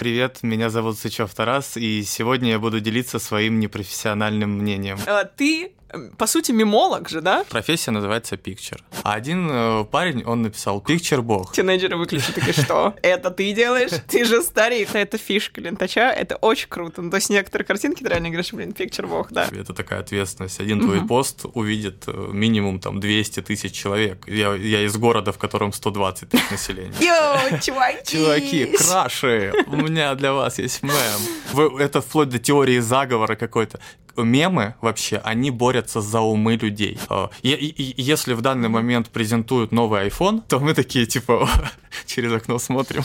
Привет, 0.00 0.38
меня 0.40 0.70
зовут 0.70 0.98
Сычев 0.98 1.34
Тарас, 1.34 1.76
и 1.76 2.02
сегодня 2.04 2.52
я 2.52 2.58
буду 2.58 2.80
делиться 2.80 3.18
своим 3.18 3.60
непрофессиональным 3.60 4.48
мнением. 4.48 4.96
А, 5.06 5.24
ты 5.24 5.74
по 6.16 6.26
сути, 6.26 6.52
мемолог 6.52 7.08
же, 7.08 7.20
да? 7.20 7.44
Профессия 7.48 7.90
называется 7.90 8.36
пикчер. 8.36 8.82
А 9.02 9.14
один 9.14 9.48
э, 9.50 9.84
парень, 9.84 10.22
он 10.24 10.42
написал 10.42 10.80
пикчер 10.80 11.22
бог. 11.22 11.52
Тинейджеры 11.52 11.96
выключили, 11.96 12.32
такие, 12.32 12.52
что? 12.52 12.94
Это 13.02 13.30
ты 13.30 13.52
делаешь? 13.52 13.90
Ты 14.06 14.24
же 14.24 14.42
старик. 14.42 14.90
Это 14.94 15.18
фишка 15.18 15.60
лентача, 15.60 16.10
это 16.10 16.36
очень 16.36 16.68
круто. 16.68 17.02
Ну, 17.02 17.10
то 17.10 17.16
есть 17.16 17.30
некоторые 17.30 17.66
картинки, 17.66 18.02
ты 18.02 18.08
реально 18.08 18.28
говоришь, 18.28 18.52
блин, 18.52 18.72
пикчер 18.72 19.06
бог, 19.06 19.32
да. 19.32 19.48
Это 19.50 19.74
такая 19.74 20.00
ответственность. 20.00 20.60
Один 20.60 20.80
твой 20.80 21.04
пост 21.06 21.44
увидит 21.54 22.04
э, 22.06 22.30
минимум 22.32 22.80
там 22.80 23.00
200 23.00 23.42
тысяч 23.42 23.72
человек. 23.72 24.26
Я, 24.26 24.54
я 24.54 24.82
из 24.84 24.96
города, 24.96 25.32
в 25.32 25.38
котором 25.38 25.72
120 25.72 26.28
тысяч 26.28 26.50
населения. 26.50 26.94
Йоу, 27.00 27.60
чуваки! 27.60 28.04
Чуваки, 28.06 28.76
краши! 28.76 29.52
У 29.66 29.76
меня 29.76 30.14
для 30.14 30.32
вас 30.32 30.58
есть 30.58 30.82
мем. 30.82 31.78
Это 31.78 32.00
вплоть 32.00 32.28
до 32.28 32.38
теории 32.38 32.78
заговора 32.78 33.34
какой-то 33.34 33.80
мемы 34.16 34.74
вообще, 34.80 35.18
они 35.18 35.50
борются 35.50 36.00
за 36.00 36.20
умы 36.20 36.56
людей. 36.56 36.98
И, 37.42 37.50
и, 37.50 37.92
и 37.92 38.02
если 38.02 38.34
в 38.34 38.40
данный 38.40 38.68
момент 38.68 39.08
презентуют 39.10 39.72
новый 39.72 40.08
iPhone, 40.08 40.42
то 40.48 40.60
мы 40.60 40.74
такие 40.74 41.06
типа 41.06 41.48
через 42.06 42.32
окно 42.32 42.58
смотрим. 42.58 43.02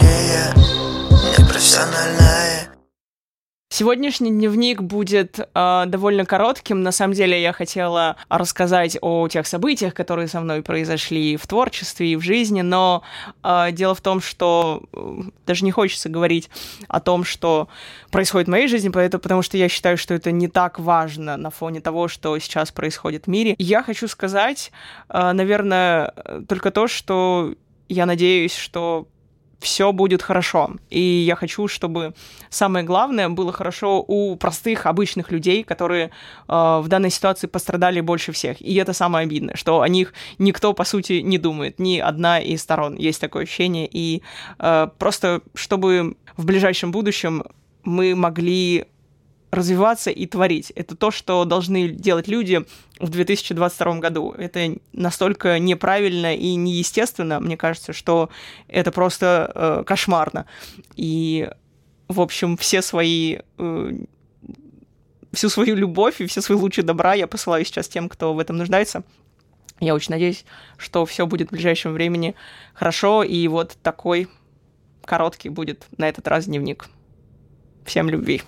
Не, 0.00 0.06
не 0.62 0.76
не 1.38 1.44
профессиональная 1.46 2.45
Сегодняшний 3.78 4.30
дневник 4.30 4.80
будет 4.80 5.38
э, 5.38 5.84
довольно 5.86 6.24
коротким. 6.24 6.82
На 6.82 6.92
самом 6.92 7.12
деле 7.12 7.42
я 7.42 7.52
хотела 7.52 8.16
рассказать 8.30 8.96
о 9.02 9.28
тех 9.28 9.46
событиях, 9.46 9.92
которые 9.92 10.28
со 10.28 10.40
мной 10.40 10.62
произошли 10.62 11.36
в 11.36 11.46
творчестве 11.46 12.12
и 12.12 12.16
в 12.16 12.22
жизни, 12.22 12.62
но 12.62 13.02
э, 13.42 13.72
дело 13.72 13.94
в 13.94 14.00
том, 14.00 14.22
что 14.22 14.82
э, 14.94 15.20
даже 15.46 15.66
не 15.66 15.72
хочется 15.72 16.08
говорить 16.08 16.48
о 16.88 17.00
том, 17.00 17.22
что 17.22 17.68
происходит 18.10 18.48
в 18.48 18.50
моей 18.50 18.68
жизни, 18.68 18.88
поэтому, 18.88 19.20
потому 19.20 19.42
что 19.42 19.58
я 19.58 19.68
считаю, 19.68 19.98
что 19.98 20.14
это 20.14 20.30
не 20.30 20.48
так 20.48 20.78
важно 20.78 21.36
на 21.36 21.50
фоне 21.50 21.82
того, 21.82 22.08
что 22.08 22.38
сейчас 22.38 22.72
происходит 22.72 23.24
в 23.24 23.26
мире. 23.26 23.56
Я 23.58 23.82
хочу 23.82 24.08
сказать, 24.08 24.72
э, 25.10 25.32
наверное, 25.32 26.14
только 26.48 26.70
то, 26.70 26.88
что 26.88 27.52
я 27.90 28.06
надеюсь, 28.06 28.56
что 28.56 29.06
все 29.60 29.92
будет 29.92 30.22
хорошо. 30.22 30.70
И 30.90 31.00
я 31.00 31.34
хочу, 31.34 31.68
чтобы 31.68 32.14
самое 32.50 32.84
главное 32.84 33.28
было 33.28 33.52
хорошо 33.52 34.04
у 34.06 34.36
простых, 34.36 34.86
обычных 34.86 35.30
людей, 35.30 35.64
которые 35.64 36.06
э, 36.06 36.10
в 36.48 36.84
данной 36.88 37.10
ситуации 37.10 37.46
пострадали 37.46 38.00
больше 38.00 38.32
всех. 38.32 38.60
И 38.60 38.74
это 38.74 38.92
самое 38.92 39.24
обидное, 39.24 39.56
что 39.56 39.80
о 39.80 39.88
них 39.88 40.12
никто, 40.38 40.72
по 40.72 40.84
сути, 40.84 41.14
не 41.14 41.38
думает, 41.38 41.78
ни 41.78 41.98
одна 41.98 42.40
из 42.40 42.62
сторон. 42.62 42.96
Есть 42.96 43.20
такое 43.20 43.44
ощущение. 43.44 43.88
И 43.90 44.22
э, 44.58 44.88
просто, 44.98 45.40
чтобы 45.54 46.16
в 46.36 46.44
ближайшем 46.44 46.92
будущем 46.92 47.44
мы 47.82 48.14
могли 48.14 48.86
развиваться 49.50 50.10
и 50.10 50.26
творить. 50.26 50.72
Это 50.74 50.96
то, 50.96 51.10
что 51.10 51.44
должны 51.44 51.88
делать 51.88 52.28
люди 52.28 52.64
в 52.98 53.08
2022 53.08 53.98
году. 53.98 54.32
Это 54.36 54.76
настолько 54.92 55.58
неправильно 55.58 56.34
и 56.34 56.54
неестественно, 56.54 57.40
мне 57.40 57.56
кажется, 57.56 57.92
что 57.92 58.30
это 58.68 58.92
просто 58.92 59.50
э, 59.54 59.84
кошмарно. 59.86 60.46
И, 60.96 61.48
в 62.08 62.20
общем, 62.20 62.56
все 62.56 62.82
свои 62.82 63.38
э, 63.58 63.92
всю 65.32 65.48
свою 65.48 65.76
любовь 65.76 66.20
и 66.20 66.26
все 66.26 66.40
свои 66.40 66.58
лучи 66.58 66.82
добра 66.82 67.14
я 67.14 67.26
посылаю 67.26 67.64
сейчас 67.64 67.88
тем, 67.88 68.08
кто 68.08 68.34
в 68.34 68.38
этом 68.38 68.56
нуждается. 68.56 69.04
Я 69.78 69.94
очень 69.94 70.12
надеюсь, 70.12 70.44
что 70.78 71.04
все 71.04 71.26
будет 71.26 71.48
в 71.48 71.52
ближайшем 71.52 71.92
времени 71.92 72.34
хорошо, 72.72 73.22
и 73.22 73.46
вот 73.46 73.76
такой 73.82 74.28
короткий 75.04 75.50
будет 75.50 75.86
на 75.98 76.08
этот 76.08 76.26
раз 76.26 76.46
дневник. 76.46 76.88
Всем 77.84 78.08
любви. 78.08 78.42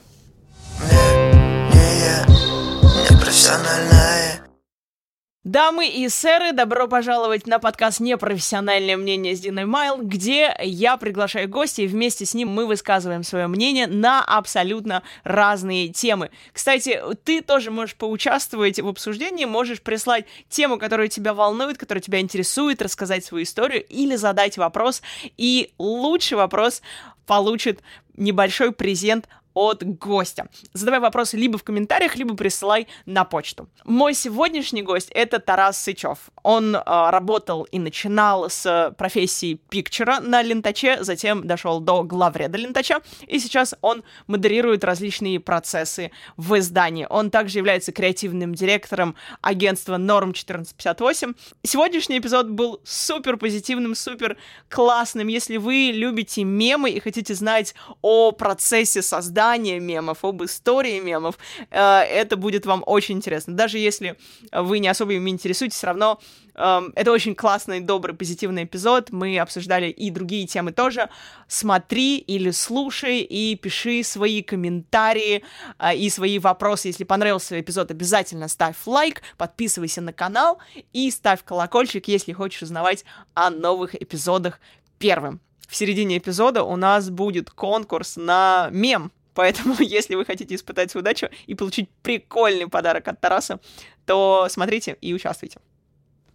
Дамы 5.49 5.89
и 5.89 6.09
сэры, 6.11 6.53
добро 6.53 6.89
пожаловать 6.89 7.47
на 7.47 7.59
подкаст 7.59 8.01
«Непрофессиональное 8.01 8.99
мнение» 8.99 9.35
с 9.35 9.41
Диной 9.41 9.65
Майл, 9.65 9.97
где 10.03 10.55
я 10.63 10.99
приглашаю 10.99 11.49
гостей, 11.49 11.87
и 11.87 11.89
вместе 11.89 12.27
с 12.27 12.35
ним 12.35 12.49
мы 12.49 12.67
высказываем 12.67 13.23
свое 13.23 13.47
мнение 13.47 13.87
на 13.87 14.23
абсолютно 14.23 15.03
разные 15.25 15.89
темы. 15.89 16.31
Кстати, 16.53 17.01
ты 17.25 17.41
тоже 17.41 17.71
можешь 17.71 17.97
поучаствовать 17.97 18.79
в 18.79 18.87
обсуждении, 18.87 19.47
можешь 19.47 19.81
прислать 19.81 20.27
тему, 20.51 20.79
которая 20.79 21.09
тебя 21.09 21.33
волнует, 21.33 21.79
которая 21.79 22.03
тебя 22.03 22.21
интересует, 22.21 22.83
рассказать 22.83 23.25
свою 23.25 23.45
историю 23.45 23.83
или 23.87 24.17
задать 24.17 24.59
вопрос, 24.59 25.01
и 25.39 25.73
лучший 25.79 26.37
вопрос 26.37 26.83
получит 27.27 27.81
небольшой 28.17 28.73
презент 28.73 29.29
от 29.59 29.83
гостя. 29.83 30.47
Задавай 30.73 31.01
вопросы 31.01 31.37
либо 31.37 31.59
в 31.59 31.65
комментариях, 31.65 32.15
либо 32.15 32.37
присылай 32.37 32.87
на 33.07 33.25
почту. 33.25 33.69
Мой 33.85 34.15
сегодняшний 34.15 34.83
гость— 34.83 35.11
это 35.15 35.41
Тарас 35.41 35.83
Сычев. 35.83 36.19
Он 36.45 36.77
э, 36.77 36.81
работал 36.85 37.65
и 37.65 37.81
начинал 37.81 38.49
с 38.49 38.95
профессии 38.97 39.55
пикчера 39.69 40.21
на 40.21 40.43
Лентаче, 40.43 41.03
затем 41.03 41.45
дошел 41.45 41.81
до 41.81 42.05
главреда 42.05 42.57
Лентача, 42.57 43.01
и 43.27 43.41
сейчас 43.41 43.75
он 43.81 44.05
модерирует 44.29 44.85
различные 44.85 45.41
процессы 45.41 46.13
в 46.37 46.57
издании. 46.57 47.09
Он 47.11 47.31
также 47.31 47.59
является 47.59 47.91
креативным 47.91 48.55
директором 48.55 49.17
агентства 49.43 49.97
Норм 49.97 50.31
1458. 50.31 51.35
Сегодняшний 51.65 52.19
эпизод 52.19 52.49
был 52.49 52.81
супер 52.85 53.37
позитивным, 53.37 53.97
супер 53.97 54.37
классным. 54.69 55.27
Если 55.27 55.57
вы 55.57 55.91
любите 55.93 56.45
мемы 56.45 56.91
и 56.91 57.01
хотите 57.01 57.35
знать 57.35 57.75
о 58.03 58.31
процессе 58.31 59.03
создания 59.03 59.48
создания 59.49 59.81
мемов, 59.81 60.25
об 60.25 60.43
истории 60.43 61.01
мемов. 61.01 61.39
Э, 61.71 62.01
это 62.01 62.37
будет 62.37 62.67
вам 62.67 62.83
очень 62.87 63.17
интересно. 63.17 63.55
Даже 63.55 63.79
если 63.79 64.17
вы 64.53 64.79
не 64.79 64.89
особо 64.89 65.13
ими 65.13 65.31
интересуетесь, 65.31 65.77
все 65.77 65.87
равно 65.87 66.21
эм, 66.55 66.93
это 66.95 67.13
очень 67.13 67.35
классный, 67.35 67.81
добрый, 67.81 68.15
позитивный 68.15 68.65
эпизод. 68.65 69.11
Мы 69.11 69.39
обсуждали 69.39 69.87
и 69.87 70.11
другие 70.11 70.47
темы 70.47 70.73
тоже. 70.73 71.09
Смотри 71.47 72.19
или 72.19 72.51
слушай 72.51 73.21
и 73.21 73.57
пиши 73.57 74.03
свои 74.03 74.43
комментарии 74.43 75.43
э, 75.79 75.97
и 75.97 76.11
свои 76.11 76.39
вопросы. 76.39 76.89
Если 76.89 77.05
понравился 77.05 77.59
эпизод, 77.59 77.91
обязательно 77.91 78.49
ставь 78.49 78.77
лайк, 78.87 79.23
подписывайся 79.39 80.03
на 80.03 80.13
канал 80.13 80.59
и 80.93 81.11
ставь 81.11 81.43
колокольчик, 81.43 82.07
если 82.09 82.35
хочешь 82.35 82.63
узнавать 82.63 83.05
о 83.35 83.51
новых 83.51 83.95
эпизодах 83.95 84.61
первым. 84.99 85.41
В 85.69 85.77
середине 85.77 86.17
эпизода 86.17 86.63
у 86.63 86.77
нас 86.77 87.11
будет 87.11 87.51
конкурс 87.51 88.17
на 88.17 88.69
мем. 88.73 89.13
Поэтому, 89.39 89.77
если 89.79 90.17
вы 90.17 90.25
хотите 90.25 90.57
испытать 90.57 90.91
свою 90.91 91.03
удачу 91.03 91.29
и 91.47 91.55
получить 91.55 91.89
прикольный 92.03 92.67
подарок 92.67 93.07
от 93.07 93.21
Тараса, 93.21 93.61
то 94.05 94.49
смотрите 94.51 94.97
и 95.01 95.15
участвуйте. 95.15 95.61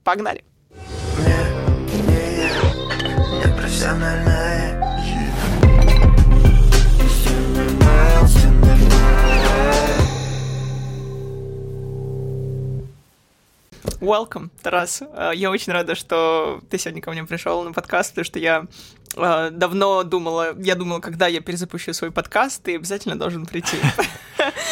Погнали! 0.06 0.42
Не, 1.18 2.08
не, 2.08 3.46
не 3.46 3.58
профессиональная 3.58 4.83
Welcome, 14.00 14.50
Тарас. 14.62 15.02
Э, 15.02 15.32
я 15.34 15.52
очень 15.52 15.74
рада, 15.74 15.96
что 15.96 16.62
ты 16.70 16.78
сегодня 16.78 17.02
ко 17.02 17.12
мне 17.12 17.26
пришел 17.26 17.64
на 17.64 17.74
подкаст, 17.74 18.12
потому 18.12 18.26
что 18.26 18.40
я 18.40 18.66
э, 19.16 19.50
давно 19.52 20.04
думала, 20.04 20.56
я 20.58 20.76
думала, 20.76 21.00
когда 21.00 21.28
я 21.28 21.42
перезапущу 21.42 21.94
свой 21.94 22.12
подкаст, 22.12 22.64
ты 22.64 22.76
обязательно 22.76 23.18
должен 23.18 23.46
прийти. 23.46 23.78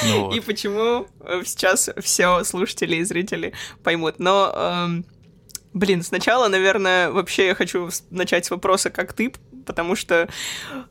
Ну 0.03 0.31
и 0.33 0.39
почему 0.39 1.07
э, 1.21 1.43
сейчас 1.45 1.89
все 2.01 2.43
слушатели 2.43 2.95
и 2.95 3.03
зрители 3.03 3.53
поймут. 3.83 4.19
Но 4.19 4.51
эм, 4.53 5.05
Блин, 5.73 6.03
сначала, 6.03 6.49
наверное, 6.49 7.11
вообще 7.11 7.47
я 7.47 7.55
хочу 7.55 7.89
начать 8.09 8.45
с 8.45 8.51
вопроса, 8.51 8.89
как 8.89 9.13
ты 9.13 9.33
потому 9.65 9.95
что 9.95 10.27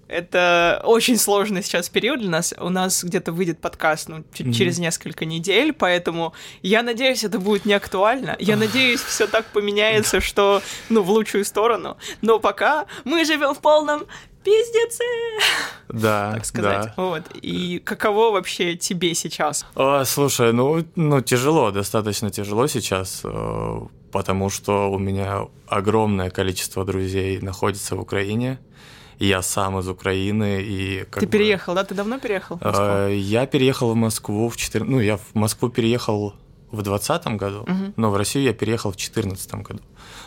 это 0.08 0.80
очень 0.84 1.16
сложный 1.16 1.62
сейчас 1.62 1.88
период 1.88 2.20
для 2.20 2.30
нас. 2.30 2.54
У 2.58 2.68
нас 2.68 3.04
где-то 3.04 3.32
выйдет 3.32 3.60
подкаст 3.60 4.08
ну, 4.08 4.18
mm-hmm. 4.18 4.52
через 4.52 4.78
несколько 4.78 5.24
недель, 5.24 5.72
поэтому 5.72 6.32
я 6.62 6.82
надеюсь, 6.82 7.24
это 7.24 7.38
будет 7.38 7.64
не 7.64 7.74
актуально. 7.74 8.36
Я 8.38 8.56
надеюсь, 8.56 9.00
все 9.00 9.26
так 9.26 9.46
поменяется, 9.46 10.20
что, 10.20 10.62
ну, 10.88 11.02
в 11.02 11.10
лучшую 11.10 11.44
сторону. 11.44 11.96
Но 12.22 12.38
пока 12.38 12.86
мы 13.04 13.24
живем 13.24 13.54
в 13.54 13.60
полном 13.60 14.06
пиздеце. 14.44 15.04
Да, 15.88 16.32
так 16.34 16.44
сказать. 16.44 16.84
Да. 16.84 16.94
Вот. 16.96 17.22
И 17.42 17.78
каково 17.84 18.32
вообще 18.32 18.76
тебе 18.76 19.14
сейчас? 19.14 19.66
О, 19.74 20.04
слушай, 20.04 20.52
ну, 20.52 20.84
ну 20.96 21.20
тяжело, 21.20 21.70
достаточно 21.70 22.30
тяжело 22.30 22.66
сейчас, 22.66 23.22
э, 23.24 23.80
потому 24.10 24.50
что 24.50 24.90
у 24.90 24.98
меня 24.98 25.46
огромное 25.66 26.30
количество 26.30 26.84
друзей 26.84 27.40
находится 27.40 27.96
в 27.96 28.00
Украине. 28.00 28.58
Я 29.18 29.42
сам 29.42 29.78
из 29.78 29.88
Украины 29.88 30.62
и 30.62 31.04
Ты 31.10 31.26
бы, 31.26 31.32
переехал, 31.32 31.74
да? 31.74 31.84
Ты 31.84 31.94
давно 31.94 32.18
переехал? 32.18 32.58
Э, 32.62 33.14
я 33.14 33.46
переехал 33.46 33.92
в 33.92 33.94
Москву 33.94 34.48
в 34.48 34.56
14... 34.56 34.88
Ну, 34.88 35.00
я 35.00 35.18
в 35.18 35.34
Москву 35.34 35.68
переехал 35.68 36.34
в 36.70 36.82
2020 36.82 37.26
году, 37.36 37.66
но 37.96 38.10
в 38.10 38.16
Россию 38.16 38.44
я 38.44 38.52
переехал 38.54 38.92
в 38.92 38.96
2014 38.96 39.54
году. 39.56 39.80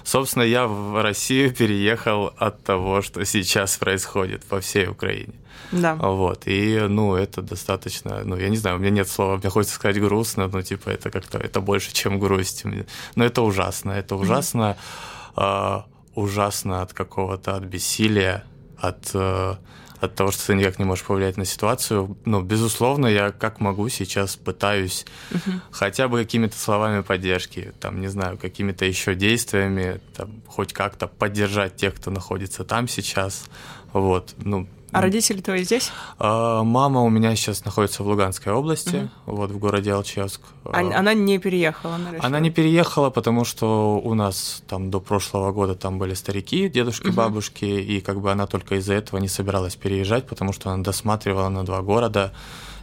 Собственно, 0.03 0.43
я 0.43 0.67
в 0.67 1.01
Россию 1.01 1.53
переехал 1.53 2.33
от 2.37 2.63
того, 2.63 3.01
что 3.01 3.25
сейчас 3.25 3.77
происходит 3.77 4.43
по 4.43 4.59
всей 4.59 4.87
Украине. 4.87 5.33
Да. 5.71 5.95
Вот, 5.95 6.43
и, 6.45 6.79
ну, 6.87 7.15
это 7.15 7.41
достаточно, 7.41 8.21
ну, 8.23 8.37
я 8.37 8.49
не 8.49 8.57
знаю, 8.57 8.77
у 8.77 8.79
меня 8.79 8.91
нет 8.91 9.07
слова, 9.07 9.37
мне 9.37 9.49
хочется 9.49 9.75
сказать 9.75 9.99
грустно, 9.99 10.47
но, 10.47 10.61
типа, 10.61 10.89
это 10.89 11.09
как-то, 11.09 11.37
это 11.37 11.61
больше, 11.61 11.93
чем 11.93 12.19
грусть. 12.19 12.63
Но 13.15 13.23
это 13.23 13.41
ужасно, 13.41 13.91
это 13.91 14.15
ужасно, 14.15 14.77
mm-hmm. 15.35 15.83
э, 15.85 15.91
ужасно 16.15 16.81
от 16.81 16.93
какого-то, 16.93 17.55
от 17.55 17.63
бессилия, 17.63 18.43
от, 18.77 19.11
э, 19.13 19.55
от 19.99 20.15
того, 20.15 20.31
что 20.31 20.47
ты 20.47 20.55
никак 20.55 20.79
не 20.79 20.85
можешь 20.85 21.05
повлиять 21.05 21.37
на 21.37 21.45
ситуацию. 21.45 22.17
Ну, 22.25 22.41
безусловно, 22.41 23.07
я 23.07 23.31
как 23.31 23.61
могу 23.61 23.87
сейчас 23.89 24.35
пытаюсь 24.35 25.05
хотя 25.71 26.07
бы 26.07 26.19
какими-то 26.19 26.57
словами 26.57 27.01
поддержки, 27.01 27.73
там, 27.79 28.01
не 28.01 28.07
знаю, 28.07 28.37
какими-то 28.37 28.85
еще 28.85 29.15
действиями, 29.15 30.01
там, 30.15 30.41
хоть 30.45 30.73
как-то 30.73 31.07
поддержать 31.07 31.77
тех, 31.77 31.95
кто 31.95 32.11
находится 32.11 32.65
там 32.65 32.87
сейчас. 32.87 33.45
Вот, 33.93 34.33
ну, 34.37 34.67
А 34.93 35.01
родители 35.01 35.41
твои 35.41 35.63
здесь? 35.63 35.91
а, 36.19 36.63
Мама 36.63 37.01
у 37.01 37.09
меня 37.09 37.35
сейчас 37.35 37.65
находится 37.65 38.03
в 38.03 38.07
Луганской 38.07 38.53
области, 38.53 39.09
вот 39.25 39.51
в 39.51 39.57
городе 39.57 39.91
Алчевск. 39.93 40.41
А- 40.65 40.79
Она 40.79 41.13
не 41.13 41.39
переехала, 41.39 41.95
она 41.95 42.11
решила. 42.11 42.25
Она 42.25 42.39
не 42.39 42.51
переехала, 42.51 43.09
потому 43.09 43.43
что 43.45 43.99
у 44.03 44.13
нас 44.13 44.61
там 44.67 44.91
до 44.91 44.99
прошлого 44.99 45.51
года 45.51 45.75
там 45.75 45.97
были 45.99 46.13
старики, 46.13 46.69
дедушки, 46.69 47.07
Мгм. 47.07 47.15
бабушки, 47.15 47.65
и 47.65 48.01
как 48.01 48.21
бы 48.21 48.31
она 48.31 48.45
только 48.47 48.75
из-за 48.75 48.93
этого 48.93 49.19
не 49.19 49.27
собиралась 49.27 49.75
переезжать, 49.75 50.27
потому 50.27 50.53
что 50.53 50.69
она 50.69 50.83
досматривала 50.83 51.49
на 51.49 51.63
два 51.63 51.81
города 51.81 52.31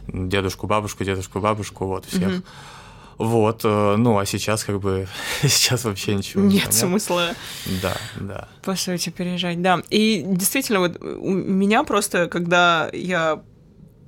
дедушку, 0.07 0.67
бабушку, 0.67 1.03
дедушку, 1.03 1.39
бабушку, 1.39 1.85
вот 1.85 2.05
всех. 2.05 2.27
Мгм. 2.29 2.43
Вот, 3.25 3.61
э, 3.63 3.95
ну 3.97 4.17
а 4.17 4.25
сейчас 4.25 4.63
как 4.63 4.79
бы 4.79 5.07
сейчас 5.43 5.85
вообще 5.85 6.15
ничего 6.15 6.41
не 6.43 6.55
Нет 6.55 6.63
понятно. 6.63 6.79
смысла, 6.79 7.29
Да, 7.81 7.97
да. 8.19 8.47
по 8.63 8.75
сути, 8.75 9.09
переезжать, 9.09 9.61
да. 9.61 9.81
И 9.89 10.23
действительно, 10.25 10.79
вот 10.79 11.01
у 11.01 11.29
меня 11.31 11.83
просто, 11.83 12.27
когда 12.27 12.89
я 12.93 13.41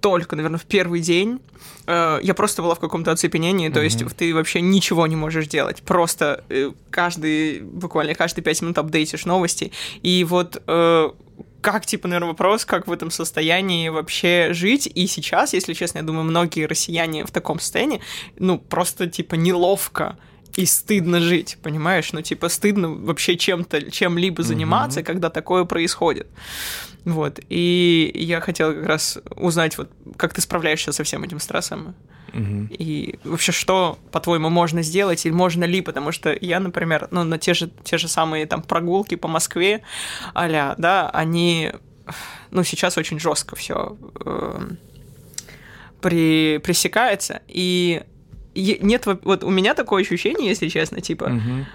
только, 0.02 0.36
наверное, 0.36 0.60
в 0.60 0.66
первый 0.66 1.00
день, 1.00 1.40
э, 1.88 2.20
я 2.24 2.34
просто 2.34 2.62
была 2.62 2.76
в 2.76 2.80
каком-то 2.80 3.12
оцепенении, 3.12 3.70
то 3.70 3.82
есть 3.82 4.02
Мгм. 4.02 4.10
ты 4.12 4.34
вообще 4.34 4.60
ничего 4.62 5.08
не 5.08 5.16
можешь 5.16 5.48
делать, 5.48 5.82
просто 5.84 6.44
э, 6.50 6.72
каждый, 6.90 7.62
буквально 7.62 8.14
каждые 8.16 8.44
пять 8.44 8.62
минут 8.62 8.78
апдейтишь 8.78 9.26
новости, 9.26 9.72
и 10.02 10.24
вот 10.26 10.62
э, 10.68 11.10
как, 11.64 11.86
типа, 11.86 12.08
наверное, 12.08 12.28
вопрос, 12.28 12.66
как 12.66 12.88
в 12.88 12.92
этом 12.92 13.10
состоянии 13.10 13.88
вообще 13.90 14.50
жить, 14.52 14.92
и 14.94 15.08
сейчас, 15.08 15.54
если 15.54 15.74
честно, 15.74 16.00
я 16.00 16.04
думаю, 16.04 16.26
многие 16.26 16.66
россияне 16.68 17.26
в 17.26 17.32
таком 17.32 17.60
состоянии, 17.60 18.02
ну, 18.38 18.60
просто, 18.60 19.08
типа, 19.08 19.36
неловко 19.36 20.18
и 20.58 20.66
стыдно 20.66 21.20
жить, 21.22 21.58
понимаешь? 21.64 22.12
Ну, 22.14 22.22
типа, 22.22 22.50
стыдно 22.50 22.90
вообще 22.90 23.38
чем-то, 23.38 23.90
чем-либо 23.92 24.44
заниматься, 24.44 25.00
Мгм. 25.00 25.06
когда 25.08 25.30
такое 25.30 25.64
происходит. 25.64 26.28
Вот, 27.06 27.40
и 27.50 28.12
я 28.14 28.40
хотела 28.42 28.74
как 28.74 28.86
раз 28.86 29.18
узнать, 29.36 29.78
вот, 29.78 29.90
как 30.18 30.34
ты 30.34 30.42
справляешься 30.42 30.92
со 30.92 31.04
всем 31.04 31.24
этим 31.24 31.40
стрессом, 31.40 31.96
И 32.80 33.20
вообще, 33.24 33.52
что, 33.52 34.00
по-твоему, 34.12 34.50
можно 34.50 34.82
сделать, 34.82 35.26
или 35.26 35.34
можно 35.34 35.64
ли, 35.66 35.82
потому 35.82 36.12
что 36.12 36.36
я, 36.42 36.60
например, 36.60 37.08
ну, 37.12 37.24
на 37.24 37.38
те 37.38 37.54
же, 37.54 37.70
те 37.84 37.98
же 37.98 38.08
самые 38.08 38.46
там 38.48 38.64
прогулки 38.64 39.16
по 39.16 39.28
Москве, 39.28 39.82
а 40.34 40.76
да, 40.78 41.10
они, 41.12 41.72
ну, 42.50 42.64
сейчас 42.64 42.98
очень 42.98 43.20
жестко 43.20 43.56
все 43.56 43.96
при, 46.02 46.58
пресекается, 46.64 47.42
и 47.48 48.04
нет, 48.56 49.06
во- 49.06 49.20
вот 49.24 49.44
у 49.44 49.50
меня 49.50 49.74
такое 49.74 50.04
ощущение, 50.04 50.50
если 50.50 50.68
честно, 50.68 51.02
типа, 51.02 51.30
Мгм. 51.30 51.66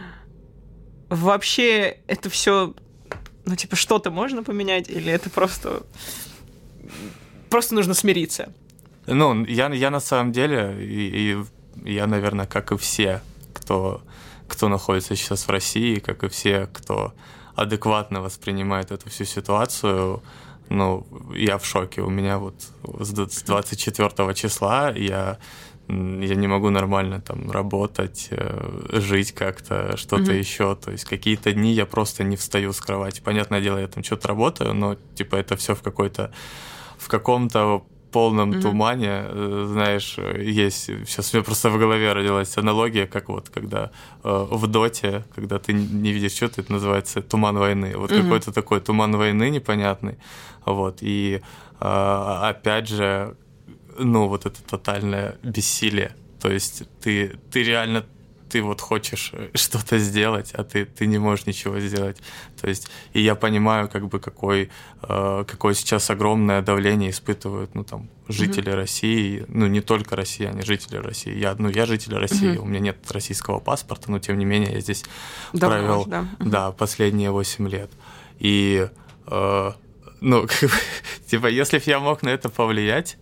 вообще 1.09 1.99
это 2.07 2.29
все, 2.31 2.75
ну, 3.47 3.57
типа, 3.57 3.77
что-то 3.77 4.11
можно 4.11 4.43
поменять, 4.43 4.89
или 4.91 5.11
это 5.11 5.31
просто, 5.31 5.83
просто 7.49 7.75
нужно 7.75 7.95
смириться? 7.95 8.53
Ну, 9.15 9.45
я, 9.47 9.69
я 9.73 9.91
на 9.91 10.01
самом 10.01 10.33
деле, 10.33 10.77
и, 10.81 11.37
и 11.85 11.91
я, 11.91 12.07
наверное, 12.07 12.47
как 12.47 12.73
и 12.73 12.77
все, 12.77 13.21
кто, 13.55 14.03
кто 14.49 14.69
находится 14.69 15.17
сейчас 15.17 15.47
в 15.47 15.51
России, 15.51 15.99
как 15.99 16.25
и 16.25 16.29
все, 16.29 16.69
кто 16.73 17.13
адекватно 17.55 18.21
воспринимает 18.21 18.91
эту 18.93 19.09
всю 19.09 19.25
ситуацию, 19.25 20.23
ну, 20.69 21.07
я 21.35 21.57
в 21.59 21.65
шоке. 21.65 22.03
У 22.03 22.11
меня 22.11 22.39
вот 22.39 22.55
с 23.01 23.11
д- 23.13 23.29
с 23.31 23.43
24 23.43 24.35
числа 24.35 24.91
я, 24.91 25.39
я 25.89 26.35
не 26.35 26.47
могу 26.47 26.69
нормально 26.71 27.21
там 27.21 27.51
работать, 27.51 28.29
э, 28.31 29.01
жить 29.01 29.33
как-то, 29.33 29.97
что-то 29.97 30.23
Мгм. 30.33 30.39
еще. 30.39 30.77
То 30.77 30.91
есть 30.93 31.05
какие-то 31.07 31.53
дни 31.53 31.73
я 31.73 31.87
просто 31.87 32.23
не 32.25 32.37
встаю 32.37 32.73
с 32.73 32.81
кровати. 32.81 33.23
Понятное 33.25 33.63
дело, 33.63 33.79
я 33.79 33.89
там 33.89 34.05
что-то 34.05 34.29
работаю, 34.29 34.75
но 34.75 34.97
типа 35.15 35.37
это 35.37 35.57
все 35.57 35.75
в 35.75 35.81
какой-то 35.83 36.31
в 36.99 37.09
каком-то 37.09 37.87
полном 38.11 38.51
Мгм. 38.51 38.61
тумане, 38.61 39.25
э, 39.29 39.65
знаешь, 39.69 40.19
есть, 40.19 40.85
сейчас 41.07 41.33
у 41.33 41.37
меня 41.37 41.45
просто 41.45 41.71
в 41.71 41.79
голове 41.79 42.13
родилась 42.13 42.57
аналогия, 42.59 43.07
как 43.07 43.29
вот 43.29 43.49
когда 43.49 43.91
э, 44.25 44.47
в 44.51 44.67
доте, 44.67 45.25
когда 45.35 45.59
ты 45.59 45.73
не 45.73 46.13
видишь 46.13 46.33
что-то, 46.33 46.61
это 46.63 46.73
называется 46.73 47.21
туман 47.23 47.59
войны. 47.59 47.97
Вот 47.97 48.11
Мгм. 48.11 48.23
какой-то 48.23 48.53
такой 48.53 48.81
туман 48.81 49.17
войны 49.17 49.51
непонятный, 49.51 50.17
вот, 50.65 50.99
и 51.03 51.41
э, 51.81 52.39
опять 52.43 52.89
же, 52.89 53.37
ну, 53.99 54.29
вот 54.29 54.47
это 54.47 54.63
тотальное 54.63 55.37
бессилие, 55.43 56.15
то 56.41 56.51
есть 56.51 56.83
ты, 57.01 57.39
ты 57.51 57.63
реально 57.63 58.05
ты 58.49 58.63
вот 58.63 58.81
хочешь 58.81 59.31
э, 59.33 59.49
что-то 59.55 59.99
сделать, 59.99 60.51
а 60.55 60.65
ты, 60.65 60.85
ты 60.85 61.07
не 61.07 61.19
можешь 61.19 61.47
ничего 61.47 61.79
сделать. 61.81 62.17
То 62.61 62.69
есть, 62.69 62.89
и 63.13 63.21
я 63.21 63.35
понимаю, 63.35 63.89
как 63.89 64.09
бы, 64.09 64.19
какой, 64.21 64.71
э, 65.03 65.45
какое 65.47 65.75
сейчас 65.75 66.11
огромное 66.11 66.63
давление 66.63 67.11
испытывают, 67.11 67.75
ну, 67.75 67.85
там, 67.85 68.09
жители 68.29 68.71
России, 68.71 69.45
ну, 69.49 69.67
не 69.67 69.81
только 69.81 70.15
россияне, 70.17 70.63
жители 70.63 70.97
России. 70.97 71.35
Я, 71.35 71.55
ну, 71.59 71.69
я 71.71 71.87
житель 71.87 72.15
России, 72.15 72.53
Мгм. 72.57 72.63
у 72.63 72.67
меня 72.67 72.81
нет 72.81 72.97
российского 73.11 73.59
паспорта, 73.61 74.11
но, 74.11 74.19
тем 74.19 74.39
не 74.39 74.45
менее, 74.45 74.73
я 74.75 74.81
здесь 74.81 75.05
Давно 75.53 75.77
провел, 75.79 76.05
да. 76.07 76.23
Мгм. 76.39 76.51
да, 76.51 76.71
последние 76.73 77.31
8 77.31 77.69
лет. 77.69 77.91
И, 78.39 78.89
э, 79.27 79.73
ну, 80.21 80.43
как 80.49 80.61
бы, 80.71 80.77
типа, 81.27 81.47
если 81.47 81.79
бы 81.79 81.85
я 81.87 82.01
мог 82.01 82.23
на 82.23 82.29
это 82.29 82.49
повлиять, 82.49 83.17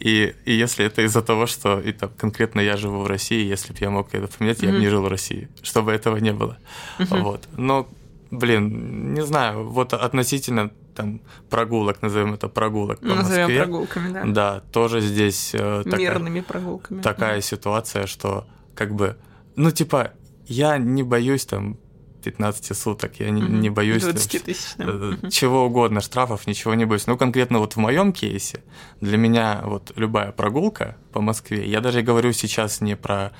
и, 0.00 0.34
и 0.46 0.54
если 0.54 0.84
это 0.86 1.02
из-за 1.02 1.20
того, 1.22 1.46
что 1.46 1.78
и 1.78 1.92
там, 1.92 2.10
конкретно 2.16 2.60
я 2.60 2.76
живу 2.76 3.02
в 3.02 3.06
России, 3.06 3.44
если 3.46 3.72
бы 3.72 3.78
я 3.80 3.90
мог 3.90 4.14
это 4.14 4.28
поменять, 4.28 4.62
я 4.62 4.70
бы 4.72 4.78
не 4.78 4.88
жил 4.88 5.02
в 5.02 5.08
России, 5.08 5.48
чтобы 5.62 5.92
этого 5.92 6.16
не 6.16 6.32
было. 6.32 6.56
Мгм. 6.98 7.22
Вот. 7.22 7.48
Но, 7.56 7.86
блин, 8.30 9.12
не 9.14 9.22
знаю, 9.24 9.68
вот 9.68 9.92
относительно 9.92 10.70
там 10.94 11.20
прогулок, 11.50 12.02
назовем 12.02 12.34
это 12.34 12.48
прогулок 12.48 13.00
по 13.00 13.06
Назовем 13.06 13.42
Москве. 13.42 13.58
прогулками, 13.58 14.12
да. 14.12 14.24
Да, 14.24 14.60
тоже 14.72 15.00
здесь 15.00 15.50
э, 15.54 15.82
такая, 15.84 16.00
Мирными 16.00 16.40
прогулками. 16.40 17.02
такая 17.02 17.40
ситуация, 17.42 18.06
что 18.06 18.46
как 18.74 18.94
бы, 18.94 19.16
ну 19.56 19.70
типа, 19.70 20.12
я 20.46 20.78
не 20.78 21.02
боюсь 21.02 21.44
там 21.46 21.76
15 22.20 22.76
суток, 22.76 23.20
я 23.20 23.30
не, 23.30 23.40
не 23.40 23.70
боюсь 23.70 24.02
там, 24.02 24.12
20 24.12 24.44
тысяч. 24.44 24.74
э, 24.78 25.30
чего 25.30 25.64
угодно, 25.66 26.00
штрафов, 26.00 26.46
ничего 26.46 26.74
не 26.74 26.84
боюсь. 26.84 27.06
Ну, 27.06 27.16
конкретно 27.16 27.58
вот 27.58 27.74
в 27.74 27.76
моем 27.78 28.12
кейсе, 28.12 28.62
для 29.00 29.16
меня 29.16 29.60
вот 29.64 29.92
любая 29.96 30.32
прогулка 30.32 30.96
по 31.12 31.20
Москве, 31.20 31.66
я 31.68 31.80
даже 31.80 32.02
говорю 32.02 32.32
сейчас 32.32 32.80
не 32.80 32.96
про 32.96 33.32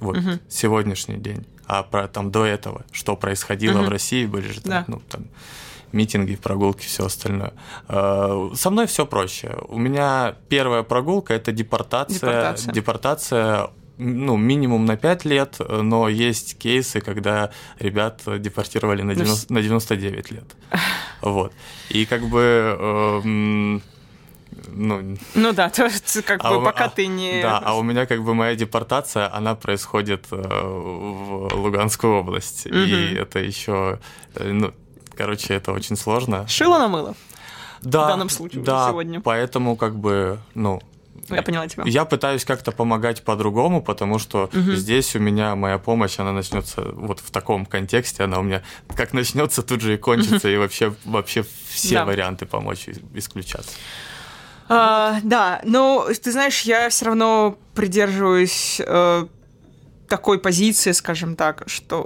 вот 0.00 0.16
Мгм. 0.16 0.40
сегодняшний 0.48 1.16
день, 1.16 1.46
а 1.66 1.82
про 1.82 2.06
там 2.08 2.30
до 2.30 2.44
этого, 2.44 2.84
что 2.92 3.16
происходило 3.16 3.78
Мгм. 3.78 3.86
в 3.86 3.88
России, 3.88 4.26
были 4.26 4.48
же 4.52 4.60
там, 4.60 4.70
Да. 4.70 4.84
ну, 4.86 5.02
там 5.08 5.26
митинги, 5.92 6.36
прогулки, 6.36 6.86
все 6.86 7.06
остальное. 7.06 7.52
Э, 7.88 8.50
Со 8.54 8.70
мной 8.70 8.86
все 8.86 9.04
проще. 9.06 9.56
У 9.68 9.76
меня 9.78 10.36
первая 10.48 10.84
прогулка 10.84 11.34
это 11.34 11.50
депортация, 11.50 12.14
Депортация. 12.20 12.72
депортация 12.72 13.70
ну, 14.00 14.36
минимум 14.36 14.84
на 14.86 14.96
5 14.96 15.24
лет, 15.26 15.56
э, 15.60 15.82
но 15.82 16.08
есть 16.08 16.58
кейсы, 16.58 17.00
когда 17.00 17.50
ребят 17.78 18.22
депортировали 18.38 19.02
на, 19.02 19.12
Ну, 19.14 19.24
90 19.24 19.52
на 19.52 19.62
99 19.62 20.30
лет. 20.32 20.44
Вот. 21.22 21.52
И 21.90 22.06
как 22.06 22.22
бы, 22.22 22.40
эм, 22.80 23.82
ну, 24.68 25.16
Ну 25.34 25.52
да, 25.52 25.68
то 25.68 25.84
есть 25.84 26.24
как 26.24 26.40
а 26.44 26.50
бы 26.50 26.56
у- 26.58 26.64
пока 26.64 26.84
а- 26.84 26.88
ты 26.88 27.06
не... 27.08 27.42
Да, 27.42 27.58
а 27.58 27.74
у 27.76 27.82
меня 27.82 28.06
как 28.06 28.22
бы 28.24 28.34
моя 28.34 28.54
депортация, 28.54 29.30
она 29.36 29.54
происходит 29.54 30.26
э, 30.30 30.36
в 30.36 31.54
Луганскую 31.54 32.14
область. 32.20 32.66
И 32.66 32.70
Мгм. 32.72 33.22
это 33.22 33.38
еще, 33.38 33.98
э, 34.34 34.50
ну, 34.52 34.72
короче, 35.16 35.54
это 35.54 35.72
очень 35.72 35.96
сложно. 35.96 36.46
Шило 36.48 36.78
на 36.78 36.88
мыло. 36.88 37.14
Да, 37.82 38.04
в 38.04 38.08
данном 38.08 38.28
случае 38.28 38.62
да, 38.62 38.88
сегодня. 38.88 39.20
поэтому 39.20 39.76
как 39.76 39.94
бы, 39.96 40.38
ну, 40.54 40.80
Я 41.36 41.42
поняла 41.42 41.68
тебя. 41.68 41.84
я 41.86 42.04
пытаюсь 42.04 42.44
как-то 42.44 42.72
помогать 42.72 43.22
по-другому, 43.22 43.82
потому 43.82 44.18
что 44.18 44.50
Мгм. 44.52 44.74
здесь 44.76 45.14
у 45.16 45.18
меня 45.18 45.54
моя 45.56 45.78
помощь, 45.78 46.18
она 46.18 46.32
начнется 46.32 46.82
вот 46.92 47.20
в 47.20 47.30
таком 47.30 47.66
контексте, 47.66 48.24
она 48.24 48.38
у 48.38 48.42
меня 48.42 48.62
как 48.94 49.12
начнется, 49.12 49.62
тут 49.62 49.80
же 49.80 49.94
и 49.94 49.96
кончится, 49.96 50.48
и 50.48 50.56
вообще, 50.56 50.94
вообще 51.04 51.44
все 51.68 51.96
Да. 51.96 52.04
варианты 52.04 52.46
помочь 52.46 52.88
и- 52.88 52.94
исключаться. 53.18 53.70
А, 54.68 55.18
да, 55.24 55.60
но 55.64 56.06
ты 56.22 56.30
знаешь, 56.30 56.62
я 56.62 56.88
все 56.90 57.06
равно 57.06 57.58
придерживаюсь 57.74 58.80
э, 58.84 59.26
такой 60.08 60.38
позиции, 60.38 60.92
скажем 60.92 61.34
так, 61.36 61.64
что 61.66 62.04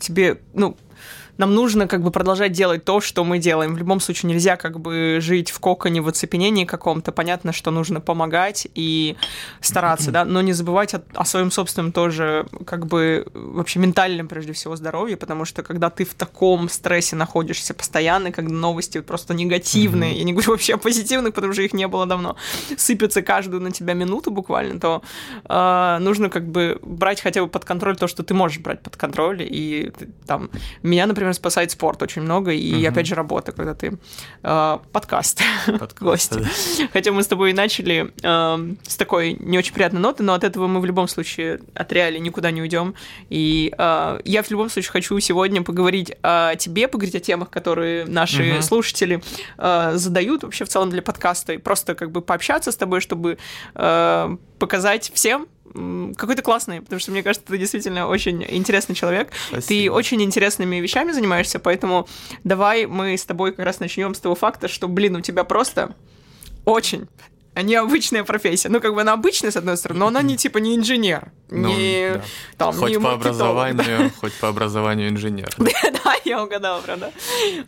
тебе, 0.00 0.40
ну, 0.54 0.76
нам 1.38 1.54
нужно 1.54 1.88
как 1.88 2.02
бы 2.02 2.10
продолжать 2.10 2.52
делать 2.52 2.84
то, 2.84 3.00
что 3.00 3.24
мы 3.24 3.38
делаем. 3.38 3.74
В 3.74 3.78
любом 3.78 4.00
случае 4.00 4.32
нельзя 4.32 4.56
как 4.56 4.80
бы 4.80 5.18
жить 5.20 5.50
в 5.50 5.60
коконе, 5.60 6.00
в 6.00 6.08
оцепенении 6.08 6.64
каком-то. 6.64 7.12
Понятно, 7.12 7.52
что 7.52 7.70
нужно 7.70 8.00
помогать 8.00 8.68
и 8.74 9.16
стараться, 9.60 10.10
да, 10.12 10.24
но 10.24 10.42
не 10.42 10.52
забывать 10.52 10.94
о, 10.94 11.02
о 11.14 11.24
своем 11.24 11.50
собственном 11.50 11.92
тоже 11.92 12.46
как 12.66 12.86
бы 12.86 13.26
вообще 13.32 13.78
ментальном 13.78 14.28
прежде 14.28 14.52
всего 14.52 14.76
здоровье, 14.76 15.16
потому 15.16 15.44
что 15.44 15.62
когда 15.62 15.90
ты 15.90 16.04
в 16.04 16.14
таком 16.14 16.68
стрессе 16.68 17.16
находишься 17.16 17.74
постоянно, 17.74 18.30
когда 18.30 18.52
новости 18.52 19.00
просто 19.00 19.34
негативные, 19.34 20.12
mm-hmm. 20.12 20.18
я 20.18 20.24
не 20.24 20.32
говорю 20.32 20.50
вообще 20.50 20.74
о 20.74 20.78
позитивных, 20.78 21.34
потому 21.34 21.52
что 21.52 21.62
их 21.62 21.72
не 21.72 21.88
было 21.88 22.06
давно, 22.06 22.36
сыпятся 22.76 23.22
каждую 23.22 23.62
на 23.62 23.70
тебя 23.70 23.94
минуту 23.94 24.30
буквально, 24.30 24.78
то 24.78 25.02
э, 25.48 25.98
нужно 26.00 26.28
как 26.28 26.46
бы 26.46 26.78
брать 26.82 27.20
хотя 27.20 27.42
бы 27.42 27.48
под 27.48 27.64
контроль 27.64 27.96
то, 27.96 28.06
что 28.06 28.22
ты 28.22 28.34
можешь 28.34 28.58
брать 28.58 28.82
под 28.82 28.96
контроль, 28.96 29.42
и 29.42 29.92
там 30.26 30.50
меня, 30.82 31.06
например, 31.06 31.21
например, 31.22 31.34
спасает 31.34 31.70
спорт 31.70 32.02
очень 32.02 32.22
много, 32.22 32.52
и 32.52 32.74
угу. 32.74 32.88
опять 32.88 33.06
же 33.06 33.14
работа, 33.14 33.52
когда 33.52 33.74
ты 33.74 33.98
э, 34.42 34.78
подкаст, 34.92 35.40
подкаст 35.66 35.98
гость. 36.00 36.38
Да. 36.38 36.88
Хотя 36.92 37.12
мы 37.12 37.22
с 37.22 37.26
тобой 37.26 37.52
начали 37.52 38.12
э, 38.22 38.74
с 38.86 38.96
такой 38.96 39.36
не 39.38 39.58
очень 39.58 39.72
приятной 39.72 40.00
ноты, 40.00 40.22
но 40.22 40.34
от 40.34 40.44
этого 40.44 40.66
мы 40.66 40.80
в 40.80 40.84
любом 40.84 41.08
случае 41.08 41.60
от 41.74 41.92
реалии 41.92 42.18
никуда 42.18 42.50
не 42.50 42.60
уйдем. 42.60 42.94
И 43.30 43.72
э, 43.76 44.20
я 44.24 44.42
в 44.42 44.50
любом 44.50 44.68
случае 44.68 44.92
хочу 44.92 45.18
сегодня 45.20 45.62
поговорить 45.62 46.12
о 46.22 46.56
тебе, 46.56 46.88
поговорить 46.88 47.14
о 47.14 47.20
темах, 47.20 47.50
которые 47.50 48.04
наши 48.06 48.54
угу. 48.54 48.62
слушатели 48.62 49.22
э, 49.58 49.92
задают 49.94 50.42
вообще 50.42 50.64
в 50.64 50.68
целом 50.68 50.90
для 50.90 51.02
подкаста, 51.02 51.52
и 51.52 51.58
просто 51.58 51.94
как 51.94 52.10
бы 52.10 52.20
пообщаться 52.20 52.72
с 52.72 52.76
тобой, 52.76 53.00
чтобы 53.00 53.38
э, 53.74 54.36
показать 54.58 55.10
всем, 55.14 55.46
какой 56.16 56.34
то 56.34 56.42
классный, 56.42 56.80
потому 56.80 57.00
что 57.00 57.10
мне 57.10 57.22
кажется, 57.22 57.46
ты 57.46 57.58
действительно 57.58 58.06
очень 58.06 58.44
интересный 58.48 58.94
человек. 58.94 59.32
Спасибо. 59.48 59.66
Ты 59.68 59.90
очень 59.90 60.22
интересными 60.22 60.76
вещами 60.76 61.12
занимаешься, 61.12 61.58
поэтому 61.58 62.08
давай 62.44 62.86
мы 62.86 63.16
с 63.16 63.24
тобой 63.24 63.52
как 63.52 63.64
раз 63.64 63.80
начнем 63.80 64.14
с 64.14 64.20
того 64.20 64.34
факта, 64.34 64.68
что, 64.68 64.88
блин, 64.88 65.16
у 65.16 65.20
тебя 65.20 65.44
просто 65.44 65.94
очень 66.64 67.08
необычная 67.60 68.24
профессия. 68.24 68.68
Ну, 68.68 68.80
как 68.80 68.94
бы 68.94 69.02
она 69.02 69.12
обычная, 69.12 69.50
с 69.50 69.56
одной 69.56 69.76
стороны, 69.76 70.00
но 70.00 70.06
она 70.06 70.22
не 70.22 70.36
типа 70.36 70.58
не 70.58 70.74
инженер, 70.76 71.32
ну, 71.50 71.68
не 71.68 72.14
да. 72.14 72.22
там, 72.56 72.72
хоть 72.74 72.92
не 72.92 72.98
по 72.98 73.12
образованию, 73.12 74.10
хоть 74.20 74.32
по 74.34 74.48
образованию 74.48 75.10
инженер. 75.10 75.50
Да, 75.58 76.14
я 76.24 76.42
угадала, 76.42 76.80
правда. 76.80 77.12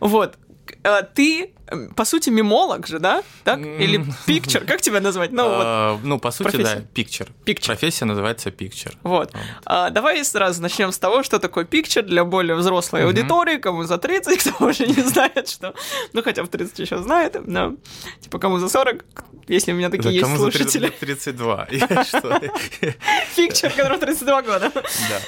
Вот. 0.01 0.37
Э, 0.83 1.03
ты, 1.03 1.53
по 1.97 2.05
сути, 2.05 2.31
мемолог 2.31 2.87
же, 2.87 2.99
да? 2.99 3.23
Так? 3.43 3.61
Или 3.61 4.05
пикчер? 4.27 4.65
Как 4.65 4.81
тебя 4.81 5.01
назвать? 5.01 5.33
Ну, 5.33 5.49
вот, 5.49 6.05
ну 6.05 6.19
по 6.19 6.31
сути, 6.31 6.51
профессия. 6.51 6.77
да, 6.77 6.83
пикчер. 6.93 7.29
Профессия 7.65 8.05
называется 8.05 8.51
пикчер. 8.51 8.93
Вот. 9.03 9.33
вот. 9.33 9.43
А, 9.65 9.91
давай 9.91 10.25
сразу 10.25 10.63
начнем 10.63 10.93
с 10.93 10.99
того, 10.99 11.23
что 11.23 11.39
такое 11.39 11.65
пикчер 11.65 12.03
для 12.03 12.25
более 12.25 12.55
взрослой 12.57 13.01
угу. 13.01 13.09
аудитории, 13.09 13.57
кому 13.57 13.85
за 13.85 13.99
30, 13.99 14.39
кто 14.45 14.67
уже 14.67 14.87
не 14.87 15.03
знает, 15.03 15.49
что... 15.49 15.75
Ну, 16.13 16.23
хотя 16.23 16.43
в 16.43 16.49
30 16.49 16.79
еще 16.79 16.99
знает, 17.03 17.37
но 17.47 17.75
типа 18.21 18.39
кому 18.39 18.59
за 18.59 18.69
40, 18.69 19.05
если 19.49 19.73
у 19.73 19.75
меня 19.75 19.91
такие 19.91 20.05
да, 20.05 20.11
есть 20.11 20.23
кому 20.23 20.37
слушатели. 20.37 20.87
Кому 20.87 20.99
за 21.01 21.07
32. 21.07 21.67
Пикчер, 23.37 23.71
которому 23.71 24.01
32 24.01 24.43
года. 24.43 24.73
Да. 24.75 25.21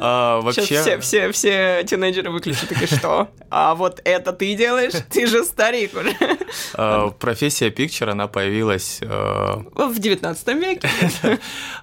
А, 0.00 0.40
вообще... 0.40 0.62
Сейчас 0.62 1.32
все, 1.34 1.84
тинейджеры 1.84 2.30
выключат, 2.30 2.68
такие, 2.68 2.86
что? 2.86 3.28
А 3.50 3.74
вот 3.74 4.00
это 4.04 4.32
ты 4.32 4.54
делаешь? 4.54 4.81
Ты 5.10 5.26
же 5.26 5.44
старик 5.44 5.94
уже. 5.94 6.16
А, 6.74 7.10
профессия 7.10 7.70
пикчер, 7.70 8.10
она 8.10 8.26
появилась... 8.28 8.98
Э, 9.02 9.62
в 9.74 9.98
19 9.98 10.48
веке. 10.48 10.88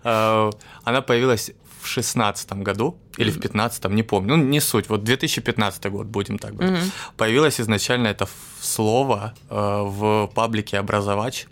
Она 0.84 1.02
появилась 1.02 1.52
в 1.82 1.88
шестнадцатом 1.88 2.64
году 2.64 2.98
или 3.18 3.32
в 3.32 3.40
пятнадцатом, 3.40 3.96
не 3.96 4.04
помню, 4.04 4.36
ну 4.36 4.44
не 4.44 4.60
суть, 4.60 4.90
вот 4.90 5.04
2015 5.04 5.86
год, 5.86 6.08
будем 6.08 6.38
так 6.38 6.56
говорить. 6.56 6.80
Mm-hmm. 6.80 7.16
Появилось 7.16 7.62
изначально 7.62 8.08
это 8.08 8.28
слово 8.60 9.34
э, 9.50 9.56
в 9.56 10.30
паблике 10.34 10.78
«Образовач», 10.78 11.48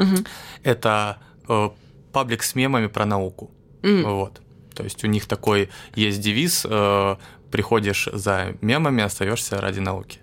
Угу. 0.00 0.24
Это 0.62 1.18
э, 1.48 1.70
паблик 2.12 2.42
с 2.42 2.54
мемами 2.54 2.86
про 2.86 3.04
науку. 3.06 3.50
Mm. 3.82 4.02
Вот. 4.14 4.40
То 4.74 4.84
есть 4.84 5.04
у 5.04 5.06
них 5.06 5.26
такой 5.26 5.68
есть 5.94 6.20
девиз: 6.20 6.66
э, 6.68 7.16
приходишь 7.50 8.08
за 8.12 8.54
мемами, 8.62 9.02
остаешься 9.02 9.60
ради 9.60 9.80
науки. 9.80 10.20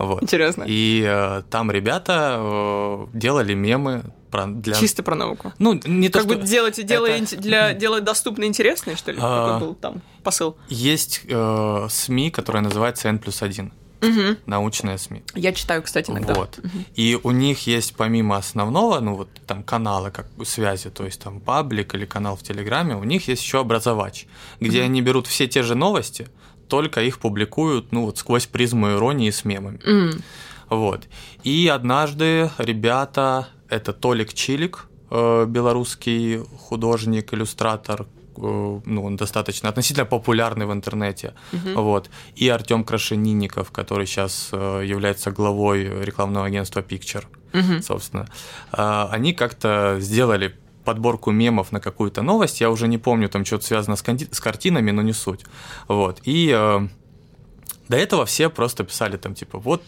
Вот. 0.00 0.22
Интересно. 0.22 0.64
И 0.66 1.04
э, 1.06 1.42
там 1.50 1.70
ребята 1.70 2.36
э, 2.38 3.06
делали 3.12 3.52
мемы 3.52 4.02
про, 4.30 4.46
для... 4.46 4.74
Чисто 4.74 5.02
про 5.02 5.14
науку. 5.14 5.52
Ну, 5.58 5.78
не 5.84 6.08
как 6.08 6.22
то, 6.22 6.28
бы 6.28 6.36
делать, 6.36 6.84
делать, 6.84 7.32
это... 7.32 7.42
для, 7.42 7.74
делать 7.74 8.02
доступно 8.04 8.44
интересное, 8.44 8.96
что 8.96 9.12
ли? 9.12 9.18
А... 9.20 9.54
Какой 9.54 9.68
был 9.68 9.74
там 9.74 10.00
посыл? 10.22 10.56
Есть 10.68 11.20
э, 11.28 11.86
СМИ, 11.90 12.30
которая 12.30 12.62
называется 12.62 13.08
N 13.08 13.18
плюс 13.18 13.42
один 13.42 13.72
угу. 14.00 14.36
научные 14.46 14.96
СМИ. 14.96 15.22
Я 15.34 15.52
читаю, 15.52 15.82
кстати, 15.82 16.10
иногда. 16.10 16.32
Вот. 16.32 16.58
Угу. 16.58 16.68
И 16.94 17.18
у 17.22 17.30
них 17.30 17.66
есть 17.66 17.94
помимо 17.94 18.38
основного, 18.38 19.00
ну 19.00 19.16
вот 19.16 19.28
там 19.46 19.62
канала 19.62 20.08
как 20.10 20.26
связи, 20.44 20.88
то 20.88 21.04
есть 21.04 21.20
там 21.20 21.40
паблик 21.40 21.94
или 21.94 22.06
канал 22.06 22.36
в 22.36 22.42
Телеграме, 22.42 22.96
у 22.96 23.04
них 23.04 23.28
есть 23.28 23.42
еще 23.42 23.60
образовач, 23.60 24.26
где 24.60 24.78
угу. 24.78 24.86
они 24.86 25.02
берут 25.02 25.26
все 25.26 25.46
те 25.46 25.62
же 25.62 25.74
новости, 25.74 26.28
только 26.70 27.02
их 27.02 27.18
публикуют, 27.18 27.92
ну 27.92 28.06
вот 28.06 28.16
сквозь 28.16 28.46
призму 28.46 28.92
иронии 28.92 29.30
с 29.30 29.44
мемами. 29.44 29.80
Угу. 29.84 30.22
Вот. 30.70 31.08
И 31.42 31.68
однажды 31.68 32.50
ребята, 32.56 33.48
это 33.68 33.92
Толик 33.92 34.32
Чилик, 34.32 34.86
э, 35.10 35.44
белорусский 35.46 36.38
художник, 36.38 37.34
иллюстратор, 37.34 38.06
Э, 38.40 38.80
ну, 38.84 39.04
он 39.04 39.16
достаточно 39.16 39.68
относительно 39.68 40.06
популярный 40.06 40.66
в 40.66 40.72
интернете. 40.72 41.34
Угу. 41.52 41.82
Вот. 41.82 42.10
И 42.36 42.48
Артем 42.48 42.84
Крашенинников, 42.84 43.70
который 43.70 44.06
сейчас 44.06 44.50
э, 44.52 44.82
является 44.86 45.30
главой 45.30 46.04
рекламного 46.04 46.46
агентства 46.46 46.80
Picture, 46.80 47.24
угу. 47.52 47.82
собственно. 47.82 48.28
А, 48.72 49.08
они 49.10 49.32
как-то 49.32 49.96
сделали 50.00 50.56
подборку 50.84 51.30
мемов 51.30 51.72
на 51.72 51.80
какую-то 51.80 52.22
новость, 52.22 52.60
я 52.60 52.70
уже 52.70 52.88
не 52.88 52.98
помню, 52.98 53.28
там 53.28 53.44
что-то 53.44 53.66
связано 53.66 53.96
с, 53.96 54.02
канти- 54.02 54.28
с 54.32 54.40
картинами, 54.40 54.90
но 54.90 55.02
не 55.02 55.12
суть. 55.12 55.44
Вот. 55.88 56.20
И 56.24 56.52
э, 56.54 56.88
до 57.90 57.96
этого 57.96 58.24
все 58.24 58.48
просто 58.50 58.84
писали 58.84 59.16
там, 59.16 59.34
типа, 59.34 59.58
вот 59.58 59.82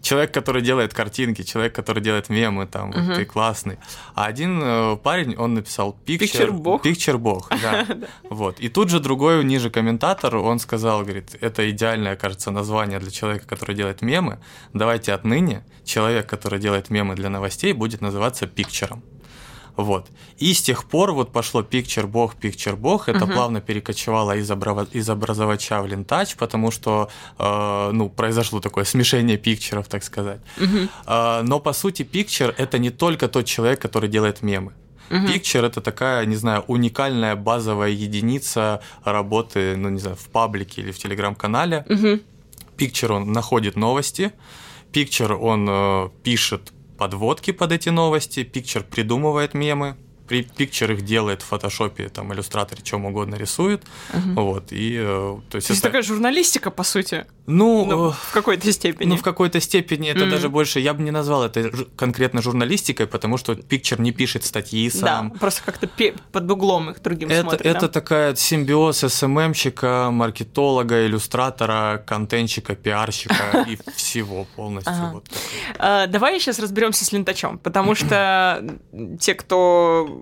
человек, 0.00 0.32
который 0.32 0.62
делает 0.62 0.94
картинки, 0.94 1.42
человек, 1.42 1.74
который 1.74 2.02
делает 2.02 2.30
мемы, 2.30 2.66
там, 2.66 2.90
угу. 2.90 2.98
вот 2.98 3.16
ты 3.16 3.24
классный. 3.26 3.76
А 4.14 4.24
один 4.24 4.60
э, 4.62 4.96
парень, 4.96 5.36
он 5.36 5.52
написал 5.52 5.94
picture, 6.06 6.50
bog 6.50 6.82
Picture 6.82 7.18
бог, 7.18 7.50
да. 7.62 7.86
Вот. 8.30 8.58
И 8.58 8.70
тут 8.70 8.88
же 8.88 9.00
другой 9.00 9.44
ниже 9.44 9.68
комментатор, 9.68 10.36
он 10.36 10.58
сказал, 10.60 11.02
говорит, 11.02 11.36
это 11.42 11.70
идеальное, 11.70 12.16
кажется, 12.16 12.50
название 12.50 12.98
для 12.98 13.10
человека, 13.10 13.46
который 13.46 13.76
делает 13.76 14.00
мемы. 14.00 14.38
Давайте 14.72 15.12
отныне 15.12 15.62
человек, 15.84 16.26
который 16.26 16.58
делает 16.58 16.88
мемы 16.88 17.14
для 17.14 17.28
новостей, 17.28 17.74
будет 17.74 18.00
называться 18.00 18.46
пикчером. 18.46 19.02
Вот. 19.76 20.08
И 20.38 20.52
с 20.52 20.62
тех 20.62 20.84
пор 20.84 21.12
вот 21.12 21.32
пошло 21.32 21.62
Picture 21.62 22.06
Бог, 22.06 22.34
Picture 22.36 22.76
Бог. 22.76 23.08
Это 23.08 23.24
угу. 23.24 23.32
плавно 23.32 23.60
перекочевало 23.60 24.36
из, 24.36 24.50
обра... 24.50 24.86
из 24.92 25.08
образовача 25.08 25.82
в 25.82 25.86
лентач, 25.86 26.36
потому 26.36 26.70
что 26.70 27.08
э, 27.38 27.90
ну, 27.92 28.08
произошло 28.08 28.60
такое 28.60 28.84
смешение 28.84 29.38
пикчеров, 29.38 29.88
так 29.88 30.04
сказать. 30.04 30.40
Угу. 30.58 30.88
Э, 31.06 31.42
но 31.42 31.60
по 31.60 31.72
сути 31.72 32.02
Picture 32.02 32.54
это 32.58 32.78
не 32.78 32.90
только 32.90 33.28
тот 33.28 33.46
человек, 33.46 33.80
который 33.80 34.08
делает 34.08 34.42
мемы. 34.42 34.72
Picture 35.10 35.66
это 35.66 35.82
такая, 35.82 36.24
не 36.24 36.36
знаю, 36.36 36.64
уникальная 36.68 37.36
базовая 37.36 37.90
единица 37.90 38.80
работы, 39.04 39.76
ну 39.76 39.90
не 39.90 39.98
знаю, 39.98 40.16
в 40.16 40.28
паблике 40.28 40.80
или 40.80 40.90
в 40.90 40.98
телеграм-канале. 40.98 41.84
Picture 42.78 43.12
он 43.12 43.32
находит 43.32 43.76
новости, 43.76 44.32
Picture 44.92 45.34
он 45.34 45.66
э, 45.68 46.08
пишет 46.22 46.72
подводки 47.02 47.50
под 47.50 47.72
эти 47.72 47.88
новости, 47.88 48.48
Picture 48.48 48.84
придумывает 48.84 49.54
мемы, 49.54 49.96
Picture 50.40 50.92
их 50.92 51.02
делает 51.02 51.42
в 51.42 51.46
фотошопе, 51.46 52.08
там, 52.08 52.32
иллюстраторе, 52.32 52.82
чем 52.82 53.04
угодно 53.04 53.36
рисует. 53.36 53.82
Угу. 54.12 54.42
Вот, 54.42 54.72
и, 54.72 54.96
э, 54.98 55.38
то 55.50 55.56
есть, 55.56 55.68
то 55.68 55.72
есть 55.72 55.80
это... 55.80 55.82
такая 55.82 56.02
журналистика, 56.02 56.70
по 56.70 56.82
сути. 56.82 57.26
Ну, 57.46 57.86
ну 57.86 58.10
в 58.10 58.30
какой-то 58.32 58.70
степени. 58.72 59.08
Ну, 59.08 59.16
в 59.16 59.22
какой-то 59.22 59.60
степени 59.60 60.10
это 60.10 60.24
mm 60.24 60.32
даже 60.32 60.48
больше, 60.48 60.80
я 60.80 60.94
бы 60.94 61.02
не 61.02 61.10
назвал 61.10 61.44
это 61.44 61.70
конкретно 61.96 62.40
журналистикой, 62.40 63.06
потому 63.06 63.36
что 63.36 63.52
Picture 63.52 64.00
не 64.00 64.12
пишет 64.12 64.44
статьи 64.44 64.88
сам. 64.88 65.30
Да, 65.30 65.38
просто 65.38 65.62
как-то 65.64 65.88
под 66.32 66.50
углом 66.50 66.90
их 66.90 67.02
другим 67.02 67.28
это, 67.28 67.42
смотрит. 67.42 67.66
Это 67.66 67.80
да? 67.82 67.88
такая 67.88 68.34
симбиоз 68.34 69.00
СММщика, 69.00 70.08
маркетолога, 70.10 71.06
иллюстратора, 71.06 72.02
контентщика, 72.06 72.74
пиарщика 72.74 73.66
и 73.68 73.78
всего 73.94 74.46
полностью. 74.56 75.22
А, 75.78 76.06
давай 76.06 76.40
сейчас 76.40 76.58
разберемся 76.58 77.04
с 77.04 77.12
лентачом, 77.12 77.58
потому 77.58 77.94
что 77.94 78.64
те, 79.20 79.34
кто 79.34 80.21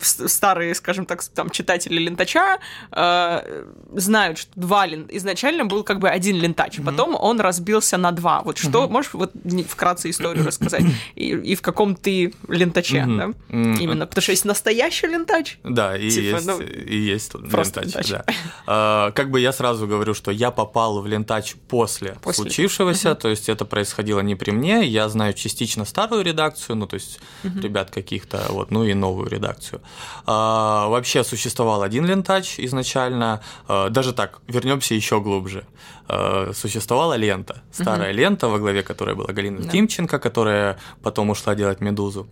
старые, 0.00 0.74
скажем 0.74 1.06
так, 1.06 1.22
там, 1.24 1.50
читатели 1.50 1.98
лентача 1.98 2.58
э, 2.90 3.64
знают, 3.92 4.38
что 4.38 4.50
два 4.56 4.86
лен... 4.86 5.06
изначально 5.10 5.64
был 5.64 5.84
как 5.84 5.98
бы 5.98 6.08
один 6.08 6.36
лентач, 6.36 6.78
mm-hmm. 6.78 6.84
потом 6.84 7.16
он 7.18 7.40
разбился 7.40 7.96
на 7.96 8.12
два. 8.12 8.42
Вот 8.42 8.58
что, 8.58 8.84
mm-hmm. 8.84 8.90
можешь 8.90 9.14
вот 9.14 9.32
вкратце 9.68 10.10
историю 10.10 10.46
рассказать? 10.46 10.84
И, 11.14 11.28
и 11.28 11.54
в 11.54 11.62
каком 11.62 11.94
ты 11.94 12.34
лентаче, 12.48 12.98
mm-hmm. 12.98 13.16
да? 13.16 13.24
Mm-hmm. 13.56 13.78
Именно, 13.78 14.06
потому 14.06 14.22
что 14.22 14.32
есть 14.32 14.44
настоящий 14.44 15.06
лентач. 15.06 15.58
Да, 15.64 15.96
и 15.96 16.10
типа, 16.10 16.36
есть, 16.36 16.46
ну, 16.46 16.60
и 16.60 16.96
есть 16.96 17.34
лентач, 17.34 17.76
лентач. 17.76 18.08
Да. 18.10 18.24
А, 18.66 19.10
как 19.12 19.30
бы 19.30 19.40
я 19.40 19.52
сразу 19.52 19.86
говорю, 19.86 20.14
что 20.14 20.30
я 20.30 20.50
попал 20.50 21.00
в 21.00 21.06
лентач 21.06 21.54
после, 21.68 22.16
после. 22.22 22.44
случившегося, 22.44 23.10
mm-hmm. 23.10 23.14
то 23.20 23.28
есть 23.28 23.48
это 23.48 23.64
происходило 23.64 24.20
не 24.20 24.34
при 24.34 24.50
мне, 24.50 24.84
я 24.84 25.08
знаю 25.08 25.34
частично 25.34 25.84
старую 25.84 26.24
редакцию, 26.24 26.76
ну 26.76 26.86
то 26.86 26.94
есть 26.94 27.20
mm-hmm. 27.42 27.60
ребят 27.60 27.90
каких-то, 27.90 28.46
вот, 28.48 28.70
ну 28.70 28.84
и 28.84 28.94
новую 28.94 29.28
редакцию. 29.28 29.80
А, 30.26 30.88
вообще 30.88 31.24
существовал 31.24 31.82
один 31.82 32.06
лентач 32.06 32.58
изначально, 32.58 33.40
а, 33.68 33.88
даже 33.90 34.12
так, 34.12 34.40
вернемся 34.46 34.94
еще 34.94 35.20
глубже. 35.20 35.66
А, 36.08 36.52
существовала 36.54 37.14
лента, 37.14 37.62
старая 37.72 38.10
угу. 38.10 38.18
лента, 38.18 38.48
во 38.48 38.58
главе 38.58 38.82
которой 38.82 39.14
была 39.14 39.32
Галина 39.32 39.60
да. 39.60 39.70
Тимченко, 39.70 40.18
которая 40.18 40.78
потом 41.02 41.30
ушла 41.30 41.54
делать 41.54 41.80
«Медузу». 41.80 42.26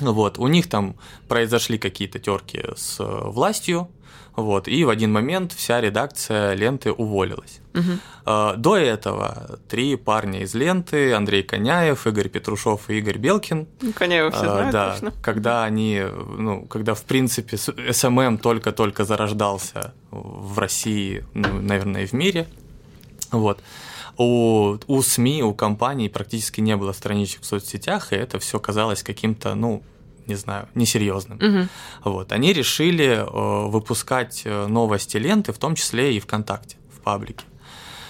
Вот, 0.00 0.38
у 0.38 0.46
них 0.46 0.68
там 0.68 0.96
произошли 1.28 1.78
какие-то 1.78 2.18
терки 2.18 2.62
с 2.76 3.00
э, 3.00 3.04
властью, 3.04 3.88
вот, 4.36 4.68
и 4.68 4.84
в 4.84 4.90
один 4.90 5.12
момент 5.12 5.52
вся 5.54 5.80
редакция 5.80 6.52
ленты 6.52 6.92
уволилась. 6.92 7.60
Угу. 7.74 8.56
До 8.56 8.76
этого 8.76 9.58
три 9.68 9.96
парня 9.96 10.42
из 10.42 10.54
ленты, 10.54 11.14
Андрей 11.14 11.42
Коняев, 11.42 12.06
Игорь 12.06 12.28
Петрушев 12.28 12.90
и 12.90 12.98
Игорь 12.98 13.16
Белкин. 13.16 13.66
Ну, 13.80 13.92
Коняев 13.94 14.34
все 14.34 14.44
знают, 14.44 14.72
да, 14.72 14.90
точно. 14.92 15.12
Когда 15.22 15.64
они, 15.64 16.02
ну, 16.36 16.66
когда 16.66 16.94
в 16.94 17.02
принципе 17.04 17.56
SMM 17.56 18.36
только-только 18.36 19.06
зарождался 19.06 19.94
в 20.10 20.58
России, 20.58 21.24
ну, 21.32 21.60
наверное, 21.60 22.02
и 22.02 22.06
в 22.06 22.12
мире, 22.12 22.46
вот, 23.30 23.60
у, 24.18 24.76
у 24.86 25.02
СМИ, 25.02 25.42
у 25.42 25.54
компаний 25.54 26.08
практически 26.08 26.60
не 26.60 26.76
было 26.76 26.92
страничек 26.92 27.42
в 27.42 27.46
соцсетях, 27.46 28.12
и 28.12 28.16
это 28.16 28.38
все 28.38 28.58
казалось 28.58 29.02
каким-то, 29.02 29.54
ну, 29.54 29.82
не 30.26 30.34
знаю, 30.34 30.68
несерьезным. 30.74 31.38
Угу. 31.38 31.68
Вот. 32.12 32.32
Они 32.32 32.52
решили 32.52 33.06
э, 33.06 33.68
выпускать 33.68 34.42
э, 34.44 34.66
новости 34.66 35.16
ленты, 35.18 35.52
в 35.52 35.58
том 35.58 35.74
числе 35.74 36.16
и 36.16 36.20
ВКонтакте, 36.20 36.76
в 36.94 37.00
паблике. 37.00 37.44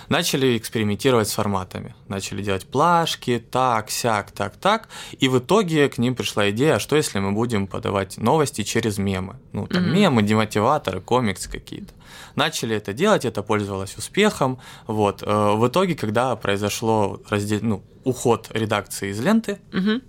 Начали 0.08 0.56
экспериментировать 0.56 1.28
с 1.28 1.32
форматами. 1.32 1.94
Начали 2.08 2.42
делать 2.42 2.66
плашки, 2.66 3.44
так, 3.50 3.90
сяк, 3.90 4.30
так, 4.30 4.56
так. 4.56 4.88
И 5.18 5.28
в 5.28 5.38
итоге 5.38 5.88
к 5.88 5.98
ним 5.98 6.14
пришла 6.14 6.50
идея, 6.50 6.76
а 6.76 6.80
что 6.80 6.96
если 6.96 7.18
мы 7.18 7.32
будем 7.32 7.66
подавать 7.66 8.18
новости 8.18 8.62
через 8.62 8.98
мемы? 8.98 9.36
Ну, 9.52 9.66
там 9.66 9.84
mm 9.84 9.96
мемы, 9.96 10.22
демотиваторы, 10.22 11.00
комиксы 11.00 11.50
какие-то. 11.50 11.94
Начали 12.34 12.76
это 12.76 12.92
делать, 12.92 13.25
это 13.25 13.42
пользовалось 13.42 13.96
успехом. 13.96 14.58
Вот. 14.86 15.22
Э, 15.22 15.54
в 15.56 15.66
итоге, 15.66 15.94
когда 15.94 16.36
произошло 16.36 17.20
раздел... 17.28 17.60
ну, 17.62 17.82
уход 18.04 18.48
редакции 18.52 19.10
из 19.10 19.20
ленты, 19.20 19.58
mm 19.72 20.02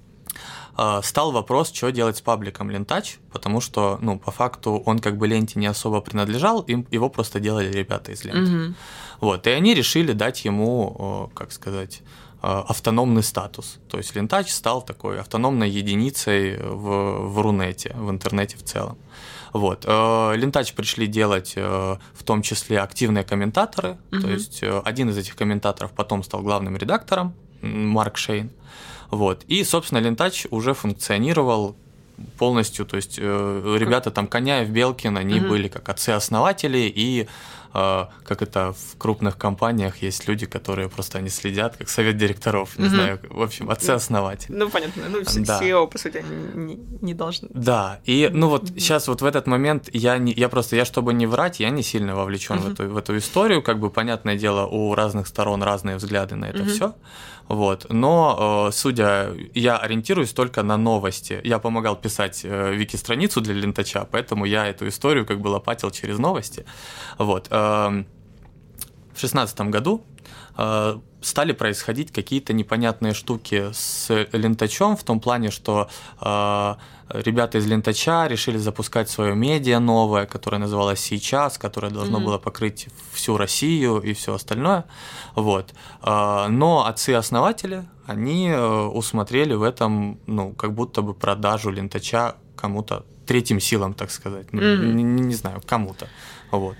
а, 0.79 1.01
стал 1.01 1.31
вопрос, 1.31 1.71
что 1.73 1.91
делать 1.91 2.17
с 2.17 2.21
пабликом 2.21 2.69
Лентач, 2.69 3.17
потому 3.31 3.61
что, 3.61 3.97
ну, 3.99 4.19
по 4.19 4.29
факту 4.29 4.83
он 4.85 4.99
как 4.99 5.17
бы 5.17 5.27
ленте 5.27 5.59
не 5.59 5.65
особо 5.65 6.01
принадлежал, 6.01 6.61
им, 6.61 6.85
его 6.91 7.09
просто 7.09 7.39
делали 7.39 7.71
ребята 7.71 8.11
из 8.11 8.23
ленты. 8.23 8.67
Угу. 8.67 8.75
Вот, 9.19 9.47
и 9.47 9.49
они 9.49 9.73
решили 9.73 10.13
дать 10.13 10.45
ему, 10.45 11.31
как 11.33 11.51
сказать, 11.51 12.01
а, 12.39 12.63
автономный 12.67 13.23
статус. 13.23 13.79
То 13.89 13.97
есть 13.97 14.15
Лентач 14.15 14.51
стал 14.51 14.83
такой 14.83 15.19
автономной 15.19 15.69
единицей 15.69 16.57
в, 16.57 17.27
в 17.27 17.41
Рунете, 17.41 17.95
в 17.95 18.11
интернете 18.11 18.57
в 18.57 18.63
целом. 18.63 18.97
Вот. 19.53 19.85
Э, 19.87 20.33
Лентач 20.35 20.73
пришли 20.73 21.07
делать 21.07 21.53
э, 21.55 21.97
в 22.13 22.23
том 22.23 22.43
числе 22.43 22.79
активные 22.79 23.23
комментаторы. 23.23 23.97
Угу. 24.11 24.21
То 24.21 24.29
есть 24.29 24.61
э, 24.61 24.81
один 24.85 25.09
из 25.09 25.17
этих 25.17 25.35
комментаторов 25.35 25.93
потом 25.93 26.23
стал 26.23 26.41
главным 26.41 26.77
редактором, 26.77 27.33
Марк 27.61 28.17
Шейн. 28.17 28.51
Вот. 29.09 29.43
И, 29.47 29.63
собственно, 29.63 29.99
лентач 29.99 30.45
уже 30.51 30.75
функционировал 30.75 31.75
полностью, 32.37 32.85
то 32.85 32.97
есть 32.97 33.17
э, 33.19 33.77
ребята 33.79 34.11
там 34.11 34.27
Коняев, 34.27 34.69
Белкин, 34.69 35.17
они 35.17 35.39
угу. 35.39 35.49
были 35.49 35.67
как 35.67 35.89
отцы-основатели, 35.89 36.91
и 36.93 37.21
э, 37.21 37.27
как 38.23 38.41
это 38.41 38.73
в 38.73 38.97
крупных 38.97 39.37
компаниях 39.37 40.01
есть 40.01 40.27
люди, 40.27 40.45
которые 40.45 40.89
просто 40.89 41.19
они 41.19 41.29
следят, 41.29 41.77
как 41.77 41.89
совет 41.89 42.17
директоров, 42.17 42.77
не 42.79 42.87
угу. 42.87 42.95
знаю, 42.95 43.19
в 43.29 43.41
общем, 43.41 43.69
отцы-основатели. 43.69 44.51
Ну, 44.55 44.69
понятно, 44.69 45.03
ну, 45.09 45.19
да. 45.45 45.61
CEO, 45.61 45.87
по 45.87 45.97
сути, 45.97 46.23
не, 46.55 46.79
не 47.01 47.13
должны. 47.13 47.49
Да, 47.53 47.99
и, 48.05 48.29
ну, 48.33 48.49
вот 48.49 48.69
сейчас 48.69 49.07
вот 49.07 49.21
в 49.21 49.25
этот 49.25 49.47
момент 49.47 49.89
я, 49.93 50.17
не, 50.17 50.33
я 50.33 50.49
просто, 50.49 50.75
я, 50.75 50.85
чтобы 50.85 51.13
не 51.13 51.27
врать, 51.27 51.59
я 51.59 51.69
не 51.69 51.83
сильно 51.83 52.15
вовлечен 52.15 52.57
угу. 52.57 52.67
в, 52.67 52.71
эту, 52.71 52.89
в 52.89 52.97
эту 52.97 53.17
историю, 53.17 53.61
как 53.61 53.79
бы, 53.79 53.89
понятное 53.89 54.35
дело, 54.35 54.65
у 54.65 54.95
разных 54.95 55.27
сторон 55.27 55.61
разные 55.61 55.97
взгляды 55.97 56.35
на 56.35 56.45
это 56.45 56.63
угу. 56.63 56.69
все. 56.69 56.95
Вот. 57.47 57.85
Но, 57.89 58.67
э, 58.69 58.71
судя, 58.73 59.31
я 59.53 59.77
ориентируюсь 59.77 60.33
только 60.33 60.63
на 60.63 60.77
новости. 60.77 61.39
Я 61.43 61.59
помогал 61.59 61.95
писать 61.95 62.41
э, 62.43 62.73
вики-страницу 62.73 63.41
для 63.41 63.53
лентача, 63.53 64.05
поэтому 64.09 64.45
я 64.45 64.67
эту 64.67 64.87
историю 64.87 65.25
как 65.25 65.39
бы 65.39 65.47
лопатил 65.47 65.91
через 65.91 66.19
новости. 66.19 66.65
Вот. 67.17 67.47
Эм, 67.51 68.05
в 69.13 69.19
шестнадцатом 69.19 69.71
году 69.71 70.03
стали 71.21 71.51
происходить 71.51 72.11
какие-то 72.11 72.53
непонятные 72.53 73.13
штуки 73.13 73.71
с 73.73 74.09
лентачом 74.31 74.95
в 74.95 75.03
том 75.03 75.19
плане, 75.19 75.51
что 75.51 75.89
ребята 77.09 77.57
из 77.57 77.67
Лентача 77.67 78.27
решили 78.27 78.57
запускать 78.57 79.09
свое 79.09 79.35
медиа 79.35 79.79
новое, 79.79 80.25
которое 80.25 80.57
называлось 80.57 80.99
«Сейчас», 80.99 81.57
которое 81.57 81.91
должно 81.91 82.19
mm-hmm. 82.19 82.23
было 82.23 82.37
покрыть 82.37 82.87
всю 83.13 83.37
Россию 83.37 84.01
и 84.01 84.13
все 84.13 84.33
остальное. 84.33 84.85
Вот. 85.35 85.73
А, 86.01 86.47
но 86.49 86.85
отцы-основатели, 86.85 87.85
они 88.05 88.49
э, 88.49 88.85
усмотрели 88.87 89.53
в 89.53 89.63
этом, 89.63 90.19
ну, 90.27 90.53
как 90.53 90.73
будто 90.73 91.01
бы 91.01 91.13
продажу 91.13 91.69
Лентача 91.71 92.35
кому-то, 92.55 93.05
третьим 93.27 93.59
силам, 93.59 93.93
так 93.93 94.09
сказать. 94.11 94.53
Ну, 94.53 94.61
mm-hmm. 94.61 94.93
не, 94.93 95.03
не 95.03 95.35
знаю, 95.35 95.61
кому-то. 95.65 96.07
Вот. 96.51 96.75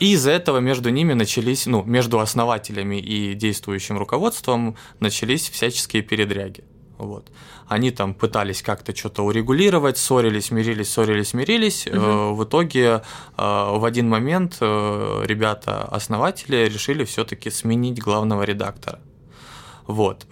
И 0.00 0.12
из-за 0.12 0.30
этого 0.30 0.58
между 0.58 0.90
ними 0.90 1.12
начались, 1.12 1.66
ну, 1.66 1.84
между 1.84 2.18
основателями 2.18 2.96
и 2.96 3.34
действующим 3.34 3.98
руководством 3.98 4.76
начались 5.00 5.50
всяческие 5.50 6.02
передряги. 6.02 6.64
Вот. 6.98 7.30
Они 7.66 7.90
там 7.90 8.14
пытались 8.14 8.62
как-то 8.62 8.96
что-то 8.96 9.22
урегулировать, 9.22 9.96
ссорились, 9.96 10.50
мирились, 10.50 10.90
ссорились, 10.90 11.34
мирились. 11.34 11.86
Угу. 11.86 12.34
В 12.34 12.44
итоге 12.44 12.82
э, 12.84 13.00
в 13.36 13.84
один 13.84 14.08
момент 14.08 14.56
э, 14.60 15.22
ребята-основатели 15.24 16.68
решили 16.68 17.04
все-таки 17.04 17.50
сменить 17.50 18.00
главного 18.00 18.42
редактора. 18.42 18.98
Вот. 19.86 20.26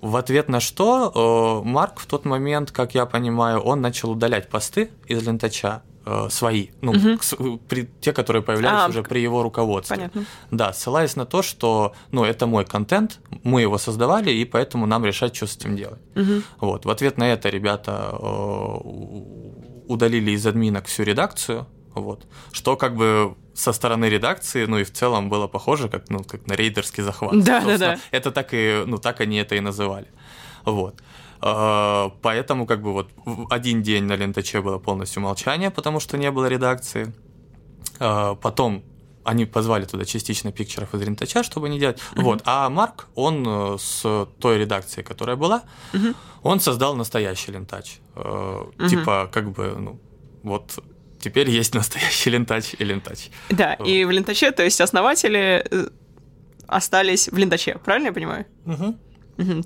В 0.00 0.16
ответ 0.16 0.48
на 0.48 0.60
что 0.60 1.62
Марк 1.64 1.98
в 2.00 2.06
тот 2.06 2.24
момент, 2.24 2.70
как 2.70 2.94
я 2.94 3.06
понимаю, 3.06 3.60
он 3.60 3.80
начал 3.80 4.12
удалять 4.12 4.48
посты 4.48 4.90
из 5.06 5.26
лентача 5.26 5.82
э, 6.06 6.28
свои, 6.30 6.68
ну, 6.80 6.92
угу. 6.92 7.58
при, 7.68 7.88
те, 8.00 8.12
которые 8.12 8.42
появлялись 8.42 8.84
а, 8.84 8.88
уже 8.88 9.02
при 9.02 9.20
его 9.20 9.42
руководстве. 9.42 9.96
Понятно. 9.96 10.24
Да, 10.50 10.72
ссылаясь 10.72 11.16
на 11.16 11.26
то, 11.26 11.42
что, 11.42 11.94
ну, 12.12 12.24
это 12.24 12.46
мой 12.46 12.64
контент, 12.64 13.20
мы 13.42 13.62
его 13.62 13.78
создавали, 13.78 14.30
и 14.30 14.44
поэтому 14.44 14.86
нам 14.86 15.04
решать, 15.04 15.34
что 15.34 15.46
с 15.46 15.56
этим 15.56 15.76
делать. 15.76 16.00
Угу. 16.14 16.42
Вот, 16.60 16.84
в 16.84 16.90
ответ 16.90 17.18
на 17.18 17.32
это 17.32 17.48
ребята 17.48 18.10
э, 18.12 18.78
удалили 19.88 20.30
из 20.30 20.46
админок 20.46 20.86
всю 20.86 21.02
редакцию, 21.02 21.66
вот, 22.00 22.26
что 22.52 22.76
как 22.76 22.94
бы 22.96 23.34
со 23.54 23.72
стороны 23.72 24.06
редакции, 24.06 24.66
ну 24.66 24.78
и 24.78 24.84
в 24.84 24.92
целом 24.92 25.28
было 25.28 25.48
похоже 25.48 25.88
как, 25.88 26.10
ну, 26.10 26.24
как 26.24 26.46
на 26.46 26.54
рейдерский 26.54 27.02
захват. 27.02 27.44
Да, 27.44 27.60
да, 27.60 27.78
да. 27.78 27.98
Это 28.10 28.30
так 28.30 28.48
и, 28.52 28.84
ну, 28.86 28.98
так 28.98 29.20
они 29.20 29.36
это 29.36 29.56
и 29.56 29.60
называли. 29.60 30.06
Вот. 30.64 31.02
А, 31.40 32.12
поэтому 32.22 32.66
как 32.66 32.82
бы 32.82 32.92
вот 32.92 33.10
один 33.50 33.82
день 33.82 34.04
на 34.04 34.16
лентаче 34.16 34.60
было 34.60 34.78
полностью 34.78 35.22
молчание, 35.22 35.70
потому 35.70 36.00
что 36.00 36.18
не 36.18 36.30
было 36.30 36.46
редакции. 36.46 37.12
А, 38.00 38.34
потом 38.34 38.82
они 39.24 39.44
позвали 39.44 39.84
туда 39.84 40.04
частично 40.04 40.52
пикчеров 40.52 40.94
из 40.94 41.02
лентача, 41.02 41.42
чтобы 41.42 41.68
не 41.68 41.78
делать. 41.78 41.98
Mm-hmm. 41.98 42.22
Вот. 42.22 42.42
А 42.44 42.68
Марк, 42.70 43.08
он 43.14 43.44
э, 43.46 43.76
с 43.78 44.26
той 44.38 44.58
редакцией, 44.58 45.04
которая 45.04 45.36
была, 45.36 45.62
mm-hmm. 45.92 46.14
он 46.42 46.60
создал 46.60 46.96
настоящий 46.96 47.52
лентач. 47.52 47.98
Mm-hmm. 48.14 48.88
Типа, 48.88 49.28
как 49.30 49.52
бы, 49.52 49.76
ну, 49.78 50.00
вот 50.42 50.82
теперь 51.20 51.50
есть 51.50 51.74
настоящий 51.74 52.30
лентач 52.30 52.74
и 52.78 52.84
лентач. 52.84 53.30
Да, 53.50 53.76
вот. 53.78 53.88
и 53.88 54.04
в 54.04 54.10
лентаче, 54.10 54.50
то 54.50 54.62
есть 54.64 54.80
основатели 54.80 55.64
э, 55.70 55.88
остались 56.66 57.28
в 57.28 57.36
лентаче, 57.36 57.78
правильно 57.84 58.08
я 58.08 58.12
понимаю? 58.12 58.46
Угу. 58.66 58.98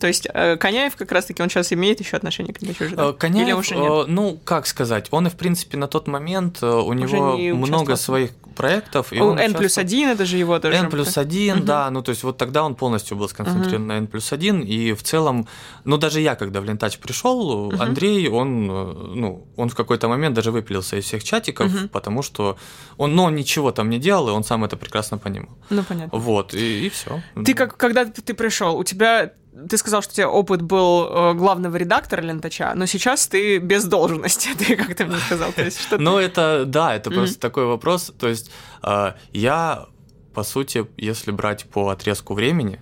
То 0.01 0.07
есть 0.07 0.29
э, 0.33 0.57
Коняев 0.57 0.97
как 0.97 1.11
раз-таки 1.13 1.43
он 1.43 1.49
сейчас 1.49 1.73
имеет 1.73 2.01
еще 2.01 2.17
отношение 2.17 2.53
к 2.53 2.61
же, 2.61 2.95
да? 2.95 3.09
Э, 3.09 3.13
Коняев, 3.13 3.47
Или 3.47 3.53
уже 3.53 3.77
нет? 3.77 3.91
э, 3.91 4.05
ну, 4.07 4.39
как 4.45 4.67
сказать, 4.67 5.09
он 5.11 5.27
и, 5.27 5.31
в 5.31 5.35
принципе, 5.37 5.79
на 5.79 5.89
тот 5.89 6.09
момент, 6.09 6.63
у 6.63 6.93
него 6.93 7.37
не 7.37 7.53
много 7.53 7.97
своих 7.97 8.33
проектов. 8.53 9.13
И 9.13 9.19
О, 9.19 9.25
он 9.25 9.39
N 9.39 9.55
плюс 9.55 9.79
один, 9.79 10.11
это 10.11 10.27
же 10.27 10.37
его 10.37 10.59
тоже. 10.59 10.77
N 10.77 10.91
плюс 10.91 11.17
один, 11.17 11.65
да, 11.65 11.91
ну 11.91 12.03
то 12.03 12.11
есть 12.11 12.23
вот 12.23 12.37
тогда 12.37 12.65
он 12.65 12.75
полностью 12.75 13.17
был 13.17 13.29
сконцентрирован 13.29 13.87
на 13.87 13.93
N 13.99 14.07
плюс 14.07 14.31
один, 14.33 14.61
и 14.61 14.93
в 14.93 15.03
целом, 15.03 15.49
ну 15.85 15.97
даже 15.97 16.21
я, 16.21 16.35
когда 16.35 16.61
в 16.61 16.65
Лентач 16.65 16.99
пришел, 16.99 17.73
Андрей, 17.81 18.29
он, 18.29 18.67
ну, 18.67 19.47
он 19.57 19.69
в 19.69 19.75
какой-то 19.75 20.09
момент 20.09 20.35
даже 20.35 20.51
выпилился 20.51 20.97
из 20.97 21.05
всех 21.05 21.25
чатиков, 21.25 21.73
Мгм. 21.73 21.89
потому 21.89 22.23
что 22.23 22.59
он, 22.99 23.15
ну, 23.15 23.23
он 23.25 23.35
ничего 23.35 23.73
там 23.73 23.89
не 23.89 23.99
делал, 23.99 24.29
и 24.29 24.33
он 24.33 24.45
сам 24.45 24.65
это 24.65 24.77
прекрасно 24.77 25.19
понимал. 25.19 25.57
Ну, 25.71 25.83
понятно. 25.83 26.19
Вот, 26.19 26.53
и, 26.55 26.91
все. 26.91 27.23
Ты 27.45 27.55
как, 27.55 27.77
когда 27.77 28.05
ты 28.05 28.35
пришел, 28.35 28.77
у 28.77 28.85
тебя, 28.85 29.33
ты 29.69 29.77
сказал, 29.77 30.03
что 30.03 30.13
у 30.13 30.15
тебя 30.15 30.29
опыт 30.31 30.63
был 30.63 31.07
э, 31.09 31.35
главного 31.35 31.77
редактора 31.77 32.23
Лентача, 32.23 32.73
но 32.75 32.87
сейчас 32.87 33.27
ты 33.27 33.59
без 33.59 33.85
должности, 33.85 34.51
ты 34.59 34.77
как 34.77 34.95
ты 34.95 35.05
мне 35.05 35.19
сказал, 35.19 35.53
то 35.53 35.63
есть 35.63 35.81
что 35.81 35.97
ты- 35.99 36.03
Ну, 36.03 36.19
это, 36.19 36.65
да, 36.67 36.95
это 36.95 37.11
просто 37.11 37.39
такой 37.39 37.67
вопрос. 37.67 38.13
То 38.19 38.29
есть 38.29 38.51
э, 38.83 39.13
я, 39.33 39.87
по 40.35 40.43
сути, 40.43 40.87
если 40.97 41.31
брать 41.33 41.65
по 41.67 41.91
отрезку 41.91 42.35
времени, 42.35 42.81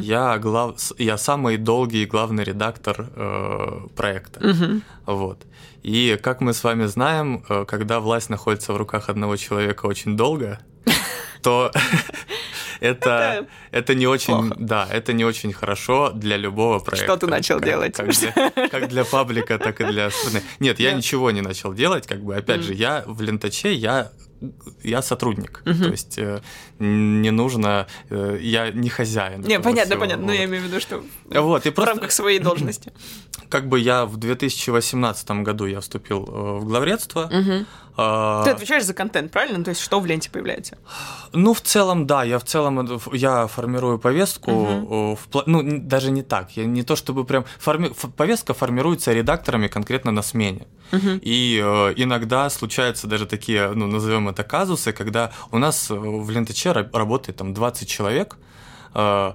я, 0.00 0.38
глав... 0.38 0.76
я 0.98 1.18
самый 1.18 1.56
долгий 1.56 2.04
главный 2.06 2.44
редактор 2.44 3.10
э, 3.16 3.88
проекта. 3.96 4.80
Вот. 5.06 5.42
И 5.82 6.16
как 6.22 6.40
мы 6.40 6.52
с 6.52 6.62
вами 6.62 6.86
знаем, 6.86 7.44
э, 7.48 7.64
когда 7.66 7.98
власть 7.98 8.30
находится 8.30 8.72
в 8.72 8.76
руках 8.76 9.08
одного 9.08 9.36
человека 9.36 9.86
очень 9.86 10.16
долго, 10.16 10.60
то 11.42 11.72
это, 12.82 13.46
это 13.70 13.94
не 13.94 14.06
очень, 14.06 14.34
плохо. 14.34 14.54
да, 14.58 14.88
это 14.90 15.12
не 15.12 15.24
очень 15.24 15.52
хорошо 15.52 16.10
для 16.10 16.36
любого 16.36 16.78
проекта. 16.80 17.16
ты 17.16 17.26
начал 17.26 17.56
Как- 17.58 17.64
делать? 17.66 17.96
Как 17.96 18.08
для, 18.10 18.68
как 18.68 18.88
для 18.88 19.04
паблика, 19.04 19.58
так 19.58 19.80
и 19.80 19.84
для 19.84 20.10
страны. 20.10 20.42
Нет, 20.60 20.80
я 20.80 20.90
Да. 20.90 20.96
ничего 20.96 21.30
не 21.30 21.40
начал 21.40 21.72
делать, 21.74 22.06
как 22.06 22.22
бы, 22.22 22.36
опять 22.36 22.62
же, 22.62 22.74
я 22.74 23.04
в 23.06 23.20
Лентаче, 23.22 23.72
я 23.72 24.10
я 24.82 25.02
сотрудник, 25.02 25.62
Мгм. 25.64 25.82
то 25.82 25.90
есть 25.90 26.18
э, 26.18 26.40
не 26.78 27.30
нужно, 27.30 27.86
э, 28.10 28.38
я 28.40 28.70
не 28.70 28.88
хозяин. 28.88 29.42
Не, 29.42 29.60
понятно, 29.60 29.90
всего, 29.90 30.00
понятно, 30.00 30.26
но 30.26 30.32
вот. 30.32 30.38
я 30.38 30.44
имею 30.44 30.62
в 30.62 30.66
виду, 30.66 30.80
что 30.80 31.02
Вот, 31.30 31.66
и 31.66 31.70
в 31.70 31.74
просто 31.74 31.94
рамках 31.94 32.12
своей 32.12 32.38
должности. 32.38 32.92
как 33.48 33.68
бы 33.68 33.78
я 33.78 34.06
в 34.06 34.16
2018 34.16 35.30
году 35.42 35.66
я 35.66 35.80
вступил 35.80 36.24
э, 36.26 36.58
в 36.60 36.64
главредство. 36.64 37.30
А, 37.94 38.42
Ты 38.44 38.50
отвечаешь 38.50 38.84
за 38.84 38.94
контент, 38.94 39.30
правильно? 39.30 39.58
Ну, 39.58 39.64
То 39.64 39.70
есть 39.70 39.82
что 39.82 40.00
в 40.00 40.06
ленте 40.06 40.30
появляется? 40.30 40.78
Ну, 41.32 41.52
в 41.52 41.60
целом, 41.60 42.06
да, 42.06 42.24
я 42.24 42.38
в 42.38 42.44
целом 42.44 43.00
я 43.12 43.46
формирую 43.46 43.98
повестку, 43.98 44.50
э, 44.50 45.16
в 45.16 45.42
ну, 45.46 45.62
даже 45.62 46.10
не 46.10 46.22
так, 46.22 46.56
я 46.56 46.64
не 46.64 46.82
то 46.82 46.96
чтобы 46.96 47.24
прям 47.24 47.44
форми... 47.58 47.90
повестка 48.16 48.54
формируется 48.54 49.12
редакторами 49.12 49.68
конкретно 49.68 50.10
на 50.10 50.22
смене. 50.22 50.66
Мгм. 50.90 51.20
И 51.22 51.60
э, 51.62 51.94
иногда 51.96 52.48
случаются 52.50 53.06
даже 53.06 53.26
такие, 53.26 53.70
ну, 53.74 53.86
назовем 53.86 54.28
это 54.32 54.44
казусы, 54.44 54.92
когда 54.92 55.30
у 55.50 55.58
нас 55.58 55.90
э, 55.90 55.94
в 55.94 56.30
Лентаче 56.30 56.70
ра- 56.70 56.90
работает 56.92 57.38
там 57.38 57.54
20 57.54 57.88
человек, 57.88 58.36
э, 58.94 59.32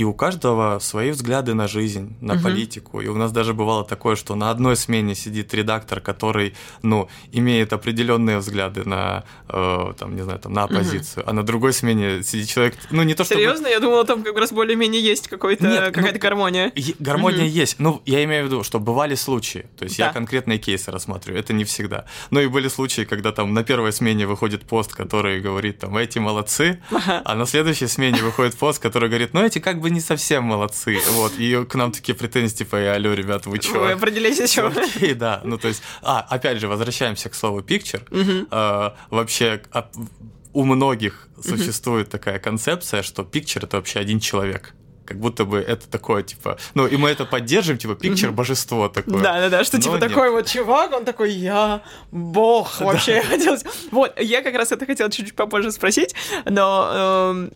и 0.00 0.04
у 0.04 0.14
каждого 0.14 0.78
свои 0.80 1.10
взгляды 1.10 1.52
на 1.52 1.68
жизнь, 1.68 2.16
на 2.22 2.34
Мгм. 2.34 2.42
политику. 2.42 3.00
И 3.02 3.08
у 3.08 3.14
нас 3.16 3.32
даже 3.32 3.52
бывало 3.52 3.84
такое, 3.84 4.16
что 4.16 4.34
на 4.34 4.50
одной 4.50 4.74
смене 4.76 5.14
сидит 5.14 5.52
редактор, 5.52 6.00
который, 6.00 6.54
ну, 6.82 7.08
имеет 7.32 7.72
определенные 7.74 8.38
взгляды 8.38 8.84
на, 8.88 9.24
э, 9.50 9.92
там, 9.98 10.16
не 10.16 10.22
знаю, 10.22 10.38
там, 10.38 10.54
на 10.54 10.62
оппозицию, 10.64 11.24
а 11.28 11.32
на 11.34 11.42
другой 11.42 11.74
смене 11.74 12.22
сидит 12.22 12.48
человек, 12.48 12.76
ну, 12.90 13.02
не 13.02 13.14
то 13.14 13.24
чтобы... 13.24 13.40
Серьезно? 13.42 13.66
Я 13.66 13.78
думала, 13.80 14.04
там 14.06 14.22
как 14.22 14.38
раз 14.38 14.52
более-менее 14.52 15.02
есть 15.02 15.28
какой-то, 15.28 15.64
ну, 15.68 15.92
какая-то 15.92 16.18
гармония. 16.18 16.72
Е- 16.76 16.94
Гармония 16.98 17.44
Мгм. 17.44 17.60
есть. 17.62 17.76
Ну, 17.78 18.00
я 18.06 18.24
имею 18.24 18.44
в 18.44 18.46
виду, 18.46 18.62
что 18.64 18.80
бывали 18.80 19.16
случаи. 19.16 19.66
То 19.76 19.84
есть 19.84 19.98
Да. 19.98 20.06
я 20.06 20.12
конкретные 20.14 20.58
кейсы 20.58 20.90
рассматриваю, 20.90 21.40
это 21.40 21.52
не 21.52 21.64
всегда. 21.64 22.04
Но 22.30 22.40
и 22.40 22.46
были 22.46 22.68
случаи, 22.68 23.02
когда 23.04 23.32
там 23.32 23.52
на 23.52 23.64
первой 23.64 23.92
смене 23.92 24.26
выходит 24.26 24.62
пост, 24.62 24.94
который 24.94 25.42
говорит, 25.42 25.78
там, 25.80 25.94
эти 25.98 26.18
молодцы, 26.18 26.80
Ага. 26.90 27.20
а 27.24 27.34
на 27.34 27.44
следующей 27.44 27.86
смене 27.88 28.22
выходит 28.22 28.54
пост, 28.56 28.80
который 28.82 29.10
говорит, 29.10 29.34
ну, 29.34 29.44
эти 29.44 29.58
как 29.58 29.78
бы 29.80 29.89
не 29.90 30.00
совсем 30.00 30.44
молодцы. 30.44 30.98
Вот, 31.10 31.32
и 31.38 31.64
к 31.64 31.74
нам 31.74 31.92
такие 31.92 32.14
претензии, 32.14 32.56
типа, 32.56 32.76
«Э, 32.76 32.94
алло, 32.96 33.12
ребят, 33.12 33.46
вы 33.46 33.58
чё? 33.58 33.80
Вы 33.80 33.92
определились 33.92 34.38
еще. 34.38 34.66
Окей, 34.96 35.14
да, 35.14 35.40
ну 35.44 35.58
то 35.58 35.68
есть, 35.68 35.82
а, 36.02 36.20
опять 36.20 36.58
же, 36.58 36.68
возвращаемся 36.68 37.28
к 37.28 37.34
слову 37.34 37.60
picture. 37.60 38.02
Мгм. 38.10 38.48
Э, 38.50 38.90
вообще, 39.10 39.62
а, 39.72 39.90
у 40.52 40.64
многих 40.64 41.28
существует 41.42 42.10
такая 42.10 42.38
концепция, 42.38 43.02
что 43.02 43.22
picture 43.22 43.64
это 43.64 43.76
вообще 43.76 44.00
один 44.00 44.20
человек. 44.20 44.74
Как 45.10 45.18
будто 45.18 45.44
бы 45.44 45.58
это 45.58 45.88
такое, 45.90 46.22
типа, 46.22 46.56
ну, 46.74 46.86
и 46.86 46.96
мы 46.96 47.10
это 47.10 47.24
поддержим, 47.24 47.78
типа, 47.78 47.94
picture 47.94 48.30
божество 48.30 48.88
такое. 48.88 49.20
Да, 49.20 49.40
да, 49.40 49.48
да, 49.48 49.64
что 49.64 49.76
Но 49.78 49.82
типа 49.82 49.94
нет. 49.96 50.08
такой 50.08 50.30
вот 50.30 50.46
чувак, 50.46 50.92
он 50.92 51.04
такой, 51.04 51.32
я 51.32 51.82
бог, 52.12 52.80
вообще 52.80 53.14
я 53.16 53.22
хотел... 53.24 53.56
Вот, 53.90 54.12
я 54.20 54.40
как 54.42 54.54
раз 54.54 54.70
это 54.70 54.86
хотела 54.86 55.10
чуть-чуть 55.10 55.34
попозже 55.34 55.72
спросить, 55.72 56.14
но, 56.44 56.90
эм, 56.94 57.50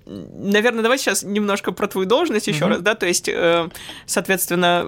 наверное, 0.50 0.82
давай 0.82 0.98
сейчас 0.98 1.22
немножко 1.22 1.70
про 1.70 1.86
твою 1.86 2.08
должность 2.08 2.48
еще 2.48 2.66
раз, 2.66 2.80
да, 2.80 2.96
то 2.96 3.06
есть, 3.06 3.28
э, 3.28 3.68
соответственно, 4.04 4.84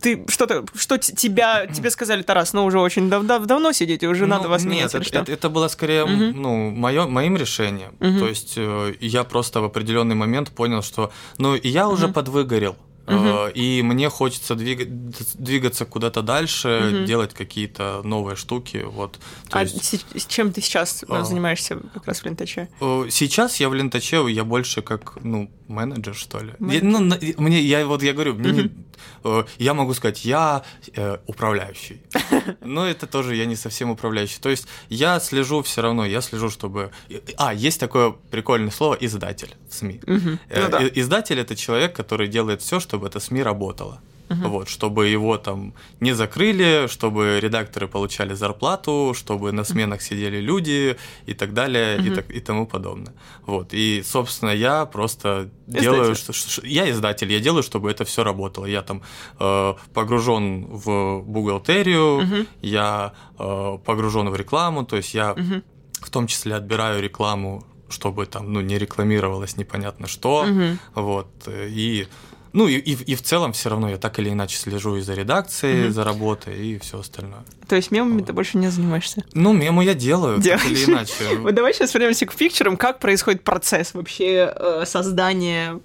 ты 0.00 0.24
что-то, 0.28 0.64
что 0.76 0.98
тебя, 0.98 1.66
тебе 1.66 1.90
сказали, 1.90 2.22
Тарас, 2.22 2.52
ну 2.52 2.64
уже 2.64 2.78
очень 2.78 3.10
дав- 3.10 3.24
дав- 3.26 3.44
давно 3.46 3.72
сидите, 3.72 4.06
уже 4.06 4.26
надо 4.26 4.44
Ну, 4.44 4.50
вас 4.50 4.62
нет, 4.62 4.70
менять 4.72 4.94
это, 4.94 5.02
что? 5.04 5.18
это- 5.18 5.32
это 5.32 5.48
было 5.48 5.66
скорее 5.68 6.04
ну, 6.06 6.70
моё- 6.70 7.08
моим 7.08 7.36
решением. 7.36 7.96
То 7.98 8.28
есть 8.28 8.54
э, 8.56 8.94
я 9.00 9.24
просто 9.24 9.60
в 9.60 9.64
определенный 9.64 10.14
момент 10.14 10.50
понял, 10.50 10.82
что 10.82 11.10
ну 11.38 11.56
и 11.56 11.68
я 11.72 11.88
уже 11.88 12.04
Мгм. 12.06 12.14
подвыгорел. 12.14 12.76
Э, 13.08 13.50
И 13.54 13.82
мне 13.82 14.08
хочется 14.08 14.54
двига- 14.54 14.86
двигаться 15.34 15.84
куда-то 15.84 16.22
дальше, 16.22 16.68
Мгм. 16.92 17.04
делать 17.04 17.34
какие-то 17.34 18.00
новые 18.04 18.36
штуки. 18.36 18.84
Вот. 18.86 19.18
То 19.50 19.58
А 19.58 19.62
есть, 19.62 19.84
с- 20.16 20.26
чем 20.26 20.52
ты 20.52 20.60
сейчас 20.60 21.04
А. 21.08 21.24
занимаешься 21.24 21.78
как 21.94 22.06
раз 22.06 22.20
в 22.20 22.24
Лентаче? 22.26 22.68
э, 22.80 23.06
сейчас 23.10 23.58
я 23.60 23.68
в 23.68 23.74
Лентаче, 23.74 24.24
я 24.30 24.44
больше 24.44 24.82
как 24.82 25.18
ну, 25.24 25.50
менеджер, 25.68 26.14
что 26.14 26.38
ли. 26.38 26.50
Я, 26.50 26.54
Менеджер. 26.66 26.84
ну, 26.84 26.98
на- 27.00 27.18
мне, 27.38 27.60
я 27.60 27.84
вот 27.86 28.02
я 28.04 28.12
говорю, 28.12 28.34
мне 28.34 28.52
не- 28.52 28.60
э, 28.60 28.68
я 29.58 29.74
могу 29.74 29.94
сказать, 29.94 30.24
я 30.24 30.62
э, 30.94 31.18
управляющий. 31.26 32.02
Но 32.60 32.86
это 32.86 33.06
тоже 33.06 33.36
я 33.36 33.46
не 33.46 33.56
совсем 33.56 33.90
управляющий. 33.90 34.40
То 34.40 34.50
есть 34.50 34.66
я 34.88 35.20
слежу 35.20 35.62
все 35.62 35.82
равно, 35.82 36.06
я 36.06 36.20
слежу, 36.20 36.50
чтобы... 36.50 36.90
А, 37.36 37.54
есть 37.54 37.80
такое 37.80 38.10
прикольное 38.30 38.70
слово 38.70 38.94
«издатель» 39.00 39.54
в 39.68 39.74
СМИ. 39.74 40.00
Э, 40.06 40.62
Ну 40.62 40.68
да. 40.68 40.88
Издатель 40.94 41.38
это 41.38 41.56
человек, 41.56 41.94
который 41.94 42.28
делает 42.28 42.62
все, 42.62 42.80
чтобы 42.80 43.06
это 43.06 43.20
СМИ 43.20 43.42
работало. 43.42 44.00
Вот, 44.34 44.68
чтобы 44.68 45.08
его 45.08 45.36
там 45.38 45.74
не 46.00 46.12
закрыли, 46.14 46.86
чтобы 46.88 47.38
редакторы 47.40 47.88
получали 47.88 48.34
зарплату, 48.34 49.12
чтобы 49.16 49.52
на 49.52 49.64
сменах 49.64 50.02
сидели 50.02 50.40
люди 50.40 50.96
и 51.26 51.34
так 51.34 51.52
далее, 51.54 51.96
и, 51.98 52.00
Мгм. 52.06 52.14
так, 52.14 52.30
и 52.30 52.40
тому 52.40 52.66
подобное. 52.66 53.12
Вот. 53.46 53.74
И, 53.74 54.02
собственно, 54.04 54.50
я 54.50 54.84
просто 54.86 55.48
делаю, 55.66 56.12
Издатель. 56.12 56.16
что, 56.16 56.32
что- 56.32 56.66
я 56.66 56.90
издатель, 56.90 57.32
я 57.32 57.40
делаю, 57.40 57.62
чтобы 57.62 57.90
это 57.90 58.04
все 58.04 58.22
работало. 58.24 58.66
Я 58.66 58.82
там 58.82 59.02
э, 59.40 59.74
погружен 59.94 60.66
в 60.66 61.22
бухгалтерию, 61.22 62.20
Мгм. 62.22 62.46
я 62.62 63.12
э, 63.38 63.78
погружен 63.84 64.28
в 64.30 64.36
рекламу, 64.36 64.84
то 64.84 64.96
есть 64.96 65.14
я 65.14 65.34
Мгм. 65.34 65.62
в 66.00 66.10
том 66.10 66.26
числе 66.26 66.54
отбираю 66.56 67.02
рекламу, 67.02 67.64
чтобы 67.88 68.26
там, 68.26 68.52
ну, 68.52 68.60
не 68.60 68.78
рекламировалось 68.78 69.56
непонятно 69.56 70.06
что, 70.08 70.44
Мгм. 70.44 70.78
вот, 70.94 71.28
и, 71.48 72.06
ну, 72.52 72.68
и, 72.68 72.74
и, 72.76 72.94
в- 72.96 73.02
и 73.02 73.14
в 73.14 73.22
целом 73.22 73.52
все 73.52 73.68
равно 73.70 73.88
я 73.90 73.96
так 73.98 74.18
или 74.18 74.30
иначе 74.30 74.56
слежу 74.56 74.96
и 74.96 75.00
за 75.00 75.14
редакцией, 75.14 75.84
Мгм. 75.84 75.92
за 75.92 76.04
работой, 76.04 76.58
и 76.66 76.78
все 76.78 76.98
остальное. 77.00 77.44
То 77.68 77.76
есть 77.76 77.90
мемами 77.90 78.22
ты 78.22 78.32
больше 78.32 78.58
не 78.58 78.68
занимаешься? 78.68 79.24
Ну, 79.34 79.52
мему 79.52 79.82
я 79.82 79.94
делаю, 79.94 80.36
так 80.36 80.44
Делаешь. 80.44 80.64
или 80.66 80.84
иначе. 80.90 81.12
Вот 81.40 81.54
давай 81.54 81.72
сейчас 81.74 81.94
вернемся 81.94 82.26
к 82.26 82.34
пикчерам. 82.34 82.76
Как 82.76 82.98
происходит 82.98 83.42
процесс 83.44 83.94
вообще 83.94 84.52
э, 84.54 84.84
создания 84.86 85.80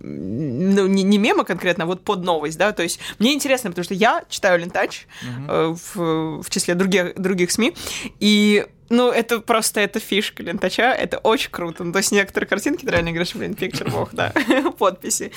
ну, 0.00 0.86
не, 0.86 1.02
не 1.02 1.18
мема 1.18 1.44
конкретно, 1.44 1.84
а 1.84 1.86
вот 1.86 2.02
под 2.04 2.22
новость, 2.22 2.58
да, 2.58 2.72
то 2.72 2.82
есть 2.82 3.00
мне 3.18 3.34
интересно, 3.34 3.70
потому 3.70 3.84
что 3.84 3.94
я 3.94 4.24
читаю 4.28 4.58
Лентач 4.60 5.06
э, 5.48 5.74
в, 5.94 6.42
в 6.42 6.50
числе 6.50 6.74
других, 6.74 7.14
других 7.16 7.50
СМИ, 7.50 7.74
и 8.20 8.66
ну, 8.90 9.10
это 9.10 9.40
просто, 9.40 9.80
это 9.80 10.00
фишка 10.00 10.42
Лентача, 10.42 10.92
это 10.94 11.18
очень 11.18 11.50
круто. 11.50 11.84
Ну, 11.84 11.92
то 11.92 11.98
есть 11.98 12.10
некоторые 12.10 12.48
картинки, 12.48 12.86
ты 12.86 12.90
реально 12.90 13.10
говоришь, 13.10 13.34
блин, 13.34 13.54
пикчер 13.54 13.90
бог, 13.90 14.10
да, 14.12 14.32
подписи, 14.78 15.30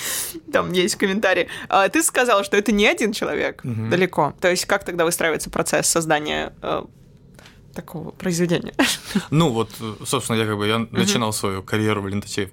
там 0.52 0.72
есть 0.72 0.96
комментарии. 0.96 1.48
А 1.68 1.88
ты 1.90 2.02
сказал, 2.02 2.44
что 2.44 2.56
это 2.56 2.72
не 2.72 2.86
один 2.86 3.12
человек, 3.12 3.62
Мгм. 3.62 3.90
далеко. 3.90 4.32
То 4.40 4.48
есть 4.48 4.64
как 4.64 4.84
тогда 4.84 5.04
выстраивается 5.04 5.50
процесс 5.50 5.86
создания 5.86 6.54
э, 6.62 6.84
такого 7.74 8.10
произведения? 8.12 8.72
Ну, 9.30 9.50
вот, 9.50 9.70
собственно, 10.04 10.38
я 10.38 10.46
как 10.46 10.56
бы 10.56 10.66
я 10.66 10.78
начинал 10.90 11.32
свою 11.34 11.62
карьеру 11.62 12.00
в 12.02 12.08
Лентаче 12.08 12.50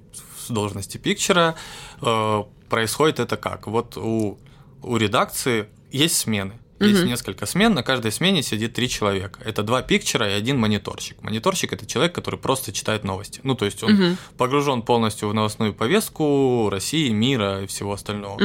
с 0.49 0.51
должности 0.51 0.97
пикчера. 0.97 1.55
Э, 2.01 2.43
Происходит 2.69 3.19
это 3.19 3.37
как? 3.37 3.67
Вот 3.67 3.97
у, 3.97 4.37
у 4.83 4.97
редакции 4.97 5.67
есть 5.91 6.17
смены. 6.17 6.53
Есть 6.79 7.03
несколько 7.03 7.45
смен, 7.45 7.73
на 7.73 7.83
каждой 7.83 8.11
смене 8.11 8.41
сидит 8.41 8.73
три 8.73 8.87
человека. 8.87 9.41
Это 9.43 9.63
два 9.63 9.81
пикчера 9.81 10.29
и 10.29 10.31
один 10.31 10.57
мониторщик. 10.57 11.21
Мониторщик 11.21 11.73
это 11.73 11.85
человек, 11.85 12.15
который 12.15 12.39
просто 12.39 12.71
читает 12.71 13.03
новости. 13.03 13.41
Ну, 13.43 13.55
то 13.55 13.65
есть 13.65 13.83
он 13.83 14.17
погружен 14.37 14.81
полностью 14.81 15.27
в 15.27 15.33
новостную 15.33 15.73
повестку 15.73 16.69
России, 16.71 17.09
мира 17.09 17.63
и 17.63 17.67
всего 17.67 17.91
остального. 17.91 18.39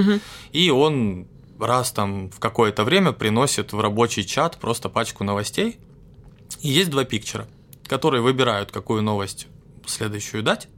И 0.51 0.71
он 0.71 1.29
раз 1.61 1.93
там 1.93 2.29
в 2.31 2.41
какое-то 2.41 2.83
время 2.83 3.13
приносит 3.13 3.73
в 3.73 3.81
рабочий 3.81 4.25
чат 4.25 4.59
просто 4.59 4.89
пачку 4.89 5.23
новостей. 5.23 5.79
И 6.61 6.69
есть 6.69 6.91
два 6.91 7.05
пикчера, 7.05 7.47
которые 7.87 8.21
выбирают, 8.21 8.73
какую 8.73 9.03
новость 9.03 9.47
следующую 9.87 10.43
дать. 10.43 10.69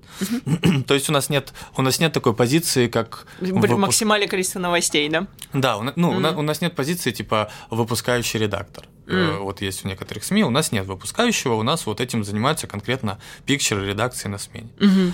То 0.87 0.95
есть 0.95 1.09
у 1.09 1.13
нас 1.13 1.29
нет 1.29 1.53
у 1.77 1.83
нас 1.83 2.01
нет 2.01 2.13
такой 2.13 2.35
позиции, 2.35 2.89
как 2.89 3.27
выпуск... 3.41 3.75
максимальное 3.75 4.29
количество 4.29 4.59
новостей, 4.59 5.09
да? 5.09 5.27
Да, 5.53 5.79
ну 5.97 6.13
mm-hmm. 6.13 6.37
у 6.37 6.43
нас 6.43 6.61
нет 6.61 6.75
позиции 6.75 7.11
типа 7.11 7.51
выпускающий 7.71 8.41
редактор. 8.41 8.85
Mm. 9.07 9.39
Вот 9.39 9.61
есть 9.61 9.83
в 9.83 9.85
некоторых 9.85 10.25
СМИ, 10.25 10.45
у 10.45 10.51
нас 10.51 10.73
нет 10.73 10.87
выпускающего, 10.87 11.55
у 11.55 11.63
нас 11.63 11.87
вот 11.87 12.01
этим 12.01 12.25
занимаются 12.25 12.67
конкретно 12.67 13.19
пикчеры 13.45 13.87
редакции 13.87 14.29
на 14.29 14.39
смене. 14.39 14.69
Mm-hmm. 14.79 15.13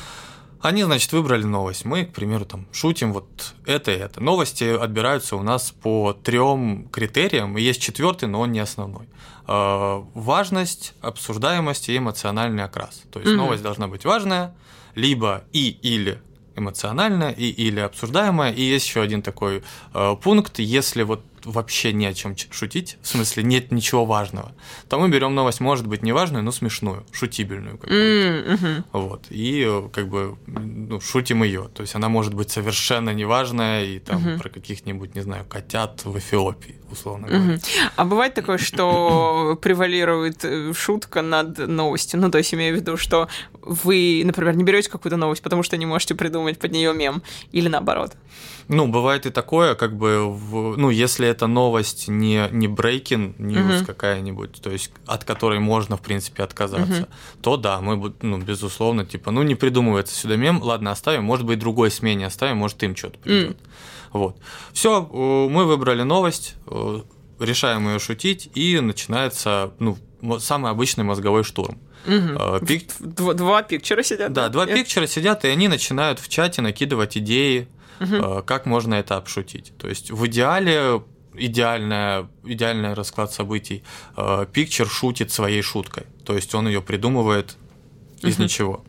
Они, 0.63 0.85
значит, 0.85 1.13
выбрали 1.13 1.43
новость. 1.43 1.85
Мы, 1.85 2.05
к 2.05 2.13
примеру, 2.13 2.45
там 2.45 2.67
шутим 2.73 3.13
вот 3.13 3.55
это 3.67 3.91
и 3.91 3.97
это. 3.97 4.23
Новости 4.23 4.65
отбираются 4.65 5.37
у 5.37 5.43
нас 5.43 5.73
по 5.73 6.13
трем 6.13 6.89
критериям. 6.89 7.57
Есть 7.57 7.83
четвертый, 7.83 8.29
но 8.29 8.41
он 8.41 8.53
не 8.53 8.61
основной. 8.61 9.07
Э, 9.49 10.03
важность, 10.15 10.95
обсуждаемость 11.01 11.89
и 11.89 11.99
эмоциональный 11.99 12.63
окрас. 12.63 13.03
То 13.11 13.19
есть 13.19 13.33
mm-hmm. 13.33 13.37
новость 13.37 13.63
должна 13.65 13.89
быть 13.89 14.05
важная, 14.05 14.55
либо 14.95 15.45
и 15.53 15.69
или 15.69 16.23
эмоциональная, 16.55 17.33
и 17.33 17.47
или 17.47 17.81
обсуждаемая. 17.81 18.53
И 18.53 18.63
есть 18.63 18.87
еще 18.87 19.03
один 19.03 19.23
такой 19.23 19.65
э, 19.95 20.17
пункт, 20.23 20.61
если 20.61 21.03
вот 21.03 21.25
вообще 21.45 21.93
не 21.93 22.07
о 22.07 22.15
чем 22.15 22.37
шутить, 22.37 22.99
в 23.03 23.09
смысле 23.09 23.43
нет 23.43 23.73
ничего 23.73 24.05
важного, 24.05 24.53
то 24.89 24.99
мы 24.99 25.09
берем 25.09 25.35
новость, 25.35 25.61
может 25.61 25.87
быть, 25.87 26.03
неважную, 26.03 26.43
но 26.43 26.53
смешную, 26.53 27.05
шутибельную 27.13 27.79
какую-то. 27.79 28.53
Mm-hmm. 28.53 28.85
Вот. 28.93 29.27
И 29.31 29.65
э, 29.67 29.89
как 29.93 30.09
бы 30.09 30.37
ну, 30.47 31.01
шутим 31.01 31.43
ее. 31.43 31.69
То 31.75 31.83
есть 31.83 31.95
она 31.95 32.09
может 32.09 32.35
быть 32.35 32.51
совершенно 32.51 33.11
неважная 33.11 33.85
и 33.85 33.99
там 33.99 34.23
mm-hmm. 34.23 34.39
про 34.39 34.49
каких-нибудь, 34.49 35.15
не 35.15 35.23
знаю, 35.23 35.45
котят 35.45 36.05
в 36.05 36.17
Эфиопии, 36.19 36.77
условно 36.93 37.29
говоря. 37.29 37.59
А 37.97 38.05
бывает 38.05 38.35
такое, 38.35 38.59
что 38.59 39.59
превалирует 39.63 40.45
э, 40.45 40.73
шутка 40.75 41.23
над 41.23 41.59
новостью? 41.59 42.21
Ну, 42.21 42.31
то 42.31 42.39
есть 42.39 42.55
имею 42.55 42.77
в 42.77 42.81
виду, 42.81 42.97
что 42.97 43.29
вы, 43.63 44.23
например, 44.25 44.57
не 44.57 44.65
берете 44.65 44.91
какую-то 44.91 45.17
новость, 45.17 45.43
потому 45.43 45.63
что 45.63 45.77
не 45.77 45.87
можете 45.87 46.15
придумать 46.15 46.59
под 46.59 46.73
нее 46.73 46.93
мем, 46.95 47.23
или 47.53 47.69
наоборот? 47.69 48.13
Ну, 48.69 48.87
бывает 48.87 49.27
и 49.27 49.31
такое, 49.31 49.75
как 49.75 49.97
бы, 49.97 50.33
в, 50.33 50.77
ну, 50.77 50.91
если 50.91 51.27
эта 51.27 51.47
новость 51.47 52.09
не, 52.09 52.49
не 52.53 52.69
breaking 52.69 53.37
news 53.37 53.79
угу. 53.79 53.87
какая-нибудь, 53.87 54.61
то 54.63 54.71
есть 54.71 54.91
от 55.07 55.25
которой 55.25 55.59
можно, 55.59 55.97
в 55.97 56.01
принципе, 56.01 56.43
отказаться, 56.43 57.03
угу. 57.03 57.09
то 57.43 57.57
да, 57.57 57.81
мы, 57.81 58.13
ну, 58.23 58.39
безусловно, 58.39 59.05
типа, 59.05 59.31
ну, 59.31 59.43
не 59.43 59.55
придумывается 59.55 60.15
сюда 60.15 60.37
мем, 60.37 60.63
ладно, 60.63 60.91
оставим, 60.91 61.25
может 61.25 61.47
быть, 61.47 61.59
другой 61.59 61.91
смене 61.91 62.27
оставим, 62.27 62.59
может, 62.59 62.83
им 62.83 62.97
что-то 62.97 63.19
придет. 63.19 63.57
Mm. 63.57 63.57
Вот. 64.13 64.39
Все, 64.73 65.03
мы 65.03 65.65
выбрали 65.65 66.03
новость, 66.03 66.57
решаем 67.39 67.89
ее 67.89 67.99
шутить, 67.99 68.51
и 68.55 68.81
начинается, 68.81 69.73
ну, 69.79 69.97
самый 70.39 70.71
обычный 70.71 71.05
мозговой 71.05 71.45
штурм. 71.45 71.79
Угу. 72.07 72.67
Пик... 72.67 72.91
Два, 72.99 73.35
два 73.35 73.63
пикчера 73.63 74.03
сидят. 74.03 74.33
Да, 74.33 74.49
два 74.49 74.67
Нет? 74.67 74.77
пикчера 74.77 75.07
сидят, 75.07 75.45
и 75.45 75.49
они 75.49 75.69
начинают 75.69 76.19
в 76.19 76.29
чате 76.29 76.63
накидывать 76.63 77.17
идеи, 77.17 77.69
угу. 78.01 78.43
как 78.43 78.67
можно 78.67 78.95
это 78.95 79.17
обшутить. 79.17 79.73
То 79.79 79.89
есть 79.89 80.11
в 80.11 80.27
идеале 80.27 81.03
идеальная, 81.35 82.29
идеальный 82.45 82.95
расклад 82.95 83.33
событий. 83.33 83.83
Э, 84.17 84.47
Пикчер 84.53 84.87
шутит 84.87 85.31
своей 85.31 85.63
шуткой, 85.63 86.05
то 86.25 86.35
есть 86.35 86.55
он 86.55 86.67
ее 86.67 86.83
придумывает 86.83 87.57
из 88.21 88.35
угу. 88.35 88.45
ничего. 88.45 88.85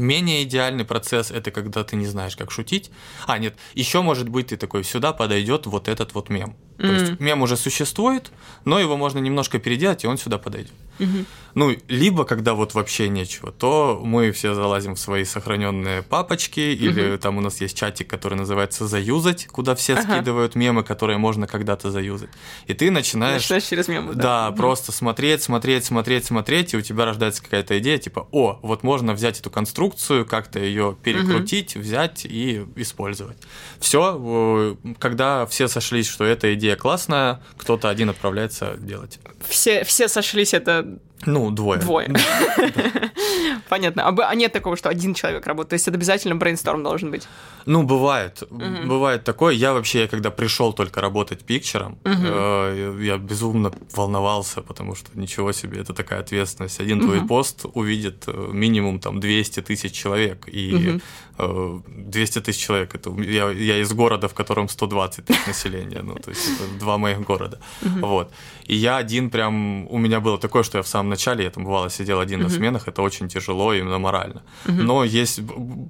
Менее 0.00 0.44
идеальный 0.44 0.86
процесс 0.86 1.30
это 1.30 1.50
когда 1.50 1.84
ты 1.84 1.94
не 1.94 2.06
знаешь, 2.06 2.34
как 2.34 2.50
шутить. 2.50 2.90
А, 3.26 3.36
нет, 3.36 3.54
еще 3.74 4.00
может 4.00 4.30
быть 4.30 4.46
ты 4.46 4.56
такой, 4.56 4.82
сюда 4.82 5.12
подойдет 5.12 5.66
вот 5.66 5.88
этот 5.88 6.14
вот 6.14 6.30
мем. 6.30 6.56
Mm-hmm. 6.80 6.88
То 6.88 6.94
есть 6.94 7.20
мем 7.20 7.42
уже 7.42 7.56
существует, 7.56 8.32
но 8.64 8.80
его 8.80 8.96
можно 8.96 9.18
немножко 9.18 9.58
переделать, 9.58 10.04
и 10.04 10.06
он 10.06 10.16
сюда 10.16 10.38
подойдет. 10.38 10.72
Mm-hmm. 10.98 11.26
Ну, 11.54 11.76
либо 11.88 12.24
когда 12.24 12.54
вот 12.54 12.74
вообще 12.74 13.08
нечего, 13.08 13.52
то 13.52 14.00
мы 14.02 14.32
все 14.32 14.54
залазим 14.54 14.94
в 14.94 15.00
свои 15.00 15.24
сохраненные 15.24 16.02
папочки, 16.02 16.60
mm-hmm. 16.60 16.74
или 16.74 17.16
там 17.16 17.38
у 17.38 17.40
нас 17.40 17.60
есть 17.60 17.76
чатик, 17.76 18.08
который 18.08 18.34
называется 18.34 18.86
«Заюзать», 18.86 19.46
куда 19.46 19.74
все 19.74 19.94
ага. 19.94 20.02
скидывают 20.02 20.54
мемы, 20.54 20.84
которые 20.84 21.18
можно 21.18 21.46
когда-то 21.46 21.90
заюзать. 21.90 22.30
И 22.66 22.74
ты 22.74 22.90
начинаешь... 22.90 23.42
Начинаешь 23.42 23.64
через 23.64 23.88
мемы, 23.88 24.14
да. 24.14 24.50
Да, 24.50 24.56
просто 24.56 24.92
смотреть, 24.92 25.42
смотреть, 25.42 25.84
смотреть, 25.84 26.24
смотреть, 26.24 26.74
и 26.74 26.76
у 26.76 26.82
тебя 26.82 27.04
рождается 27.04 27.42
какая-то 27.42 27.78
идея, 27.78 27.98
типа, 27.98 28.28
о, 28.30 28.58
вот 28.62 28.82
можно 28.82 29.12
взять 29.12 29.40
эту 29.40 29.50
конструкцию, 29.50 30.24
как-то 30.24 30.58
ее 30.58 30.96
перекрутить, 31.02 31.76
взять 31.76 32.24
и 32.24 32.64
использовать. 32.76 33.38
Все, 33.80 34.76
когда 34.98 35.46
все 35.46 35.68
сошлись, 35.68 36.08
что 36.08 36.24
эта 36.24 36.54
идея 36.54 36.69
классная, 36.76 37.42
кто-то 37.56 37.88
один 37.88 38.10
отправляется 38.10 38.76
делать. 38.78 39.18
Все, 39.48 39.84
все 39.84 40.08
сошлись, 40.08 40.54
это 40.54 40.98
ну, 41.26 41.50
двое. 41.50 41.80
Двое. 41.80 42.08
Понятно. 43.68 44.08
А, 44.08 44.30
а 44.30 44.34
нет 44.34 44.52
такого, 44.52 44.76
что 44.76 44.88
один 44.88 45.14
человек 45.14 45.46
работает? 45.46 45.70
То 45.70 45.74
есть 45.74 45.88
это 45.88 45.96
обязательно 45.96 46.34
брейнсторм 46.34 46.82
должен 46.82 47.10
быть? 47.10 47.28
Ну, 47.66 47.82
бывает. 47.82 48.42
Угу. 48.42 48.86
Бывает 48.86 49.24
такое. 49.24 49.54
Я 49.54 49.72
вообще, 49.72 50.08
когда 50.08 50.30
пришел 50.30 50.72
только 50.72 51.00
работать 51.00 51.44
пикчером, 51.44 51.98
угу. 52.04 52.14
э, 52.14 52.98
я 53.02 53.18
безумно 53.18 53.70
волновался, 53.94 54.62
потому 54.62 54.94
что 54.94 55.10
ничего 55.14 55.52
себе, 55.52 55.80
это 55.80 55.92
такая 55.92 56.20
ответственность. 56.20 56.80
Один 56.80 56.98
угу. 56.98 57.06
твой 57.06 57.26
пост 57.26 57.66
увидит 57.74 58.24
э, 58.26 58.50
минимум 58.52 58.98
там 58.98 59.20
200 59.20 59.60
тысяч 59.62 59.92
человек. 59.92 60.48
И 60.48 60.74
угу. 60.74 61.00
э, 61.38 61.80
200 61.86 62.40
тысяч 62.40 62.66
человек, 62.66 62.94
это 62.94 63.10
я, 63.22 63.50
я 63.50 63.78
из 63.78 63.92
города, 63.92 64.26
в 64.28 64.34
котором 64.34 64.68
120 64.68 65.26
тысяч 65.26 65.46
населения. 65.46 66.02
Ну, 66.02 66.14
то 66.14 66.30
есть 66.30 66.48
это 66.48 66.78
два 66.78 66.96
моих 66.96 67.20
города. 67.20 67.60
Вот. 67.82 68.32
И 68.70 68.76
я 68.76 68.98
один 68.98 69.30
прям... 69.30 69.88
У 69.88 69.98
меня 69.98 70.20
было 70.20 70.38
такое, 70.38 70.62
что 70.62 70.78
я 70.78 70.82
в 70.82 70.86
самом 70.86 71.10
начале, 71.10 71.42
я 71.42 71.50
там 71.50 71.64
бывало 71.64 71.90
сидел 71.90 72.20
один 72.20 72.40
uh-huh. 72.40 72.44
на 72.44 72.50
сменах, 72.50 72.88
это 72.88 73.02
очень 73.02 73.28
тяжело 73.28 73.74
именно 73.74 73.98
морально. 73.98 74.42
Uh-huh. 74.64 74.82
Но 74.82 75.02
есть 75.02 75.40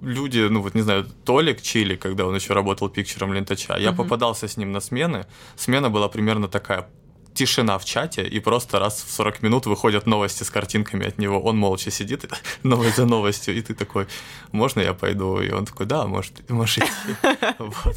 люди, 0.03 0.49
ну 0.49 0.63
вот 0.63 0.75
не 0.75 0.81
знаю, 0.83 1.05
Толик 1.25 1.61
Чили, 1.61 1.97
когда 1.97 2.25
он 2.25 2.35
еще 2.35 2.55
работал 2.55 2.89
пикчером 2.89 3.35
лентача, 3.35 3.77
я 3.77 3.91
uh-huh. 3.91 3.97
попадался 3.97 4.49
с 4.49 4.57
ним 4.57 4.73
на 4.73 4.81
смены, 4.81 5.27
смена 5.57 5.91
была 5.91 6.09
примерно 6.09 6.49
такая, 6.49 6.89
тишина 7.35 7.77
в 7.79 7.85
чате, 7.85 8.23
и 8.23 8.41
просто 8.41 8.79
раз 8.79 9.05
в 9.07 9.13
40 9.13 9.43
минут 9.43 9.67
выходят 9.67 10.07
новости 10.07 10.43
с 10.43 10.51
картинками 10.51 11.07
от 11.07 11.19
него. 11.19 11.39
Он 11.39 11.59
молча 11.59 11.91
сидит, 11.91 12.25
новость 12.63 12.97
за 12.97 13.05
новостью, 13.05 13.59
и 13.59 13.61
ты 13.61 13.75
такой, 13.75 14.07
можно 14.53 14.81
я 14.81 14.95
пойду? 14.95 15.43
И 15.43 15.51
он 15.51 15.67
такой, 15.67 15.85
да, 15.85 16.07
может, 16.07 16.51
можешь 16.51 16.79
идти. 16.79 16.89
Вот. 17.59 17.97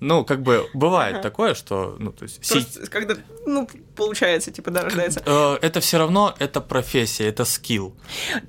Ну, 0.00 0.24
как 0.24 0.42
бы 0.42 0.68
бывает 0.74 1.14
ага. 1.14 1.22
такое, 1.22 1.54
что, 1.54 1.96
ну, 1.98 2.12
то 2.12 2.24
есть... 2.24 2.46
Просто, 2.46 2.84
си... 2.84 2.90
когда, 2.90 3.16
ну, 3.46 3.66
получается, 3.94 4.50
типа, 4.50 4.70
да, 4.70 4.82
рождается. 4.82 5.22
Э, 5.24 5.56
это 5.62 5.80
все 5.80 5.96
равно, 5.98 6.34
это 6.38 6.60
профессия, 6.60 7.26
это 7.28 7.46
скилл. 7.46 7.96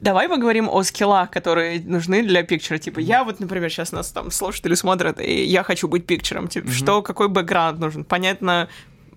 Давай 0.01 0.27
поговорим 0.27 0.67
о 0.69 0.83
скиллах, 0.83 1.31
которые 1.31 1.79
нужны 1.79 2.21
для 2.23 2.43
пикчера. 2.43 2.79
Типа, 2.79 2.99
я 2.99 3.23
вот, 3.23 3.39
например, 3.39 3.69
сейчас 3.69 3.93
нас 3.93 4.11
там 4.11 4.29
слушатели 4.31 4.75
смотрят, 4.75 5.21
и 5.21 5.45
я 5.45 5.63
хочу 5.63 5.87
быть 5.87 6.05
пикчером. 6.05 6.49
Типа, 6.49 6.67
mm-hmm. 6.67 6.73
что, 6.73 7.01
какой 7.01 7.29
бэкграунд 7.29 7.79
нужен? 7.79 8.03
Понятно, 8.03 8.67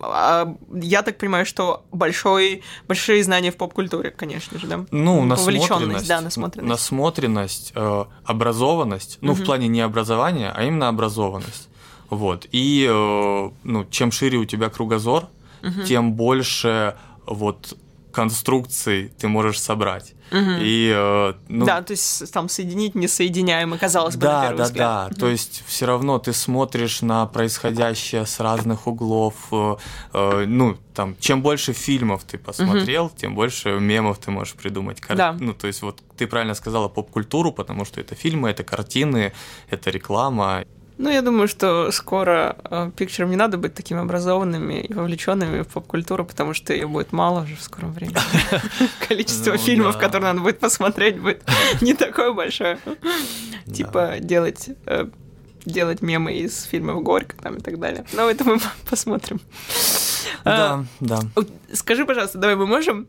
а, 0.00 0.56
я 0.72 1.02
так 1.02 1.18
понимаю, 1.18 1.44
что 1.44 1.84
большой, 1.92 2.62
большие 2.88 3.22
знания 3.22 3.50
в 3.50 3.56
поп-культуре, 3.56 4.10
конечно 4.10 4.58
же, 4.58 4.66
да? 4.66 4.86
Ну, 4.90 5.24
насмотренность. 5.24 6.08
Да, 6.08 6.20
насмотренность. 6.20 6.70
Насмотренность, 6.70 7.72
э, 7.74 8.04
образованность, 8.24 9.18
ну, 9.20 9.32
угу. 9.32 9.42
в 9.42 9.44
плане 9.44 9.68
не 9.68 9.80
образования, 9.80 10.52
а 10.54 10.62
именно 10.62 10.88
образованность. 10.88 11.69
Вот. 12.10 12.46
И 12.52 12.86
э, 12.88 13.50
ну, 13.62 13.86
чем 13.90 14.12
шире 14.12 14.38
у 14.38 14.44
тебя 14.44 14.68
кругозор, 14.68 15.28
угу. 15.62 15.84
тем 15.86 16.12
больше 16.12 16.96
вот 17.26 17.76
конструкций 18.12 19.12
ты 19.18 19.28
можешь 19.28 19.60
собрать. 19.60 20.14
Угу. 20.32 20.50
И, 20.60 20.92
э, 20.94 21.34
ну, 21.48 21.64
да, 21.66 21.82
то 21.82 21.92
есть 21.92 22.32
там 22.32 22.48
соединить 22.48 22.94
несоединяемо, 22.94 23.78
казалось 23.78 24.14
бы, 24.14 24.22
да, 24.22 24.32
на 24.34 24.42
первый 24.42 24.58
да, 24.58 24.64
взгляд. 24.64 25.08
Да, 25.08 25.14
да, 25.14 25.20
то 25.20 25.28
есть 25.28 25.64
все 25.66 25.86
равно 25.86 26.18
ты 26.18 26.32
смотришь 26.32 27.02
на 27.02 27.26
происходящее 27.26 28.26
с 28.26 28.38
разных 28.38 28.86
углов. 28.86 29.34
Э, 29.50 29.76
э, 30.12 30.44
ну, 30.46 30.76
там, 30.94 31.16
чем 31.18 31.42
больше 31.42 31.72
фильмов 31.72 32.22
ты 32.24 32.38
посмотрел, 32.38 33.06
угу. 33.06 33.14
тем 33.16 33.34
больше 33.34 33.80
мемов 33.80 34.18
ты 34.18 34.30
можешь 34.30 34.54
придумать. 34.54 35.00
Кар... 35.00 35.16
Да. 35.16 35.36
Ну, 35.38 35.52
то 35.52 35.66
есть 35.66 35.82
вот 35.82 36.00
ты 36.16 36.26
правильно 36.26 36.54
сказала 36.54 36.88
поп-культуру, 36.88 37.52
потому 37.52 37.84
что 37.84 38.00
это 38.00 38.14
фильмы, 38.14 38.50
это 38.50 38.62
картины, 38.62 39.32
это 39.68 39.90
реклама. 39.90 40.64
Ну, 41.00 41.08
я 41.08 41.22
думаю, 41.22 41.48
что 41.48 41.90
скоро 41.92 42.56
э, 42.62 42.90
пикчерам 42.94 43.30
не 43.30 43.36
надо 43.36 43.56
быть 43.56 43.72
такими 43.72 44.00
образованными 44.00 44.82
и 44.82 44.92
вовлеченными 44.92 45.62
в 45.62 45.68
поп-культуру, 45.68 46.26
потому 46.26 46.52
что 46.52 46.74
ее 46.74 46.86
будет 46.86 47.12
мало 47.12 47.44
уже 47.44 47.56
в 47.56 47.62
скором 47.62 47.92
времени. 47.92 48.18
Количество 49.08 49.52
ну 49.52 49.56
фильмов, 49.56 49.96
которые 49.96 50.34
надо 50.34 50.40
будет 50.42 50.58
посмотреть, 50.58 51.18
будет 51.18 51.42
не 51.80 51.94
такое 51.94 52.34
большое. 52.34 52.78
Типа 53.72 54.16
делать 54.20 54.68
э, 54.84 55.06
делать 55.64 56.02
мемы 56.02 56.34
из 56.34 56.64
фильмов 56.64 57.02
Горько 57.02 57.34
там 57.36 57.56
и 57.56 57.60
так 57.60 57.78
далее. 57.78 58.04
Но 58.12 58.28
это 58.28 58.44
мы 58.44 58.58
посмотрим. 58.90 59.40
Да, 60.44 60.84
да. 61.00 61.20
У- 61.34 61.74
Скажи, 61.74 62.04
пожалуйста, 62.04 62.36
давай 62.36 62.56
мы 62.56 62.66
можем 62.66 63.06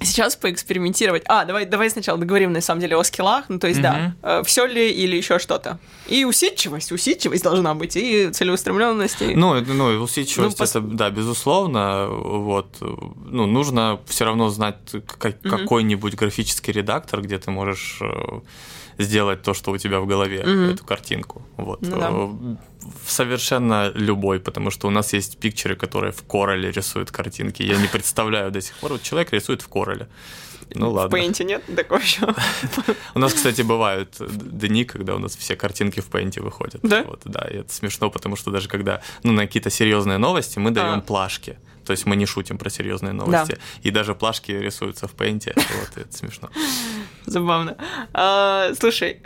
сейчас 0.00 0.36
поэкспериментировать. 0.36 1.22
А, 1.26 1.44
давай, 1.44 1.64
давай 1.66 1.90
сначала 1.90 2.18
договорим 2.18 2.52
на 2.52 2.60
самом 2.60 2.80
деле 2.80 2.96
о 2.96 3.02
скиллах. 3.04 3.44
Ну, 3.48 3.58
то 3.58 3.66
есть, 3.68 3.80
да, 3.80 4.14
все 4.44 4.66
ли 4.66 4.90
или 4.90 5.16
еще 5.16 5.38
что-то. 5.38 5.78
И 6.06 6.24
усидчивость, 6.24 6.92
усидчивость 6.92 7.42
должна 7.44 7.74
быть, 7.74 7.96
и 7.96 8.30
целеустремленность. 8.30 9.20
И... 9.22 9.34
Ну, 9.34 9.60
ну, 9.60 10.02
усидчивость, 10.02 10.58
Ну, 10.58 10.64
пос- 10.64 10.70
это, 10.70 10.80
да, 10.80 11.10
безусловно, 11.10 12.06
вот, 12.08 12.76
ну, 12.80 13.46
нужно 13.46 13.98
все 14.06 14.24
равно 14.24 14.48
знать 14.50 14.76
ка- 15.18 15.32
какой-нибудь 15.32 16.14
графический 16.14 16.72
редактор, 16.72 17.20
где 17.22 17.38
ты 17.38 17.50
можешь 17.50 17.98
э, 18.00 18.40
сделать 18.98 19.42
то, 19.42 19.54
что 19.54 19.70
у 19.72 19.78
тебя 19.78 20.00
в 20.00 20.06
голове, 20.06 20.44
Мгм. 20.44 20.70
эту 20.74 20.84
картинку, 20.84 21.42
вот. 21.56 21.80
Ну 21.82 21.96
да. 21.98 22.10
Э, 22.12 22.56
Совершенно 23.06 23.90
любой, 23.94 24.38
потому 24.40 24.70
что 24.70 24.86
у 24.88 24.90
нас 24.90 25.12
есть 25.12 25.38
пикчеры, 25.38 25.76
которые 25.76 26.12
в 26.12 26.22
Короле 26.22 26.70
рисуют 26.70 27.10
картинки. 27.10 27.62
Я 27.62 27.76
не 27.76 27.86
представляю 27.88 28.50
до 28.50 28.60
сих 28.60 28.76
пор, 28.76 28.92
вот 28.92 29.02
человек 29.02 29.32
рисует 29.32 29.62
в 29.62 29.68
Короле. 29.68 30.08
Ну 30.74 30.90
В 30.90 30.94
ладно. 30.94 31.16
Paint 31.16 31.44
нет 31.44 31.62
такого 31.76 31.98
еще. 31.98 32.34
У 33.14 33.18
нас, 33.18 33.32
кстати, 33.34 33.62
бывают 33.62 34.16
дни, 34.20 34.84
когда 34.84 35.14
у 35.14 35.18
нас 35.18 35.34
все 35.36 35.56
картинки 35.56 36.00
в 36.00 36.08
Paint 36.10 36.40
выходят. 36.42 36.80
Да? 36.82 37.04
Вот, 37.04 37.22
да, 37.24 37.48
и 37.50 37.56
это 37.58 37.72
смешно, 37.72 38.10
потому 38.10 38.36
что 38.36 38.50
даже 38.50 38.68
когда 38.68 39.00
ну, 39.22 39.32
на 39.32 39.46
какие-то 39.46 39.70
серьезные 39.70 40.18
новости 40.18 40.58
мы 40.58 40.70
даем 40.70 40.98
А. 40.98 41.00
плашки. 41.00 41.56
То 41.86 41.92
есть 41.92 42.04
мы 42.04 42.16
не 42.16 42.26
шутим 42.26 42.58
про 42.58 42.68
серьезные 42.68 43.14
новости. 43.14 43.58
И 43.82 43.90
даже 43.90 44.14
плашки 44.14 44.52
рисуются 44.52 45.08
в 45.08 45.14
Paint. 45.14 45.52
Вот, 45.56 45.96
это 46.04 46.16
смешно. 46.16 46.50
Забавно. 47.30 47.76
А, 48.14 48.72
слушай, 48.74 49.22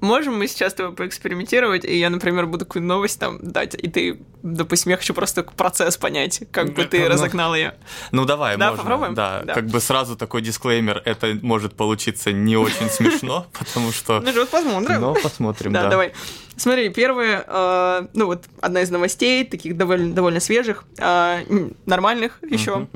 можем 0.00 0.38
мы 0.38 0.46
сейчас 0.46 0.72
с 0.72 0.74
тобой 0.74 0.94
поэкспериментировать, 0.94 1.84
и 1.84 1.96
я, 1.98 2.10
например, 2.10 2.46
буду 2.46 2.64
какую-то 2.66 2.86
новость 2.86 3.18
там 3.18 3.38
дать, 3.42 3.74
и 3.74 3.88
ты, 3.88 4.20
допустим, 4.42 4.90
я 4.90 4.96
хочу 4.96 5.14
просто 5.14 5.42
процесс 5.42 5.96
понять, 5.96 6.42
как 6.50 6.74
бы 6.74 6.84
ты 6.84 7.00
Ну, 7.00 7.08
разогнал 7.08 7.54
ее. 7.54 7.74
Ну 8.12 8.24
давай, 8.24 8.56
Да, 8.56 8.70
можно. 8.70 8.82
попробуем? 8.84 9.14
Да, 9.14 9.42
Да. 9.44 9.54
как 9.54 9.66
бы 9.66 9.80
сразу 9.80 10.16
такой 10.16 10.42
дисклеймер, 10.42 11.02
это 11.04 11.38
может 11.42 11.74
получиться 11.74 12.32
не 12.32 12.56
очень 12.56 12.88
смешно, 12.90 13.46
потому 13.52 13.92
что... 13.92 14.20
Ну, 14.20 14.32
вот 14.32 14.48
посмотрим. 14.50 15.00
Но 15.00 15.14
посмотрим, 15.14 15.72
Да, 15.72 15.84
да. 15.84 15.88
давай. 15.90 16.12
Смотри, 16.58 16.88
первое, 16.88 17.44
э, 17.46 18.06
ну 18.14 18.26
вот 18.26 18.44
одна 18.62 18.80
из 18.80 18.90
новостей, 18.90 19.44
таких 19.44 19.76
довольно, 19.76 20.14
довольно 20.14 20.40
свежих, 20.40 20.84
э, 20.98 21.42
нормальных 21.84 22.38
еще. 22.42 22.86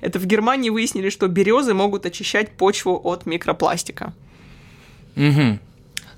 Это 0.00 0.18
в 0.18 0.26
Германии 0.26 0.70
выяснили, 0.70 1.10
что 1.10 1.28
березы 1.28 1.74
могут 1.74 2.06
очищать 2.06 2.56
почву 2.56 3.00
от 3.04 3.24
микропластика. 3.26 4.12
Мгм. 5.14 5.60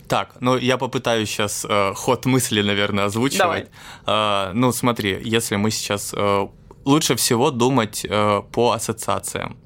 Так, 0.09 0.37
ну 0.41 0.57
я 0.57 0.77
попытаюсь 0.77 1.29
сейчас 1.29 1.67
ход 1.97 2.27
мысли, 2.27 2.63
наверное, 2.63 3.05
озвучивать. 3.07 3.69
Э, 4.07 4.53
ну 4.55 4.73
смотри, 4.73 5.21
если 5.25 5.57
мы 5.57 5.71
сейчас 5.71 6.15
э, 6.17 6.47
лучше 6.87 7.17
всего 7.17 7.51
думать 7.51 8.07
э, 8.09 8.43
по 8.53 8.71
ассоциациям. 8.73 9.57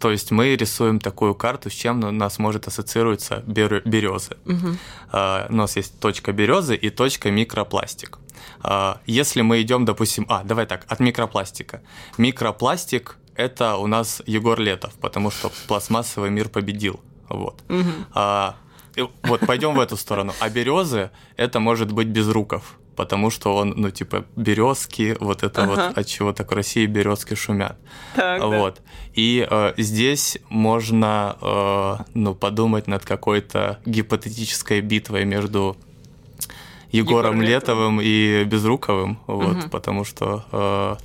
То 0.00 0.10
есть 0.10 0.30
мы 0.30 0.56
рисуем 0.56 0.98
такую 0.98 1.34
карту, 1.34 1.68
с 1.68 1.74
чем 1.74 2.02
у 2.02 2.10
нас 2.10 2.38
может 2.38 2.66
ассоциироваться 2.66 3.42
березы. 3.46 4.36
Мгм. 4.46 4.78
Э, 5.12 5.46
у 5.50 5.54
нас 5.54 5.76
есть 5.76 6.00
точка 6.00 6.32
березы 6.32 6.74
и 6.74 6.90
точка 6.90 7.30
микропластик. 7.30 8.18
Э, 8.64 8.94
Если 9.06 9.42
мы 9.42 9.60
идем, 9.60 9.84
допустим, 9.84 10.24
а, 10.28 10.42
давай 10.42 10.66
так, 10.66 10.86
от 10.88 11.00
микропластика. 11.00 11.82
Микропластик 12.16 13.18
это 13.34 13.76
у 13.76 13.86
нас 13.86 14.22
Егор 14.26 14.58
Летов, 14.58 14.94
потому 15.00 15.30
что 15.30 15.52
пластмассовый 15.68 16.30
мир 16.30 16.48
победил. 16.48 17.00
Вот. 17.28 17.62
Мгм. 17.68 18.06
А, 18.14 18.56
вот 19.22 19.40
пойдем 19.40 19.74
в 19.74 19.80
эту 19.80 19.96
сторону. 19.96 20.32
А 20.40 20.48
березы 20.48 21.10
это 21.36 21.60
может 21.60 21.92
быть 21.92 22.08
без 22.08 22.28
руков, 22.28 22.78
потому 22.96 23.30
что 23.30 23.56
он, 23.56 23.74
ну, 23.76 23.90
типа, 23.90 24.24
березки, 24.36 25.16
вот 25.20 25.42
это 25.42 25.62
Ага. 25.64 25.70
вот 25.70 25.98
от 25.98 26.06
чего 26.06 26.32
так 26.32 26.50
в 26.50 26.54
России 26.54 26.86
березки 26.86 27.34
шумят. 27.34 27.76
Так, 28.14 28.40
да. 28.40 28.46
Вот. 28.46 28.80
И 29.14 29.46
э, 29.48 29.72
здесь 29.76 30.38
можно 30.48 31.36
э, 31.40 31.96
ну, 32.14 32.34
подумать 32.34 32.86
над 32.86 33.04
какой-то 33.04 33.80
гипотетической 33.86 34.80
битвой 34.80 35.24
между 35.24 35.76
Егором 36.92 37.40
Летовым 37.40 38.00
и 38.02 38.44
Безруковым, 38.44 39.20
вот, 39.26 39.70
потому 39.70 40.04
что 40.04 40.44
э, 40.50 40.96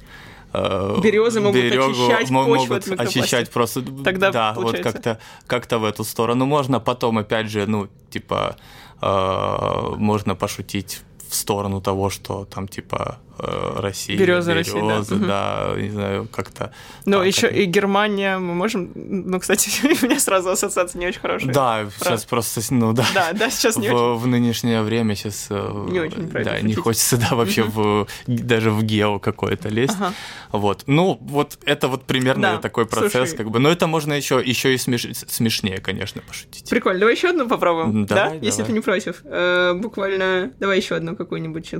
э, 0.58 1.00
Березы 1.02 1.40
могут 1.42 1.62
берегу 1.62 1.92
очищать 1.92 2.30
мо- 2.30 2.46
почву 2.46 2.74
могут 2.76 2.88
от 2.88 3.00
очищать 3.00 3.52
просто, 3.52 3.82
Тогда 4.04 4.32
да, 4.32 4.54
вот 4.54 4.64
получается. 4.64 4.92
как-то 4.92 5.20
как-то 5.48 5.80
в 5.80 5.84
эту 5.84 6.04
сторону 6.04 6.46
можно. 6.46 6.80
Потом 6.80 7.18
опять 7.18 7.50
же, 7.50 7.66
ну 7.68 7.88
типа 8.10 8.56
э, 9.02 9.96
можно 9.98 10.36
пошутить 10.36 11.02
в 11.30 11.36
сторону 11.36 11.82
того, 11.82 12.10
что 12.10 12.46
там 12.46 12.68
типа 12.68 13.18
э, 13.40 13.80
России, 13.80 14.16
да. 14.18 14.24
берёзы, 14.24 15.16
Мгм. 15.16 15.28
да, 15.28 15.74
не 15.78 15.90
знаю, 15.90 16.28
как-то. 16.32 16.72
Ну, 17.06 17.18
так 17.20 17.28
еще 17.28 17.48
это. 17.48 17.56
и 17.56 17.66
Германия, 17.66 18.38
мы 18.38 18.54
можем... 18.54 18.92
Ну, 18.96 19.40
кстати, 19.40 19.70
у 20.02 20.06
меня 20.06 20.20
сразу 20.20 20.50
ассоциация 20.50 21.00
не 21.00 21.08
очень 21.08 21.20
хорошая. 21.22 21.54
Да, 21.54 21.86
сейчас 22.00 22.26
просто, 22.26 22.62
ну 22.72 22.94
да. 22.94 23.06
Да, 23.14 23.34
да, 23.34 23.50
сейчас 23.50 23.78
не 23.78 23.90
в, 23.90 23.94
очень. 23.94 24.20
в 24.20 24.28
нынешнее 24.28 24.82
время 24.82 25.16
сейчас 25.16 25.50
Не 25.50 26.00
очень 26.00 26.28
про 26.28 26.44
да, 26.44 26.60
не 26.62 26.74
хочется 26.76 27.18
да 27.18 27.36
вообще 27.36 27.64
в 27.64 28.08
даже 28.28 28.72
в 28.72 28.84
гео 28.84 29.20
какое-то 29.20 29.70
лезть 29.70 29.96
Ага. 30.00 30.14
вот 30.52 30.84
ну 30.88 31.18
вот 31.22 31.58
это 31.66 31.88
вот 31.88 32.06
примерно 32.06 32.54
Да, 32.54 32.58
такой 32.58 32.86
процесс 32.86 33.12
слушай. 33.30 33.38
как 33.38 33.50
бы 33.52 33.60
но 33.60 33.70
это 33.70 33.88
можно 33.88 34.14
еще 34.14 34.42
еще 34.44 34.74
и 34.74 34.78
смеш- 34.78 35.14
смешнее 35.30 35.80
конечно 35.80 36.22
пошутить 36.22 36.70
Прикольно, 36.70 37.00
давай 37.00 37.16
еще 37.16 37.30
одну 37.30 37.48
попробуем, 37.48 38.06
Давай, 38.06 38.40
да? 38.40 38.46
Если 38.46 38.60
давай. 38.60 38.66
ты 38.68 38.74
не 38.74 38.80
против. 38.82 39.22
Э, 39.26 39.74
буквально, 39.74 40.52
давай 40.60 40.78
еще 40.78 40.96
одну 40.96 41.16
какую-нибудь. 41.16 41.74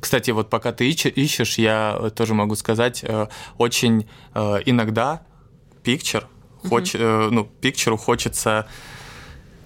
Кстати, 0.00 0.30
вот 0.30 0.50
пока 0.50 0.72
ты 0.72 0.88
ищ- 0.90 1.10
ищешь, 1.10 1.58
я 1.58 1.96
э, 1.98 2.10
тоже 2.10 2.34
могу 2.34 2.54
сказать, 2.56 3.00
э, 3.02 3.26
очень 3.58 4.06
э, 4.34 4.58
иногда 4.66 5.22
пикчер, 5.82 6.26
хоч, 6.68 6.94
э, 6.94 7.28
ну, 7.30 7.44
пикчеру 7.60 7.96
хочется 7.96 8.66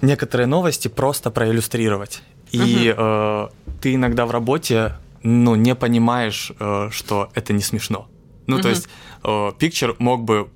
некоторые 0.02 0.46
новости 0.46 0.88
просто 0.88 1.30
проиллюстрировать. 1.30 2.22
И 2.52 2.92
э, 2.96 3.48
ты 3.80 3.94
иногда 3.94 4.26
в 4.26 4.30
работе, 4.30 4.96
ну, 5.22 5.54
не 5.54 5.74
понимаешь, 5.74 6.52
э, 6.58 6.88
что 6.90 7.30
это 7.34 7.52
не 7.52 7.62
смешно. 7.62 8.08
Ну, 8.46 8.56
то 8.56 8.68
Мгм. 8.68 8.70
есть 8.70 8.88
э, 9.24 9.52
пикчер 9.58 9.94
мог 9.98 10.24
бы 10.24 10.48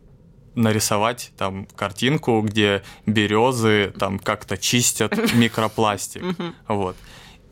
нарисовать 0.56 1.32
там 1.37 1.66
картинку, 1.76 2.40
где 2.40 2.82
березы 3.06 3.92
там 3.98 4.18
как-то 4.18 4.56
чистят 4.56 5.12
микропластик. 5.34 6.22
Вот. 6.68 6.96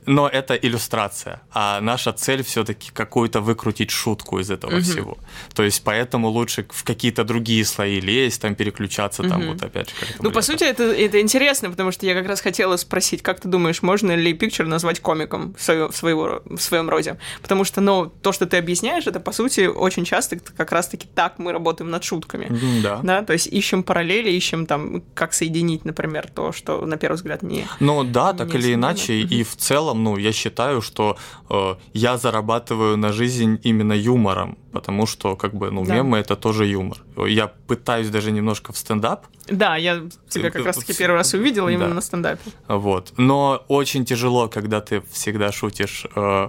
Но 0.07 0.29
это 0.29 0.55
иллюстрация, 0.55 1.41
а 1.53 1.81
наша 1.81 2.12
цель 2.12 2.43
все-таки 2.43 2.91
какую-то 2.93 3.41
выкрутить 3.41 3.91
шутку 3.91 4.41
из 4.41 4.51
этого 4.51 4.71
Мгм. 4.73 4.83
всего. 4.83 5.19
То 5.55 5.62
есть 5.62 5.83
поэтому 5.85 6.29
лучше 6.29 6.67
в 6.71 6.83
какие-то 6.85 7.25
другие 7.25 7.65
слои 7.65 8.01
лезть, 8.01 8.43
там 8.43 8.55
переключаться, 8.55 9.23
там 9.23 9.41
Мгм. 9.43 9.53
вот 9.53 9.62
опять 9.62 9.91
же. 9.91 9.95
Ну, 10.21 10.31
по 10.33 10.43
сути, 10.43 10.65
это, 10.65 10.83
это 10.85 11.21
интересно, 11.21 11.71
потому 11.71 11.93
что 11.93 12.07
я 12.07 12.15
как 12.15 12.27
раз 12.27 12.41
хотела 12.41 12.77
спросить, 12.77 13.23
как 13.23 13.41
ты 13.41 13.49
думаешь, 13.49 13.83
можно 13.83 14.15
ли 14.17 14.33
Picture 14.33 14.65
назвать 14.67 15.01
комиком 15.01 15.55
в, 15.57 15.62
своё- 15.62 15.88
в 15.88 15.97
своего, 15.97 16.43
в 16.47 16.59
своем 16.59 16.91
роде? 16.91 17.19
Потому 17.41 17.65
что, 17.65 17.81
ну, 17.81 18.07
то, 18.23 18.33
что 18.33 18.47
ты 18.47 18.57
объясняешь, 18.57 19.07
это, 19.07 19.21
по 19.21 19.33
сути, 19.33 19.67
очень 19.67 20.05
часто 20.05 20.38
как 20.38 20.73
раз-таки 20.73 21.07
так 21.15 21.38
мы 21.38 21.53
работаем 21.53 21.91
над 21.91 22.03
шутками. 22.05 22.49
Да. 22.83 23.01
Да, 23.03 23.23
то 23.23 23.33
есть 23.35 23.47
ищем 23.47 23.83
параллели, 23.83 24.31
ищем 24.31 24.67
там, 24.67 25.03
как 25.15 25.33
соединить, 25.35 25.85
например, 25.85 26.29
то, 26.35 26.53
что 26.53 26.85
на 26.87 26.97
первый 26.97 27.17
взгляд 27.17 27.43
не... 27.43 27.67
Ну 27.81 28.03
да, 28.05 28.33
так 28.33 28.49
Не 28.49 28.55
или 28.55 28.62
смешно. 28.62 28.75
иначе, 28.75 29.21
и 29.21 29.43
в 29.45 29.57
целом, 29.57 29.91
ну, 29.94 30.16
я 30.16 30.33
считаю, 30.33 30.81
что 30.83 31.16
э, 31.50 31.74
я 31.92 32.16
зарабатываю 32.16 32.96
на 32.96 33.12
жизнь 33.12 33.59
именно 33.62 33.92
юмором, 33.92 34.57
потому 34.72 35.07
что, 35.07 35.37
как 35.37 35.55
бы, 35.55 35.70
ну, 35.70 35.85
Да. 35.85 35.94
мемы 35.94 36.18
это 36.18 36.37
тоже 36.37 36.66
юмор. 36.66 36.98
Я 37.28 37.46
пытаюсь 37.46 38.09
даже 38.11 38.31
немножко 38.33 38.72
в 38.72 38.76
стендап, 38.78 39.26
Да, 39.48 39.76
я 39.76 40.02
тебя 40.28 40.50
как 40.50 40.64
раз-таки 40.66 40.94
первый 40.94 41.16
раз 41.16 41.35
увидела 41.35 41.68
именно 41.68 41.88
да. 41.88 41.94
на 41.94 42.00
стендапе. 42.00 42.50
Вот. 42.68 43.12
Но 43.16 43.64
очень 43.68 44.05
тяжело, 44.05 44.48
когда 44.48 44.81
ты 44.81 45.02
всегда 45.11 45.52
шутишь 45.52 46.07
э, 46.14 46.48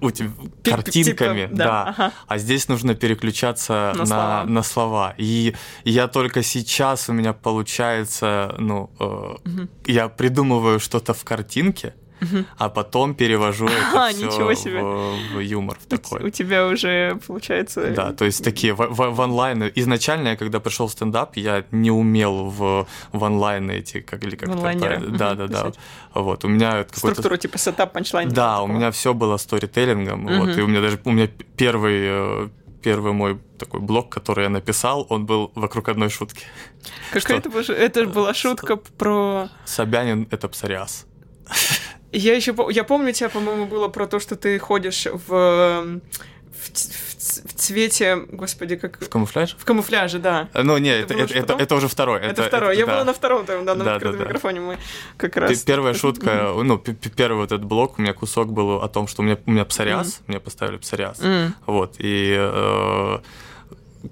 у 0.00 0.10
тебя 0.12 0.30
Пи- 0.62 0.70
картинками, 0.70 1.42
типа, 1.46 1.56
да. 1.56 1.64
да, 1.64 1.82
ага. 1.90 2.12
А 2.28 2.38
здесь 2.38 2.68
нужно 2.68 2.94
переключаться 2.94 3.92
На 3.94 3.98
на, 4.00 4.06
слова. 4.06 4.44
на 4.46 4.62
слова. 4.62 5.14
И 5.18 5.54
я 5.84 6.06
только 6.08 6.42
сейчас 6.44 7.08
у 7.08 7.12
меня 7.12 7.32
получается, 7.32 8.54
ну, 8.58 8.90
э, 9.00 9.48
Мгм. 9.48 9.68
я 9.86 10.08
придумываю 10.08 10.78
что-то 10.80 11.14
в 11.14 11.24
картинке, 11.24 11.94
А 12.58 12.68
потом 12.68 13.14
перевожу 13.14 13.66
А, 13.94 14.10
это 14.10 14.16
всё 14.16 14.26
ничего 14.26 14.54
себе. 14.54 14.80
В, 14.82 15.34
в 15.36 15.40
юмор 15.40 15.78
в 15.80 15.86
такой. 15.86 16.22
У 16.24 16.30
тебя 16.30 16.66
уже 16.66 17.18
получается... 17.26 17.90
Да, 17.90 18.12
то 18.12 18.24
есть 18.24 18.44
такие 18.44 18.72
в, 18.74 18.78
в- 18.86 19.10
в 19.14 19.20
one-line 19.20 19.60
ы. 19.60 19.70
Изначально, 19.74 20.28
я 20.28 20.36
когда 20.36 20.60
пришел 20.60 20.86
в 20.86 20.92
стендап, 20.92 21.36
я 21.36 21.64
не 21.70 21.90
умел 21.90 22.46
в, 22.50 22.86
в 23.12 23.24
one-line 23.24 23.67
ы 23.67 23.72
эти, 23.72 24.00
как 24.00 24.24
или 24.24 24.36
как 24.36 24.48
one-liner 24.50 24.89
ы, 24.89 24.98
мгм, 24.98 25.16
Да, 25.16 25.34
да, 25.34 25.46
да. 25.48 25.72
Вот, 26.14 26.44
у 26.44 26.48
меня 26.48 26.84
какой-то 26.84 26.98
Структуру 26.98 27.36
типа 27.36 27.58
setup, 27.58 27.92
punchline. 27.92 28.28
да, 28.28 28.54
такого. 28.56 28.70
у 28.70 28.76
меня 28.76 28.90
все 28.90 29.14
было 29.14 29.36
сторителлингом. 29.36 30.20
Мгм. 30.22 30.38
Вот, 30.40 30.58
и 30.58 30.60
у 30.62 30.66
меня 30.66 30.80
даже 30.80 31.00
у 31.04 31.10
меня 31.10 31.28
первый, 31.56 32.00
э, 32.04 32.48
первый 32.82 33.12
мой 33.12 33.38
такой 33.58 33.80
блог, 33.80 34.08
который 34.10 34.44
я 34.44 34.50
написал, 34.50 35.06
он 35.08 35.24
был 35.26 35.50
вокруг 35.54 35.88
одной 35.88 36.08
шутки. 36.10 36.44
Какая 37.12 37.38
это, 37.38 37.72
это 37.72 38.04
была 38.06 38.34
шутка 38.34 38.76
про... 38.76 39.48
Собянин 39.64 40.26
это 40.30 40.48
псориаз. 40.48 41.06
Я 42.12 42.34
еще 42.34 42.54
я 42.70 42.84
помню 42.84 43.12
тебя, 43.12 43.28
по-моему, 43.30 43.66
было 43.66 43.88
про 43.88 44.06
то, 44.06 44.20
что 44.20 44.36
ты 44.36 44.58
ходишь 44.58 45.06
в, 45.06 45.28
в, 45.28 46.70
т- 46.70 46.92
в 47.08 47.16
ц- 47.16 47.42
в 47.48 47.54
цвете, 47.54 48.16
господи, 48.30 48.76
как... 48.76 49.02
В 49.02 49.08
камуфляже? 49.08 49.56
В 49.58 49.64
камуфляже, 49.64 50.18
да. 50.18 50.48
Ну, 50.54 50.76
не, 50.78 50.90
это, 50.90 51.14
это, 51.14 51.34
это, 51.34 51.54
это 51.54 51.74
уже 51.74 51.88
второй. 51.88 52.20
Это, 52.20 52.42
это 52.42 52.42
второй. 52.44 52.72
Это, 52.74 52.80
Я 52.80 52.86
да. 52.86 52.92
была 52.92 53.04
на 53.04 53.14
втором 53.14 53.46
там, 53.46 53.64
да, 53.64 53.74
на 53.74 53.84
да, 53.84 53.94
открытом 53.94 54.18
да, 54.18 54.24
микрофоне 54.26 54.60
мы 54.60 54.78
как 55.16 55.36
раз... 55.38 55.58
Первая 55.62 55.94
шутка, 55.94 56.52
ну, 56.62 56.78
первый 56.78 57.38
вот 57.38 57.52
этот 57.52 57.64
блок, 57.64 57.98
у 57.98 58.02
меня 58.02 58.12
кусок 58.12 58.52
был 58.52 58.82
о 58.82 58.88
том, 58.88 59.06
что 59.08 59.22
у 59.22 59.24
меня, 59.24 59.38
у 59.46 59.50
меня 59.50 59.64
псориаз, 59.64 60.20
mm. 60.20 60.22
мне 60.26 60.40
поставили 60.40 60.76
псориаз. 60.76 61.18
Mm. 61.20 61.52
Вот, 61.66 61.94
и... 61.98 62.36
Э, 62.38 63.18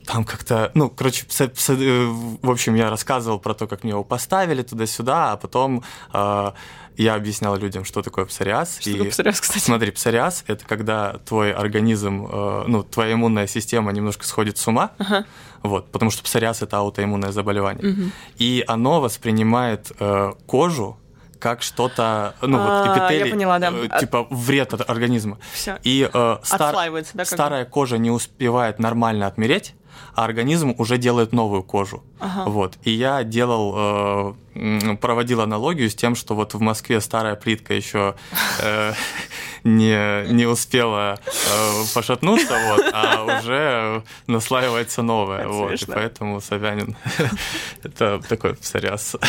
там 0.07 0.25
как-то, 0.25 0.71
ну, 0.75 0.91
короче, 0.91 1.27
э, 1.39 2.07
в 2.43 2.51
общем, 2.51 2.75
я 2.75 2.91
рассказывал 2.91 3.39
про 3.39 3.55
то, 3.55 3.67
как 3.67 3.83
мне 3.83 3.91
его 3.91 4.05
поставили 4.05 4.63
туда-сюда, 4.63 5.33
а 5.33 5.37
потом 5.37 5.83
э, 6.13 6.53
я 6.97 7.15
объяснял 7.15 7.57
людям, 7.57 7.85
что 7.85 8.03
такое 8.03 8.25
псориаз. 8.25 8.79
Что 8.81 8.91
и, 8.91 8.93
такое 8.95 9.11
псориаз, 9.11 9.41
кстати? 9.41 9.63
Смотри, 9.63 9.91
псориаз— 9.91 10.45
это 10.47 10.65
когда 10.65 11.19
твой 11.25 11.53
организм, 11.53 12.27
э, 12.31 12.65
ну, 12.67 12.83
твоя 12.83 13.15
иммунная 13.15 13.47
система 13.47 13.93
немножко 13.93 14.27
сходит 14.27 14.59
с 14.59 14.67
ума, 14.69 14.93
ага. 14.99 15.25
вот, 15.63 15.91
потому 15.91 16.11
что 16.11 16.23
псориаз— 16.23 16.63
это 16.63 16.79
аутоиммунное 16.79 17.33
заболевание, 17.33 17.93
угу. 17.93 18.03
и 18.39 18.65
оно 18.67 19.01
воспринимает 19.01 19.93
э, 19.99 20.33
кожу 20.47 20.99
как 21.41 21.63
что-то, 21.63 22.35
ну 22.43 22.59
а, 22.61 22.85
вот 22.85 22.99
эпителий, 22.99 23.27
я 23.27 23.33
поняла, 23.33 23.59
да. 23.59 23.73
э, 23.73 24.01
типа 24.01 24.27
вред 24.31 24.75
от 24.75 24.89
организма. 24.89 25.39
Все. 25.53 25.79
И 25.83 26.09
э, 26.13 26.37
стар, 26.43 26.77
да, 27.15 27.25
старая 27.25 27.65
кожа 27.65 27.99
не 27.99 28.11
успевает 28.11 28.79
нормально 28.79 29.27
отмереть, 29.27 29.75
а 30.15 30.25
организм 30.25 30.75
уже 30.79 30.99
делает 30.99 31.33
новую 31.33 31.63
кожу. 31.63 32.03
Ага. 32.19 32.51
Вот. 32.51 32.79
И 32.83 32.91
я 32.91 33.25
делал, 33.25 34.35
э, 34.55 34.97
проводил 35.01 35.41
аналогию 35.41 35.89
с 35.91 35.95
тем, 35.95 36.15
что 36.15 36.35
вот 36.35 36.55
в 36.55 36.61
Москве 36.61 37.01
старая 37.01 37.37
плитка 37.37 37.75
еще 37.75 38.15
э, 38.61 38.93
не, 39.65 40.33
не 40.33 40.47
успела 40.47 41.19
э, 41.27 41.85
пошатнуться, 41.95 42.59
вот, 42.69 42.91
а 42.93 43.39
уже 43.39 44.03
наслаивается 44.27 45.03
новая. 45.03 45.41
Это 45.41 45.49
вот. 45.49 45.83
И 45.83 45.87
поэтому 45.87 46.41
Собянин 46.41 46.97
это 47.83 48.21
такой 48.29 48.55
псориаз. 48.55 49.17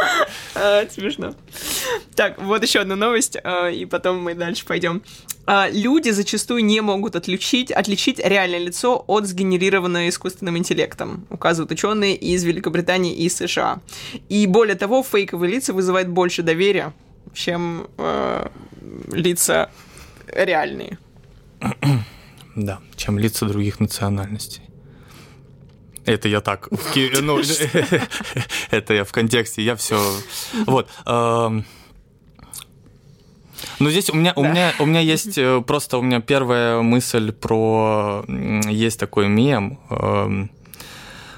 А, 0.58 0.86
смешно. 0.88 1.34
Так, 2.14 2.40
вот 2.40 2.62
еще 2.62 2.80
одна 2.80 2.96
новость, 2.96 3.36
а, 3.44 3.68
и 3.68 3.84
потом 3.84 4.22
мы 4.22 4.34
дальше 4.34 4.64
пойдем. 4.64 5.02
А, 5.46 5.68
люди 5.70 6.10
зачастую 6.10 6.64
не 6.64 6.80
могут 6.80 7.14
отличить, 7.14 7.70
отличить 7.70 8.18
реальное 8.18 8.58
лицо 8.58 9.04
от 9.06 9.26
сгенерированного 9.26 10.08
искусственным 10.08 10.56
интеллектом, 10.56 11.26
указывают 11.30 11.70
ученые 11.70 12.16
из 12.16 12.42
Великобритании 12.42 13.14
и 13.14 13.28
США. 13.28 13.80
И 14.28 14.46
более 14.46 14.76
того, 14.76 15.02
фейковые 15.02 15.52
лица 15.52 15.72
вызывают 15.72 16.08
больше 16.08 16.42
доверия, 16.42 16.94
чем 17.34 17.88
э, 17.98 18.48
лица 19.12 19.70
реальные. 20.28 20.98
Да, 22.56 22.80
чем 22.96 23.18
лица 23.18 23.44
других 23.44 23.80
национальностей. 23.80 24.62
Это 26.06 26.28
я 26.28 26.40
так, 26.40 26.68
ну, 26.70 27.40
это 28.70 28.94
я 28.94 29.04
в 29.04 29.12
контексте, 29.12 29.62
я 29.62 29.74
все, 29.76 30.00
вот. 30.66 30.88
Ну, 33.78 33.90
здесь 33.90 34.10
у 34.10 34.14
меня, 34.14 34.32
да. 34.34 34.40
у 34.40 34.44
меня, 34.44 34.72
у 34.78 34.86
меня 34.86 35.00
есть 35.00 35.36
э, 35.36 35.62
просто 35.66 35.98
у 35.98 36.02
меня 36.02 36.20
первая 36.20 36.80
мысль 36.80 37.32
про 37.32 38.24
есть 38.28 38.98
такой 38.98 39.28
мем. 39.28 39.78
Эм, 39.90 40.50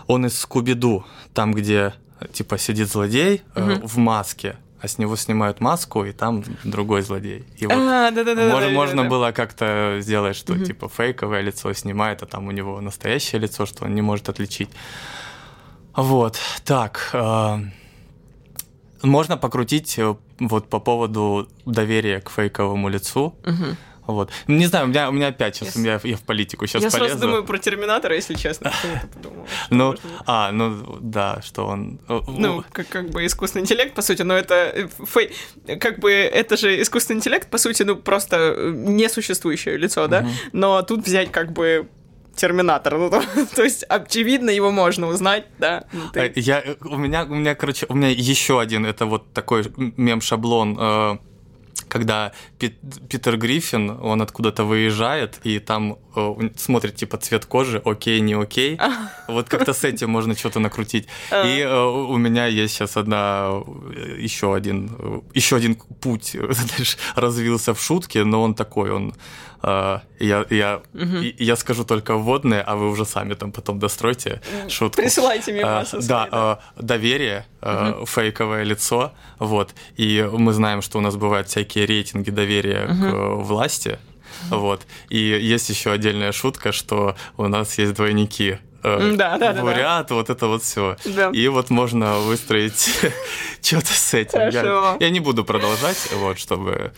он 0.06 0.26
из 0.26 0.38
Скуби-Ду, 0.38 1.04
там, 1.34 1.52
где 1.52 1.94
типа 2.32 2.58
сидит 2.58 2.88
злодей 2.88 3.42
угу. 3.54 3.86
в 3.86 3.96
маске, 3.98 4.56
а 4.80 4.88
с 4.88 4.98
него 4.98 5.16
снимают 5.16 5.60
маску, 5.60 6.04
и 6.04 6.12
там 6.12 6.44
другой 6.64 7.02
злодей. 7.02 7.44
И 7.56 7.66
вот 7.66 7.74
а, 7.76 8.10
да, 8.10 8.24
да, 8.24 8.34
да, 8.34 8.48
можно, 8.48 8.68
да, 8.68 8.74
можно 8.74 9.02
да, 9.02 9.08
было 9.08 9.32
как-то 9.32 9.98
сделать, 10.00 10.36
что 10.36 10.52
угу. 10.52 10.64
типа 10.64 10.88
фейковое 10.88 11.40
лицо 11.40 11.72
снимает, 11.72 12.22
а 12.22 12.26
там 12.26 12.46
у 12.46 12.50
него 12.52 12.80
настоящее 12.80 13.40
лицо, 13.40 13.66
что 13.66 13.84
он 13.84 13.94
не 13.94 14.02
может 14.02 14.28
отличить. 14.28 14.70
Вот, 15.96 16.38
так. 16.64 17.10
Э, 17.12 17.58
можно 19.02 19.36
покрутить 19.36 19.98
э, 19.98 20.14
вот 20.38 20.68
по 20.68 20.78
поводу 20.78 21.48
доверия 21.66 22.20
к 22.20 22.30
фейковому 22.30 22.88
лицу. 22.88 23.34
Угу. 23.44 23.76
Вот. 24.08 24.30
Не 24.46 24.66
знаю, 24.66 24.86
у 24.86 24.88
меня, 24.88 25.10
у 25.10 25.12
меня 25.12 25.28
опять 25.28 25.56
сейчас, 25.56 25.76
yes. 25.76 25.84
я, 25.84 26.00
я 26.02 26.16
в 26.16 26.22
политику 26.22 26.66
сейчас 26.66 26.82
я 26.82 26.90
полезу. 26.90 27.04
Я 27.04 27.10
сразу 27.10 27.26
думаю 27.26 27.44
про 27.44 27.58
Терминатора, 27.58 28.14
если 28.16 28.34
честно. 28.34 28.72
Ну, 29.70 29.94
а, 30.26 30.52
ну, 30.52 30.98
да, 31.00 31.40
что 31.42 31.66
он... 31.66 32.00
Ну, 32.08 32.64
как, 32.72 32.88
как 32.88 33.10
бы 33.10 33.24
искусственный 33.24 33.62
интеллект, 33.62 33.94
по 33.94 34.02
сути, 34.02 34.22
но 34.22 34.34
это... 34.34 34.54
Э, 34.54 34.88
фей... 35.06 35.34
Как 35.78 36.00
бы 36.00 36.10
это 36.12 36.56
же 36.56 36.80
искусственный 36.82 37.18
интеллект, 37.18 37.50
по 37.50 37.58
сути, 37.58 37.82
ну, 37.82 37.96
просто 37.96 38.36
э, 38.36 38.72
несуществующее 38.74 39.76
лицо, 39.76 40.06
да? 40.06 40.26
Но 40.52 40.82
тут 40.82 41.06
взять 41.06 41.30
как 41.30 41.52
бы 41.52 41.88
Терминатор. 42.38 42.96
Ну, 42.98 43.10
то, 43.10 43.22
то 43.54 43.64
есть, 43.64 43.84
очевидно, 43.88 44.50
его 44.50 44.70
можно 44.70 45.08
узнать, 45.08 45.46
да. 45.58 45.84
Ну, 45.92 46.02
ты... 46.12 46.32
Я, 46.36 46.62
у 46.84 46.96
меня, 46.96 47.24
у 47.24 47.34
меня, 47.34 47.54
короче, 47.54 47.86
у 47.88 47.94
меня 47.94 48.08
еще 48.08 48.60
один, 48.60 48.86
это 48.86 49.06
вот 49.06 49.32
такой 49.32 49.64
мем-шаблон, 49.76 50.76
э, 50.78 51.18
когда 51.88 52.32
Пит, 52.58 52.74
Питер 53.08 53.36
Гриффин, 53.36 53.90
он 54.02 54.20
откуда-то 54.22 54.64
выезжает, 54.64 55.40
и 55.44 55.58
там 55.58 55.98
э, 56.16 56.50
смотрит, 56.56 56.96
типа, 56.96 57.16
цвет 57.18 57.46
кожи, 57.46 57.80
окей, 57.84 58.20
не 58.20 58.34
окей. 58.34 58.78
Вот 59.28 59.48
как-то 59.48 59.72
с 59.72 59.84
этим 59.84 60.10
можно 60.10 60.34
что-то 60.34 60.60
накрутить. 60.60 61.06
А. 61.30 61.46
И 61.46 61.60
э, 61.60 61.84
у 61.84 62.16
меня 62.16 62.46
есть 62.46 62.74
сейчас 62.74 62.96
одна, 62.96 63.62
еще 64.18 64.54
один, 64.54 65.22
еще 65.34 65.56
один 65.56 65.76
путь 66.00 66.36
развился 67.14 67.74
в 67.74 67.80
шутке, 67.80 68.24
но 68.24 68.42
он 68.42 68.54
такой, 68.54 68.90
он 68.90 69.14
я, 69.62 70.04
я, 70.50 70.82
угу. 70.94 71.16
я 71.38 71.56
скажу 71.56 71.84
только 71.84 72.14
вводные, 72.14 72.60
а 72.60 72.76
вы 72.76 72.90
уже 72.90 73.04
сами 73.04 73.34
там 73.34 73.52
потом 73.52 73.78
достройте 73.78 74.40
шутку. 74.68 75.02
Присылайте 75.02 75.52
мне 75.52 75.62
uh, 75.62 76.06
Да, 76.06 76.28
да. 76.30 76.60
Uh, 76.76 76.82
доверие, 76.82 77.44
угу. 77.60 78.06
фейковое 78.06 78.62
лицо, 78.62 79.12
вот. 79.38 79.74
И 79.96 80.28
мы 80.32 80.52
знаем, 80.52 80.82
что 80.82 80.98
у 80.98 81.00
нас 81.00 81.16
бывают 81.16 81.48
всякие 81.48 81.86
рейтинги 81.86 82.30
доверия 82.30 82.86
угу. 82.86 83.10
к 83.10 83.44
власти, 83.44 83.98
вот. 84.50 84.82
И 85.08 85.18
есть 85.18 85.68
еще 85.70 85.90
отдельная 85.90 86.32
шутка, 86.32 86.72
что 86.72 87.16
у 87.36 87.48
нас 87.48 87.78
есть 87.78 87.94
двойники 87.94 88.58
да, 88.82 89.38
да, 89.38 89.52
бурят, 89.54 90.06
да, 90.08 90.14
вот 90.14 90.30
это 90.30 90.46
вот 90.46 90.62
все. 90.62 90.96
Да. 91.04 91.30
И 91.30 91.48
вот 91.48 91.70
можно 91.70 92.18
выстроить 92.18 92.90
что-то 93.62 93.92
с 93.92 94.14
этим. 94.14 94.38
Я, 94.50 94.96
я 95.00 95.10
не 95.10 95.20
буду 95.20 95.44
продолжать, 95.44 96.08
вот, 96.12 96.38
чтобы 96.38 96.92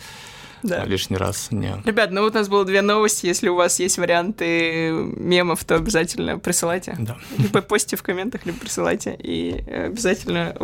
да. 0.63 0.85
лишний 0.85 1.17
раз 1.17 1.49
не. 1.51 1.81
Ребят, 1.85 2.11
ну 2.11 2.21
вот 2.21 2.35
у 2.35 2.37
нас 2.37 2.49
было 2.49 2.65
две 2.65 2.81
новости. 2.81 3.25
Если 3.25 3.49
у 3.49 3.55
вас 3.55 3.79
есть 3.79 3.97
варианты 3.97 4.91
мемов, 4.91 5.63
то 5.63 5.75
обязательно 5.75 6.39
присылайте. 6.39 6.95
Да. 6.99 7.17
Либо 7.37 7.61
постите 7.61 7.95
в 7.95 8.03
комментах, 8.03 8.45
либо 8.45 8.59
присылайте. 8.59 9.15
И 9.17 9.63
обязательно 9.69 10.55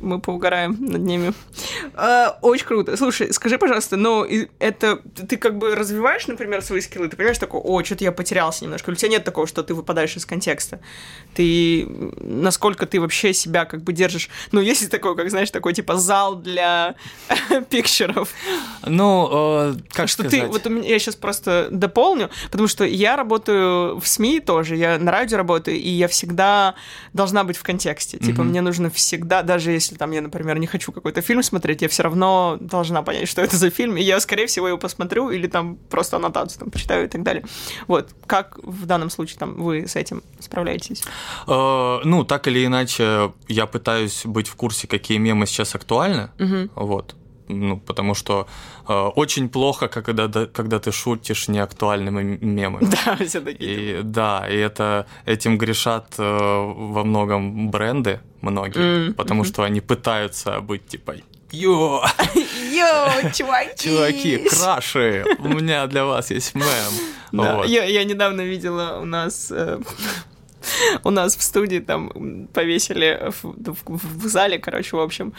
мы 0.00 0.20
поугараем 0.20 0.76
над 0.80 1.02
ними. 1.02 1.32
А, 1.94 2.38
очень 2.42 2.66
круто. 2.66 2.96
Слушай, 2.96 3.32
скажи, 3.32 3.58
пожалуйста, 3.58 3.96
но 3.96 4.26
это 4.58 4.96
ты 5.28 5.36
как 5.36 5.58
бы 5.58 5.74
развиваешь, 5.74 6.26
например, 6.26 6.62
свои 6.62 6.80
скиллы? 6.80 7.08
Ты 7.08 7.16
понимаешь 7.16 7.38
такой, 7.38 7.60
о, 7.60 7.82
что-то 7.84 8.04
я 8.04 8.12
потерялся 8.12 8.64
немножко. 8.64 8.90
Или 8.90 8.96
у 8.96 8.98
тебя 8.98 9.10
нет 9.10 9.24
такого, 9.24 9.46
что 9.46 9.62
ты 9.62 9.74
выпадаешь 9.74 10.16
из 10.16 10.26
контекста? 10.26 10.80
Ты 11.34 11.86
насколько 12.20 12.86
ты 12.86 13.00
вообще 13.00 13.32
себя 13.32 13.64
как 13.64 13.82
бы 13.82 13.92
держишь? 13.92 14.30
Ну, 14.52 14.60
есть 14.60 14.90
такой, 14.90 15.16
как 15.16 15.30
знаешь, 15.30 15.50
такой 15.50 15.72
типа 15.72 15.96
зал 15.96 16.36
для 16.36 16.94
пикчеров. 17.70 18.30
Ну, 18.86 19.28
э, 19.30 19.74
как 19.92 20.08
что 20.08 20.22
сказать? 20.22 20.40
ты, 20.40 20.46
вот 20.46 20.66
у 20.66 20.70
меня, 20.70 20.88
я 20.88 20.98
сейчас 20.98 21.16
просто 21.16 21.68
дополню, 21.70 22.30
потому 22.50 22.68
что 22.68 22.84
я 22.84 23.16
работаю 23.16 23.98
в 23.98 24.06
СМИ 24.06 24.40
тоже, 24.40 24.76
я 24.76 24.98
на 24.98 25.10
радио 25.10 25.36
работаю, 25.38 25.76
и 25.76 25.88
я 25.88 26.08
всегда 26.08 26.74
должна 27.12 27.44
быть 27.44 27.56
в 27.56 27.62
контексте. 27.62 28.18
Типа, 28.18 28.40
mm-hmm. 28.40 28.44
мне 28.44 28.60
нужно 28.60 28.90
всегда, 28.90 29.42
даже 29.42 29.72
если 29.72 29.89
там 29.96 30.10
я, 30.12 30.20
например, 30.20 30.58
не 30.58 30.66
хочу 30.66 30.92
какой-то 30.92 31.20
фильм 31.20 31.42
смотреть, 31.42 31.82
я 31.82 31.88
все 31.88 32.02
равно 32.02 32.56
должна 32.60 33.02
понять, 33.02 33.28
что 33.28 33.42
это 33.42 33.56
за 33.56 33.70
фильм, 33.70 33.96
и 33.96 34.02
я, 34.02 34.20
скорее 34.20 34.46
всего, 34.46 34.68
его 34.68 34.78
посмотрю 34.78 35.30
или 35.30 35.46
там 35.46 35.76
просто 35.76 36.16
аннотацию 36.16 36.60
там 36.60 36.70
почитаю 36.70 37.04
и 37.04 37.08
так 37.08 37.22
далее. 37.22 37.44
Вот, 37.86 38.10
как 38.26 38.58
в 38.62 38.86
данном 38.86 39.10
случае 39.10 39.38
там 39.38 39.54
вы 39.62 39.86
с 39.86 39.96
этим 39.96 40.22
справляетесь? 40.38 41.02
Э, 41.46 42.00
ну, 42.04 42.24
так 42.24 42.48
или 42.48 42.64
иначе, 42.64 43.32
я 43.48 43.66
пытаюсь 43.66 44.22
быть 44.24 44.48
в 44.48 44.56
курсе, 44.56 44.86
какие 44.86 45.18
мемы 45.18 45.46
сейчас 45.46 45.74
актуальны, 45.74 46.30
вот, 46.74 47.14
ну, 47.50 47.76
потому 47.78 48.14
что 48.14 48.46
э, 48.88 48.92
очень 49.16 49.48
плохо, 49.48 49.88
когда, 49.88 50.46
когда 50.46 50.78
ты 50.78 50.92
шутишь 50.92 51.48
неактуальными 51.48 52.38
мемами. 52.40 52.88
Да, 53.04 53.16
все 53.24 53.40
такие. 53.40 54.00
И, 54.00 54.02
да, 54.02 54.46
и 54.48 54.56
это, 54.56 55.06
этим 55.26 55.58
грешат 55.58 56.14
э, 56.18 56.22
во 56.22 57.04
многом 57.04 57.70
бренды 57.70 58.20
многие, 58.42 58.80
mm-hmm. 58.80 59.14
потому 59.14 59.44
что 59.44 59.62
они 59.62 59.80
пытаются 59.80 60.60
быть 60.60 60.86
типа 60.86 61.14
Йо! 61.52 62.04
Йо, 62.72 63.30
чуваки! 63.34 63.88
Чуваки, 63.88 64.48
краши! 64.48 65.24
У 65.38 65.48
меня 65.48 65.86
для 65.86 66.04
вас 66.04 66.30
есть 66.30 66.54
мем. 66.54 66.64
Да, 67.32 67.56
вот. 67.56 67.66
я, 67.66 67.84
я 67.84 68.04
недавно 68.04 68.42
видела 68.42 69.00
у 69.00 69.04
нас... 69.04 69.50
Э, 69.50 69.80
У 71.04 71.10
нас 71.10 71.36
в 71.36 71.42
студии 71.42 71.78
там 71.80 72.48
повесили 72.52 73.30
в, 73.42 73.44
в, 73.44 74.24
в 74.24 74.26
зале, 74.26 74.58
короче, 74.58 74.96
в 74.96 75.00
общем, 75.00 75.32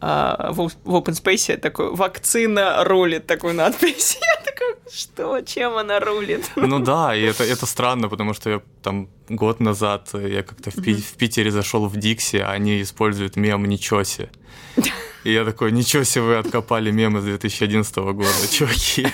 а, 0.00 0.50
в, 0.52 0.70
в 0.84 0.94
open 0.94 1.14
space 1.14 1.56
такой 1.56 1.94
«Вакцина 1.94 2.84
рулит» 2.84 3.26
такую 3.26 3.54
надпись. 3.54 4.18
Я 4.36 4.44
такой, 4.44 4.76
что, 4.92 5.40
чем 5.42 5.76
она 5.76 6.00
рулит? 6.00 6.50
Ну 6.56 6.78
да, 6.78 7.14
и 7.14 7.22
это, 7.22 7.44
это 7.44 7.66
странно, 7.66 8.08
потому 8.08 8.34
что 8.34 8.50
я 8.50 8.60
там 8.82 9.08
год 9.28 9.60
назад 9.60 10.08
я 10.14 10.42
как-то 10.42 10.70
в, 10.70 10.76
mm-hmm. 10.76 11.00
в 11.00 11.12
Питере 11.16 11.50
зашел 11.50 11.86
в 11.86 11.96
Дикси, 11.96 12.36
а 12.36 12.50
они 12.50 12.82
используют 12.82 13.36
мем 13.36 13.64
«Ничего 13.64 14.04
себе». 14.04 14.30
И 15.24 15.32
я 15.32 15.44
такой, 15.44 15.72
ничего 15.72 16.04
себе 16.04 16.24
вы 16.24 16.36
откопали 16.36 16.90
мемы 16.90 17.20
с 17.20 17.24
2011 17.24 17.96
года, 17.96 18.28
чуваки. 18.50 19.06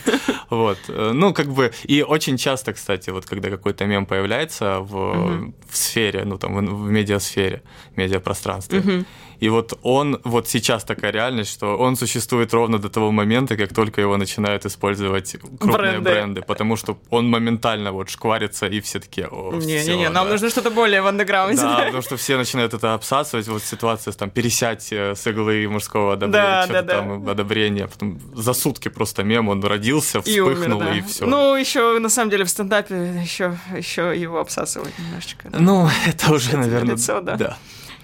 Вот. 0.50 0.78
Ну, 0.88 1.34
как 1.34 1.48
бы, 1.48 1.72
и 1.84 2.02
очень 2.02 2.36
часто, 2.36 2.72
кстати, 2.72 3.10
вот 3.10 3.26
когда 3.26 3.50
какой-то 3.50 3.86
мем 3.86 4.06
появляется 4.06 4.78
в. 4.80 5.52
В 5.76 5.78
сфере, 5.78 6.24
ну, 6.24 6.38
там, 6.38 6.54
в, 6.54 6.84
в 6.86 6.90
медиасфере, 6.90 7.62
медиапространстве, 7.96 8.80
угу. 8.80 9.04
И 9.40 9.48
вот 9.48 9.78
он, 9.82 10.20
вот 10.24 10.48
сейчас 10.48 10.84
такая 10.84 11.12
реальность, 11.12 11.52
что 11.52 11.76
он 11.76 11.96
существует 11.96 12.54
ровно 12.54 12.78
до 12.78 12.88
того 12.88 13.12
момента, 13.12 13.56
как 13.56 13.74
только 13.74 14.00
его 14.00 14.16
начинают 14.16 14.64
использовать 14.64 15.36
крупные 15.58 15.92
бренды, 15.92 16.10
бренды 16.10 16.42
потому 16.42 16.76
что 16.76 16.98
он 17.10 17.28
моментально 17.28 17.92
вот 17.92 18.08
шкварится, 18.08 18.66
и 18.66 18.80
все 18.80 18.98
таки 18.98 19.22
Не-не-не, 19.22 20.08
нам 20.08 20.26
да. 20.26 20.32
нужно 20.32 20.50
что-то 20.50 20.70
более 20.70 21.02
в 21.02 21.06
андеграунде. 21.06 21.60
Да, 21.60 21.82
потому 21.84 22.02
что 22.02 22.16
все 22.16 22.36
начинают 22.36 22.74
это 22.74 22.94
обсасывать, 22.94 23.48
вот 23.48 23.62
ситуация 23.62 24.12
с 24.12 24.16
там 24.16 24.30
пересядь 24.30 24.92
э, 24.92 25.14
с 25.14 25.26
иглы 25.26 25.68
мужского 25.68 26.14
одобрения, 26.14 26.66
да, 26.68 26.82
да, 26.82 26.82
там 26.82 27.24
да. 27.24 27.32
одобрения, 27.32 27.88
потом 27.88 28.18
за 28.34 28.54
сутки 28.54 28.88
просто 28.88 29.22
мем, 29.22 29.48
он 29.48 29.62
родился, 29.62 30.22
вспыхнул, 30.22 30.80
и, 30.80 30.84
умер, 30.84 30.86
да. 30.86 30.96
и 30.96 31.02
все. 31.02 31.26
Ну, 31.26 31.54
еще 31.56 31.98
на 31.98 32.08
самом 32.08 32.30
деле 32.30 32.44
в 32.44 32.48
стендапе 32.48 33.20
еще, 33.22 33.58
еще 33.76 34.18
его 34.18 34.40
обсасывают 34.40 34.98
немножечко. 34.98 35.50
Да. 35.50 35.58
Ну, 35.66 35.88
это 36.06 36.32
уже, 36.32 36.56
наверное, 36.56 36.94
лицо, 36.94 37.20
да. 37.20 37.36
да 37.36 37.58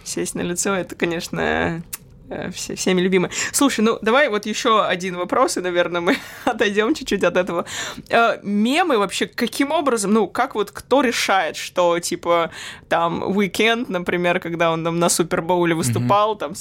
сесть 0.05 0.35
на 0.35 0.41
лицо, 0.43 0.75
это, 0.75 0.95
конечно, 0.95 1.83
э, 2.29 2.51
все, 2.51 2.75
всеми 2.75 3.01
любимые. 3.01 3.31
Слушай, 3.53 3.81
ну 3.83 3.99
давай 4.03 4.29
вот 4.29 4.47
еще 4.47 4.85
один 4.85 5.17
вопрос, 5.17 5.57
и, 5.57 5.61
наверное, 5.61 6.01
мы 6.01 6.17
отойдем 6.45 6.95
чуть-чуть 6.95 7.25
от 7.25 7.37
этого. 7.37 7.65
Э, 8.09 8.39
мемы 8.43 8.99
вообще 8.99 9.27
каким 9.27 9.71
образом, 9.71 10.13
ну, 10.13 10.27
как 10.27 10.55
вот 10.55 10.71
кто 10.71 11.03
решает, 11.03 11.57
что, 11.57 11.99
типа, 12.01 12.51
там, 12.89 13.23
Weekend, 13.25 13.87
например, 13.89 14.41
когда 14.41 14.71
он 14.71 14.85
там 14.85 14.99
на 14.99 15.09
Супербоуле 15.09 15.75
выступал, 15.75 16.35
mm-hmm. 16.35 16.39
там, 16.39 16.55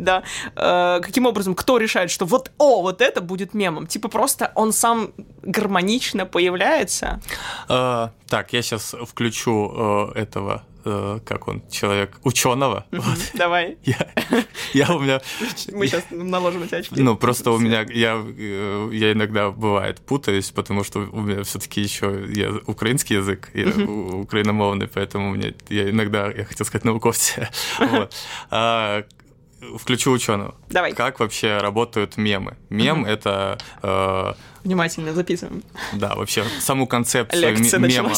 да, 0.00 0.22
э, 0.56 1.00
каким 1.02 1.26
образом, 1.26 1.54
кто 1.54 1.78
решает, 1.78 2.10
что 2.10 2.24
вот, 2.24 2.50
о, 2.58 2.82
вот 2.82 3.00
это 3.00 3.20
будет 3.20 3.54
мемом? 3.54 3.86
Типа 3.86 4.08
просто 4.08 4.52
он 4.54 4.72
сам 4.72 5.12
гармонично 5.42 6.26
появляется? 6.26 7.20
Э, 7.68 8.08
так, 8.28 8.52
я 8.52 8.62
сейчас 8.62 8.94
включу 9.06 10.12
э, 10.14 10.20
этого 10.20 10.62
Э, 10.84 11.20
как 11.24 11.48
он, 11.48 11.62
человек 11.70 12.16
ученого. 12.24 12.86
Вот. 12.90 13.18
Давай. 13.34 13.76
Я, 13.84 14.08
я 14.72 14.94
у 14.94 15.00
меня... 15.00 15.20
Мы 15.72 15.86
сейчас 15.86 16.04
наложим 16.10 16.62
эти 16.62 16.74
очки. 16.76 17.00
Ну, 17.00 17.16
просто 17.16 17.50
у 17.50 17.58
меня, 17.58 17.84
я, 17.90 18.14
э, 18.16 18.90
я 18.92 19.12
иногда 19.12 19.50
бывает 19.50 20.00
путаюсь, 20.00 20.50
потому 20.50 20.84
что 20.84 21.00
у 21.00 21.20
меня 21.20 21.42
все-таки 21.42 21.80
еще 21.80 22.24
я, 22.34 22.52
украинский 22.66 23.16
язык, 23.16 23.50
я 23.54 23.66
украиномовный, 23.66 24.88
поэтому 24.88 25.30
мне, 25.30 25.54
я 25.68 25.90
иногда, 25.90 26.30
я 26.30 26.44
хотел 26.44 26.66
сказать, 26.66 26.84
науковцы. 26.84 27.48
Вот. 27.78 28.14
А, 28.50 29.04
включу 29.78 30.10
ученого. 30.12 30.54
Давай. 30.68 30.92
Как 30.92 31.20
вообще 31.20 31.58
работают 31.58 32.16
мемы? 32.16 32.56
Мем 32.70 33.04
это 33.04 33.58
э, 33.82 34.32
Внимательно 34.64 35.14
записываем. 35.14 35.62
Да, 35.94 36.14
вообще 36.14 36.44
саму 36.60 36.86
концепцию 36.86 37.56
мема, 37.58 38.12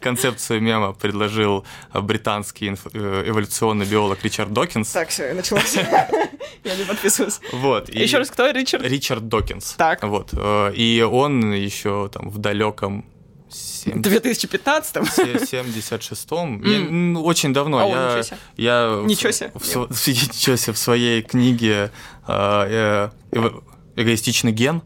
концепцию 0.00 0.62
мема 0.62 0.92
предложил 0.92 1.66
британский 1.92 2.76
э, 2.92 3.24
эволюционный 3.26 3.84
биолог 3.84 4.22
Ричард 4.24 4.52
Докинс. 4.52 4.90
Так, 4.90 5.08
все, 5.08 5.34
началось. 5.34 5.74
Я 6.64 6.76
не 6.76 6.84
подписываюсь. 6.84 7.40
Вот. 7.52 7.90
Еще 7.90 8.18
раз, 8.18 8.30
кто 8.30 8.50
Ричард? 8.50 8.84
Ричард 8.84 9.28
Докинс. 9.28 9.74
Так. 9.76 10.02
Вот. 10.02 10.30
Э, 10.32 10.72
и 10.74 11.02
он 11.02 11.52
еще 11.52 12.08
там 12.12 12.30
в 12.30 12.38
далеком 12.38 13.04
2015-м? 13.50 15.04
76-м. 15.04 16.62
Mm. 16.62 17.12
Я, 17.14 17.20
очень 17.20 17.52
давно. 17.52 17.78
О, 17.78 17.88
я, 17.88 18.08
ничего 18.08 18.22
себе. 18.22 18.38
Я 18.56 19.02
ничего 19.04 19.32
себе. 19.32 19.52
В, 19.54 19.94
в, 19.94 20.08
ничего 20.08 20.56
себе. 20.56 20.72
В 20.72 20.78
своей 20.78 21.22
книге 21.22 21.90
э, 22.26 23.10
э, 23.32 23.50
«Эгоистичный 23.96 24.52
ген» 24.52 24.82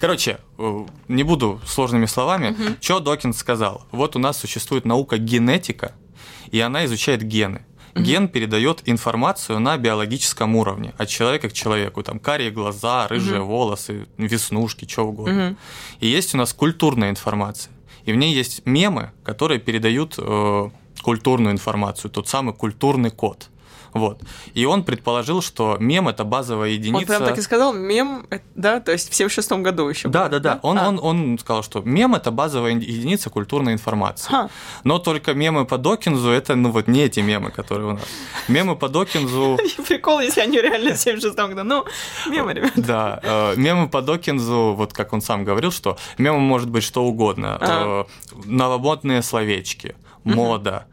Короче, 0.00 0.38
э, 0.58 0.86
не 1.08 1.22
буду 1.22 1.60
сложными 1.66 2.06
словами. 2.06 2.50
Угу. 2.50 2.76
Что 2.80 3.00
Докинс 3.00 3.38
сказал? 3.38 3.86
Вот 3.90 4.16
у 4.16 4.18
нас 4.18 4.38
существует 4.38 4.84
наука 4.84 5.18
генетика, 5.18 5.92
и 6.50 6.60
она 6.60 6.84
изучает 6.84 7.22
гены. 7.22 7.64
Угу. 7.94 8.04
Ген 8.04 8.28
передает 8.28 8.82
информацию 8.86 9.60
на 9.60 9.76
биологическом 9.76 10.56
уровне 10.56 10.94
от 10.98 11.08
человека 11.08 11.48
к 11.48 11.52
человеку. 11.52 12.02
Там 12.02 12.18
карие 12.18 12.50
глаза, 12.50 13.08
рыжие 13.08 13.40
угу. 13.40 13.52
волосы, 13.52 14.06
веснушки, 14.16 14.86
что 14.88 15.06
угодно. 15.06 15.48
Угу. 15.48 15.56
И 16.00 16.06
есть 16.08 16.34
у 16.34 16.38
нас 16.38 16.52
культурная 16.52 17.10
информация. 17.10 17.72
И 18.08 18.12
в 18.12 18.16
ней 18.16 18.32
есть 18.32 18.64
мемы, 18.64 19.10
которые 19.22 19.60
передают 19.60 20.14
э, 20.16 20.70
культурную 21.02 21.52
информацию, 21.52 22.10
тот 22.10 22.26
самый 22.26 22.54
культурный 22.54 23.10
код. 23.10 23.50
Вот. 23.92 24.20
И 24.54 24.64
он 24.64 24.84
предположил, 24.84 25.42
что 25.42 25.76
мем 25.80 26.08
это 26.08 26.24
базовая 26.24 26.70
единица. 26.70 26.98
Он 26.98 27.06
прям 27.06 27.24
так 27.24 27.38
и 27.38 27.42
сказал, 27.42 27.72
мем, 27.72 28.26
да, 28.54 28.80
то 28.80 28.92
есть 28.92 29.10
в 29.10 29.14
76 29.14 29.52
году 29.52 29.88
еще. 29.88 30.08
Да, 30.08 30.28
да, 30.28 30.38
да. 30.38 30.54
да. 30.54 30.60
Он, 30.62 30.78
а. 30.78 30.88
он, 30.88 30.98
он 31.02 31.38
сказал, 31.38 31.62
что 31.62 31.80
мем 31.80 32.14
это 32.14 32.30
базовая 32.30 32.72
единица 32.72 33.30
культурной 33.30 33.72
информации. 33.72 34.28
Ха. 34.28 34.50
Но 34.84 34.98
только 34.98 35.34
мемы 35.34 35.64
по 35.64 35.78
Докинзу 35.78 36.30
это, 36.30 36.54
ну 36.54 36.70
вот 36.70 36.88
не 36.88 37.02
эти 37.02 37.20
мемы, 37.20 37.50
которые 37.50 37.88
у 37.88 37.92
нас. 37.92 38.04
Мемы 38.48 38.76
по 38.76 38.88
Докинзу. 38.88 39.58
Прикол, 39.88 40.20
если 40.20 40.40
они 40.40 40.60
реально 40.60 40.94
в 40.94 40.98
76 40.98 41.36
году. 41.36 41.64
Ну, 41.64 41.84
мемы, 42.30 42.54
ребята. 42.54 42.80
Да, 42.80 43.20
э, 43.22 43.54
мемы 43.56 43.88
по 43.88 44.02
Докинзу, 44.02 44.74
вот 44.76 44.92
как 44.92 45.12
он 45.12 45.20
сам 45.20 45.44
говорил, 45.44 45.70
что 45.70 45.96
мемы 46.18 46.38
может 46.38 46.68
быть 46.68 46.84
что 46.84 47.04
угодно. 47.04 47.58
А. 47.60 48.06
Э, 48.06 48.38
новомодные 48.44 49.22
словечки, 49.22 49.96
мода, 50.24 50.86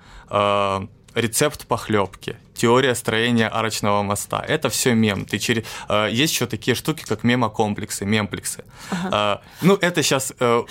рецепт 1.16 1.66
похлебки, 1.66 2.38
теория 2.54 2.94
строения 2.96 3.48
арочного 3.48 4.04
моста. 4.04 4.44
Это 4.48 4.70
все 4.70 4.94
мем. 4.94 5.26
Ты 5.26 5.40
через... 5.40 5.64
Э, 5.90 6.10
есть 6.12 6.34
еще 6.34 6.46
такие 6.46 6.76
штуки, 6.76 7.04
как 7.08 7.24
мемокомплексы, 7.24 8.06
мемплексы. 8.06 8.64
Ага. 8.92 9.42
Э, 9.42 9.66
ну, 9.66 9.78
это 9.82 10.04
сейчас, 10.04 10.34
э, 10.40 10.64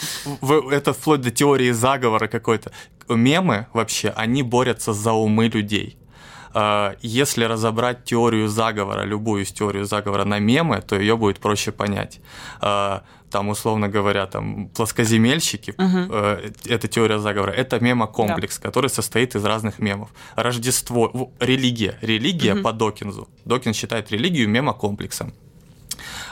это 0.70 0.92
вплоть 0.92 1.20
до 1.20 1.30
теории 1.30 1.72
заговора 1.72 2.28
какой-то. 2.28 2.70
Мемы 3.08 3.66
вообще, 3.72 4.10
они 4.10 4.42
борются 4.42 4.92
за 4.92 5.12
умы 5.12 5.48
людей 5.48 5.98
если 7.02 7.42
разобрать 7.42 8.04
теорию 8.04 8.46
заговора, 8.46 9.02
любую 9.02 9.42
из 9.42 9.50
теорию 9.50 9.84
заговора 9.86 10.24
на 10.24 10.38
мемы, 10.38 10.80
то 10.82 10.96
ее 10.96 11.16
будет 11.16 11.40
проще 11.40 11.72
понять 11.72 12.20
там, 13.34 13.48
условно 13.48 13.88
говоря, 13.88 14.26
там, 14.26 14.68
плоскоземельщики, 14.68 15.74
угу. 15.76 16.14
э, 16.14 16.52
это 16.66 16.86
теория 16.86 17.18
заговора, 17.18 17.50
это 17.50 17.80
мемокомплекс, 17.80 18.60
да. 18.60 18.68
который 18.68 18.88
состоит 18.88 19.34
из 19.34 19.44
разных 19.44 19.80
мемов. 19.80 20.10
Рождество, 20.36 21.32
религия, 21.40 21.98
религия 22.00 22.54
угу. 22.54 22.62
по 22.62 22.72
Докинзу. 22.72 23.26
Докинз 23.44 23.76
считает 23.76 24.12
религию 24.12 24.48
мемокомплексом 24.48 25.32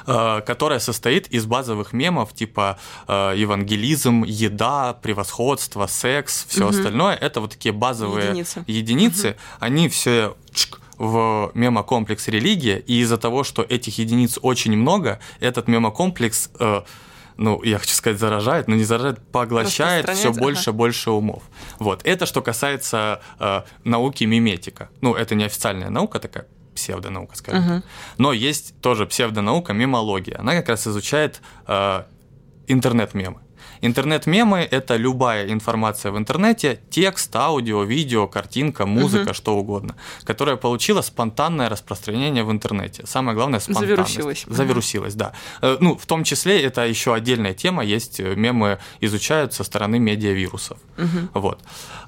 э, 0.06 0.42
которая 0.46 0.78
состоит 0.78 1.26
из 1.34 1.44
базовых 1.44 1.92
мемов 1.92 2.34
типа 2.34 2.78
э, 3.08 3.34
евангелизм, 3.36 4.22
еда, 4.22 4.92
превосходство, 4.92 5.88
секс, 5.88 6.46
все 6.48 6.66
угу. 6.66 6.70
остальное. 6.70 7.16
Это 7.16 7.40
вот 7.40 7.50
такие 7.50 7.72
базовые 7.72 8.28
единицы. 8.28 8.64
единицы. 8.68 9.28
Угу. 9.28 9.36
Они 9.58 9.88
все 9.88 10.36
в 10.98 11.50
мемокомплекс 11.54 12.28
религия, 12.28 12.78
и 12.78 13.00
из-за 13.00 13.18
того, 13.18 13.44
что 13.44 13.62
этих 13.62 13.98
единиц 13.98 14.38
очень 14.42 14.76
много, 14.76 15.20
этот 15.40 15.68
мемокомплекс 15.68 16.50
э, 16.58 16.82
ну, 17.36 17.62
я 17.62 17.78
хочу 17.78 17.94
сказать, 17.94 18.18
заражает, 18.18 18.68
но 18.68 18.74
не 18.74 18.84
заражает, 18.84 19.18
поглощает 19.32 20.08
все 20.10 20.32
больше 20.32 20.70
и 20.70 20.72
больше 20.72 21.10
умов. 21.10 21.42
Вот. 21.78 22.02
Это 22.04 22.26
что 22.26 22.42
касается 22.42 23.20
э, 23.38 23.62
науки 23.84 24.24
миметика. 24.24 24.90
Ну, 25.00 25.14
это 25.14 25.34
не 25.34 25.44
официальная 25.44 25.90
наука 25.90 26.18
такая, 26.20 26.46
псевдонаука, 26.74 27.36
скажем 27.36 27.62
uh-huh. 27.62 27.82
Но 28.18 28.32
есть 28.32 28.80
тоже 28.80 29.06
псевдонаука 29.06 29.72
мемология. 29.72 30.38
Она 30.38 30.54
как 30.54 30.68
раз 30.68 30.86
изучает 30.86 31.40
э, 31.66 32.04
интернет-мемы. 32.66 33.40
Интернет-мемы— 33.80 34.66
это 34.70 34.96
любая 34.96 35.50
информация 35.50 36.12
в 36.12 36.18
интернете, 36.18 36.80
текст, 36.90 37.34
аудио, 37.34 37.82
видео, 37.82 38.28
картинка, 38.28 38.86
музыка, 38.86 39.30
угу. 39.30 39.34
что 39.34 39.56
угодно, 39.56 39.96
которая 40.24 40.56
получила 40.56 41.02
спонтанное 41.02 41.68
распространение 41.68 42.44
в 42.44 42.52
интернете. 42.52 43.04
Самое 43.06 43.34
главное— 43.34 43.60
спонтанность. 43.60 44.14
Завирусилась. 44.14 44.44
Завирусилась, 44.48 45.14
да. 45.14 45.32
Э, 45.62 45.76
ну, 45.80 45.96
в 45.96 46.06
том 46.06 46.24
числе 46.24 46.62
это 46.62 46.86
еще 46.86 47.14
отдельная 47.14 47.54
тема, 47.54 47.84
есть 47.84 48.20
э, 48.20 48.34
мемы 48.36 48.78
изучают 49.00 49.52
со 49.52 49.64
стороны 49.64 49.98
медиавирусов. 49.98 50.78
Угу. 50.98 51.40
Вот. 51.40 51.60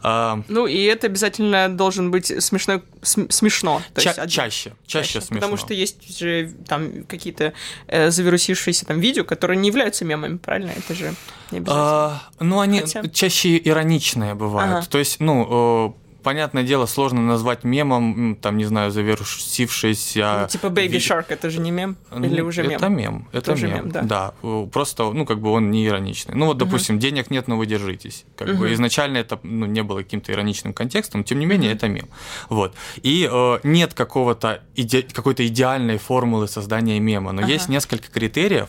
А, 0.03 0.43
ну, 0.49 0.67
и 0.67 0.83
это 0.85 1.07
обязательно 1.07 1.69
должен 1.69 2.11
быть 2.11 2.27
смешно. 2.43 2.83
смешно 3.03 3.83
то 3.95 4.01
Ча- 4.01 4.11
есть, 4.11 4.21
чаще, 4.31 4.31
чаще, 4.31 4.73
чаще 4.87 5.21
смешно. 5.21 5.37
Потому 5.37 5.57
что 5.57 5.75
есть 5.75 6.19
же 6.19 6.53
там 6.69 7.05
какие-то 7.05 7.53
э, 7.87 8.11
завирусившиеся 8.11 8.87
там 8.87 9.01
видео, 9.01 9.25
которые 9.25 9.57
не 9.57 9.69
являются 9.69 10.05
мемами, 10.05 10.37
правильно? 10.37 10.73
Это 10.77 10.95
же 10.95 11.15
Не 11.55 11.59
обязательно. 11.61 11.85
А, 11.87 12.23
ну, 12.41 12.61
они 12.61 12.81
Хотя- 12.81 13.09
чаще 13.09 13.57
ироничные 13.59 14.35
бывают. 14.35 14.77
Ага. 14.79 14.87
То 14.91 14.99
есть, 14.99 15.21
ну, 15.21 15.89
э, 15.89 15.93
понятное 16.23 16.63
дело, 16.63 16.87
сложно 16.87 17.21
назвать 17.21 17.65
мемом, 17.65 18.37
там, 18.41 18.57
не 18.57 18.65
знаю, 18.65 18.91
завершившийся... 18.91 20.39
Ну, 20.43 20.49
типа 20.49 20.67
Baby 20.67 20.97
Shark, 20.97 21.27
это 21.29 21.51
же 21.51 21.61
не 21.61 21.71
мем? 21.71 21.97
Ну, 22.11 22.25
Или 22.27 22.41
уже 22.41 22.63
мем? 22.63 22.73
Это 22.73 22.89
мем, 22.89 23.29
это 23.33 23.51
Тоже 23.53 23.69
мем, 23.69 23.91
мем, 23.93 24.07
да. 24.09 24.33
э, 24.43 24.67
Просто, 24.73 25.13
ну, 25.13 25.27
как 25.27 25.41
бы 25.41 25.51
он 25.51 25.71
не 25.71 25.87
ироничный. 25.87 26.35
Ну, 26.35 26.47
вот, 26.47 26.57
допустим, 26.59 26.99
денег 26.99 27.31
нет, 27.31 27.47
но 27.49 27.57
вы 27.57 27.67
держитесь. 27.67 28.25
Как 28.37 28.49
бы 28.49 28.65
Мгм. 28.67 28.73
изначально 28.75 29.19
это 29.19 29.39
ну, 29.43 29.67
не 29.67 29.83
было 29.83 29.99
каким-то 29.99 30.33
ироничным 30.33 30.73
контекстом, 30.73 31.25
тем 31.25 31.39
не 31.39 31.47
менее, 31.47 31.73
это 31.73 31.89
мем. 31.89 32.09
Вот. 32.49 32.75
И 33.03 33.29
э, 33.31 33.59
нет 33.63 33.95
какого-то 33.95 34.63
иде- 34.77 35.13
какой-то 35.13 35.47
идеальной 35.47 35.99
формулы 35.99 36.49
создания 36.49 36.99
мема, 37.01 37.33
но 37.33 37.43
Ага. 37.43 37.53
есть 37.53 37.69
несколько 37.69 38.11
критериев, 38.11 38.69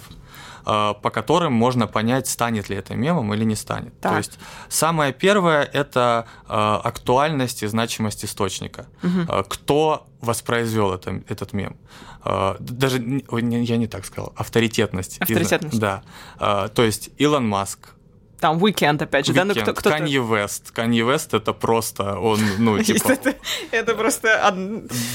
по 0.65 1.09
которым 1.11 1.53
можно 1.53 1.87
понять, 1.87 2.27
станет 2.27 2.69
ли 2.69 2.75
это 2.75 2.95
мемом 2.95 3.33
или 3.33 3.43
не 3.45 3.55
станет. 3.55 3.99
Так. 4.01 4.11
То 4.11 4.17
есть 4.17 4.39
самое 4.67 5.13
первое 5.13 5.63
это 5.63 6.25
э, 6.47 6.53
актуальность 6.53 7.63
и 7.63 7.67
значимость 7.67 8.25
источника. 8.25 8.87
Э, 9.03 9.43
Кто 9.47 10.07
воспроизвел 10.21 10.91
это, 10.93 11.21
этот 11.29 11.53
мем? 11.53 11.77
Э, 12.23 12.55
Даже 12.59 12.97
я 12.97 13.77
не 13.77 13.87
так 13.87 14.05
сказал, 14.05 14.33
авторитетность. 14.35 15.21
Авторитетность. 15.21 15.79
Да. 15.79 16.01
Э, 16.39 16.69
То 16.73 16.83
есть 16.83 17.11
Илон 17.17 17.47
Маск, 17.47 17.94
Там 18.39 18.57
Weekend, 18.57 19.03
опять 19.03 19.25
же, 19.25 19.33
да? 19.33 19.45
Ну, 19.45 19.53
кто, 19.53 19.73
кто-то... 19.73 19.89
Канье 19.89 20.21
Вест. 20.21 20.71
Канье 20.71 21.05
Вест 21.05 21.33
это 21.33 21.53
просто 21.53 22.17
он, 22.19 22.39
ну 22.59 22.77
типа, 22.83 23.11
это, 23.11 23.35
это 23.71 23.95
просто 23.95 24.53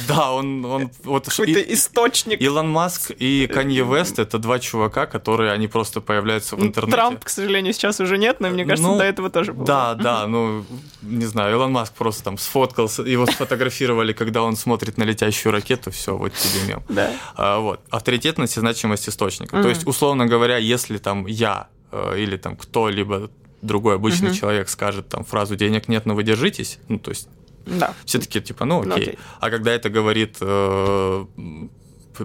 да, 0.09 0.33
он, 0.33 0.65
он 0.65 0.91
вот 1.05 1.29
какой-то 1.29 1.61
источник. 1.61 2.41
Илон 2.41 2.71
Маск 2.71 3.11
и 3.11 3.47
Канье 3.53 3.85
Вест 3.85 4.19
это 4.19 4.39
два 4.39 4.59
чувака, 4.59 5.07
которые 5.07 5.53
они 5.53 5.69
просто 5.69 6.01
появляются 6.01 6.57
в 6.57 6.59
Ну, 6.59 6.67
интернете. 6.67 6.97
Трамп, 6.97 7.25
к 7.25 7.29
сожалению, 7.29 7.73
сейчас 7.73 8.01
уже 8.01 8.19
нет, 8.19 8.41
но 8.41 8.49
мне 8.49 8.65
кажется, 8.65 8.89
Ну, 8.91 8.99
до 8.99 9.05
этого 9.05 9.31
тоже 9.31 9.53
был. 9.53 9.65
Да, 9.65 9.95
да, 9.95 10.27
ну, 10.27 10.65
не 11.03 11.27
знаю, 11.27 11.53
Илон 11.53 11.73
Маск 11.73 11.95
просто 11.95 12.25
там 12.25 12.39
сфоткался, 12.39 13.03
его 13.03 13.27
сфотографировали, 13.27 14.13
когда 14.13 14.43
он 14.43 14.57
смотрит 14.57 14.99
на 14.99 15.05
летящую 15.05 15.53
ракету, 15.53 15.91
все, 15.91 16.17
вот 16.17 16.33
тебе 16.35 16.67
мем. 16.69 16.83
Да. 16.89 17.11
А, 17.37 17.59
вот, 17.59 17.81
авторитетность 17.91 18.57
и 18.57 18.61
значимость 18.61 19.09
источника. 19.09 19.63
То 19.63 19.69
есть, 19.69 19.87
условно 19.87 20.27
говоря, 20.27 20.57
если 20.57 20.99
там 20.99 21.27
я 21.27 21.69
или 22.17 22.37
там 22.37 22.57
кто-либо 22.57 23.31
другой 23.63 23.97
обычный 23.97 24.29
Мгм. 24.29 24.37
человек 24.37 24.69
скажет 24.69 25.09
там 25.09 25.25
фразу 25.25 25.57
«денег 25.57 25.89
нет, 25.89 26.07
но 26.07 26.15
вы 26.15 26.23
держитесь», 26.23 26.79
ну, 26.89 26.99
то 26.99 27.11
есть 27.11 27.29
Да. 27.67 27.95
все 28.05 28.19
таки 28.19 28.41
типа, 28.41 28.65
ну, 28.65 28.83
Ну, 28.83 28.95
окей. 28.95 29.05
окей. 29.05 29.19
А 29.41 29.51
когда 29.51 29.71
это 29.73 29.91
говорит 29.91 30.37
э, 30.41 31.25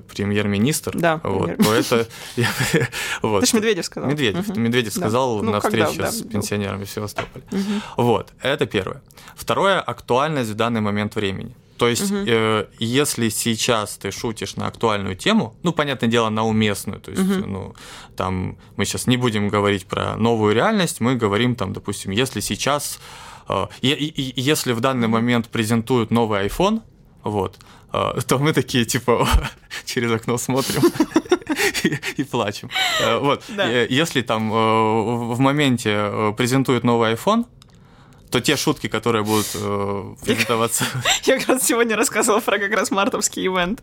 премьер-министр, 0.07 0.97
Да, 0.97 1.20
вот, 1.24 1.45
премьер. 1.57 1.63
то 1.63 1.74
это... 1.74 2.07
вот. 3.22 3.43
Это 3.43 3.45
ж 3.47 3.53
Медведев 3.53 3.86
сказал. 3.86 4.09
Медведев. 4.09 4.47
Мгм. 4.47 4.61
Медведев 4.63 4.93
Да. 4.93 4.99
сказал 5.01 5.41
Ну, 5.41 5.51
на 5.51 5.61
когда, 5.61 5.86
встрече 5.88 6.01
да, 6.01 6.11
с 6.11 6.22
был. 6.22 6.30
пенсионерами 6.32 6.84
в 6.86 6.89
Севастополе. 6.89 7.43
Мгм. 7.51 7.82
Вот, 7.97 8.34
это 8.41 8.66
первое. 8.66 9.01
Второе– 9.36 9.80
актуальность 9.82 10.51
в 10.51 10.55
данный 10.55 10.82
момент 10.82 11.16
времени. 11.16 11.55
То 11.78 11.88
есть, 11.89 12.09
Мгм. 12.11 12.26
э, 12.28 12.65
если 12.80 13.30
сейчас 13.30 13.97
ты 13.97 14.11
шутишь 14.11 14.55
на 14.55 14.67
актуальную 14.67 15.15
тему, 15.15 15.55
ну, 15.63 15.73
понятное 15.73 16.09
дело, 16.09 16.30
на 16.30 16.43
уместную, 16.45 16.99
то 17.01 17.11
есть, 17.11 17.23
Мгм. 17.23 17.51
ну, 17.51 17.76
там, 18.15 18.57
мы 18.78 18.86
сейчас 18.86 19.07
не 19.07 19.17
будем 19.17 19.49
говорить 19.49 19.86
про 19.86 20.15
новую 20.15 20.53
реальность, 20.55 21.01
мы 21.01 21.15
говорим, 21.15 21.55
там, 21.55 21.73
допустим, 21.73 22.11
если 22.11 22.39
сейчас, 22.41 22.99
э, 23.49 23.67
и- 23.82 23.89
и- 23.89 24.41
если 24.41 24.73
в 24.73 24.80
данный 24.80 25.07
момент 25.09 25.47
презентуют 25.49 26.11
новый 26.11 26.45
iPhone, 26.47 26.82
вот, 27.23 27.57
э, 27.93 28.19
то 28.28 28.38
мы 28.39 28.53
такие, 28.53 28.86
типа, 28.86 29.28
через 29.86 30.11
окно 30.11 30.38
смотрим 30.38 30.82
и- 32.17 32.23
плачем. 32.23 32.69
Э, 33.01 33.19
Вот. 33.19 33.43
Э, 33.57 33.86
если 33.89 34.21
там 34.21 34.51
э, 34.53 34.55
в 34.55 35.39
моменте 35.39 36.34
презентуют 36.38 36.84
новый 36.84 37.13
iPhone, 37.13 37.45
то 38.36 38.41
те 38.41 38.57
шутки, 38.57 38.88
которые 38.88 39.23
будут 39.23 39.47
э, 39.55 40.15
презентоваться... 40.25 40.83
Я 41.23 41.39
как 41.39 41.47
раз 41.47 41.63
сегодня 41.63 41.95
рассказывал 41.95 42.41
про 42.41 42.59
как 42.59 42.73
раз 42.73 42.91
мартовский 42.91 43.47
ивент, 43.47 43.81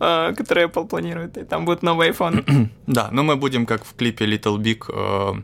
э, 0.00 0.32
который 0.34 0.64
Apple 0.64 0.88
планирует, 0.88 1.36
и 1.36 1.44
там 1.44 1.66
будет 1.66 1.82
новый 1.82 2.08
iPhone. 2.08 2.68
Да, 2.86 3.08
но 3.12 3.22
мы 3.22 3.36
будем 3.36 3.66
как 3.66 3.84
в 3.84 3.94
клипе 3.94 4.24
Little 4.24 4.56
Big, 4.56 4.84
э, 4.88 5.42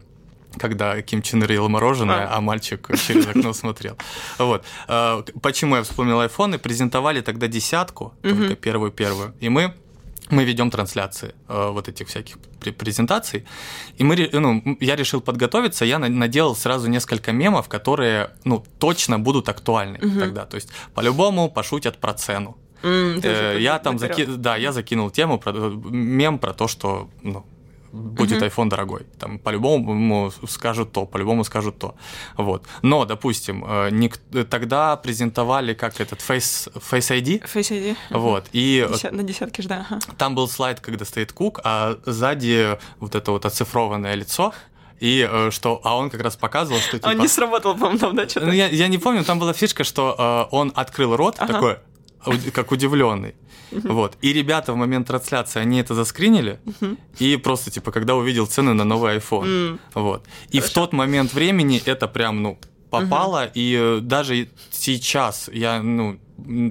когда 0.58 1.02
Ким 1.02 1.20
Чен 1.20 1.42
Ир 1.42 1.52
ел 1.52 1.68
мороженое, 1.68 2.26
А. 2.26 2.38
а 2.38 2.40
мальчик 2.40 2.88
через 3.06 3.26
окно 3.26 3.52
смотрел. 3.52 3.98
Вот. 4.38 4.64
Э, 4.88 5.22
Почему 5.42 5.76
я 5.76 5.82
вспомнил 5.82 6.18
айфоны? 6.20 6.58
Презентовали 6.58 7.20
тогда 7.20 7.48
десятку, 7.48 8.14
только 8.22 8.56
первую-первую, 8.56 9.34
и 9.40 9.50
мы 9.50 9.74
мы 10.30 10.44
ведем 10.44 10.70
трансляции 10.70 11.34
э, 11.48 11.70
вот 11.72 11.88
этих 11.88 12.06
всяких 12.08 12.36
пре- 12.60 12.72
презентаций, 12.72 13.44
и 14.00 14.04
мы, 14.04 14.28
ну, 14.32 14.76
я 14.80 14.96
решил 14.96 15.20
подготовиться, 15.20 15.84
я 15.84 15.98
на- 15.98 16.08
наделал 16.08 16.56
сразу 16.56 16.88
несколько 16.88 17.32
мемов, 17.32 17.68
которые, 17.68 18.30
ну, 18.44 18.64
точно 18.78 19.18
будут 19.18 19.48
актуальны 19.48 19.98
Мгм. 20.02 20.18
тогда, 20.20 20.44
то 20.44 20.56
есть 20.56 20.68
по-любому 20.94 21.50
пошутят 21.50 21.98
про 21.98 22.12
цену, 22.14 22.56
ты 22.82 23.20
Э, 23.24 23.56
Я 23.60 23.78
там 23.78 23.98
заки... 23.98 24.24
да, 24.24 24.56
я 24.56 24.72
закинул 24.72 25.10
тему 25.10 25.38
про 25.38 25.52
мем 25.52 26.38
про 26.38 26.52
то, 26.52 26.68
что 26.68 27.08
ну, 27.22 27.44
будет 27.98 28.38
Мгм. 28.40 28.44
iPhone 28.48 28.68
дорогой. 28.68 29.06
Там 29.18 29.38
по-любому 29.38 30.32
скажут 30.48 30.92
то, 30.92 31.06
по-любому 31.06 31.44
скажут 31.44 31.78
то. 31.78 31.94
Вот. 32.36 32.64
Но, 32.82 33.04
допустим, 33.04 33.64
э, 33.66 33.90
ник- 33.90 34.20
тогда 34.50 34.96
презентовали 34.96 35.74
как 35.74 36.00
этот 36.00 36.20
Face, 36.20 36.68
Face 36.90 37.10
ID. 37.20 37.42
Face 37.54 37.70
ID. 37.72 37.96
Вот. 38.10 38.46
И 38.52 38.86
Деся- 38.90 39.10
На 39.10 39.22
десятке 39.22 39.62
ж, 39.62 39.66
да. 39.66 39.86
ага. 39.90 40.00
там 40.16 40.34
был 40.34 40.48
слайд, 40.48 40.80
когда 40.80 41.04
стоит 41.04 41.32
Кук, 41.32 41.60
а 41.64 41.98
сзади 42.06 42.78
вот 43.00 43.14
это 43.14 43.32
вот 43.32 43.44
оцифрованное 43.44 44.14
лицо. 44.14 44.52
И 45.00 45.28
э, 45.30 45.50
что, 45.52 45.80
а 45.84 45.96
он 45.96 46.10
как 46.10 46.22
раз 46.22 46.36
показывал, 46.36 46.80
что 46.80 46.98
типа... 46.98 47.08
Он 47.10 47.18
не 47.18 47.28
сработал, 47.28 47.74
по-моему, 47.74 47.98
там, 47.98 48.16
да, 48.16 48.28
что-то? 48.28 48.46
Ну, 48.46 48.52
я, 48.52 48.66
я 48.68 48.88
не 48.88 48.98
помню, 48.98 49.24
там 49.24 49.38
была 49.38 49.52
фишка, 49.52 49.84
что 49.84 50.48
э, 50.50 50.54
он 50.56 50.72
открыл 50.74 51.14
рот 51.16 51.36
Ага. 51.38 51.52
такой, 51.52 51.76
как 52.52 52.72
удивленный. 52.72 53.34
Вот. 53.70 54.16
И 54.22 54.32
ребята 54.32 54.72
в 54.72 54.76
момент 54.76 55.06
трансляции, 55.08 55.60
они 55.60 55.80
это 55.80 55.94
заскринили, 55.94 56.58
и 57.18 57.36
просто, 57.36 57.70
типа, 57.70 57.92
когда 57.92 58.14
увидел 58.14 58.46
цены 58.46 58.72
на 58.74 58.84
новый 58.84 59.16
iPhone. 59.18 59.78
Вот. 59.94 60.24
И 60.50 60.60
в 60.60 60.70
тот 60.70 60.92
момент 60.92 61.34
времени 61.34 61.82
это 61.84 62.08
прям, 62.08 62.42
ну, 62.42 62.58
попало, 62.90 63.44
и 63.56 63.76
э, 63.78 63.98
даже 64.00 64.48
сейчас 64.70 65.50
я, 65.52 65.82
ну, 65.82 66.18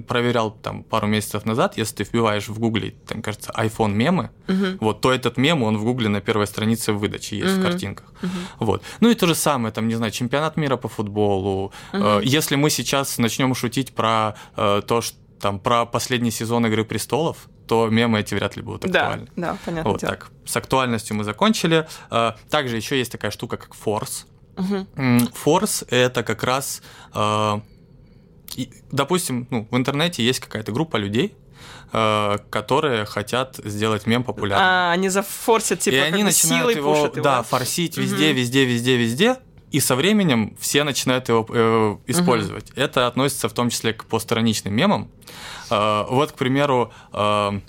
проверял 0.08 0.50
там 0.50 0.82
пару 0.82 1.06
месяцев 1.06 1.44
назад, 1.46 1.78
если 1.78 1.96
ты 1.96 2.04
вбиваешь 2.04 2.48
в 2.48 2.58
гугле, 2.58 2.94
там, 3.06 3.22
кажется, 3.22 3.52
iPhone 3.56 3.92
мемы, 3.92 4.30
Мгм. 4.48 4.78
вот, 4.80 5.00
то 5.00 5.12
этот 5.12 5.36
мем, 5.36 5.62
он 5.62 5.76
в 5.78 5.84
гугле 5.84 6.08
на 6.08 6.20
первой 6.20 6.46
странице 6.48 6.92
в 6.92 6.98
выдаче 6.98 7.36
есть 7.38 7.52
Мгм. 7.52 7.60
в 7.60 7.62
картинках. 7.62 8.12
Вот. 8.58 8.82
Ну 9.00 9.10
и 9.10 9.14
то 9.14 9.26
же 9.28 9.34
самое, 9.36 9.72
там, 9.72 9.86
не 9.86 9.94
знаю, 9.94 10.10
чемпионат 10.10 10.56
мира 10.56 10.76
по 10.76 10.88
футболу. 10.88 11.72
Э, 11.92 12.20
Если 12.24 12.56
мы 12.56 12.70
сейчас 12.70 13.18
начнем 13.18 13.54
шутить 13.54 13.92
про 13.92 14.34
э, 14.56 14.82
то, 14.86 15.00
что 15.00 15.16
там 15.40 15.58
про 15.60 15.86
последний 15.86 16.30
сезон 16.30 16.66
Игры 16.66 16.84
престолов, 16.84 17.48
то 17.66 17.88
мемы 17.88 18.20
эти 18.20 18.34
вряд 18.34 18.56
ли 18.56 18.62
будут 18.62 18.90
Да, 18.90 19.00
актуальны. 19.02 19.28
да, 19.36 19.56
понятно. 19.64 19.90
Вот 19.92 20.00
так. 20.00 20.30
С 20.44 20.56
актуальностью 20.56 21.16
мы 21.16 21.24
закончили. 21.24 21.86
Э, 22.10 22.32
Также 22.50 22.76
еще 22.76 22.98
есть 22.98 23.12
такая 23.12 23.30
штука, 23.30 23.56
как 23.56 23.74
форс. 23.74 24.26
М, 24.96 25.28
Форс 25.34 25.84
это 25.88 26.22
как 26.24 26.42
раз, 26.42 26.82
э, 27.14 27.60
допустим, 28.90 29.46
ну, 29.50 29.68
в 29.70 29.76
интернете 29.76 30.24
есть 30.24 30.40
какая-то 30.40 30.72
группа 30.72 30.96
людей, 30.96 31.36
э, 31.92 32.38
которые 32.50 33.04
хотят 33.04 33.56
сделать 33.64 34.06
мем 34.06 34.24
популярным. 34.24 34.66
А, 34.66 34.92
они 34.92 35.08
зафорсят, 35.08 35.80
типа, 35.80 35.94
и 35.94 35.98
они 35.98 36.22
начинают 36.24 36.62
силой 36.70 36.74
его, 36.76 36.94
пушат 36.94 37.16
его. 37.16 37.24
да, 37.24 37.42
форсить 37.42 37.96
везде, 37.96 38.28
Мгм. 38.28 38.36
везде, 38.36 38.64
везде, 38.64 38.96
везде. 38.96 39.36
И 39.70 39.80
со 39.80 39.96
временем 39.96 40.56
все 40.58 40.84
начинают 40.84 41.28
его 41.28 41.46
э, 41.50 41.96
использовать. 42.06 42.72
Это 42.74 43.06
относится 43.06 43.48
в 43.48 43.52
том 43.52 43.70
числе 43.70 43.92
к 43.92 44.04
постраничным 44.04 44.74
мемам. 44.74 45.10
Э, 45.70 46.04
вот, 46.08 46.32
к 46.32 46.34
примеру, 46.36 46.92
э, 47.12 47.60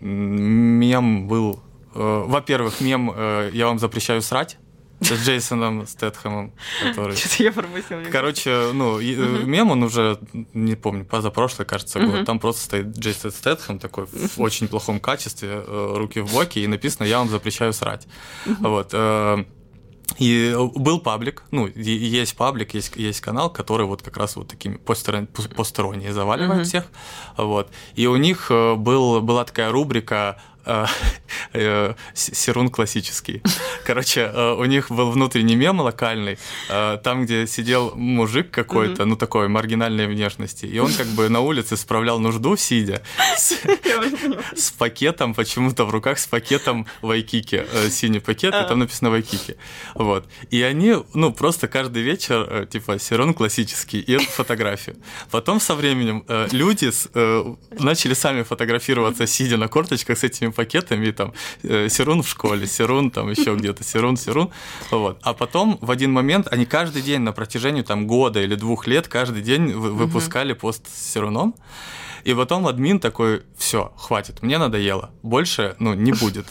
мем 0.00 1.26
был... 1.26 1.60
э, 1.94 2.24
во-первых, 2.26 2.80
мем 2.80 3.12
э, 3.14 3.50
«Я 3.52 3.66
вам 3.66 3.78
запрещаю 3.78 4.22
срать» 4.22 4.58
с 5.00 5.12
Джейсоном 5.12 5.86
Стэтхэмом, 5.86 6.52
который... 6.82 7.14
Что-то 7.16 7.42
я 7.44 7.52
пропустил. 7.52 7.98
Короче, 8.10 8.70
ну, 8.72 9.00
э, 9.00 9.44
мем, 9.44 9.70
он 9.70 9.84
уже, 9.84 10.18
не 10.54 10.74
помню, 10.74 11.04
позапрошлый, 11.04 11.66
кажется, 11.66 12.00
год. 12.00 12.14
Мгм. 12.14 12.24
Там 12.24 12.40
просто 12.40 12.62
стоит 12.62 12.98
Джейсон 12.98 13.30
Стэтхэм 13.30 13.78
такой 13.78 14.06
в 14.06 14.40
очень 14.40 14.66
плохом 14.66 14.98
качестве, 14.98 15.62
э, 15.64 15.92
руки 15.96 16.20
в 16.20 16.32
боки, 16.32 16.58
и 16.58 16.66
написано 16.66 17.06
«Я 17.06 17.18
вам 17.18 17.28
запрещаю 17.28 17.72
срать». 17.72 18.08
Вот. 18.44 18.92
Э, 20.10 20.14
И 20.18 20.54
был 20.74 21.00
паблик, 21.00 21.42
ну, 21.50 21.66
есть 21.76 22.36
паблик, 22.36 22.74
есть, 22.74 22.96
есть 22.96 23.20
канал, 23.20 23.50
который 23.50 23.86
вот 23.86 24.02
как 24.02 24.16
раз 24.16 24.36
вот 24.36 24.48
такими 24.48 24.76
постерон- 24.76 25.26
посторонние 25.54 26.12
заваливает 26.12 26.60
Мгм. 26.60 26.64
всех. 26.64 26.84
Вот. 27.36 27.68
И 27.94 28.06
у 28.06 28.16
них 28.16 28.50
э, 28.50 28.74
был, 28.74 29.20
была 29.20 29.44
такая 29.44 29.70
рубрика 29.70 30.14
э, 30.14 30.38
э, 30.38 30.57
Серун 32.14 32.68
классический. 32.68 33.42
Короче, 33.84 34.20
э, 34.20 34.52
у 34.52 34.64
них 34.64 34.90
был 34.90 35.10
внутренний 35.10 35.56
мем 35.56 35.80
локальный, 35.80 36.38
э, 36.68 36.98
там, 37.02 37.24
где 37.24 37.46
сидел 37.46 37.94
мужик 37.96 38.50
какой-то, 38.50 39.04
ну 39.04 39.16
такой 39.16 39.48
маргинальной 39.48 40.06
внешности, 40.06 40.66
и 40.66 40.78
он 40.78 40.92
как 40.92 41.06
бы 41.06 41.28
на 41.28 41.40
улице 41.40 41.76
справлял 41.76 42.18
нужду, 42.18 42.56
сидя, 42.56 43.02
с, 43.36 44.70
пакетом, 44.78 45.34
почему-то 45.34 45.84
в 45.84 45.90
руках 45.90 46.18
с 46.18 46.26
пакетом 46.26 46.86
Вайкики, 47.02 47.64
э, 47.72 47.90
синий 47.90 48.20
пакет, 48.20 48.54
и 48.54 48.68
там 48.68 48.78
написано 48.78 49.10
Вайкики. 49.10 49.56
Вот. 49.94 50.26
И 50.50 50.62
они, 50.62 50.96
ну, 51.14 51.32
просто 51.32 51.68
каждый 51.68 52.02
вечер, 52.02 52.46
э, 52.50 52.66
типа, 52.70 52.98
Серун 52.98 53.34
классический, 53.34 54.00
и 54.00 54.12
эту 54.12 54.30
фотографию. 54.30 54.96
Потом 55.30 55.60
со 55.60 55.74
временем 55.74 56.24
э, 56.28 56.48
люди 56.52 56.90
э, 57.14 57.54
начали 57.78 58.14
сами 58.14 58.42
фотографироваться, 58.42 59.26
сидя 59.26 59.56
на 59.56 59.68
корточках 59.68 60.18
с 60.18 60.24
этими 60.24 60.50
пакетами, 60.58 61.06
и 61.06 61.12
там 61.12 61.32
э, 61.62 61.88
Серун 61.88 62.22
в 62.22 62.28
школе, 62.28 62.66
Серун 62.66 63.10
там 63.10 63.30
еще 63.30 63.54
где-то, 63.54 63.84
Серун, 63.84 64.16
Серун. 64.16 64.50
Вот. 64.90 65.18
А 65.22 65.32
потом 65.32 65.78
в 65.80 65.90
один 65.90 66.12
момент 66.12 66.48
они 66.50 66.66
каждый 66.66 67.02
день 67.02 67.20
на 67.20 67.32
протяжении 67.32 67.82
там 67.82 68.06
года 68.08 68.40
или 68.42 68.56
двух 68.56 68.88
лет 68.88 69.06
каждый 69.06 69.42
день 69.42 69.72
вы- 69.72 69.92
выпускали 69.92 70.54
пост 70.54 70.82
с 70.88 71.12
Серуном. 71.12 71.54
И 72.24 72.34
потом 72.34 72.66
админ 72.66 72.98
такой, 72.98 73.42
все, 73.56 73.92
хватит, 73.96 74.42
мне 74.42 74.58
надоело, 74.58 75.10
больше, 75.22 75.76
ну, 75.78 75.94
не 75.94 76.12
будет. 76.12 76.46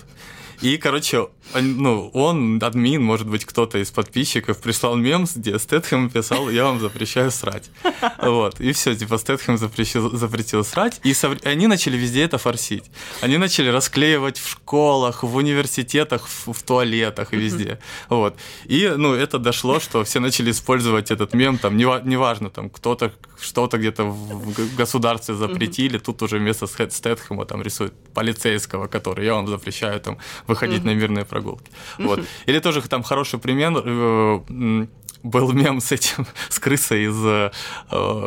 И, 0.62 0.78
короче, 0.78 1.28
ну, 1.54 2.10
он, 2.14 2.60
админ, 2.62 3.02
может 3.04 3.28
быть, 3.28 3.46
кто-то 3.46 3.78
из 3.78 3.92
подписчиков 3.92 4.58
прислал 4.60 4.96
мем, 4.96 5.26
где 5.36 5.58
Стэтхэм 5.58 6.10
писал, 6.10 6.50
я 6.50 6.66
вам 6.66 6.80
запрещаю 6.80 7.32
срать. 7.32 7.70
Вот, 8.22 8.60
и 8.60 8.72
все, 8.72 8.96
типа, 8.96 9.18
Стэтхэм 9.18 9.58
запрещил, 9.58 10.16
запретил 10.16 10.64
срать, 10.64 11.00
и 11.04 11.14
со- 11.14 11.38
они 11.44 11.68
начали 11.68 11.98
везде 11.98 12.24
это 12.24 12.38
форсить. 12.38 12.84
Они 13.22 13.38
начали 13.38 13.70
расклеивать 13.70 14.38
в 14.38 14.50
школах, 14.50 15.24
в 15.24 15.36
университетах, 15.36 16.28
в, 16.28 16.54
в 16.54 16.64
туалетах 16.64 17.34
и 17.34 17.38
везде. 17.38 17.80
Вот. 18.10 18.36
И, 18.66 18.94
ну, 18.98 19.14
это 19.14 19.40
дошло, 19.40 19.80
что 19.80 20.04
все 20.04 20.20
начали 20.20 20.52
использовать 20.52 21.12
этот 21.12 21.34
мем, 21.34 21.58
там, 21.58 21.78
нева- 21.78 22.02
неважно, 22.04 22.50
там, 22.50 22.70
кто-то 22.70 23.12
что-то 23.40 23.78
где-то 23.78 24.04
в 24.04 24.76
государстве 24.76 25.36
запретили, 25.36 26.00
тут 26.00 26.22
уже 26.24 26.38
вместо 26.40 26.66
Стэт- 26.66 26.92
Стэтхэма 26.92 27.46
там 27.46 27.62
рисуют 27.62 27.94
полицейского, 28.14 28.88
который 28.88 29.26
я 29.26 29.34
вам 29.36 29.48
запрещаю 29.48 30.00
там 30.00 30.18
выходить 30.48 30.84
на 30.84 30.94
мирные 30.96 31.24
прогулки. 31.38 31.72
Вот. 31.98 32.20
Или 32.48 32.60
тоже 32.60 32.82
там 32.82 33.04
хороший 33.04 33.40
пример, 33.40 33.74
э, 33.86 34.88
был 35.24 35.52
мем 35.52 35.80
с 35.80 35.92
этим, 35.92 36.26
с 36.50 36.60
крысой 36.60 37.06
из, 37.06 37.26
э, 37.26 37.52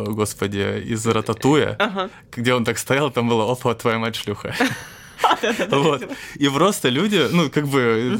господи, 0.07 0.81
из 0.93 1.05
Рататуя, 1.05 1.77
где 2.31 2.53
он 2.53 2.63
так 2.63 2.77
стоял, 2.77 3.11
там 3.11 3.27
было 3.27 3.51
«Опа, 3.51 3.73
твоя 3.73 3.99
мать 3.99 4.15
шлюха». 4.15 4.53
Вот. 5.69 6.03
И 6.35 6.49
просто 6.49 6.89
люди, 6.89 7.27
ну, 7.31 7.49
как 7.49 7.67
бы, 7.67 8.17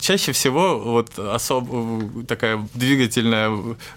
чаще 0.00 0.32
всего 0.32 0.78
вот 0.78 1.18
особо 1.18 2.02
такая 2.26 2.66
двигательная 2.74 3.50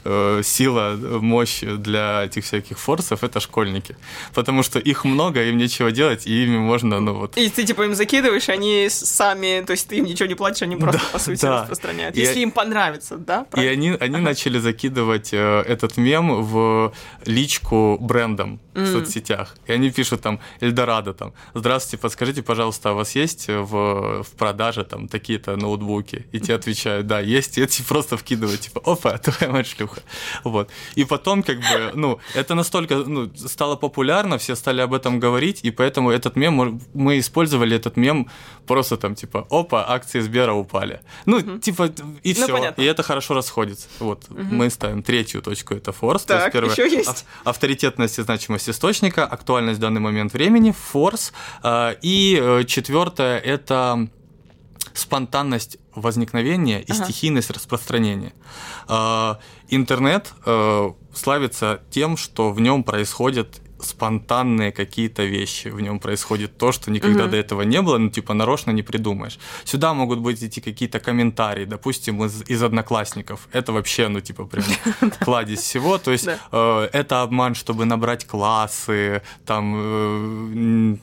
э, 0.03 0.41
сила, 0.43 0.95
мощь 1.21 1.61
для 1.61 2.23
этих 2.25 2.43
всяких 2.43 2.77
форсов— 2.79 3.23
это 3.23 3.39
школьники. 3.39 3.95
Потому 4.33 4.63
что 4.63 4.79
их 4.79 5.05
много, 5.05 5.43
им 5.43 5.57
нечего 5.57 5.91
делать, 5.91 6.27
и 6.27 6.43
ими 6.43 6.57
можно, 6.57 6.99
ну, 6.99 7.13
вот... 7.13 7.37
И 7.37 7.49
ты 7.49 7.65
типа 7.65 7.83
им 7.83 7.95
закидываешь, 7.95 8.49
они 8.49 8.87
сами, 8.89 9.63
то 9.65 9.71
есть 9.71 9.87
ты 9.87 9.97
им 9.97 10.05
ничего 10.05 10.27
не 10.29 10.35
платишь, 10.35 10.61
они 10.63 10.75
просто 10.75 10.99
Да, 11.01 11.05
по 11.13 11.19
сути 11.19 11.41
да. 11.41 11.61
распространяют. 11.61 12.15
И 12.17 12.19
Если 12.21 12.37
я- 12.37 12.43
им 12.43 12.51
понравится, 12.51 13.17
да? 13.17 13.41
И 13.41 13.51
правильно? 13.51 13.71
они, 13.73 13.89
они 13.99 14.17
начали 14.17 14.59
закидывать 14.59 15.29
э, 15.33 15.61
этот 15.67 15.97
мем 15.97 16.43
в 16.43 16.93
личку 17.25 17.97
брендом 17.99 18.59
в 18.73 18.85
соцсетях. 18.85 19.55
И 19.67 19.71
они 19.73 19.89
пишут 19.91 20.21
там 20.21 20.39
Эльдорадо 20.61 21.13
там, 21.13 21.33
здравствуйте, 21.53 22.01
подскажите, 22.01 22.38
пожалуйста, 22.41 22.89
а 22.89 22.93
у 22.93 22.95
вас 22.95 23.15
есть 23.15 23.47
в, 23.47 24.23
в 24.23 24.27
продаже 24.37 24.83
там 24.83 25.07
такие-то 25.07 25.55
ноутбуки? 25.55 26.25
И 26.31 26.39
те 26.39 26.55
отвечают, 26.55 27.07
да, 27.07 27.19
есть. 27.19 27.57
И 27.57 27.61
эти 27.61 27.81
просто 27.81 28.17
вкидывают, 28.17 28.61
типа, 28.61 28.81
опа, 28.85 29.17
твоя 29.23 29.51
мать 29.51 29.67
шлюха. 29.67 30.01
Вот. 30.43 30.69
И 30.95 31.05
потом, 31.05 31.43
как 31.43 31.57
бы, 31.57 31.91
ну, 31.95 32.19
это 32.35 32.55
настолько 32.55 32.95
ну, 32.95 33.29
стало 33.35 33.75
популярно, 33.75 34.37
все 34.37 34.55
стали 34.55 34.81
об 34.81 34.93
этом 34.93 35.19
говорить, 35.19 35.59
и 35.63 35.71
поэтому 35.71 36.11
этот 36.11 36.35
мем, 36.35 36.81
мы 36.93 37.19
использовали 37.19 37.75
этот 37.75 37.97
мем 37.97 38.27
просто 38.67 38.97
там, 38.97 39.15
типа, 39.15 39.47
опа, 39.49 39.85
акции 39.87 40.19
Сбера 40.21 40.53
упали. 40.53 41.01
Ну, 41.25 41.41
типа, 41.59 41.91
и 42.23 42.33
Ну, 42.37 42.43
все. 42.43 42.53
понятно. 42.53 42.81
И 42.81 42.85
это 42.85 43.03
хорошо 43.03 43.33
расходится. 43.33 43.87
Вот, 43.99 44.25
мы 44.29 44.69
ставим 44.69 45.01
третью 45.03 45.41
точку, 45.41 45.73
это 45.73 45.91
форс. 45.91 46.23
Так, 46.23 46.53
ещё 46.53 46.85
есть? 46.85 47.09
ав- 47.09 47.23
авторитетность 47.43 48.19
и 48.19 48.21
значимость 48.21 48.69
источника, 48.69 49.25
актуальность 49.25 49.77
в 49.79 49.81
данный 49.81 50.01
момент 50.01 50.33
времени, 50.33 50.71
форс. 50.91 51.33
А, 51.63 51.95
И 52.01 52.28
э, 52.35 52.63
четвертое 52.65 53.37
это 53.39 54.07
спонтанность 54.93 55.77
возникновения 55.95 56.81
и 56.81 56.91
Ага. 56.91 57.03
стихийность 57.05 57.49
распространения. 57.51 58.33
А, 58.87 59.39
Интернет 59.69 60.33
э, 60.45 60.91
славится 61.13 61.81
тем, 61.91 62.17
что 62.17 62.51
в 62.51 62.59
нем 62.59 62.83
происходят 62.83 63.61
спонтанные 63.81 64.71
какие-то 64.73 65.23
вещи, 65.23 65.69
в 65.69 65.79
нем 65.79 65.99
происходит 65.99 66.57
то, 66.57 66.71
что 66.73 66.91
никогда 66.91 67.23
Мгм. 67.23 67.31
до 67.31 67.37
этого 67.37 67.61
не 67.61 67.81
было, 67.81 67.97
ну 67.97 68.09
типа 68.09 68.33
нарочно 68.33 68.71
не 68.71 68.83
придумаешь. 68.83 69.39
Сюда 69.63 69.93
могут 69.93 70.19
быть 70.19 70.43
идти 70.43 70.59
какие-то 70.59 70.99
комментарии, 70.99 71.63
допустим, 71.65 72.21
из, 72.25 72.41
из 72.49 72.61
одноклассников. 72.61 73.47
Это 73.53 73.71
вообще, 73.71 74.09
ну 74.09 74.19
типа 74.19 74.45
прям 74.45 74.65
кладезь 75.21 75.61
всего. 75.61 75.97
То 75.97 76.11
есть 76.11 76.27
э, 76.27 76.89
это 76.91 77.21
обман, 77.21 77.55
чтобы 77.55 77.85
набрать 77.85 78.25
классы, 78.27 79.21
там 79.45 79.73
э, 79.77 80.97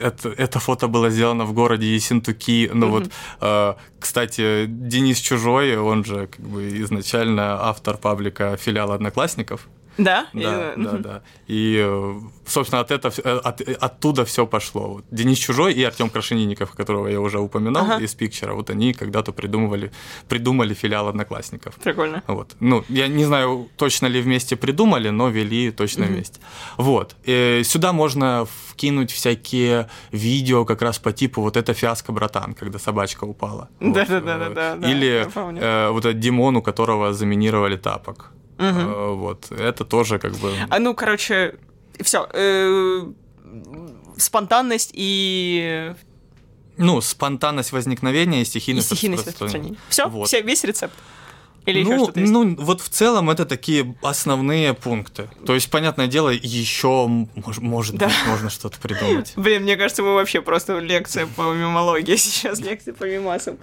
это, 0.00 0.28
это 0.28 0.58
фото 0.58 0.88
было 0.88 1.10
сделано 1.10 1.44
в 1.44 1.52
городе 1.52 1.94
Ессентуки. 1.94 2.70
Ну 2.72 2.90
вот, 2.90 3.10
э, 3.40 3.74
кстати, 3.98 4.66
Денис 4.66 5.18
Чужой, 5.18 5.76
он 5.76 6.04
же 6.04 6.26
как 6.26 6.46
бы 6.46 6.68
изначально 6.82 7.58
автор 7.62 7.96
паблика 7.96 8.56
филиала 8.56 8.94
Одноклассников. 8.94 9.68
Да? 9.98 10.26
Да, 10.32 10.72
И, 10.74 10.82
да, 10.82 10.92
да. 10.98 11.22
И, 11.48 11.76
э, 11.84 12.20
собственно, 12.46 12.80
от, 12.80 12.90
это, 12.90 13.08
э, 13.08 13.38
от- 13.44 13.60
оттуда 13.60 14.24
все 14.24 14.46
пошло. 14.46 14.88
Вот 14.94 15.04
Денис 15.10 15.38
Чужой 15.38 15.74
и 15.74 15.82
Артем 15.82 16.08
Крашенинников, 16.08 16.70
которого 16.70 17.08
я 17.08 17.20
уже 17.20 17.38
упоминал 17.40 17.84
Ага. 17.84 18.04
из 18.04 18.14
Пикчера, 18.14 18.54
вот 18.54 18.70
они 18.70 18.92
когда-то 18.94 19.32
придумывали, 19.32 19.90
придумали 20.28 20.72
филиал 20.74 21.08
Одноклассников. 21.08 21.74
Прикольно. 21.76 22.22
Вот. 22.26 22.54
Ну, 22.60 22.84
я 22.88 23.08
не 23.08 23.24
знаю, 23.24 23.68
точно 23.76 24.06
ли 24.06 24.20
вместе 24.20 24.56
придумали, 24.56 25.10
но 25.10 25.28
вели 25.28 25.70
точно 25.72 26.06
вместе. 26.06 26.40
Вот. 26.76 27.16
Э, 27.26 27.62
сюда 27.64 27.92
можно 27.92 28.46
вкинуть 28.68 29.10
всякие 29.10 29.88
видео 30.12 30.64
как 30.64 30.82
раз 30.82 30.98
по 30.98 31.12
типу 31.12 31.42
вот 31.42 31.56
это 31.56 31.74
фиаско, 31.74 32.12
братан, 32.12 32.54
когда 32.54 32.78
собачка 32.78 33.24
упала. 33.24 33.68
Вот. 33.80 33.94
Да-да-да-да-да, 33.94 34.76
да, 34.76 34.90
Или 34.90 35.26
э, 35.60 35.90
вот 35.90 36.04
этот 36.04 36.20
Димон, 36.20 36.56
у 36.56 36.62
которого 36.62 37.12
заминировали 37.12 37.76
тапок. 37.76 38.30
Э, 38.58 39.12
вот. 39.14 39.50
Это 39.52 39.84
тоже 39.84 40.18
как 40.18 40.32
бы... 40.36 40.52
А 40.68 40.78
ну, 40.78 40.94
короче, 40.94 41.54
все. 42.00 42.26
спонтанность 44.16 44.90
и, 44.92 45.94
Ну, 46.76 47.00
спонтанность 47.00 47.72
возникновения 47.72 48.38
и 48.38 48.42
и 48.42 48.44
стихийность, 48.44 48.86
стихийность 48.88 49.26
распространения. 49.26 49.76
распространения. 49.76 49.78
Все, 49.88 50.08
Вот. 50.08 50.28
весь 50.42 50.64
рецепт. 50.64 50.94
Или 51.68 51.80
еще 51.80 51.90
ну, 51.96 52.04
что-то 52.04 52.20
есть? 52.20 52.32
ну, 52.32 52.56
вот 52.58 52.80
в 52.80 52.88
целом 52.88 53.30
это 53.30 53.44
такие 53.44 53.94
основные 54.02 54.74
пункты. 54.74 55.28
То 55.46 55.54
есть, 55.54 55.70
понятное 55.70 56.06
дело, 56.06 56.30
еще 56.30 56.88
мож- 57.36 57.60
может 57.60 57.96
Да. 57.96 58.06
быть 58.06 58.16
можно 58.26 58.50
что-то 58.50 58.78
придумать. 58.78 59.32
Блин, 59.36 59.62
мне 59.62 59.76
кажется, 59.76 60.02
мы 60.02 60.14
вообще 60.14 60.40
просто 60.40 60.78
лекция 60.78 61.26
по 61.26 61.52
мемологии 61.52 62.16
сейчас, 62.16 62.60
лекция 62.60 62.94
по 62.94 63.04
мемасам. 63.04 63.58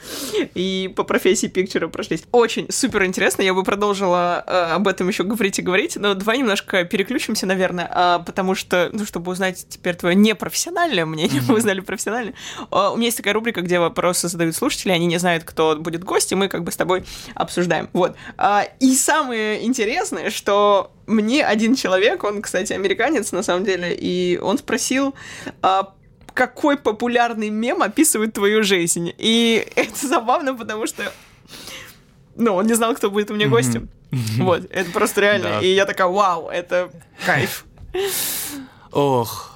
И 0.53 0.93
по 0.95 1.03
профессии 1.03 1.47
пикчера 1.47 1.87
прошлись. 1.87 2.23
Очень 2.31 2.67
супер 2.71 3.05
интересно, 3.05 3.41
я 3.41 3.53
бы 3.53 3.63
продолжила 3.63 4.43
э, 4.45 4.73
об 4.73 4.87
этом 4.87 5.07
еще 5.07 5.23
говорить 5.23 5.59
и 5.59 5.61
говорить, 5.61 5.95
но 5.95 6.13
давай 6.13 6.37
немножко 6.37 6.83
переключимся, 6.83 7.45
наверное, 7.45 7.89
а, 7.91 8.19
потому 8.19 8.55
что, 8.55 8.89
ну, 8.93 9.05
чтобы 9.05 9.31
узнать 9.31 9.65
теперь 9.69 9.95
твое 9.95 10.15
непрофессиональное 10.15 11.05
мнение, 11.05 11.41
мы 11.47 11.55
узнали 11.57 11.79
профессиональное. 11.79 12.33
А, 12.71 12.91
у 12.91 12.97
меня 12.97 13.05
есть 13.07 13.17
такая 13.17 13.33
рубрика, 13.33 13.61
где 13.61 13.79
вопросы 13.79 14.27
задают 14.27 14.55
слушатели, 14.55 14.91
они 14.91 15.05
не 15.07 15.17
знают, 15.17 15.43
кто 15.43 15.75
будет 15.75 16.03
гость, 16.03 16.31
и 16.31 16.35
мы 16.35 16.47
как 16.47 16.63
бы 16.63 16.71
с 16.71 16.77
тобой 16.77 17.03
обсуждаем. 17.33 17.89
Вот. 17.95 18.17
А, 18.37 18.67
и 18.81 18.93
самое 18.93 19.65
интересное, 19.65 20.29
что 20.29 20.91
мне 21.07 21.45
один 21.45 21.75
человек, 21.75 22.25
он, 22.25 22.41
кстати, 22.41 22.73
американец 22.73 23.31
на 23.31 23.41
самом 23.41 23.63
деле, 23.63 23.95
и 23.97 24.37
он 24.37 24.57
спросил, 24.57 25.15
а, 25.61 25.93
какой 26.33 26.75
популярный 26.75 27.49
мем 27.49 27.81
описывает 27.81 28.33
твою 28.33 28.63
жизнь. 28.63 29.13
И 29.17 29.65
это 29.77 30.07
забавно, 30.07 30.53
потому 30.53 30.87
что 30.87 31.09
ну, 32.35 32.55
он 32.55 32.67
не 32.67 32.73
знал, 32.73 32.93
кто 32.95 33.09
будет 33.09 33.31
у 33.31 33.33
меня 33.33 33.47
гостем. 33.47 33.87
Вот, 34.39 34.63
это 34.71 34.91
просто 34.91 35.21
реально. 35.21 35.49
Да. 35.51 35.59
И 35.61 35.67
я 35.73 35.85
такая, 35.85 36.07
вау, 36.07 36.49
это 36.49 36.91
кайф. 37.25 37.63
Ох. 38.91 39.54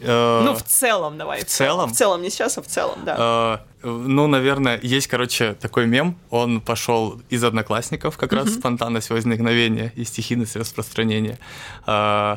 Э, 0.00 0.40
Ну, 0.44 0.54
в 0.54 0.62
целом, 0.62 1.18
давай. 1.18 1.40
в 1.40 1.46
целом? 1.46 1.90
В 1.90 1.96
целом, 1.96 2.22
не 2.22 2.30
сейчас, 2.30 2.58
а 2.58 2.62
в 2.62 2.66
целом, 2.66 2.98
да. 3.04 3.60
э, 3.82 3.86
ну, 3.88 4.26
наверное, 4.26 4.78
есть, 4.82 5.06
короче, 5.06 5.54
такой 5.54 5.86
мем. 5.86 6.16
Он 6.30 6.60
пошел 6.60 7.20
из 7.30 7.44
одноклассников, 7.44 8.16
как 8.16 8.32
раз 8.32 8.54
спонтанность 8.54 9.10
возникновения 9.10 9.92
и 9.96 10.04
стихийность 10.04 10.56
распространения. 10.56 11.38
Э, 11.86 12.36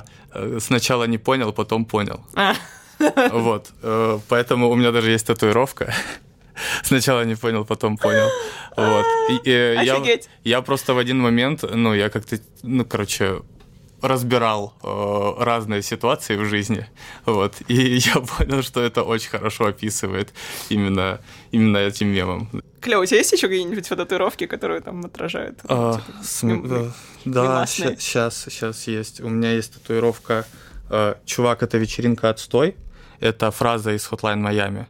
Сначала 0.60 1.04
не 1.08 1.18
понял, 1.18 1.52
потом 1.54 1.86
понял. 1.86 2.22
А, 2.36 2.54
Вот. 3.32 3.70
э, 3.84 4.20
Поэтому 4.30 4.70
у 4.70 4.76
меня 4.76 4.92
даже 4.92 5.12
есть 5.12 5.28
татуировка. 5.28 5.94
Сначала 6.84 7.26
не 7.26 7.36
понял, 7.36 7.66
потом 7.66 7.98
понял. 7.98 8.30
Вот. 8.78 9.06
И, 9.30 9.50
э, 9.50 9.84
я, 9.84 10.02
я 10.44 10.62
просто 10.62 10.94
в 10.94 10.98
один 10.98 11.20
момент, 11.20 11.64
ну, 11.64 11.94
я 11.94 12.10
как-то, 12.10 12.38
ну, 12.64 12.86
короче, 12.86 13.42
разбирал 14.02 14.74
э, 14.84 15.44
разные 15.44 15.82
ситуации 15.82 16.36
в 16.38 16.46
жизни, 16.46 16.86
вот, 17.26 17.56
и 17.68 17.74
я 18.14 18.16
понял, 18.22 18.64
что 18.64 18.82
это 18.82 19.04
очень 19.04 19.30
хорошо 19.30 19.66
описывает 19.66 20.34
именно, 20.70 21.20
именно 21.52 21.78
этим 21.78 22.08
мемом. 22.08 22.50
Клево, 22.82 23.02
у 23.04 23.06
тебя 23.06 23.18
есть 23.20 23.32
еще 23.32 23.48
какие-нибудь 23.48 23.88
татуировки, 23.88 24.48
которые 24.48 24.82
там 24.82 25.06
отражают? 25.06 25.60
А, 25.66 25.94
типа, 25.96 26.24
с- 26.24 26.44
мем- 26.44 26.66
э, 26.72 26.90
да, 27.26 27.66
сейчас, 27.68 28.38
сейчас 28.46 28.88
есть. 28.88 29.22
У 29.22 29.30
меня 29.30 29.52
есть 29.54 29.74
татуировка 29.74 30.46
э, 30.90 31.16
«Чувак, 31.26 31.62
это 31.64 31.78
вечеринка 31.78 32.30
отстой». 32.30 32.76
Это 33.20 33.52
фраза 33.52 33.92
из 33.92 34.08
Hotline 34.10 34.42
Miami. 34.42 34.86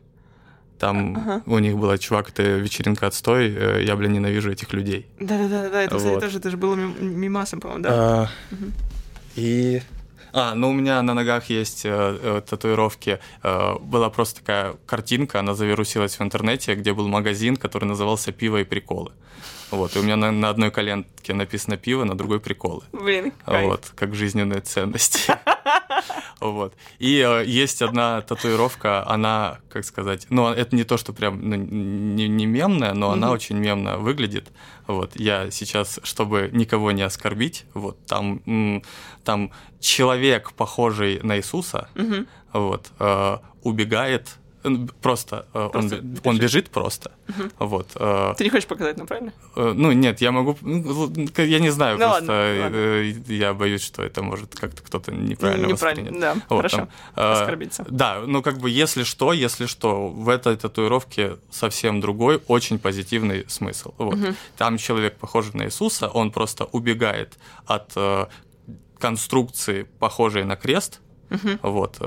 Там 0.80 1.16
Ага. 1.18 1.42
у 1.46 1.60
них 1.60 1.76
была 1.78 1.98
«Чувак, 1.98 2.30
это 2.30 2.44
вечеринка 2.44 3.08
отстой», 3.08 3.54
э, 3.54 3.84
я, 3.84 3.96
блин, 3.98 4.14
ненавижу 4.14 4.50
этих 4.52 4.72
людей. 4.74 5.06
Да-да-да, 5.20 5.82
это, 5.84 5.96
кстати, 5.98 6.14
Вот. 6.14 6.22
тоже, 6.22 6.38
это 6.40 6.50
же 6.50 6.56
было 6.58 6.76
мим- 6.76 6.96
мимасом, 7.20 7.60
по-моему, 7.60 7.84
да? 7.84 7.90
А, 7.94 8.30
И... 9.36 9.82
А, 10.34 10.56
ну 10.56 10.70
у 10.70 10.74
меня 10.74 11.02
на 11.02 11.14
ногах 11.14 11.50
есть 11.50 11.86
э, 11.86 11.90
э, 11.90 12.42
татуировки. 12.48 13.20
Э, 13.44 13.78
была 13.80 14.10
просто 14.10 14.40
такая 14.40 14.76
картинка, 14.86 15.40
она 15.40 15.54
завирусилась 15.56 16.18
в 16.18 16.22
интернете, 16.22 16.76
где 16.76 16.94
был 16.94 17.08
магазин, 17.08 17.58
который 17.58 17.86
назывался 17.86 18.32
«Пиво 18.32 18.62
и 18.62 18.64
приколы». 18.64 19.12
Вот, 19.72 19.96
и 19.96 20.00
у 20.00 20.04
меня 20.04 20.18
на, 20.18 20.32
на 20.32 20.50
одной 20.50 20.70
коленке 20.70 21.34
написано 21.34 21.78
«пиво», 21.78 22.04
на 22.04 22.18
другой 22.18 22.40
«приколы». 22.40 22.84
Блин, 22.92 23.32
кайф. 23.46 23.68
Вот, 23.68 23.92
как 23.96 24.14
жизненные 24.14 24.62
ценности. 24.62 25.34
Вот. 26.40 26.74
И 26.98 27.20
э, 27.20 27.46
есть 27.46 27.84
одна 27.84 28.22
татуировка, 28.22 29.08
она, 29.08 29.60
как 29.70 29.86
сказать, 29.86 30.26
ну, 30.30 30.48
это 30.48 30.76
не 30.76 30.84
то, 30.84 30.98
что 30.98 31.14
прям 31.14 31.40
ну, 31.48 31.56
не, 31.56 32.28
не 32.28 32.48
мемная, 32.48 32.94
но 32.94 33.12
она 33.12 33.30
очень 33.30 33.58
мемно 33.58 33.98
выглядит. 34.00 34.52
Вот. 34.88 35.12
Я 35.16 35.52
сейчас, 35.52 36.00
чтобы 36.02 36.50
никого 36.52 36.92
не 36.92 37.04
оскорбить, 37.04 37.66
вот, 37.76 38.04
там, 38.08 38.82
там 39.24 39.52
человек, 39.80 40.54
похожий 40.54 41.20
на 41.22 41.38
Иисуса, 41.38 41.90
вот, 42.54 42.88
э, 42.98 43.38
убегает, 43.62 44.38
просто, 45.02 45.46
э, 45.54 45.60
он, 45.64 45.72
Просто 45.72 45.96
он 45.98 46.04
бежит. 46.38 46.42
бежит 46.42 46.70
просто, 46.70 47.12
вот, 47.60 47.88
э, 47.96 48.34
Ты 48.38 48.44
не 48.44 48.50
хочешь 48.50 48.68
показать 48.68 48.98
нам, 48.98 49.08
правильно? 49.08 49.34
Э, 49.56 49.74
Ну, 49.76 49.92
нет, 49.92 50.22
я 50.22 50.32
могу... 50.32 50.58
ну, 50.62 51.10
Я 51.38 51.60
не 51.60 51.70
знаю, 51.72 51.98
Ну 51.98 52.06
просто 52.06 52.32
ладно, 52.32 52.64
ладно. 52.64 53.34
я 53.34 53.54
боюсь, 53.54 53.82
что 53.84 54.04
это 54.04 54.22
может 54.22 54.56
как-то 54.56 54.82
кто-то 54.84 55.12
неправильно 55.12 55.68
Неправильно, 55.68 56.20
да, 56.20 56.34
Вот, 56.50 56.58
хорошо. 56.58 56.88
там, 57.16 57.32
Оскорбиться. 57.32 57.86
Да, 57.90 58.22
ну 58.28 58.42
как 58.42 58.58
бы 58.60 58.70
если 58.70 59.04
что, 59.04 59.34
если 59.34 59.66
что, 59.66 60.08
в 60.08 60.30
этой 60.30 60.56
татуировке 60.58 61.38
совсем 61.50 62.02
другой, 62.02 62.42
очень 62.48 62.78
позитивный 62.80 63.46
смысл. 63.48 63.94
Вот. 63.98 64.18
Там 64.58 64.78
человек, 64.78 65.18
похожий 65.18 65.54
на 65.56 65.66
Иисуса, 65.66 66.08
он 66.08 66.32
просто 66.32 66.66
убегает 66.66 67.38
от 67.66 67.94
конструкции, 69.00 69.84
похожей 70.00 70.44
на 70.44 70.56
крест, 70.56 71.00
Мгм. 71.30 71.60
вот, 71.64 71.98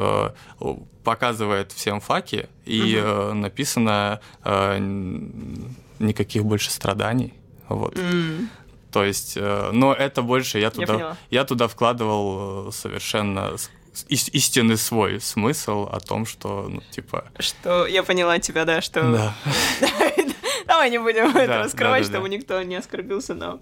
показывает 1.05 1.71
всем 1.73 2.01
факи, 2.01 2.49
и 2.65 2.97
э, 2.97 3.33
написано 3.33 4.21
э, 4.43 4.79
никаких 5.99 6.45
больше 6.45 6.71
страданий. 6.71 7.35
Вот. 7.69 7.99
М, 7.99 8.51
То 8.91 9.05
есть, 9.05 9.35
э, 9.37 9.71
но 9.73 9.93
это 9.93 10.23
больше 10.23 10.59
я 10.59 10.71
туда, 10.71 10.95
поняла. 10.95 11.17
я 11.31 11.45
туда 11.45 11.69
вкладывал 11.69 12.69
э, 12.69 12.73
совершенно 12.73 13.53
истинный 14.09 14.77
свой 14.77 15.21
смысл 15.21 15.89
о 15.91 16.01
том, 16.01 16.27
что, 16.27 16.67
ну, 16.69 16.83
типа, 16.91 17.27
Что 17.39 17.87
я 17.87 18.03
поняла 18.03 18.39
тебя, 18.41 18.65
да, 18.65 18.81
что... 18.81 19.03
да. 19.03 19.35
Давай 20.67 20.91
не 20.91 20.99
будем 20.99 21.37
это 21.37 21.59
раскрывать, 21.59 22.03
да, 22.03 22.09
да, 22.09 22.15
чтобы 22.15 22.29
никто 22.29 22.61
не 22.63 22.77
оскорбился, 22.77 23.35
но... 23.35 23.61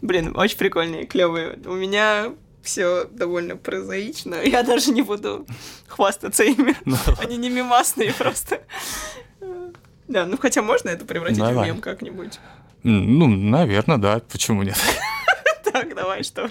Блин, 0.00 0.32
очень 0.36 0.58
прикольные, 0.58 1.06
клевые. 1.06 1.58
У 1.66 1.74
меня 1.74 2.32
все 2.62 3.04
довольно 3.04 3.56
прозаично. 3.56 4.36
Я 4.42 4.62
даже 4.62 4.92
не 4.92 5.02
буду 5.02 5.46
хвастаться 5.88 6.44
ими. 6.44 6.74
Ну, 6.84 6.96
Они 7.18 7.36
не 7.36 7.50
мимасные 7.50 8.12
просто. 8.12 8.60
Да, 10.08 10.26
ну 10.26 10.36
хотя 10.38 10.62
можно 10.62 10.90
это 10.90 11.04
превратить 11.04 11.38
в 11.38 11.46
Давай. 11.46 11.68
мем 11.68 11.80
как-нибудь. 11.80 12.38
ну, 12.82 13.26
наверное, 13.28 13.98
да, 13.98 14.20
почему 14.30 14.62
нет? 14.62 14.76
Так, 15.72 15.94
давай, 15.94 16.22
что? 16.22 16.50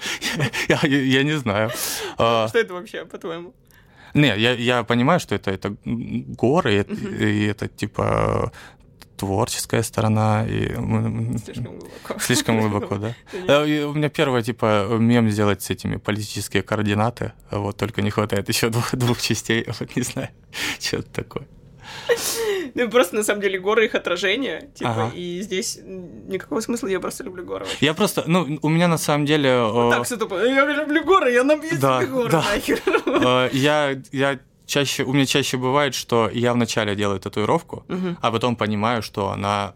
Я, 0.68 0.80
я- 0.82 1.02
я 1.02 1.22
не 1.22 1.38
знаю. 1.38 1.70
А, 2.18 2.48
Что 2.48 2.58
это 2.58 2.74
вообще, 2.74 3.04
по-твоему? 3.04 3.54
Не, 4.14 4.36
я, 4.36 4.52
я 4.54 4.82
понимаю, 4.82 5.20
что 5.20 5.36
это, 5.36 5.52
это 5.52 5.76
горы, 5.84 6.74
и 6.74 6.76
это, 6.78 6.92
и 6.94 7.44
это 7.46 7.68
типа 7.68 8.50
творческая 9.22 9.82
сторона. 9.84 10.44
И... 10.48 10.66
Слишком 11.44 11.78
глубоко. 11.78 12.18
Слишком 12.20 12.60
глубоко, 12.60 12.96
да? 12.96 13.14
Э, 13.32 13.84
У 13.84 13.92
меня 13.94 14.08
первое, 14.08 14.42
типа, 14.42 14.86
мем 14.98 15.30
сделать 15.30 15.62
с 15.62 15.70
этими 15.70 15.96
политические 15.98 16.62
координаты, 16.64 17.32
вот, 17.52 17.76
только 17.76 18.02
не 18.02 18.10
хватает 18.10 18.48
еще 18.48 18.68
двух, 18.68 18.92
двух 18.96 19.20
частей, 19.22 19.64
вот, 19.80 19.96
не 19.96 20.02
знаю, 20.02 20.28
что 20.80 20.96
это 20.96 21.10
такое. 21.22 21.46
Ну, 22.74 22.90
просто, 22.90 23.16
на 23.16 23.22
самом 23.22 23.40
деле, 23.42 23.58
горы 23.60 23.84
их 23.84 23.94
отражение, 23.94 24.70
типа, 24.74 24.90
Ага. 24.90 25.12
и 25.14 25.40
здесь 25.42 25.78
никакого 26.28 26.60
смысла, 26.60 26.88
я 26.88 26.98
просто 27.00 27.22
люблю 27.24 27.44
горы. 27.44 27.64
вообще. 27.64 27.86
Я 27.86 27.94
просто, 27.94 28.24
ну, 28.26 28.58
у 28.62 28.68
меня 28.68 28.88
на 28.88 28.98
самом 28.98 29.24
деле... 29.26 29.48
э, 29.50 29.90
Так, 29.92 30.04
все 30.04 30.16
тупо. 30.16 30.34
Я 30.44 30.64
люблю 30.66 31.04
горы, 31.04 31.30
я 31.32 31.44
набью 31.44 31.78
Да, 31.80 32.00
себе 32.00 32.10
горы 32.12 32.30
да. 32.30 32.42
нахер. 32.42 32.80
э, 33.06 33.50
я, 33.52 34.00
я 34.12 34.38
чаще, 34.72 35.04
у 35.04 35.12
меня 35.12 35.26
чаще 35.26 35.56
бывает, 35.56 35.94
что 35.94 36.30
я 36.32 36.52
вначале 36.52 36.94
делаю 36.96 37.20
татуировку, 37.20 37.84
Мгм. 37.88 38.16
а 38.22 38.30
потом 38.30 38.56
понимаю, 38.56 39.02
что 39.02 39.28
она 39.28 39.72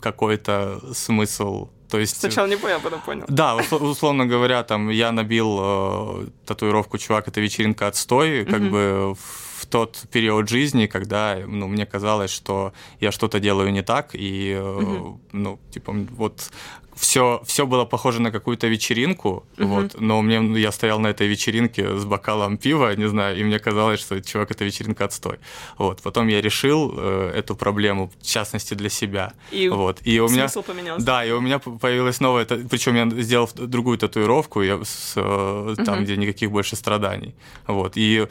какой-то 0.00 0.80
смысл, 0.94 1.68
то 1.90 1.98
есть... 1.98 2.20
Сначала 2.20 2.46
не 2.48 2.56
понял, 2.56 2.76
а 2.76 2.80
потом 2.80 3.00
понял. 3.00 3.24
Да, 3.28 3.56
усл- 3.56 3.82
условно 3.90 4.26
говоря, 4.26 4.62
там 4.62 4.90
я 4.90 5.10
набил 5.12 5.58
э, 5.60 6.26
татуировку 6.46 6.98
«Чувак, 6.98 7.28
это 7.28 7.40
вечеринка 7.40 7.88
отстой», 7.88 8.44
как 8.44 8.60
Мгм. 8.60 8.70
бы 8.70 9.14
в 9.60 9.66
тот 9.66 9.98
период 10.12 10.48
жизни, 10.48 10.86
когда 10.86 11.36
ну, 11.46 11.66
мне 11.68 11.84
казалось, 11.86 12.30
что 12.30 12.72
я 13.00 13.10
что-то 13.10 13.40
делаю 13.40 13.72
не 13.72 13.82
так, 13.82 14.10
и, 14.14 14.52
э, 14.56 14.80
Мгм. 14.80 15.20
ну, 15.32 15.58
типа, 15.70 15.92
вот 16.16 16.50
все, 16.98 17.40
все 17.46 17.66
было 17.66 17.84
похоже 17.84 18.20
на 18.20 18.30
какую-то 18.30 18.66
вечеринку, 18.66 19.44
Мгм. 19.56 19.68
вот, 19.68 20.00
но 20.00 20.20
мне, 20.22 20.60
я 20.60 20.72
стоял 20.72 20.98
на 20.98 21.08
этой 21.08 21.26
вечеринке 21.28 21.96
с 21.96 22.04
бокалом 22.04 22.56
пива, 22.58 22.94
не 22.96 23.08
знаю, 23.08 23.38
и 23.38 23.44
мне 23.44 23.58
казалось, 23.58 24.00
что 24.00 24.20
чувак, 24.20 24.50
это 24.50 24.64
вечеринка 24.64 25.04
отстой. 25.04 25.38
Вот, 25.78 26.02
потом 26.02 26.28
я 26.28 26.40
решил 26.40 26.94
э, 26.96 27.32
эту 27.36 27.54
проблему, 27.56 28.10
в 28.20 28.26
частности, 28.26 28.74
для 28.74 28.88
себя. 28.90 29.32
И 29.52 29.68
вот, 29.68 30.00
и 30.04 30.20
у 30.20 30.28
меня... 30.28 30.48
смысл 30.48 30.62
поменялся. 30.62 31.06
Да, 31.06 31.24
и 31.24 31.30
у 31.30 31.40
меня 31.40 31.58
появилась 31.58 32.20
новая, 32.20 32.44
причем 32.44 32.94
я 32.96 33.22
сделал 33.22 33.48
другую 33.54 33.98
татуировку, 33.98 34.62
я 34.62 34.78
с, 34.84 35.12
э, 35.16 35.74
там, 35.84 35.96
Мгм. 35.96 36.04
где 36.04 36.16
никаких 36.16 36.50
больше 36.50 36.76
страданий. 36.76 37.34
Вот. 37.66 37.92
И 37.96 38.26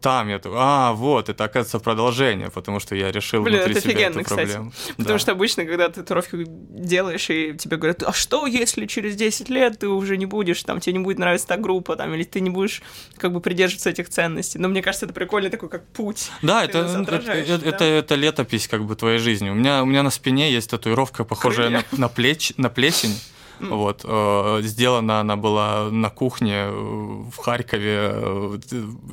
там 0.00 0.28
я 0.28 0.38
такой, 0.38 0.58
а, 0.60 0.92
вот, 0.92 1.28
это 1.28 1.44
оказывается 1.44 1.78
продолжение, 1.78 2.50
потому 2.50 2.80
что 2.80 2.94
я 2.94 3.12
решил 3.12 3.42
Блин, 3.42 3.56
внутри 3.56 3.72
это 3.72 3.80
себя 3.82 3.90
офигенно, 3.92 4.20
эту 4.20 4.24
кстати. 4.24 4.40
проблему. 4.46 4.72
Потому 4.96 5.08
Да. 5.14 5.18
что 5.18 5.32
обычно, 5.32 5.64
когда 5.64 5.88
ты 5.88 6.00
татуировки 6.02 6.44
делаешь, 6.46 7.30
и 7.30 7.54
тебе 7.56 7.76
говорят, 7.76 8.02
а 8.02 8.12
что, 8.12 8.46
если 8.46 8.86
через 8.86 9.16
10 9.16 9.48
лет 9.48 9.78
ты 9.78 9.88
уже 9.88 10.16
не 10.16 10.26
будешь, 10.26 10.62
там, 10.62 10.80
тебе 10.80 10.94
не 10.94 10.98
будет 11.04 11.18
нравиться 11.18 11.46
та 11.46 11.56
группа, 11.56 11.96
там, 11.96 12.12
или 12.14 12.24
ты 12.24 12.40
не 12.40 12.50
будешь, 12.50 12.82
как 13.16 13.32
бы, 13.32 13.40
придерживаться 13.40 13.90
этих 13.90 14.08
ценностей. 14.08 14.58
Но 14.58 14.68
мне 14.68 14.82
кажется, 14.82 15.06
это 15.06 15.14
прикольно 15.14 15.50
такой, 15.50 15.68
как 15.68 15.86
путь. 15.88 16.30
Да, 16.42 16.64
это, 16.64 16.78
это, 16.78 17.00
отражаешь, 17.00 17.48
это, 17.48 17.64
да. 17.64 17.68
это, 17.70 17.84
это 17.84 18.14
летопись 18.14 18.68
как 18.68 18.84
бы 18.84 18.96
твоей 18.96 19.18
жизни. 19.18 19.50
У 19.50 19.54
меня, 19.54 19.82
у 19.82 19.86
меня 19.86 20.02
на 20.02 20.10
спине 20.10 20.52
есть 20.52 20.70
татуировка, 20.70 21.24
похожая 21.24 21.70
на, 21.70 21.84
на, 21.92 22.08
плеч, 22.08 22.52
на 22.56 22.68
плесень. 22.70 23.14
Вот, 23.60 24.00
э, 24.04 24.58
сделана 24.62 25.20
она 25.20 25.36
была 25.36 25.90
на 25.90 26.08
кухне 26.10 26.54
э, 26.66 26.70
в 26.70 27.36
Харькове 27.36 27.98
э, 28.12 28.58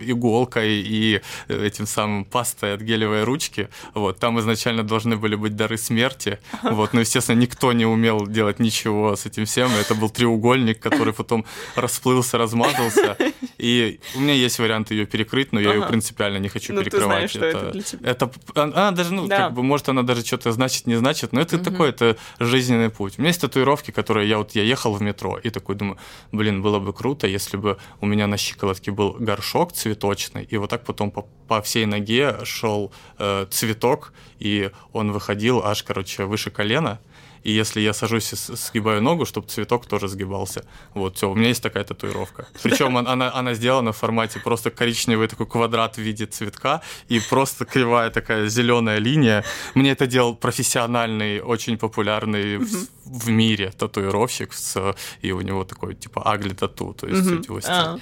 иголкой 0.02 0.82
и 0.82 1.22
этим 1.48 1.86
самым 1.86 2.26
пастой 2.26 2.74
от 2.74 2.82
гелевой 2.82 3.24
ручки. 3.24 3.70
Вот, 3.94 4.20
там 4.20 4.40
изначально 4.40 4.84
должны 4.84 5.18
были 5.18 5.36
быть 5.36 5.56
дары 5.56 5.78
смерти. 5.78 6.40
Вот, 6.64 6.94
но, 6.94 7.02
естественно, 7.02 7.38
никто 7.40 7.74
не 7.74 7.86
умел 7.86 8.26
делать 8.28 8.60
ничего 8.60 9.16
с 9.16 9.26
этим 9.26 9.46
всем. 9.46 9.70
Это 9.72 9.96
был 9.96 10.10
треугольник, 10.10 10.80
который 10.80 11.14
потом 11.14 11.46
расплылся, 11.76 12.38
размазался. 12.38 13.18
И 13.58 14.00
у 14.16 14.20
меня 14.20 14.34
есть 14.34 14.60
вариант 14.60 14.92
ее 14.92 15.06
перекрыть, 15.06 15.52
но 15.52 15.60
я 15.60 15.74
ее 15.74 15.82
принципиально 15.88 16.38
не 16.38 16.50
хочу 16.50 16.74
Ну, 16.74 16.80
ты 16.84 16.86
перекрывать. 16.86 17.32
знаешь, 17.32 17.32
что 17.32 17.46
это 17.46 17.72
для 17.72 17.82
тебя. 17.82 18.10
это 18.12 18.32
она 18.56 18.92
даже, 18.92 19.14
ну, 19.14 19.28
Да. 19.28 19.38
как 19.38 19.54
бы, 19.54 19.64
может, 19.64 19.90
она 19.90 20.04
даже 20.04 20.24
что-то 20.26 20.52
значит, 20.52 20.86
не 20.88 20.96
значит, 20.96 21.34
но 21.34 21.42
это 21.42 21.58
такой, 21.58 21.90
это 21.90 22.18
жизненный 22.40 22.90
путь. 22.90 23.16
У 23.18 23.22
меня 23.22 23.30
есть 23.30 23.42
татуировки, 23.42 23.92
которые 23.92 24.30
я 24.30 24.37
вот, 24.38 24.56
я 24.56 24.64
ехал 24.64 24.94
в 24.94 25.02
метро 25.02 25.38
и 25.38 25.50
такой 25.50 25.76
думаю, 25.76 25.98
блин, 26.32 26.62
было 26.62 26.80
бы 26.80 26.94
круто, 26.94 27.28
если 27.28 27.58
бы 27.58 27.78
у 28.02 28.06
меня 28.06 28.28
на 28.28 28.38
щиколотке 28.38 28.92
был 28.92 29.16
горшок 29.20 29.74
цветочный, 29.74 30.44
и 30.44 30.58
вот 30.58 30.70
так 30.70 30.84
потом 30.86 31.12
по, 31.12 31.28
по 31.48 31.62
всей 31.62 31.86
ноге 31.86 32.38
шел 32.44 32.92
э, 33.20 33.46
цветок, 33.50 34.14
и 34.40 34.72
он 34.94 35.12
выходил 35.12 35.62
аж, 35.64 35.84
короче, 35.84 36.26
выше 36.26 36.52
колена, 36.52 37.00
и 37.44 37.52
если 37.52 37.82
я 37.82 37.94
сажусь 37.94 38.34
и 38.34 38.36
сгибаю 38.36 39.02
ногу, 39.02 39.26
чтобы 39.26 39.48
цветок 39.48 39.86
тоже 39.86 40.08
сгибался. 40.08 40.64
Вот, 40.94 41.18
все, 41.18 41.30
у 41.30 41.36
меня 41.36 41.50
есть 41.50 41.64
такая 41.64 41.84
татуировка. 41.84 42.48
Причем 42.64 42.98
она, 42.98 43.34
она 43.34 43.54
сделана 43.54 43.92
в 43.92 43.98
формате 43.98 44.40
просто 44.44 44.72
коричневый 44.72 45.28
такой 45.28 45.46
квадрат 45.46 45.98
в 45.98 46.02
виде 46.02 46.26
цветка 46.26 46.82
и 47.10 47.20
просто 47.20 47.66
кривая 47.66 48.10
такая 48.10 48.48
зеленая 48.48 49.00
линия. 49.00 49.44
Мне 49.76 49.92
это 49.92 50.08
делал 50.08 50.36
профессиональный, 50.36 51.42
очень 51.42 51.78
популярный 51.78 52.58
в, 52.58 52.88
в 53.06 53.30
мире 53.30 53.72
татуировщик, 53.78 54.54
с, 54.54 54.96
и 55.22 55.32
у 55.32 55.42
него 55.42 55.64
такой 55.64 55.96
типа 55.96 56.22
агли 56.32 56.54
тату, 56.54 56.94
то 56.94 57.08
есть 57.08 57.48
его 57.48 57.62
стиль. 57.62 57.74
А, 57.74 58.00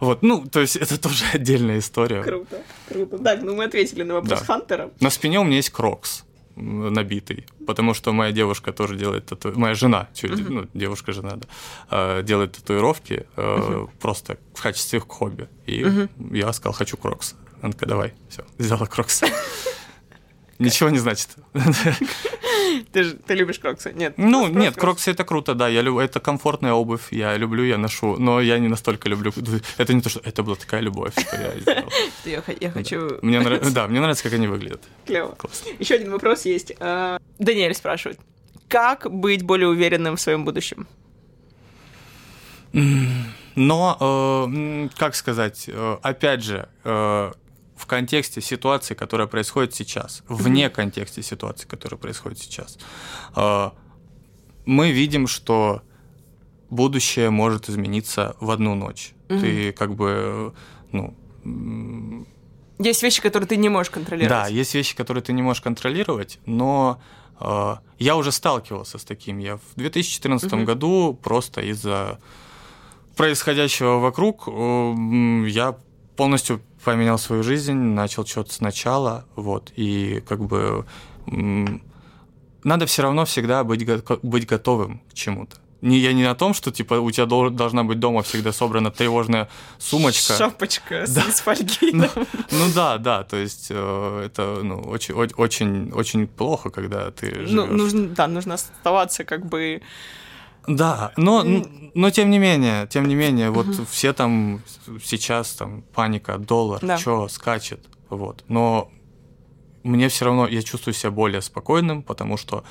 Вот, 0.00 0.22
ну, 0.22 0.44
то 0.46 0.60
есть 0.60 0.76
это 0.76 1.00
тоже 1.08 1.24
отдельная 1.32 1.78
история. 1.78 2.22
Круто, 2.22 2.62
круто. 2.88 3.18
Так, 3.18 3.42
ну 3.42 3.56
мы 3.56 3.64
ответили 3.64 4.02
на 4.02 4.14
вопрос 4.14 4.40
Да. 4.40 4.44
Хантера. 4.44 4.90
На 5.00 5.10
спине 5.10 5.40
у 5.40 5.44
меня 5.44 5.56
есть 5.56 5.70
крокс 5.70 6.25
набитый, 6.56 7.46
потому 7.66 7.94
что 7.94 8.12
моя 8.12 8.32
девушка 8.32 8.72
тоже 8.72 8.96
делает 8.96 9.26
тату... 9.26 9.52
Моя 9.58 9.74
жена, 9.74 10.08
чё, 10.14 10.28
ну, 10.28 10.66
девушка-жена, 10.74 11.36
да, 11.36 11.48
э, 11.90 12.22
делает 12.22 12.52
татуировки 12.52 13.26
э, 13.36 13.86
просто 14.00 14.38
в 14.54 14.62
качестве 14.62 15.00
хобби. 15.00 15.48
И 15.66 16.08
я 16.32 16.52
сказал, 16.52 16.72
хочу 16.72 16.96
крокс. 16.96 17.34
Такая, 17.60 17.88
давай, 17.88 18.14
все, 18.28 18.44
сделала 18.58 18.86
крокс. 18.86 19.22
Ничего 20.58 20.90
не 20.90 20.98
значит. 20.98 21.30
Ты 22.92 23.02
же 23.04 23.14
ты 23.14 23.34
любишь 23.34 23.58
кроксы? 23.58 23.92
Нет. 23.94 24.14
Ну, 24.16 24.48
нет, 24.48 24.76
кроксы 24.76 25.10
это 25.10 25.24
круто, 25.24 25.54
да, 25.54 25.68
я 25.68 25.82
люблю, 25.82 26.00
это 26.00 26.20
комфортная 26.20 26.72
обувь, 26.72 27.12
я 27.12 27.36
люблю, 27.36 27.64
я 27.64 27.78
ношу, 27.78 28.16
но 28.18 28.40
я 28.40 28.58
не 28.58 28.68
настолько 28.68 29.08
люблю. 29.08 29.32
Это 29.76 29.94
не 29.94 30.00
то, 30.00 30.08
что 30.08 30.20
это 30.24 30.42
была 30.42 30.56
такая 30.56 30.80
любовь, 30.80 31.12
что 31.12 31.36
я 31.36 31.60
сделал. 31.60 31.92
Я, 32.60 32.70
хочу... 32.70 33.18
Мне 33.22 33.40
нравится, 33.40 33.70
да, 33.74 33.86
мне 33.86 34.00
нравится, 34.00 34.24
как 34.24 34.32
они 34.32 34.46
выглядят. 34.46 34.82
Клево. 35.06 35.34
Классно. 35.36 35.70
Еще 35.78 35.94
один 35.94 36.10
вопрос 36.10 36.44
есть. 36.44 36.72
А, 36.80 37.18
Даниэль 37.38 37.74
спрашивает. 37.74 38.18
Как 38.68 39.10
быть 39.10 39.42
более 39.42 39.68
уверенным 39.68 40.16
в 40.16 40.20
своем 40.20 40.44
будущем? 40.44 40.86
Но, 43.54 43.96
э, 44.48 44.88
как 44.96 45.14
сказать, 45.14 45.64
э, 45.68 45.96
опять 46.02 46.42
же, 46.42 46.68
э, 46.84 47.32
в 47.76 47.86
контексте 47.86 48.40
ситуации, 48.40 48.94
которая 48.94 49.26
происходит 49.26 49.74
сейчас, 49.74 50.22
вне 50.28 50.70
контексте 50.70 51.22
ситуации, 51.22 51.66
которая 51.66 51.98
происходит 51.98 52.38
сейчас, 52.38 52.78
э, 53.36 53.70
мы 54.64 54.90
видим, 54.90 55.26
что 55.26 55.82
будущее 56.70 57.30
может 57.30 57.68
измениться 57.68 58.36
в 58.40 58.50
одну 58.50 58.74
ночь. 58.74 59.12
Ты 59.28 59.72
как 59.72 59.94
бы, 59.94 60.52
ну, 60.92 61.14
Есть 62.78 63.02
вещи, 63.02 63.22
которые 63.22 63.48
ты 63.48 63.56
не 63.56 63.68
можешь 63.68 63.90
контролировать. 63.90 64.30
да, 64.30 64.46
есть 64.48 64.74
вещи, 64.74 64.96
которые 64.96 65.22
ты 65.22 65.32
не 65.32 65.42
можешь 65.42 65.62
контролировать, 65.62 66.38
но 66.46 67.00
э, 67.40 67.76
я 67.98 68.16
уже 68.16 68.32
сталкивался 68.32 68.98
с 68.98 69.04
таким. 69.04 69.38
Я 69.38 69.56
в 69.56 69.76
2014 69.76 70.52
году 70.64 71.18
просто 71.22 71.60
из-за 71.62 72.18
происходящего 73.16 73.98
вокруг 73.98 74.44
э, 74.46 75.48
я 75.48 75.76
полностью 76.16 76.60
поменял 76.86 77.18
свою 77.18 77.42
жизнь, 77.42 77.74
начал 77.74 78.24
что-то 78.24 78.52
сначала, 78.52 79.24
вот, 79.34 79.72
и 79.76 80.22
как 80.28 80.40
бы 80.44 80.86
надо 82.64 82.86
все 82.86 83.02
равно 83.02 83.24
всегда 83.24 83.64
быть, 83.64 83.84
го- 83.84 84.18
быть 84.22 84.46
готовым 84.46 85.00
к 85.10 85.14
чему-то. 85.14 85.56
Не, 85.82 85.98
я 85.98 86.12
не 86.12 86.24
о 86.24 86.34
том, 86.34 86.54
что 86.54 86.70
типа 86.70 86.94
у 86.94 87.10
тебя 87.10 87.26
дол- 87.26 87.50
должна 87.50 87.84
быть 87.84 87.98
дома 87.98 88.22
всегда 88.22 88.52
собрана 88.52 88.90
тревожная 88.90 89.48
сумочка. 89.78 90.34
Шапочка 90.34 91.06
с- 91.06 91.14
Да. 91.14 91.22
из 91.22 91.40
фольги. 91.40 91.90
Ну, 91.92 92.08
ну 92.50 92.64
да, 92.74 92.98
да, 92.98 93.24
то 93.24 93.36
есть 93.36 93.68
э, 93.70 94.22
это 94.26 94.60
ну, 94.62 94.80
очень, 94.80 95.14
очень, 95.14 95.90
очень 95.92 96.26
плохо, 96.26 96.70
когда 96.70 97.10
ты 97.10 97.26
живешь. 97.34 97.50
Ну, 97.50 97.66
нужно, 97.66 98.08
да, 98.08 98.26
нужно 98.26 98.54
оставаться 98.54 99.24
как 99.24 99.46
бы... 99.46 99.82
Да, 100.66 101.12
но, 101.16 101.44
но 101.94 102.10
тем 102.10 102.30
не 102.30 102.38
менее, 102.38 102.86
тем 102.88 103.06
не 103.08 103.14
менее, 103.14 103.50
вот 103.50 103.66
все 103.90 104.12
там 104.12 104.60
сейчас 105.02 105.54
там 105.54 105.82
паника, 105.94 106.38
доллар, 106.38 106.80
Да. 106.82 106.98
что 106.98 107.28
скачет, 107.28 107.80
вот. 108.10 108.44
Но 108.48 108.90
мне 109.82 110.08
все 110.08 110.24
равно, 110.24 110.48
я 110.48 110.62
чувствую 110.62 110.94
себя 110.94 111.10
более 111.10 111.40
спокойным, 111.42 112.02
потому 112.02 112.36
что 112.36 112.64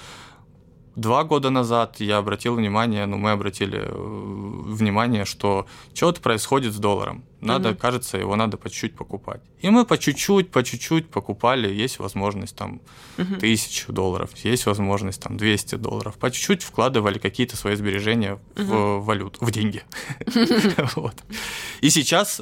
два 0.96 1.24
года 1.24 1.50
назад 1.50 2.00
я 2.00 2.18
обратил 2.18 2.56
внимание, 2.56 3.06
ну 3.06 3.18
мы 3.18 3.32
обратили 3.32 3.80
э, 3.84 3.92
внимание, 3.94 5.26
что 5.26 5.66
что-то 5.94 6.22
происходит 6.22 6.74
с 6.74 6.78
долларом. 6.78 7.24
Надо, 7.42 7.70
Мгм. 7.70 7.78
кажется, 7.78 8.18
его 8.18 8.36
надо 8.36 8.58
по 8.58 8.70
чуть-чуть 8.70 8.96
покупать. 8.96 9.42
И 9.60 9.70
мы 9.70 9.86
по 9.86 9.98
чуть-чуть, 9.98 10.50
по 10.52 10.64
чуть-чуть 10.64 11.10
покупали. 11.10 11.72
Есть 11.72 12.00
возможность 12.00 12.56
там 12.56 12.82
Мгм. 13.18 13.40
тысячу 13.40 13.92
долларов, 13.94 14.32
есть 14.46 14.66
возможность 14.66 15.22
там 15.22 15.38
200 15.38 15.76
долларов. 15.76 16.16
По 16.18 16.32
чуть-чуть 16.32 16.64
вкладывали 16.64 17.20
какие-то 17.20 17.56
свои 17.56 17.76
сбережения 17.76 18.40
в 18.56 19.00
валюту, 19.00 19.46
в 19.46 19.52
деньги. 19.52 19.84
И 21.82 21.90
сейчас, 21.90 22.42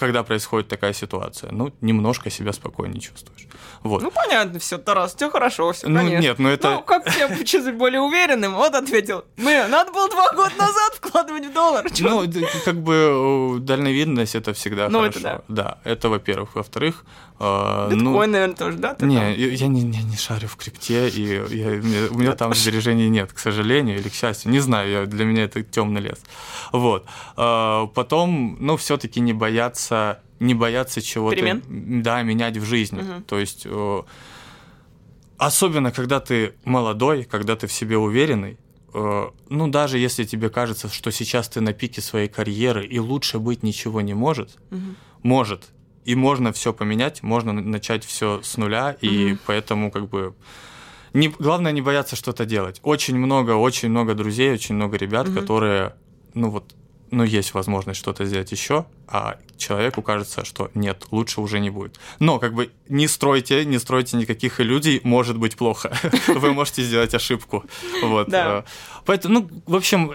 когда 0.00 0.22
происходит 0.22 0.68
такая 0.68 0.92
ситуация, 0.94 1.52
ну, 1.52 1.70
немножко 1.80 2.30
себя 2.30 2.52
спокойнее 2.52 3.00
чувствуешь. 3.00 3.46
Вот. 3.82 4.02
Ну, 4.02 4.10
понятно, 4.10 4.58
все, 4.58 4.78
Тарас, 4.78 5.14
все 5.14 5.30
хорошо, 5.30 5.72
все, 5.72 5.88
Ну, 5.88 5.98
конечно. 6.00 6.20
нет, 6.22 6.38
ну 6.38 6.48
это- 6.48 6.70
Ну, 6.70 6.82
как 6.82 7.04
тебя 7.14 7.28
почувствовать 7.28 7.78
более 7.78 8.00
уверенным? 8.00 8.54
Вот 8.54 8.74
ответил. 8.74 9.24
Мы, 9.36 9.66
надо 9.68 9.92
было 9.92 10.08
два 10.08 10.32
года 10.32 10.52
назад 10.58 10.94
вкладывать 10.96 11.46
в 11.46 11.52
доллар. 11.52 11.86
Ну, 12.00 12.24
как 12.64 12.76
бы 12.82 12.94
э, 12.94 13.58
дальновидность 13.60 14.34
это 14.34 14.52
всегда 14.52 14.88
Ну, 14.88 14.98
хорошо. 15.00 15.18
это 15.18 15.42
да. 15.48 15.78
это 15.84 16.08
во-первых. 16.08 16.54
Во-вторых, 16.54 17.04
э, 17.38 17.88
Биткоин, 17.90 18.04
ну, 18.04 18.26
наверное, 18.26 18.54
тоже, 18.56 18.76
да? 18.78 18.96
не, 19.00 19.16
там? 19.16 19.32
я 19.32 19.66
не, 19.68 19.80
я 19.96 20.02
не 20.02 20.16
шарю 20.16 20.48
в 20.48 20.56
крипте, 20.56 21.08
и 21.08 21.22
я- 21.56 22.10
у 22.10 22.18
меня 22.18 22.32
там 22.34 22.54
сбережений 22.54 23.08
нет, 23.08 23.32
к 23.32 23.38
сожалению 23.38 23.98
или 23.98 24.08
к 24.08 24.14
счастью. 24.14 24.50
Не 24.52 24.60
знаю, 24.60 24.90
я, 24.90 25.06
для 25.06 25.24
меня 25.24 25.44
это 25.44 25.62
темный 25.62 26.00
лес. 26.02 26.18
Вот. 26.72 27.06
Э, 27.36 27.86
Потом, 27.94 28.56
ну, 28.60 28.76
все-таки 28.76 29.20
не 29.20 29.32
бояться, 29.32 29.89
не 30.40 30.54
бояться 30.54 31.02
чего-то, 31.02 31.36
Перемен? 31.36 32.02
да, 32.02 32.22
менять 32.22 32.56
в 32.56 32.64
жизни. 32.64 33.02
Мгм. 33.02 33.22
То 33.24 33.38
есть, 33.38 33.62
э, 33.66 34.02
особенно 35.38 35.90
когда 35.92 36.20
ты 36.20 36.54
молодой, 36.64 37.24
когда 37.24 37.56
ты 37.56 37.66
в 37.66 37.72
себе 37.72 37.96
уверенный, 37.98 38.58
э, 38.94 39.30
ну, 39.48 39.68
даже 39.68 39.98
если 39.98 40.24
тебе 40.24 40.50
кажется, 40.50 40.88
что 40.88 41.10
сейчас 41.12 41.48
ты 41.48 41.60
на 41.60 41.72
пике 41.72 42.00
своей 42.00 42.28
карьеры 42.28 42.84
и 42.86 42.98
лучше 42.98 43.38
быть 43.38 43.62
ничего 43.62 44.00
не 44.00 44.14
может, 44.14 44.58
Мгм. 44.70 44.96
может. 45.22 45.68
И 46.04 46.14
можно 46.14 46.52
все 46.52 46.72
поменять, 46.72 47.22
можно 47.22 47.52
на- 47.52 47.60
начать 47.62 48.04
все 48.04 48.40
с 48.42 48.56
нуля, 48.56 48.96
и 49.02 49.36
поэтому 49.46 49.90
как 49.90 50.08
бы 50.08 50.34
не, 51.12 51.28
главное 51.28 51.72
не 51.72 51.82
бояться 51.82 52.16
что-то 52.16 52.44
делать. 52.46 52.80
Очень 52.82 53.18
много, 53.18 53.52
очень 53.56 53.90
много 53.90 54.14
друзей, 54.14 54.52
очень 54.52 54.74
много 54.76 54.96
ребят, 54.96 55.28
Мгм. 55.28 55.34
которые, 55.40 55.94
ну 56.34 56.50
вот, 56.50 56.74
ну 57.10 57.24
есть 57.24 57.54
возможность 57.54 57.98
что-то 58.00 58.24
сделать 58.24 58.52
еще, 58.52 58.84
а 59.08 59.38
человеку 59.56 60.02
кажется, 60.02 60.44
что 60.44 60.70
нет, 60.74 61.04
лучше 61.10 61.40
уже 61.40 61.60
не 61.60 61.70
будет. 61.70 61.98
Но 62.18 62.38
как 62.38 62.54
бы 62.54 62.70
не 62.88 63.08
стройте, 63.08 63.64
не 63.64 63.78
стройте 63.78 64.16
никаких 64.16 64.60
иллюзий, 64.60 65.00
может 65.04 65.36
быть 65.36 65.56
плохо. 65.56 65.92
Вы 66.28 66.52
можете 66.52 66.82
сделать 66.82 67.14
ошибку. 67.14 67.64
Вот. 68.02 68.28
Да. 68.28 68.58
э, 68.58 68.62
Поэтому, 69.04 69.34
ну, 69.40 69.50
в 69.66 69.76
общем, 69.76 70.12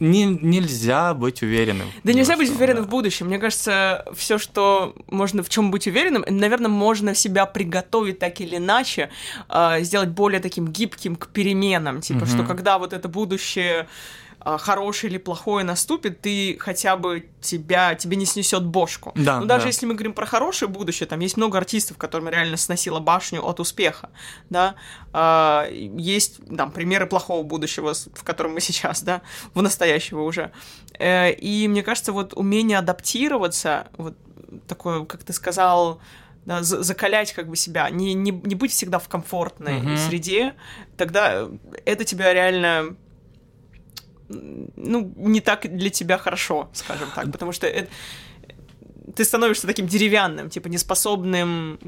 не- 0.00 0.26
нельзя 0.26 1.14
быть 1.14 1.42
уверенным. 1.42 1.88
Да 2.04 2.12
нельзя 2.12 2.36
быть 2.36 2.50
уверенным 2.50 2.84
да. 2.84 2.88
в 2.88 2.90
будущем. 2.90 3.26
Мне 3.26 3.38
кажется, 3.38 4.04
все, 4.14 4.38
что 4.38 4.94
можно 5.08 5.42
в 5.42 5.48
чем 5.48 5.70
быть 5.70 5.86
уверенным, 5.86 6.24
наверное, 6.28 6.68
можно 6.70 7.14
себя 7.14 7.46
приготовить 7.46 8.18
так 8.18 8.40
или 8.40 8.56
иначе, 8.56 9.10
а, 9.48 9.80
сделать 9.80 10.10
более 10.10 10.40
таким 10.40 10.68
гибким 10.68 11.16
к 11.16 11.28
переменам. 11.28 12.00
Типа, 12.00 12.20
Мгм. 12.20 12.28
что 12.28 12.44
когда 12.44 12.78
вот 12.78 12.92
это 12.92 13.08
будущее 13.08 13.88
хорошее 14.44 15.10
или 15.10 15.18
плохое 15.18 15.64
наступит, 15.64 16.20
ты 16.20 16.56
хотя 16.60 16.96
бы 16.96 17.28
тебя, 17.40 17.94
тебе 17.94 18.16
не 18.16 18.24
снесет 18.24 18.64
бошку. 18.64 19.12
Да, 19.16 19.40
Но 19.40 19.46
даже 19.46 19.62
да. 19.64 19.68
если 19.68 19.84
мы 19.86 19.94
говорим 19.94 20.12
про 20.12 20.26
хорошее 20.26 20.68
будущее, 20.70 21.06
там 21.06 21.20
есть 21.20 21.36
много 21.36 21.58
артистов, 21.58 21.96
которым 21.98 22.28
реально 22.28 22.56
сносило 22.56 23.00
башню 23.00 23.44
от 23.44 23.60
успеха, 23.60 24.10
да. 24.48 24.76
А, 25.12 25.66
есть 25.70 26.40
там 26.56 26.70
примеры 26.70 27.06
плохого 27.06 27.42
будущего, 27.42 27.92
в 27.94 28.24
котором 28.24 28.54
мы 28.54 28.60
сейчас, 28.68 29.02
да, 29.02 29.22
в 29.54 29.62
настоящего 29.62 30.22
уже. 30.22 30.52
Э, 30.98 31.32
И 31.32 31.66
мне 31.68 31.82
кажется, 31.82 32.12
вот 32.12 32.32
умение 32.34 32.78
адаптироваться, 32.78 33.88
вот 33.96 34.14
такое, 34.66 35.04
как 35.04 35.24
ты 35.24 35.32
сказал, 35.32 36.00
да, 36.46 36.62
за- 36.62 36.82
закалять 36.82 37.32
как 37.34 37.48
бы 37.48 37.56
себя, 37.56 37.90
не, 37.90 38.14
не, 38.14 38.30
не 38.30 38.54
быть 38.54 38.70
всегда 38.72 38.98
в 38.98 39.08
комфортной 39.08 39.80
Мгм. 39.82 39.96
среде, 39.98 40.54
тогда 40.96 41.48
это 41.84 42.04
тебя 42.04 42.32
реально 42.32 42.96
ну, 44.28 45.12
не 45.16 45.40
так 45.40 45.76
для 45.76 45.90
тебя 45.90 46.18
хорошо, 46.18 46.68
скажем 46.72 47.08
так, 47.14 47.32
потому 47.32 47.52
что 47.52 47.66
это- 47.66 47.88
ты 49.16 49.24
становишься 49.24 49.66
таким 49.66 49.86
деревянным, 49.86 50.50
типа 50.50 50.68
неспособным 50.68 51.78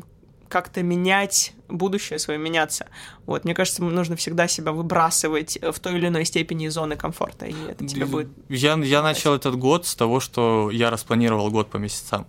как-то 0.48 0.82
менять 0.82 1.52
будущее 1.68 2.18
свое, 2.18 2.38
меняться. 2.38 2.86
Вот, 3.26 3.44
мне 3.44 3.54
кажется, 3.54 3.84
нужно 3.84 4.16
всегда 4.16 4.48
себя 4.48 4.72
выбрасывать 4.72 5.58
в 5.62 5.78
той 5.78 5.96
или 5.98 6.08
иной 6.08 6.24
степени 6.24 6.66
из 6.66 6.74
зоны 6.74 6.96
комфорта, 6.96 7.46
и 7.46 7.54
это 7.68 7.86
тебе 7.86 8.04
будет... 8.06 8.28
Я, 8.48 8.76
я 8.82 9.02
начал 9.02 9.34
этот 9.34 9.54
год 9.56 9.86
с 9.86 9.94
того, 9.94 10.18
что 10.18 10.70
я 10.72 10.90
распланировал 10.90 11.50
год 11.50 11.70
по 11.70 11.76
месяцам. 11.76 12.26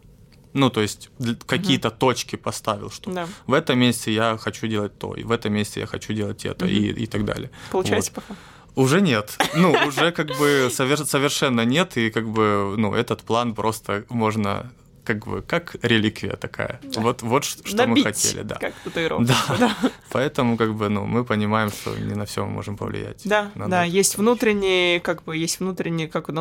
Ну, 0.53 0.69
то 0.69 0.81
есть 0.81 1.09
какие-то 1.47 1.89
точки 1.89 2.35
поставил, 2.35 2.91
что 2.91 3.09
Да. 3.09 3.27
в 3.47 3.53
этом 3.53 3.79
месте 3.79 4.13
я 4.13 4.37
хочу 4.37 4.67
делать 4.67 4.99
то, 4.99 5.15
и 5.15 5.23
в 5.23 5.31
этом 5.31 5.53
месте 5.53 5.79
я 5.79 5.85
хочу 5.87 6.13
делать 6.13 6.45
это, 6.45 6.65
и, 6.67 6.91
и 7.03 7.07
так 7.07 7.23
далее. 7.25 7.49
Получается 7.71 8.11
Вот. 8.15 8.23
пока? 8.25 8.39
Уже 8.75 9.01
нет. 9.01 9.37
Ну, 9.53 9.71
уже 9.87 10.11
как 10.11 10.27
бы 10.37 10.69
совер- 10.69 11.05
совершенно 11.05 11.65
нет, 11.65 11.97
и 11.97 12.09
как 12.09 12.27
бы, 12.29 12.75
ну, 12.77 12.93
этот 12.93 13.21
план 13.21 13.53
просто 13.53 14.05
можно 14.09 14.71
как 15.03 15.25
бы 15.25 15.41
как 15.41 15.75
реликвия 15.81 16.35
такая. 16.35 16.79
Вот, 16.95 17.21
вот 17.23 17.43
ш- 17.43 17.57
что 17.63 17.83
мы 17.83 17.89
Набить, 17.89 18.03
хотели, 18.05 18.43
да. 18.43 18.55
Как 18.55 18.73
татуировку. 18.83 19.25
Да. 19.59 19.75
Поэтому 20.11 20.57
как 20.57 20.73
бы, 20.75 20.89
ну, 20.89 21.05
мы 21.05 21.25
понимаем, 21.25 21.69
что 21.71 21.95
не 21.97 22.13
на 22.13 22.25
все 22.25 22.45
мы 22.45 22.51
можем 22.51 22.77
повлиять. 22.77 23.21
Да, 23.25 23.51
Надо 23.55 23.71
да, 23.71 23.83
есть 23.83 24.17
внутренний, 24.17 24.99
как 24.99 25.23
бы, 25.23 25.35
есть 25.35 25.59
внутренний, 25.59 26.07
как 26.07 26.29
он 26.29 26.35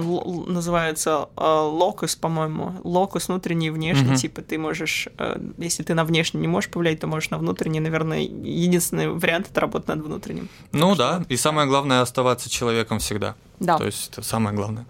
называется, 0.52 1.28
э, 1.36 1.40
локус, 1.42 2.16
по-моему, 2.16 2.74
локус 2.84 3.28
внутренний 3.28 3.68
и 3.68 3.70
внешний, 3.70 4.08
Мгм. 4.08 4.16
типа 4.16 4.42
ты 4.42 4.58
можешь, 4.58 5.08
э, 5.18 5.40
если 5.58 5.82
ты 5.82 5.94
на 5.94 6.04
внешний 6.04 6.40
не 6.40 6.48
можешь 6.48 6.70
повлиять, 6.70 7.00
то 7.00 7.06
можешь 7.06 7.30
на 7.30 7.38
внутренний, 7.38 7.80
наверное, 7.80 8.20
единственный 8.20 9.08
вариант 9.08 9.48
это 9.50 9.60
работать 9.60 9.88
над 9.88 10.00
внутренним. 10.04 10.48
Ну 10.72 10.94
да, 10.96 11.24
и 11.28 11.36
самое 11.36 11.66
главное 11.66 12.02
оставаться 12.02 12.50
человеком 12.50 12.98
всегда. 12.98 13.34
Да. 13.58 13.78
То 13.78 13.86
есть 13.86 14.10
это 14.12 14.22
самое 14.22 14.54
главное. 14.56 14.84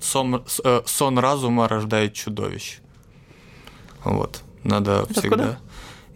Сон, 0.00 0.44
э, 0.64 0.82
сон 0.86 1.18
разума 1.18 1.66
рождает 1.68 2.12
чудовищ. 2.14 2.80
Вот. 4.04 4.40
Надо 4.62 5.02
Это 5.08 5.12
всегда. 5.20 5.34
откуда? 5.36 5.58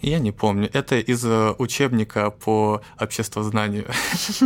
Я 0.01 0.19
не 0.19 0.33
помню. 0.33 0.71
Это 0.73 0.99
из 0.99 1.25
э, 1.25 1.55
учебника 1.59 2.31
по 2.31 2.81
обществознанию. 3.01 3.87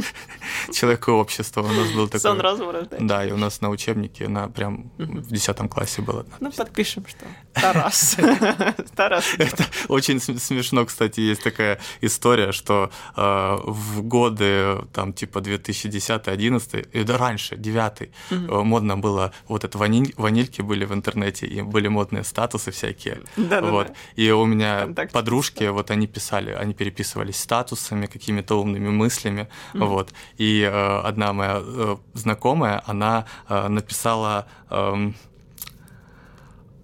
Человек 0.72 1.09
и 1.09 1.11
общество 1.11 1.62
у 1.62 1.68
нас 1.68 1.90
был 1.92 2.07
такой. 2.07 2.20
Сон 2.20 2.40
рождает. 2.40 2.88
Да, 3.07 3.24
и 3.24 3.32
у 3.32 3.36
нас 3.36 3.61
на 3.61 3.68
учебнике, 3.70 4.28
на 4.28 4.48
прям 4.48 4.90
в 4.98 5.28
10 5.30 5.57
классе 5.70 6.03
было. 6.03 6.24
Ну, 6.40 6.50
подпишем, 6.53 7.05
что 7.07 7.24
Тарас. 7.53 8.16
Тарас. 8.96 9.24
Это 9.38 9.64
очень 9.88 10.20
см- 10.20 10.40
смешно, 10.42 10.84
кстати, 10.86 11.20
есть 11.20 11.42
такая 11.42 11.78
история, 12.00 12.53
что 12.53 12.90
э, 13.16 13.57
в 13.64 14.03
годы 14.03 14.78
там 14.92 15.12
типа 15.12 15.38
2010-2011, 15.38 16.88
и 16.92 17.05
да 17.05 17.18
раньше, 17.18 17.57
9 17.57 18.11
модно 18.30 18.96
было, 18.96 19.32
вот 19.48 19.64
это 19.64 19.76
ваниль, 19.78 20.14
ванильки 20.16 20.62
были 20.62 20.84
в 20.84 20.92
интернете, 20.94 21.46
и 21.46 21.62
были 21.62 21.88
модные 21.88 22.24
статусы 22.24 22.70
всякие. 22.70 23.22
Да-да-да. 23.36 23.70
Вот. 23.70 23.92
И 24.16 24.30
у 24.30 24.44
меня 24.46 24.80
Вконтакте. 24.82 25.12
Подружки, 25.43 25.64
вот 25.70 25.90
они 25.90 26.07
писали, 26.07 26.53
они 26.53 26.74
переписывались 26.74 27.40
статусами, 27.40 28.07
какими-то 28.07 28.61
умными 28.61 28.88
мыслями, 28.88 29.49
вот. 29.74 30.11
И 30.38 30.62
э, 30.62 31.01
одна 31.05 31.32
моя 31.32 31.61
э, 31.62 31.97
знакомая, 32.14 32.82
она 32.86 33.24
э, 33.49 33.68
написала 33.68 34.47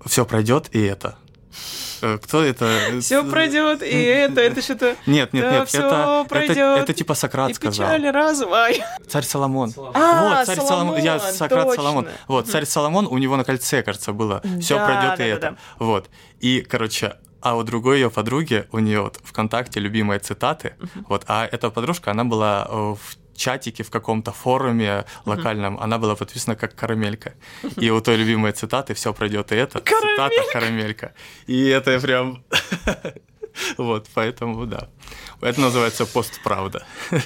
«Все 0.07 0.25
пройдет 0.25 0.69
и 0.75 0.81
это». 0.81 1.17
Э, 2.03 2.19
Кто 2.19 2.43
это? 2.43 2.69
Все 3.01 3.25
пройдет, 3.25 3.83
и 3.83 4.03
это, 4.03 4.41
это 4.41 4.63
что-то... 4.63 4.95
Нет, 5.07 5.33
нет, 5.33 5.45
Да, 5.45 5.51
нет, 5.59 5.69
это, 5.75 5.79
это, 5.79 6.27
пройдёт, 6.29 6.79
это 6.81 6.93
типа 6.95 7.15
Сократ 7.15 7.51
И 7.51 7.55
сказал. 7.55 7.87
печали 7.89 8.07
разум. 8.07 8.53
Ай. 8.53 8.83
Царь 9.09 9.25
Соломон. 9.25 9.73
А, 9.95 10.39
вот, 10.39 10.47
царь 10.47 10.61
Соломон. 10.61 10.97
Я 10.99 11.19
Соломон, 11.19 11.35
Сократ 11.35 11.65
точно. 11.65 11.83
Соломон. 11.83 12.09
Вот, 12.29 12.47
царь 12.49 12.65
Соломон, 12.67 13.07
у 13.11 13.19
него 13.19 13.37
на 13.37 13.45
кольце, 13.45 13.83
кажется, 13.83 14.13
было. 14.13 14.43
Все 14.61 14.77
Да, 14.77 14.87
пройдет 14.87 15.19
да, 15.19 15.27
и 15.27 15.31
да, 15.31 15.37
это. 15.37 15.51
да. 15.51 15.57
Вот. 15.85 16.09
И, 16.39 16.61
короче, 16.61 17.17
а 17.41 17.57
у 17.57 17.63
другой 17.63 17.99
ее 18.01 18.11
подруги, 18.11 18.67
у 18.73 18.79
нее 18.79 19.01
вот 19.01 19.21
ВКонтакте 19.25 19.81
любимые 19.81 20.19
цитаты. 20.19 20.75
Вот, 21.09 21.25
а 21.29 21.47
эта 21.51 21.71
подружка, 21.71 22.11
она 22.11 22.25
была 22.25 22.67
э, 22.69 22.75
в 22.75 23.17
чатике 23.39 23.83
в 23.85 23.91
каком-то 23.91 24.33
форуме 24.33 25.05
локальном, 25.25 25.79
она 25.81 25.99
была 25.99 26.15
подписана 26.17 26.57
как 26.57 26.75
карамелька. 26.75 27.35
И 27.77 27.91
у 27.91 28.01
той 28.01 28.17
любимые 28.17 28.53
цитаты 28.53 28.95
все 28.95 29.15
пройдет 29.15 29.53
и 29.53 29.55
это. 29.55 29.79
Цитата 29.79 30.43
карамелька. 30.53 31.13
И 31.47 31.67
это 31.69 31.99
прям. 32.01 32.45
Вот, 33.77 34.07
поэтому 34.15 34.67
да. 34.67 34.89
Это 35.41 35.61
называется 35.61 36.07
постправда. 36.07 36.87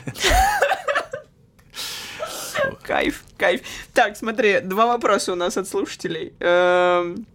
Кайф, 2.83 3.25
кайф. 3.37 3.61
Так, 3.93 4.17
смотри, 4.17 4.61
два 4.61 4.87
вопроса 4.87 5.33
у 5.33 5.37
нас 5.37 5.57
от 5.57 5.69
слушателей. 5.69 6.33
Эм, 6.41 7.27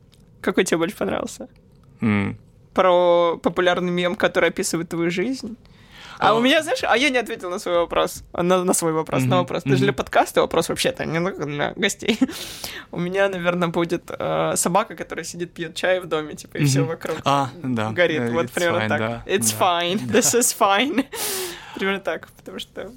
Какой 0.41 0.63
тебе 0.63 0.78
больше 0.78 0.95
понравился? 0.95 1.47
Про 2.78 3.39
популярный 3.41 3.91
мем, 3.91 4.15
который 4.15 4.49
описывает 4.49 4.89
твою 4.89 5.09
жизнь? 5.09 5.57
А 6.19 6.30
А. 6.30 6.34
у 6.36 6.41
меня, 6.41 6.61
знаешь, 6.63 6.84
а 6.84 6.95
я 6.97 7.09
не 7.09 7.17
ответил 7.17 7.49
на 7.49 7.59
свой 7.59 7.75
вопрос. 7.75 8.23
На, 8.34 8.63
на 8.63 8.73
свой 8.73 8.91
вопрос, 8.91 9.21
на 9.21 9.28
Мгм, 9.28 9.38
вопрос. 9.38 9.63
Даже 9.63 9.75
мгм. 9.78 9.84
для 9.84 9.93
подкаста 9.93 10.41
вопрос 10.41 10.69
вообще-то, 10.69 11.05
не 11.05 11.19
для 11.19 11.73
гостей. 11.75 12.19
У 12.91 12.99
меня, 12.99 13.30
наверное, 13.30 13.67
будет 13.69 14.11
э, 14.19 14.53
собака, 14.55 14.95
которая 14.95 15.25
сидит, 15.25 15.53
пьет 15.53 15.73
чай 15.75 15.99
в 15.99 16.05
доме, 16.05 16.34
типа, 16.36 16.57
и 16.57 16.65
все 16.65 16.80
Мгм. 16.82 16.88
вокруг 16.89 17.17
А, 17.25 17.49
да. 17.63 17.89
горит. 17.91 18.21
Э, 18.21 18.32
Вот 18.32 18.51
примерно 18.51 18.78
fine, 18.84 18.89
так. 18.89 18.99
да, 18.99 19.23
It's 19.25 19.55
да. 19.59 19.65
fine. 19.82 19.99
This 20.11 20.39
is 20.39 20.55
fine. 20.59 21.05
Примерно 21.75 21.99
так, 21.99 22.28
потому 22.38 22.59
что... 22.59 22.91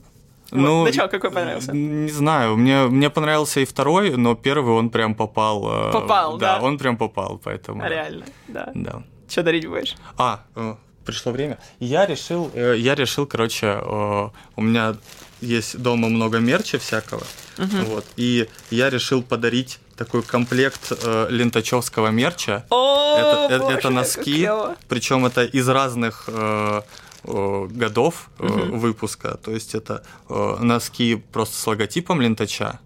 Ну, 0.52 0.78
Вот, 0.80 0.86
начало 0.86 1.08
какой 1.08 1.30
понравился? 1.30 1.72
Не 1.72 2.10
знаю, 2.10 2.56
мне, 2.56 2.84
мне 2.86 3.08
понравился 3.10 3.60
и 3.60 3.64
второй, 3.64 4.16
но 4.16 4.34
первый 4.34 4.74
он 4.74 4.90
прям 4.90 5.14
попал. 5.14 5.88
э, 5.88 5.92
Попал, 5.92 6.38
да? 6.38 6.58
он 6.62 6.76
прям 6.78 6.96
попал, 6.96 7.40
поэтому... 7.44 7.82
А, 7.82 7.88
Реально, 7.88 8.24
да. 8.48 8.72
Да. 8.74 9.02
Что 9.30 9.42
дарить 9.44 9.66
будешь? 9.66 9.94
А, 10.18 10.42
э, 10.56 10.74
пришло 11.04 11.30
время. 11.32 11.58
Я 11.78 12.04
решил, 12.04 12.50
э, 12.52 12.74
я 12.76 12.94
решил, 12.96 13.26
короче, 13.26 13.66
э, 13.80 14.28
у 14.56 14.60
меня 14.60 14.96
есть 15.40 15.78
дома 15.80 16.08
много 16.08 16.38
мерча 16.38 16.78
всякого, 16.78 17.22
вот, 17.56 18.04
и 18.16 18.48
я 18.70 18.90
решил 18.90 19.22
подарить 19.22 19.78
такой 19.96 20.22
комплект 20.22 20.90
э, 20.90 21.26
лентачевского 21.30 22.08
мерча. 22.08 22.66
О, 22.70 23.46
это, 23.48 23.58
боже, 23.64 23.76
это 23.76 23.90
носки, 23.90 24.48
причем 24.88 25.24
это 25.26 25.44
из 25.44 25.68
разных 25.68 26.24
э, 26.26 26.82
годов 27.22 28.30
э, 28.38 28.46
выпуска. 28.46 29.36
То 29.36 29.52
есть 29.52 29.74
это 29.74 30.02
э, 30.28 30.56
носки 30.60 31.16
просто 31.32 31.56
с 31.56 31.66
логотипом 31.66 32.20
лентача, 32.20 32.80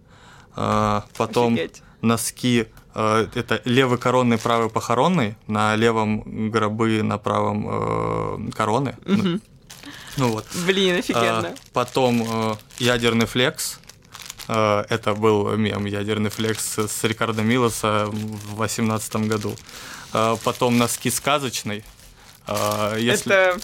э, 0.57 1.01
потом 1.17 1.55
Офигеть. 1.55 1.83
носки 2.03 2.67
это 2.95 3.61
левый 3.65 3.99
коронный, 3.99 4.39
правый 4.39 4.71
похоронный, 4.71 5.37
на 5.47 5.75
левом 5.77 6.51
гробы, 6.51 7.03
на 7.03 7.19
правом 7.19 7.67
э, 8.49 8.51
короны. 8.53 8.97
Мгм. 9.05 9.41
Ну 10.17 10.29
вот. 10.29 10.47
Блин, 10.67 10.99
офигенно. 10.99 11.49
А, 11.49 11.55
потом 11.73 12.23
э, 12.53 12.55
ядерный 12.79 13.27
флекс. 13.27 13.81
Э, 14.49 14.85
это 14.89 15.15
был 15.15 15.57
мем 15.57 15.87
ядерный 15.87 16.31
флекс 16.31 16.79
с 16.79 17.03
Рикардо 17.05 17.43
Милоса 17.43 18.07
в 18.07 18.57
2018 18.57 19.17
году. 19.29 19.57
Э, 20.13 20.37
потом 20.45 20.79
носки 20.79 21.11
сказочный. 21.11 21.85
Э, 22.47 22.97
если- 22.99 23.33
Это 23.33 23.61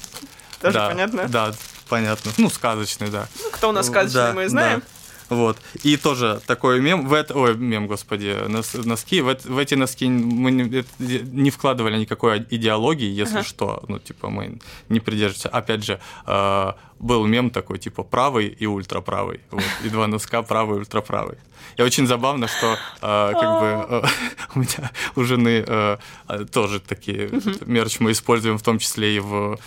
тоже 0.61 0.75
да, 0.75 0.89
понятно? 0.89 1.29
Да, 1.29 1.55
понятно. 1.89 2.33
Ну, 2.37 2.51
сказочный, 2.51 3.11
да. 3.11 3.29
Ну, 3.45 3.51
кто 3.51 3.69
у 3.69 3.73
нас 3.73 3.87
сказочный, 3.87 4.21
Да, 4.21 4.33
мы 4.33 4.49
знаем. 4.49 4.81
да. 4.81 4.87
Вот. 5.31 5.57
И 5.83 5.97
тоже 5.97 6.41
такой 6.47 6.81
мем, 6.81 7.07
в 7.07 7.13
это, 7.13 7.35
ой, 7.39 7.57
мем, 7.57 7.87
господи, 7.87 8.37
нос- 8.49 8.75
носки, 8.85 9.21
в, 9.23 9.35
в 9.45 9.59
эти 9.59 9.75
носки 9.77 10.09
мы 10.09 10.51
не, 10.51 10.85
не 10.99 11.51
вкладывали 11.51 11.97
никакой 11.99 12.45
идеологии, 12.51 13.09
если 13.09 13.39
Ага. 13.39 13.45
что, 13.45 13.85
ну, 13.89 13.99
типа, 13.99 14.29
мы 14.29 14.59
не 14.89 15.01
придерживаемся. 15.01 15.49
Опять 15.49 15.85
же, 15.85 16.01
э, 16.27 16.73
был 16.99 17.27
мем 17.27 17.51
такой, 17.51 17.79
типа, 17.79 18.03
правый 18.03 18.49
и 18.49 18.67
ультраправый, 18.67 19.41
вот, 19.51 19.63
и 19.85 19.89
два 19.89 20.07
носка 20.07 20.43
правый 20.43 20.77
и 20.77 20.81
ультраправый. 20.81 21.39
И 21.77 21.83
очень 21.83 22.07
забавно, 22.07 22.49
что 22.49 22.77
э, 23.01 23.33
как 23.41 23.61
бы 23.61 23.67
э, 23.89 24.03
у 24.57 24.59
меня 24.59 24.91
у 25.17 25.23
жены 25.23 25.65
э, 25.67 25.97
э, 26.29 26.45
тоже 26.53 26.81
такие 26.81 27.31
мерч 27.67 28.01
мы 28.01 28.11
используем, 28.11 28.59
в 28.59 28.63
том 28.63 28.79
числе 28.79 29.17
и 29.17 29.21
в 29.21 29.59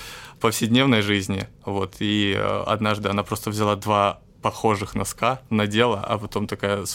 повседневной 0.41 1.01
жизни. 1.01 1.47
Вот. 1.66 1.95
И 1.99 2.34
э, 2.38 2.64
однажды 2.68 3.07
она 3.09 3.24
просто 3.24 3.49
взяла 3.49 3.76
два 3.78 4.20
похожих 4.44 4.94
носка, 4.94 5.41
надела, 5.50 6.02
а 6.06 6.18
потом 6.20 6.46
такая 6.48 6.86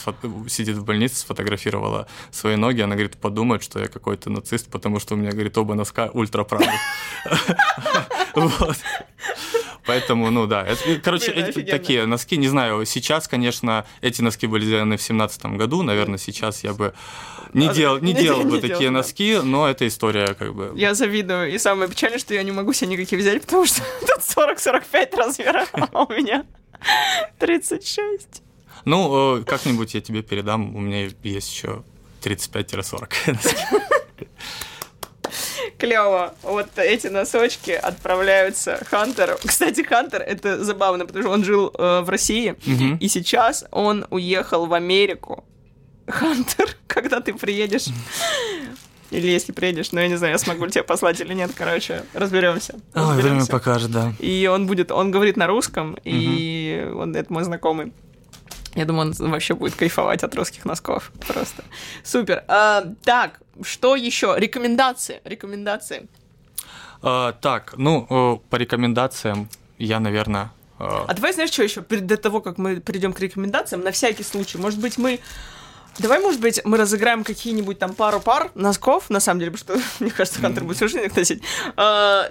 сидит 0.47 0.77
в 0.77 0.85
больнице, 0.85 1.15
сфотографировала 1.17 2.07
свои 2.31 2.55
ноги, 2.55 2.79
она 2.81 2.95
говорит, 2.95 3.17
подумает, 3.17 3.63
что 3.63 3.79
я 3.79 3.87
какой-то 3.87 4.29
нацист, 4.29 4.69
потому 4.71 4.99
что 4.99 5.15
у 5.15 5.17
меня, 5.17 5.31
говорит, 5.31 5.57
оба 5.57 5.73
носка 5.73 6.09
ультраправых. 6.13 6.69
Поэтому, 9.85 10.29
ну 10.29 10.45
да, 10.45 10.63
это, 10.67 10.99
короче, 11.03 11.31
Блин, 11.31 11.45
эти- 11.47 11.61
такие 11.63 12.05
носки, 12.05 12.37
не 12.37 12.47
знаю, 12.47 12.85
сейчас, 12.85 13.27
конечно, 13.27 13.85
эти 14.01 14.21
носки 14.21 14.45
были 14.45 14.63
сделаны 14.65 14.97
в 14.97 15.01
семнадцатом 15.01 15.57
году, 15.57 15.81
наверное, 15.81 16.19
сейчас 16.19 16.63
я 16.63 16.73
бы 16.73 16.93
не 17.53 17.67
А, 17.69 17.73
делал, 17.73 17.97
не 17.99 18.13
не- 18.13 18.21
делал 18.21 18.39
не 18.39 18.45
бы 18.45 18.49
делал, 18.59 18.61
такие 18.61 18.89
да. 18.91 18.97
носки, 18.97 19.39
но 19.43 19.67
это 19.67 19.87
история 19.87 20.35
как 20.35 20.53
бы. 20.53 20.71
Я 20.75 20.93
завидую. 20.93 21.51
И 21.51 21.57
самое 21.57 21.89
печальное, 21.89 22.19
что 22.19 22.35
я 22.35 22.43
не 22.43 22.51
могу 22.51 22.73
себе 22.73 22.91
никакие 22.91 23.19
взять, 23.19 23.41
потому 23.41 23.65
что 23.65 23.81
тут 24.01 24.19
40-45 24.19 25.15
размера, 25.15 25.65
у 25.93 26.13
меня 26.13 26.45
36. 27.39 28.41
Ну, 28.85 29.39
э, 29.39 29.43
как-нибудь 29.43 29.93
я 29.93 30.01
тебе 30.01 30.21
передам, 30.21 30.75
у 30.75 30.79
меня 30.79 31.09
есть 31.23 31.51
еще 31.51 31.83
35-40 32.23 33.09
носки. 33.27 33.57
Клево. 35.77 36.33
Вот 36.43 36.67
эти 36.77 37.07
носочки 37.07 37.71
отправляются 37.71 38.83
Хантеру. 38.89 39.37
Кстати, 39.45 39.81
Хантер 39.81 40.21
это 40.21 40.63
забавно, 40.63 41.05
потому 41.05 41.23
что 41.23 41.31
он 41.31 41.43
жил 41.43 41.73
э, 41.77 42.01
в 42.01 42.09
России, 42.09 42.55
и 42.99 43.07
сейчас 43.07 43.65
он 43.71 44.05
уехал 44.09 44.65
в 44.65 44.73
Америку. 44.73 45.45
Хантер, 46.07 46.75
когда 46.87 47.21
ты 47.21 47.33
приедешь 47.33 47.85
Или 49.11 49.27
если 49.27 49.51
приедешь, 49.51 49.91
но 49.91 50.01
я 50.01 50.07
не 50.07 50.17
знаю, 50.17 50.33
я 50.33 50.37
смогу 50.37 50.65
ли 50.65 50.71
тебя 50.71 50.83
послать 50.83 51.19
или 51.19 51.33
нет, 51.33 51.51
короче, 51.55 52.03
разберемся. 52.13 52.79
Ой, 52.93 53.15
время 53.15 53.45
покажет, 53.45 53.91
да. 53.91 54.13
И 54.19 54.47
он 54.51 54.67
будет, 54.67 54.91
он 54.91 55.11
говорит 55.11 55.35
на 55.35 55.47
русском, 55.47 55.97
и 56.03 56.87
он, 56.95 57.15
это 57.15 57.33
мой 57.33 57.43
знакомый. 57.43 57.91
Я 58.75 58.85
думаю, 58.85 59.13
он 59.19 59.31
вообще 59.31 59.55
будет 59.55 59.75
кайфовать 59.75 60.23
от 60.23 60.35
русских 60.35 60.63
носков. 60.65 61.11
Просто. 61.27 61.63
Супер. 62.03 62.43
А, 62.47 62.83
так, 63.03 63.39
что 63.63 63.95
еще? 63.95 64.35
Рекомендации. 64.37 65.21
Рекомендации. 65.25 66.07
А, 67.01 67.31
так, 67.33 67.73
ну, 67.77 68.05
э, 68.09 68.49
по 68.49 68.55
рекомендациям 68.57 69.49
я, 69.79 69.99
наверное... 69.99 70.51
А 70.77 71.13
давай, 71.13 71.33
знаешь, 71.33 71.51
что 71.51 71.63
еще? 71.63 71.81
До 71.81 72.15
того, 72.15 72.39
как 72.39 72.57
мы 72.57 72.79
перейдем 72.79 73.11
к 73.11 73.19
рекомендациям, 73.19 73.83
на 73.83 73.91
всякий 73.91 74.23
случай, 74.23 74.57
может 74.57 74.79
быть, 74.79 74.97
мы 74.97 75.19
Давай, 75.99 76.19
может 76.19 76.39
быть, 76.39 76.61
мы 76.63 76.77
разыграем 76.77 77.23
какие-нибудь 77.23 77.77
там 77.77 77.93
пару 77.93 78.19
пар 78.19 78.51
носков, 78.55 79.09
на 79.09 79.19
самом 79.19 79.41
деле, 79.41 79.51
потому 79.51 79.79
что, 79.79 79.89
мне 80.03 80.11
кажется, 80.11 80.39
Хантер 80.39 80.63
будет 80.63 80.81
их 80.81 81.15
носить, 81.15 81.43
а, 81.75 82.29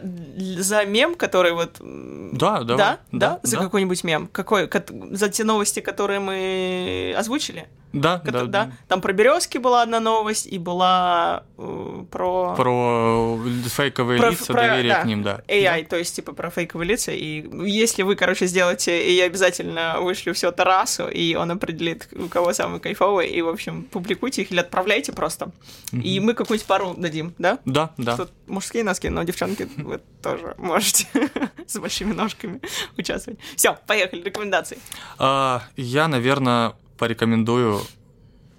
за 0.59 0.85
мем, 0.85 1.15
который 1.15 1.53
вот... 1.53 1.77
Да, 1.81 2.63
да. 2.63 2.77
Да? 2.77 2.99
Да? 3.13 3.41
За 3.43 3.57
какой-нибудь 3.57 4.05
мем? 4.05 4.29
Какой? 4.33 4.69
За 5.13 5.29
те 5.29 5.45
новости, 5.45 5.81
которые 5.81 6.21
мы 6.21 7.15
озвучили? 7.17 7.69
Да, 7.93 8.21
да, 8.25 8.45
да. 8.45 8.73
Там 8.87 9.01
про 9.01 9.13
березки 9.13 9.59
была 9.59 9.83
одна 9.83 10.01
новость, 10.01 10.47
и 10.47 10.59
была 10.59 11.45
э, 11.57 12.05
про... 12.11 12.55
Про 12.55 13.39
фейковые 13.67 14.19
про, 14.21 14.31
лица, 14.31 14.53
про, 14.53 14.63
доверие 14.63 14.93
да, 14.93 15.03
к 15.03 15.05
ним, 15.07 15.23
да. 15.23 15.41
AI, 15.49 15.83
да. 15.83 15.89
то 15.89 15.97
есть, 15.97 16.15
типа, 16.15 16.33
про 16.33 16.51
фейковые 16.51 16.89
лица. 16.89 17.13
И 17.13 17.49
если 17.67 18.03
вы, 18.03 18.15
короче, 18.15 18.47
сделаете, 18.47 19.03
и 19.03 19.13
я 19.13 19.25
обязательно 19.25 20.01
вышлю 20.01 20.35
все 20.35 20.53
Тарасу, 20.53 21.09
и 21.09 21.35
он 21.35 21.51
определит, 21.51 22.09
у 22.13 22.29
кого 22.29 22.53
самый 22.53 22.81
кайфовый, 22.81 23.29
и, 23.29 23.41
в 23.41 23.49
общем, 23.49 23.85
публикуйте 23.85 24.43
их 24.43 24.53
или 24.53 24.61
отправляйте 24.61 25.13
просто. 25.13 25.51
Mm-hmm. 25.93 26.03
И 26.03 26.21
мы 26.21 26.35
какую-нибудь 26.35 26.67
пару 26.67 26.95
дадим, 26.95 27.35
да? 27.39 27.59
Да, 27.65 27.91
да. 27.97 28.17
Тут 28.17 28.31
мужские 28.47 28.85
носки, 28.85 29.09
но 29.09 29.23
девчонки 29.23 29.69
вы 29.77 30.01
тоже 30.23 30.55
можете 30.59 31.07
с 31.67 31.79
большими 31.79 32.13
ножками 32.13 32.61
участвовать. 32.97 33.41
Все, 33.57 33.79
поехали, 33.87 34.23
рекомендации. 34.23 34.79
А, 35.19 35.63
я, 35.77 36.09
наверное, 36.09 36.75
порекомендую, 36.99 37.81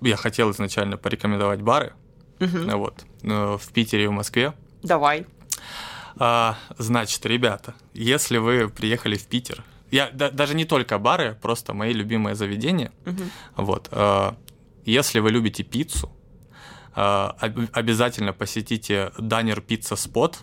я 0.01 0.15
хотел 0.15 0.51
изначально 0.51 0.97
порекомендовать 0.97 1.61
бары, 1.61 1.93
угу. 2.39 2.77
вот, 2.77 3.05
э, 3.23 3.57
в 3.59 3.71
Питере 3.73 4.05
и 4.05 4.07
в 4.07 4.11
Москве. 4.11 4.53
Давай. 4.83 5.25
А, 6.15 6.57
значит, 6.77 7.25
ребята, 7.25 7.73
если 7.93 8.37
вы 8.37 8.69
приехали 8.69 9.15
в 9.17 9.27
Питер, 9.27 9.63
я 9.91 10.09
да, 10.11 10.29
даже 10.29 10.55
не 10.55 10.65
только 10.65 10.97
бары, 10.99 11.37
просто 11.41 11.73
мои 11.73 11.93
любимые 11.93 12.35
заведения, 12.35 12.91
угу. 13.05 13.23
вот, 13.55 13.89
а, 13.91 14.35
если 14.85 15.19
вы 15.19 15.31
любите 15.31 15.63
пиццу, 15.63 16.11
а, 16.95 17.35
обязательно 17.73 18.33
посетите 18.33 19.11
Данер 19.17 19.61
Пицца 19.61 19.95
Спот, 19.95 20.39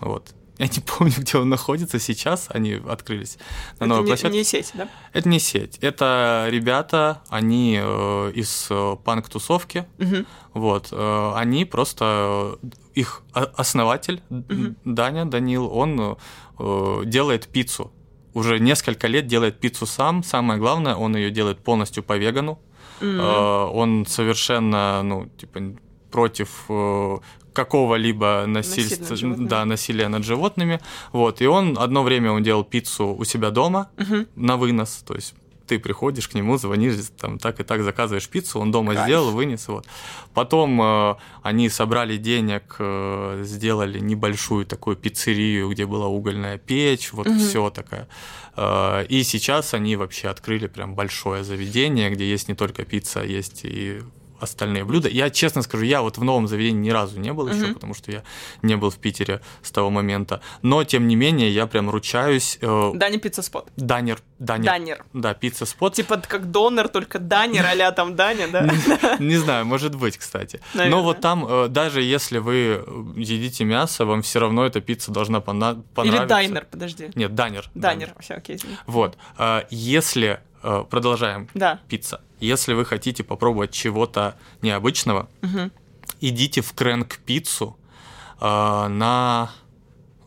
вот, 0.00 0.34
Я 0.58 0.66
не 0.66 0.80
помню, 0.80 1.14
где 1.18 1.38
он 1.38 1.48
находится 1.48 1.98
сейчас, 1.98 2.48
они 2.48 2.80
открылись 2.88 3.36
на 3.78 3.84
это 3.84 3.86
новой 3.86 4.02
не, 4.02 4.06
площадке. 4.06 4.38
не 4.38 4.44
сеть, 4.44 4.70
да? 4.74 4.88
Это 5.12 5.28
не 5.28 5.38
сеть. 5.38 5.78
Это 5.82 6.46
ребята, 6.50 7.22
они 7.28 7.78
э, 7.80 8.32
из 8.34 8.68
э, 8.70 8.96
панк-тусовки. 9.04 9.86
Угу. 9.98 10.24
Вот. 10.54 10.88
Э, 10.92 11.32
они 11.34 11.64
просто... 11.64 12.58
Э, 12.62 12.68
их 12.94 13.22
основатель, 13.34 14.22
угу. 14.30 14.74
Даня, 14.86 15.26
Данил, 15.26 15.66
он 15.70 16.16
э, 16.58 17.02
делает 17.04 17.46
пиццу. 17.46 17.92
Уже 18.32 18.58
несколько 18.58 19.06
лет 19.06 19.26
делает 19.26 19.60
пиццу 19.60 19.84
сам. 19.84 20.22
Самое 20.22 20.58
главное, 20.58 20.94
он 20.94 21.14
ее 21.14 21.30
делает 21.30 21.58
полностью 21.58 22.02
по 22.02 22.16
вегану. 22.16 22.58
Э, 23.00 23.68
он 23.70 24.06
совершенно, 24.06 25.02
ну, 25.02 25.26
типа, 25.26 25.76
против 26.10 26.64
э, 26.70 27.18
какого-либо 27.56 28.44
насильства, 28.46 29.16
да, 29.38 29.64
насилия 29.64 30.08
над 30.08 30.24
животными. 30.24 30.78
Вот. 31.12 31.40
И 31.40 31.46
он 31.46 31.78
одно 31.78 32.02
время 32.02 32.32
он 32.32 32.42
делал 32.42 32.64
пиццу 32.64 33.16
у 33.18 33.24
себя 33.24 33.50
дома 33.50 33.88
угу. 33.96 34.26
на 34.36 34.56
вынос. 34.58 35.02
То 35.06 35.14
есть 35.14 35.34
ты 35.66 35.78
приходишь 35.78 36.28
к 36.28 36.34
нему, 36.34 36.58
звонишь, 36.58 36.96
там 37.18 37.38
так 37.38 37.60
и 37.60 37.64
так 37.64 37.82
заказываешь 37.82 38.28
пиццу, 38.28 38.60
он 38.60 38.70
дома 38.70 38.94
Кайф. 38.94 39.06
сделал, 39.06 39.30
вынес. 39.30 39.68
Вот. 39.68 39.86
Потом 40.34 40.80
э, 40.82 41.14
они 41.42 41.70
собрали 41.70 42.18
денег, 42.18 42.76
э, 42.78 43.42
сделали 43.44 43.98
небольшую 43.98 44.66
такую 44.66 44.96
пиццерию, 44.96 45.70
где 45.70 45.86
была 45.86 46.06
угольная 46.06 46.58
печь, 46.58 47.12
вот 47.12 47.26
угу. 47.26 47.38
все 47.38 47.70
такое. 47.70 48.06
Э, 48.56 49.06
и 49.08 49.22
сейчас 49.22 49.74
они 49.74 49.96
вообще 49.96 50.28
открыли 50.28 50.66
прям 50.66 50.94
большое 50.94 51.42
заведение, 51.42 52.10
где 52.10 52.30
есть 52.30 52.48
не 52.48 52.54
только 52.54 52.84
пицца, 52.84 53.20
а 53.20 53.24
есть 53.24 53.64
и 53.64 54.02
остальные 54.40 54.84
блюда. 54.84 55.08
Я 55.08 55.30
честно 55.30 55.62
скажу, 55.62 55.84
я 55.84 56.02
вот 56.02 56.18
в 56.18 56.24
новом 56.24 56.48
заведении 56.48 56.88
ни 56.88 56.90
разу 56.90 57.18
не 57.20 57.32
был 57.32 57.48
еще, 57.48 57.74
потому 57.74 57.94
что 57.94 58.12
я 58.12 58.22
не 58.62 58.76
был 58.76 58.90
в 58.90 58.96
Питере 58.96 59.40
с 59.62 59.70
того 59.70 59.90
момента. 59.90 60.40
Но 60.62 60.84
тем 60.84 61.06
не 61.08 61.16
менее, 61.16 61.50
я 61.50 61.66
прям 61.66 61.90
ручаюсь. 61.90 62.58
Э, 62.60 62.92
Дани 62.94 63.18
пицца 63.18 63.42
спот. 63.42 63.68
Данер. 63.76 64.20
Данер. 64.38 64.64
Данер. 64.66 65.04
Да, 65.12 65.34
пицца 65.34 65.66
спот. 65.66 65.94
Типа 65.94 66.20
как 66.26 66.50
донор, 66.50 66.88
только 66.88 67.18
Данер, 67.18 67.64
а 67.66 67.92
там 67.96 68.16
Даня, 68.16 68.48
да? 68.48 68.68
Не 69.18 69.36
знаю, 69.36 69.66
может 69.66 69.94
быть, 69.94 70.18
кстати. 70.18 70.60
Но 70.74 71.02
вот 71.02 71.20
там, 71.20 71.46
э, 71.46 71.68
даже 71.68 72.02
если 72.02 72.38
вы 72.38 72.84
едите 73.16 73.64
мясо, 73.64 74.04
вам 74.04 74.22
все 74.22 74.40
равно 74.40 74.66
эта 74.66 74.80
пицца 74.80 75.10
должна 75.10 75.40
понравиться. 75.40 76.02
Или 76.04 76.26
дайнер, 76.26 76.66
подожди. 76.70 77.10
Нет, 77.14 77.34
данер. 77.34 77.70
Данер, 77.74 78.14
все, 78.20 78.34
окей. 78.34 78.60
Вот. 78.86 79.16
Э, 79.38 79.62
если 79.70 80.40
Э, 80.68 80.84
продолжаем. 80.88 81.48
Да. 81.54 81.78
Пицца. 81.88 82.20
Если 82.40 82.74
вы 82.74 82.84
хотите 82.84 83.24
попробовать 83.24 83.72
чего-то 83.72 84.36
необычного, 84.62 85.28
угу. 85.42 85.70
идите 86.20 86.60
в 86.60 86.72
Крэнк 86.72 87.18
пиццу 87.18 87.76
э, 88.40 88.44
на. 88.44 89.50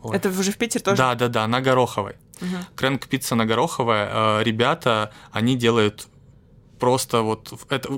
Ой. 0.02 0.16
Это 0.16 0.28
уже 0.30 0.52
в 0.52 0.58
Питере 0.58 0.82
тоже? 0.82 0.96
Да, 0.96 1.14
да, 1.14 1.28
да, 1.28 1.46
на 1.46 1.60
Гороховой. 1.60 2.16
Угу. 2.40 2.56
Крэнк 2.74 3.06
пицца 3.06 3.34
на 3.34 3.46
Гороховой. 3.46 3.98
Э, 3.98 4.42
ребята, 4.42 5.12
они 5.30 5.56
делают 5.56 6.08
просто 6.80 7.22
вот 7.22 7.52
это, 7.68 7.88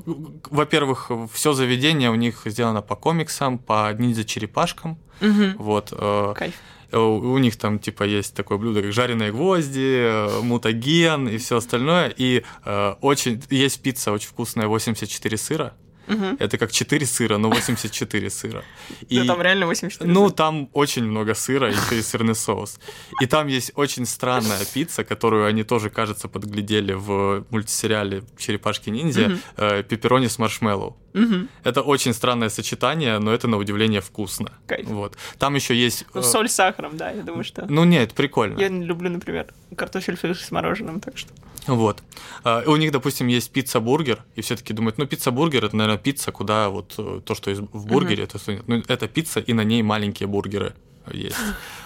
во-первых, 0.51 1.11
все 1.33 1.53
заведение 1.53 2.11
у 2.11 2.17
них 2.17 2.43
сделано 2.45 2.83
по 2.83 2.97
комиксам, 2.97 3.59
по 3.59 3.93
ниндзя 3.93 4.25
черепашкам. 4.25 4.99
Угу. 5.21 5.63
Вот. 5.63 5.93
Э, 5.93 6.35
Кайф. 6.37 6.55
Э, 6.93 6.99
у 6.99 7.39
них 7.39 7.57
там 7.57 7.79
типа 7.79 8.05
есть 8.05 8.35
такое 8.35 8.59
блюдо, 8.59 8.83
как 8.83 8.93
жареные 8.93 9.33
гвозди, 9.33 9.81
э, 9.81 10.41
мутаген 10.43 11.29
и 11.29 11.39
все 11.39 11.57
остальное. 11.57 12.13
И 12.17 12.45
э, 12.65 12.95
очень 13.01 13.43
есть 13.51 13.83
пицца 13.83 14.13
очень 14.13 14.29
вкусная, 14.29 14.69
84 14.69 15.37
сыра. 15.37 15.75
Угу. 16.09 16.37
Это 16.39 16.59
как 16.59 16.73
4 16.73 17.07
сыра, 17.07 17.39
но 17.39 17.49
84 17.51 18.31
сыра. 18.31 18.65
И, 19.09 19.19
да, 19.19 19.25
там 19.25 19.43
реально 19.43 19.67
84 19.67 20.11
Ну, 20.11 20.31
там 20.31 20.69
очень 20.73 21.05
много 21.05 21.35
сыра 21.35 21.71
и 21.71 21.73
еще 21.73 21.99
и 21.99 22.03
сырный 22.03 22.35
соус. 22.35 22.79
И 23.21 23.27
там 23.27 23.47
есть 23.47 23.73
очень 23.75 24.07
странная 24.07 24.65
пицца, 24.75 25.05
которую 25.05 25.47
они 25.47 25.65
тоже, 25.65 25.91
кажется, 25.91 26.29
подглядели 26.29 26.93
в 26.93 27.45
мультисериале 27.51 28.23
«Черепашки-ниндзя», 28.37 29.27
угу. 29.27 29.39
э, 29.57 29.83
пепперони 29.83 30.29
с 30.29 30.39
маршмеллоу. 30.39 30.97
Угу. 31.15 31.49
Это 31.65 31.83
очень 31.83 32.15
странное 32.15 32.49
сочетание, 32.49 33.19
но 33.19 33.33
это 33.33 33.49
на 33.49 33.57
удивление 33.57 34.01
вкусно. 34.01 34.53
Кайф. 34.67 34.87
Вот. 34.87 35.17
Там 35.39 35.55
еще 35.55 35.75
есть... 35.75 36.07
Ну, 36.15 36.23
соль 36.23 36.49
с 36.49 36.55
сахаром, 36.55 36.97
да, 36.97 37.11
я 37.11 37.23
думаю, 37.23 37.45
что... 37.45 37.67
Ну, 37.69 37.85
нет, 37.85 38.15
прикольно. 38.15 38.59
Я 38.59 38.69
люблю, 38.69 39.11
например, 39.11 39.47
картофель 39.77 40.17
фри 40.17 40.35
с 40.35 40.51
мороженым, 40.51 41.01
так 41.01 41.19
что... 41.19 41.33
Вот. 41.67 42.03
Э, 42.45 42.65
у 42.67 42.77
них, 42.77 42.91
допустим, 42.91 43.29
есть 43.29 43.53
пицца-бургер, 43.53 44.25
и 44.35 44.41
все 44.41 44.57
таки 44.57 44.73
думают, 44.73 44.99
ну, 44.99 45.07
пицца-бургер— 45.07 45.65
это, 45.67 45.77
наверное, 45.77 45.99
пицца, 45.99 46.33
куда 46.33 46.69
вот 46.69 46.95
э, 46.99 47.21
то, 47.25 47.35
что 47.35 47.53
в 47.55 47.87
бургере, 47.87 48.25
mm-hmm. 48.25 48.55
это, 48.57 48.63
ну, 48.67 48.83
это 48.89 49.09
пицца, 49.09 49.41
и 49.41 49.53
на 49.53 49.63
ней 49.63 49.83
маленькие 49.83 50.27
бургеры 50.27 50.75
есть. 51.13 51.37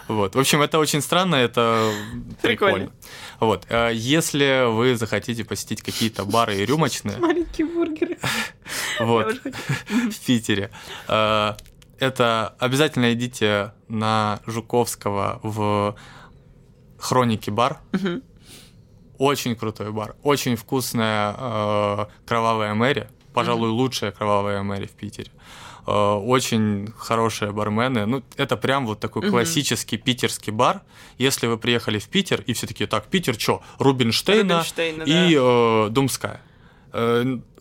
Вот. 0.08 0.34
В 0.34 0.38
общем, 0.38 0.62
это 0.62 0.78
очень 0.78 1.02
странно, 1.02 1.36
это 1.36 1.92
прикольно. 2.42 2.74
прикольно. 2.74 2.92
Вот. 3.40 3.66
Э, 3.66 3.94
если 3.94 4.66
вы 4.70 4.96
захотите 4.96 5.44
посетить 5.44 5.82
какие-то 5.82 6.24
бары 6.24 6.56
и 6.56 6.64
рюмочные... 6.64 7.16
Маленькие 7.18 7.66
бургеры. 7.66 8.18
Вот. 8.98 9.34
В 9.84 10.26
Питере. 10.26 10.70
Uh, 11.06 11.54
это 11.98 12.54
обязательно 12.58 13.12
идите 13.12 13.72
на 13.88 14.40
Жуковского 14.46 15.40
в 15.42 15.96
Хроники 16.98 17.50
бар. 17.50 17.80
Угу 17.92 18.22
очень 19.18 19.56
крутой 19.56 19.92
бар, 19.92 20.16
очень 20.22 20.56
вкусная 20.56 21.34
э, 21.36 22.06
кровавая 22.26 22.74
Мэри, 22.74 23.08
пожалуй, 23.32 23.68
mm-hmm. 23.68 23.72
лучшая 23.72 24.12
кровавая 24.12 24.62
Мэри 24.62 24.86
в 24.86 24.92
Питере. 24.92 25.30
Э, 25.86 26.14
очень 26.14 26.92
хорошие 26.96 27.52
бармены. 27.52 28.06
Ну, 28.06 28.22
это 28.36 28.56
прям 28.56 28.86
вот 28.86 29.00
такой 29.00 29.22
mm-hmm. 29.22 29.30
классический 29.30 29.96
питерский 29.96 30.52
бар. 30.52 30.82
Если 31.18 31.46
вы 31.46 31.58
приехали 31.58 31.98
в 31.98 32.08
Питер 32.08 32.42
и 32.46 32.52
все 32.52 32.66
таки 32.66 32.86
так, 32.86 33.06
Питер 33.06 33.38
что? 33.38 33.62
Рубинштейна, 33.78 34.58
Рубинштейна 34.58 35.02
и 35.02 35.34
да. 35.34 35.86
э, 35.86 35.88
Думская. 35.90 36.40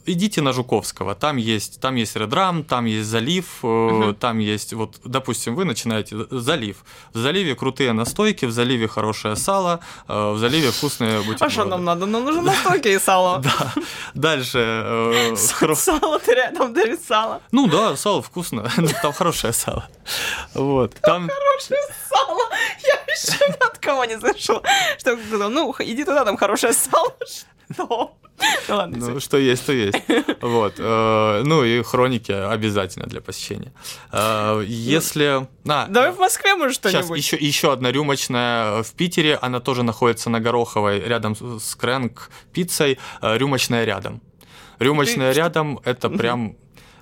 Э, 0.06 0.12
идите 0.12 0.42
на 0.42 0.54
Жуковского, 0.54 1.16
там 1.16 1.38
есть, 1.38 1.80
там 1.82 1.96
есть 1.96 2.16
редрам, 2.16 2.64
там 2.64 2.86
есть 2.86 3.08
залив, 3.08 3.46
э, 3.64 4.14
там 4.20 4.40
есть, 4.40 4.74
вот, 4.74 5.00
допустим, 5.04 5.56
вы 5.56 5.66
начинаете 5.66 6.16
залив. 6.32 6.78
В 7.14 7.18
заливе 7.18 7.56
крутые 7.56 7.94
настойки, 7.94 8.46
в 8.46 8.52
заливе 8.52 8.88
хорошее 8.88 9.36
сало, 9.36 9.80
э, 10.08 10.32
в 10.32 10.38
заливе 10.38 10.72
вкусные 10.72 11.18
А 11.18 11.22
бутерброды. 11.22 11.54
что 11.54 11.66
нам 11.66 11.84
надо? 11.84 12.06
Нам 12.06 12.24
нужно 12.26 12.42
настойки 12.42 12.88
и 12.90 13.00
сало. 13.00 13.42
Да. 13.56 13.74
Дальше. 14.14 14.60
э, 14.60 15.36
Сало, 15.36 16.20
ты 16.20 16.34
рядом 16.34 16.74
дарит 16.74 17.04
сало. 17.04 17.42
Ну 17.52 17.68
да, 17.68 17.96
сало 17.96 18.22
вкусно, 18.22 18.72
Ну, 18.78 18.88
там 19.02 19.14
хорошее 19.14 19.54
сало. 19.54 19.88
Вот. 20.54 20.96
Там 21.02 21.30
Хорошее 21.30 21.82
сало. 22.10 22.42
Я 22.84 22.96
еще 23.08 23.48
ни 23.48 23.64
от 23.66 23.78
кого 23.80 24.06
не 24.06 24.18
слышала. 24.20 24.62
Что 24.98 25.16
ну, 25.50 25.76
иди 25.80 26.04
туда, 26.04 26.26
там 26.26 26.38
хорошее 26.38 26.74
сало. 26.74 27.14
Что? 27.74 28.16
Ну 28.68 28.76
ладно, 28.76 28.98
Ну, 28.98 29.20
что 29.20 29.38
есть, 29.38 29.66
то 29.66 29.74
есть. 29.74 29.98
Вот. 30.42 30.74
э, 30.78 31.42
Ну 31.46 31.64
и 31.64 31.82
хроники 31.84 32.32
обязательно 32.32 33.06
для 33.08 33.22
посещения. 33.22 33.72
Э, 34.12 34.64
Если... 34.66 35.48
А, 35.68 35.88
Давай 35.88 36.12
в 36.12 36.20
Москве, 36.20 36.56
может, 36.56 36.78
Сейчас 36.78 36.92
что-нибудь. 37.06 37.18
еще, 37.18 37.38
еще 37.38 37.72
одна 37.72 37.92
рюмочная 37.92 38.84
в 38.84 38.92
Питере, 38.94 39.36
она 39.42 39.60
тоже 39.60 39.84
находится 39.84 40.30
на 40.30 40.40
Гороховой, 40.40 41.00
рядом 41.00 41.36
с- 41.60 41.76
Крэнк 41.76 42.30
пиццей, 42.54 42.98
э, 43.22 43.38
рюмочная 43.38 43.86
рядом. 43.86 44.22
Рюмочная 44.80 45.32
Ты- 45.34 45.38
рядом, 45.40 45.80
это 45.86 46.10
прям... 46.10 46.56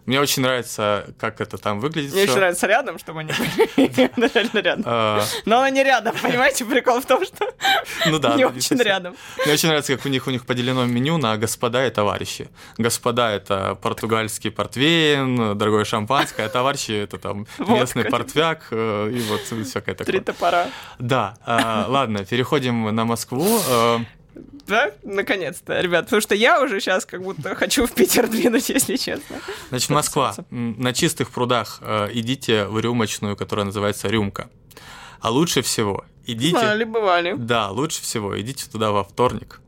Мне 0.06 0.20
очень 0.20 0.42
нравится, 0.44 1.06
как 1.20 1.40
это 1.40 1.58
там 1.58 1.80
выглядит. 1.80 2.12
Мне 2.14 2.24
еще 2.24 2.36
нравится 2.36 2.68
рядом, 2.68 3.00
чтобы 3.00 3.22
они 3.22 3.32
были 3.78 3.92
реально 3.96 4.60
рядом. 4.60 4.84
Э, 4.86 5.22
Но 5.46 5.68
не 5.70 5.84
рядом, 5.84 6.16
понимаете? 6.22 6.66
Прикол 6.66 7.00
в 7.00 7.06
том, 7.06 7.24
что 7.26 7.54
Ну 8.06 8.20
да. 8.20 8.36
не 8.36 8.46
очень 8.46 8.78
рядом. 8.78 9.16
Мне 9.46 9.54
очень 9.54 9.70
нравится, 9.70 9.96
как 9.96 10.06
у 10.06 10.10
них 10.10 10.28
у 10.28 10.32
них 10.32 10.46
поделено 10.46 10.86
меню 10.86 11.18
на 11.18 11.38
господа 11.38 11.86
и 11.88 11.90
товарищи. 11.90 12.50
Господа 12.78 13.32
это 13.32 13.76
португальский 13.82 14.52
портвейн, 14.52 15.58
дорогое 15.58 15.86
шампанское, 15.86 16.46
а 16.46 16.50
товарищи 16.50 16.92
это 16.92 17.18
там 17.18 17.48
местный 17.60 18.06
портвяк 18.06 18.68
э, 18.72 19.12
и 19.14 19.20
вот 19.22 19.42
всякое 19.66 19.96
Три 19.96 20.20
такое. 20.20 20.22
топора. 20.22 20.68
Да, 21.00 21.36
а, 21.46 21.86
ладно, 21.88 22.26
переходим 22.26 22.94
на 22.94 23.06
Москву. 23.06 23.60
Да, 24.68 24.92
наконец-то, 25.04 25.80
ребят, 25.82 26.06
потому 26.06 26.22
что 26.22 26.36
я 26.36 26.62
уже 26.62 26.80
сейчас 26.80 27.06
как 27.06 27.22
будто 27.22 27.54
хочу 27.56 27.86
в 27.86 27.92
Питер 27.92 28.28
двинуть, 28.30 28.70
если 28.70 28.96
честно. 28.96 29.38
Значит, 29.70 29.90
Москва. 29.90 30.36
На 30.50 30.94
чистых 30.94 31.32
прудах 31.32 31.80
э, 31.82 32.10
идите 32.14 32.66
в 32.66 32.80
рюмочную, 32.80 33.36
которая 33.36 33.66
называется 33.66 34.08
рюмка. 34.08 34.50
А 35.20 35.30
лучше 35.32 35.62
всего 35.62 36.06
идите... 36.26 36.58
Знали, 36.58 36.84
бывали. 36.86 37.34
Да, 37.38 37.70
лучше 37.72 38.02
всего 38.02 38.40
идите 38.40 38.70
туда 38.70 38.92
во 38.92 39.04
вторник. 39.04 39.60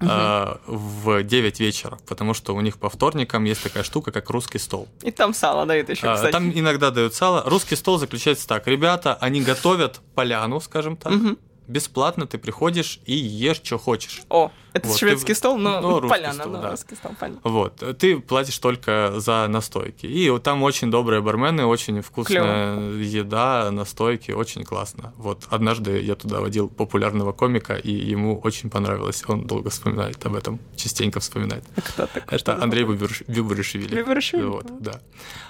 э, 0.00 0.56
в 0.66 1.22
9 1.22 1.60
вечера, 1.60 1.98
потому 2.06 2.34
что 2.34 2.54
у 2.54 2.60
них 2.60 2.76
по 2.78 2.90
вторникам 2.90 3.44
есть 3.44 3.62
такая 3.62 3.82
штука, 3.84 4.12
как 4.12 4.28
русский 4.28 4.58
стол. 4.58 4.88
И 5.02 5.10
там 5.10 5.32
сало 5.32 5.64
дают 5.66 5.88
еще, 5.88 6.08
А, 6.08 6.14
кстати. 6.16 6.32
Там 6.32 6.50
иногда 6.50 6.90
дают 6.90 7.14
сало. 7.14 7.42
Русский 7.46 7.76
стол 7.76 7.98
заключается 7.98 8.46
так. 8.46 8.66
Ребята, 8.66 9.14
они 9.20 9.40
готовят 9.40 10.00
поляну, 10.14 10.60
скажем 10.60 10.96
так. 10.96 11.12
Мгм. 11.12 11.38
Бесплатно 11.66 12.26
ты 12.26 12.36
приходишь 12.38 13.00
и 13.06 13.14
ешь, 13.14 13.60
что 13.62 13.78
хочешь. 13.78 14.22
О, 14.28 14.50
это 14.74 14.88
Вот, 14.88 14.98
шведский 14.98 15.32
ты- 15.32 15.38
стол, 15.38 15.56
но 15.56 15.80
ну, 15.80 16.00
русский 16.00 16.08
поляна, 16.08 16.34
стол, 16.34 16.52
но 16.52 16.60
да. 16.60 16.70
русский 16.72 16.94
стол, 16.94 17.12
понятно. 17.18 17.50
Вот. 17.50 17.98
Ты 17.98 18.20
платишь 18.20 18.58
только 18.58 19.14
за 19.16 19.46
настойки. 19.48 20.04
И 20.06 20.28
вот 20.28 20.42
там 20.42 20.62
очень 20.62 20.90
добрые 20.90 21.22
бармены, 21.22 21.64
очень 21.64 22.02
вкусная 22.02 22.90
еда, 22.92 23.70
настойки, 23.70 24.32
очень 24.32 24.64
классно. 24.64 25.14
Вот 25.16 25.46
однажды 25.50 26.00
я 26.02 26.14
туда 26.16 26.40
водил 26.40 26.68
популярного 26.68 27.32
комика, 27.32 27.76
и 27.76 27.90
ему 27.92 28.38
очень 28.40 28.68
понравилось. 28.68 29.24
Он 29.26 29.46
долго 29.46 29.70
вспоминает 29.70 30.24
об 30.26 30.34
этом, 30.34 30.60
частенько 30.76 31.20
вспоминает. 31.20 31.64
Кто 31.76 32.06
такой? 32.06 32.36
Это 32.36 32.62
Андрей 32.62 32.84
Буберишвили. 32.84 34.02
Буберишвили, 34.02 34.44
Вот, 34.44 34.66
да. 34.80 35.00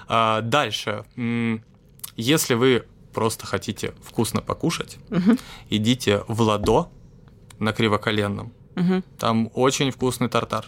А, 0.07 0.41
дальше. 0.41 1.03
Если 2.15 2.53
вы 2.53 2.85
просто 3.15 3.45
хотите 3.47 3.93
вкусно 4.03 4.41
покушать, 4.41 4.97
Мгм. 5.09 5.37
идите 5.71 6.23
в 6.27 6.41
Ладо 6.41 6.89
на 7.59 7.71
Кривоколенном. 7.73 8.51
Мгм. 8.75 9.03
Там 9.17 9.49
очень 9.53 9.89
вкусный 9.91 10.29
тартар. 10.29 10.65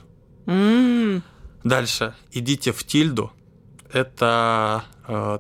Дальше. 1.64 2.14
Идите 2.32 2.72
в 2.72 2.84
Тильду. 2.84 3.32
Это 3.94 4.84
э, 5.08 5.40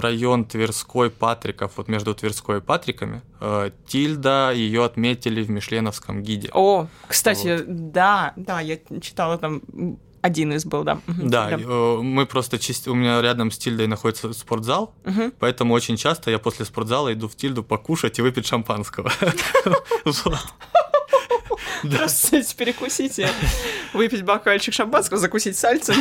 район 0.00 0.44
Тверской 0.44 1.10
Патриков, 1.10 1.72
вот 1.76 1.88
между 1.88 2.14
Тверской 2.14 2.58
и 2.58 2.60
Патриками. 2.60 3.22
Э, 3.40 3.70
Тильда, 3.86 4.52
ее 4.54 4.84
отметили 4.84 5.42
в 5.42 5.50
Мишленовском 5.50 6.22
гиде. 6.22 6.50
О, 6.52 6.86
кстати, 7.08 7.64
да, 7.66 8.32
да, 8.36 8.60
я 8.60 8.78
читала 9.00 9.38
там 9.38 9.62
один 10.26 10.52
из 10.52 10.64
был, 10.64 10.82
да. 10.84 10.98
Да, 11.06 11.50
э, 11.52 11.98
мы 12.02 12.26
просто 12.26 12.58
часть... 12.58 12.88
у 12.88 12.94
меня 12.94 13.22
рядом 13.22 13.50
с 13.50 13.58
Тильдой 13.58 13.86
находится 13.86 14.32
спортзал, 14.32 14.94
поэтому 15.38 15.72
очень 15.74 15.96
часто 15.96 16.30
я 16.30 16.38
после 16.38 16.64
спортзала 16.64 17.12
иду 17.12 17.28
в 17.28 17.36
Тильду 17.36 17.62
покушать 17.62 18.18
и 18.18 18.22
выпить 18.22 18.46
шампанского. 18.46 19.12
Да. 21.82 21.98
Просто 21.98 22.28
сядьте, 22.28 22.56
перекусите, 22.56 23.28
выпить 23.92 24.22
бокальчик 24.22 24.72
шампанского, 24.74 25.18
закусить 25.18 25.56
сальцем, 25.56 25.94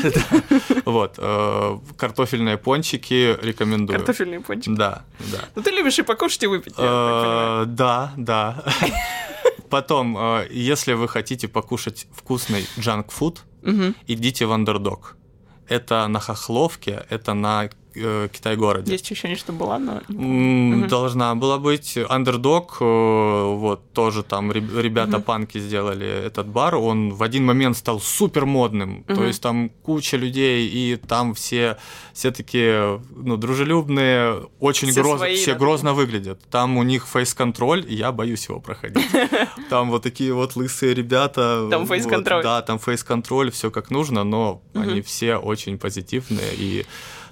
Вот. 0.86 1.16
э, 1.18 1.78
Картофельные 1.98 2.58
пончики 2.58 3.38
рекомендую. 3.42 4.00
картофельный 4.00 4.40
пончик. 4.40 4.74
Да, 4.76 5.04
да. 5.32 5.40
Ну 5.56 5.62
ты 5.62 5.72
любишь 5.72 6.00
и 6.00 6.04
покушать, 6.04 6.44
и 6.44 6.48
выпить. 6.48 6.74
Э, 6.78 7.66
Да, 7.68 8.14
да. 8.18 8.64
Потом, 9.70 10.18
если 10.50 10.94
вы 10.94 11.08
хотите 11.08 11.48
покушать 11.48 12.08
вкусный 12.16 12.66
джанк-фуд, 12.80 13.44
Мгм. 13.66 13.96
идите 14.08 14.46
в 14.46 14.52
Андердог. 14.52 15.18
Это 15.68 16.08
на 16.08 16.20
Хохловке, 16.20 17.06
это 17.10 17.34
на 17.34 17.70
Китай-городе. 17.96 18.92
Есть 18.92 19.06
ощущение, 19.06 19.38
что 19.38 19.54
была, 19.54 19.80
но... 19.80 20.02
Должна 20.88 21.36
была 21.36 21.58
быть. 21.58 21.98
Андердог, 22.10 22.78
э, 22.80 23.56
вот, 23.56 23.92
тоже 23.94 24.24
там 24.24 24.52
реб- 24.52 24.78
ребята-панки 24.78 25.60
сделали 25.60 26.08
этот 26.08 26.48
бар. 26.48 26.76
Он 26.76 27.12
в 27.12 27.24
один 27.24 27.46
момент 27.46 27.78
стал 27.78 28.00
супер 28.00 28.46
модным. 28.46 29.04
То 29.04 29.24
есть 29.24 29.42
там 29.42 29.70
куча 29.70 30.18
людей, 30.18 30.68
и 30.68 30.96
там 30.96 31.34
все, 31.34 31.78
все 32.14 32.32
такие, 32.32 33.02
ну, 33.16 33.38
дружелюбные, 33.38 34.48
очень 34.60 34.90
Все 34.92 35.02
грозно, 35.02 35.18
свои, 35.20 35.36
все 35.36 35.54
да. 35.54 35.60
грозно 35.60 35.94
выглядят. 35.94 36.40
Там 36.50 36.78
у 36.78 36.84
них 36.84 37.08
фейс-контроль, 37.08 37.86
и 37.88 37.96
я 37.96 38.12
боюсь 38.12 38.48
его 38.48 38.60
проходить. 38.60 39.08
Там 39.70 39.90
вот 39.90 40.04
такие 40.04 40.34
вот 40.34 40.56
лысые 40.56 40.94
ребята. 40.94 41.68
Там 41.72 41.86
фейс-контроль. 41.88 42.44
Да, 42.44 42.62
там 42.62 42.80
фейс-контроль, 42.80 43.52
все 43.52 43.72
как 43.72 43.90
нужно, 43.90 44.24
но 44.24 44.62
они 44.74 45.02
все 45.02 45.38
очень 45.38 45.78
позитивные, 45.78 46.54
и 46.56 46.86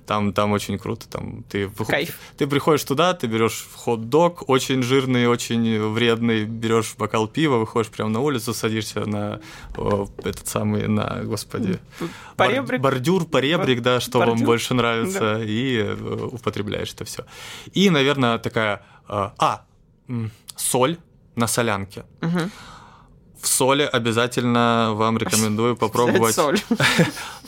там, 0.06 0.34
там 0.34 0.52
очень 0.52 0.78
круто. 0.78 1.08
Там 1.10 1.44
ты, 1.50 1.68
выход- 1.68 1.88
Кайф. 1.88 2.18
ты 2.38 2.48
приходишь 2.48 2.84
туда, 2.84 3.14
ты 3.14 3.28
берешь 3.28 3.68
хот-дог, 3.76 4.50
очень 4.50 4.84
жирный, 4.84 5.28
очень 5.28 5.80
вредный, 5.94 6.46
берешь 6.46 6.96
бокал 6.98 7.28
пива, 7.28 7.58
выходишь 7.58 7.90
прямо 7.92 8.10
на 8.10 8.20
улицу, 8.20 8.54
садишься 8.54 9.06
на 9.06 9.40
о, 9.78 10.08
этот 10.18 10.48
самый, 10.48 10.88
на, 10.88 11.22
господи, 11.24 11.80
бар- 12.00 12.10
Поребрик. 12.50 12.82
бордюр, 12.82 13.26
поребрик, 13.26 13.82
да, 13.82 14.00
что 14.00 14.20
вам 14.20 14.30
бордюр? 14.30 14.46
больше 14.46 14.74
нравится, 14.74 15.42
и 15.42 15.78
э, 15.78 16.28
употребляешь 16.32 16.92
это 16.94 17.06
все. 17.06 17.26
И, 17.74 17.90
наверное, 17.90 18.38
такая, 18.40 18.82
э, 19.10 19.30
а, 19.38 19.66
соль 20.56 20.98
на 21.36 21.48
солянке. 21.48 22.04
Мгм. 22.22 22.52
В 23.42 23.48
соли 23.48 23.84
обязательно 23.84 24.92
вам 24.94 25.18
рекомендую 25.18 25.76
попробовать 25.78 26.34
Соль. 26.36 26.60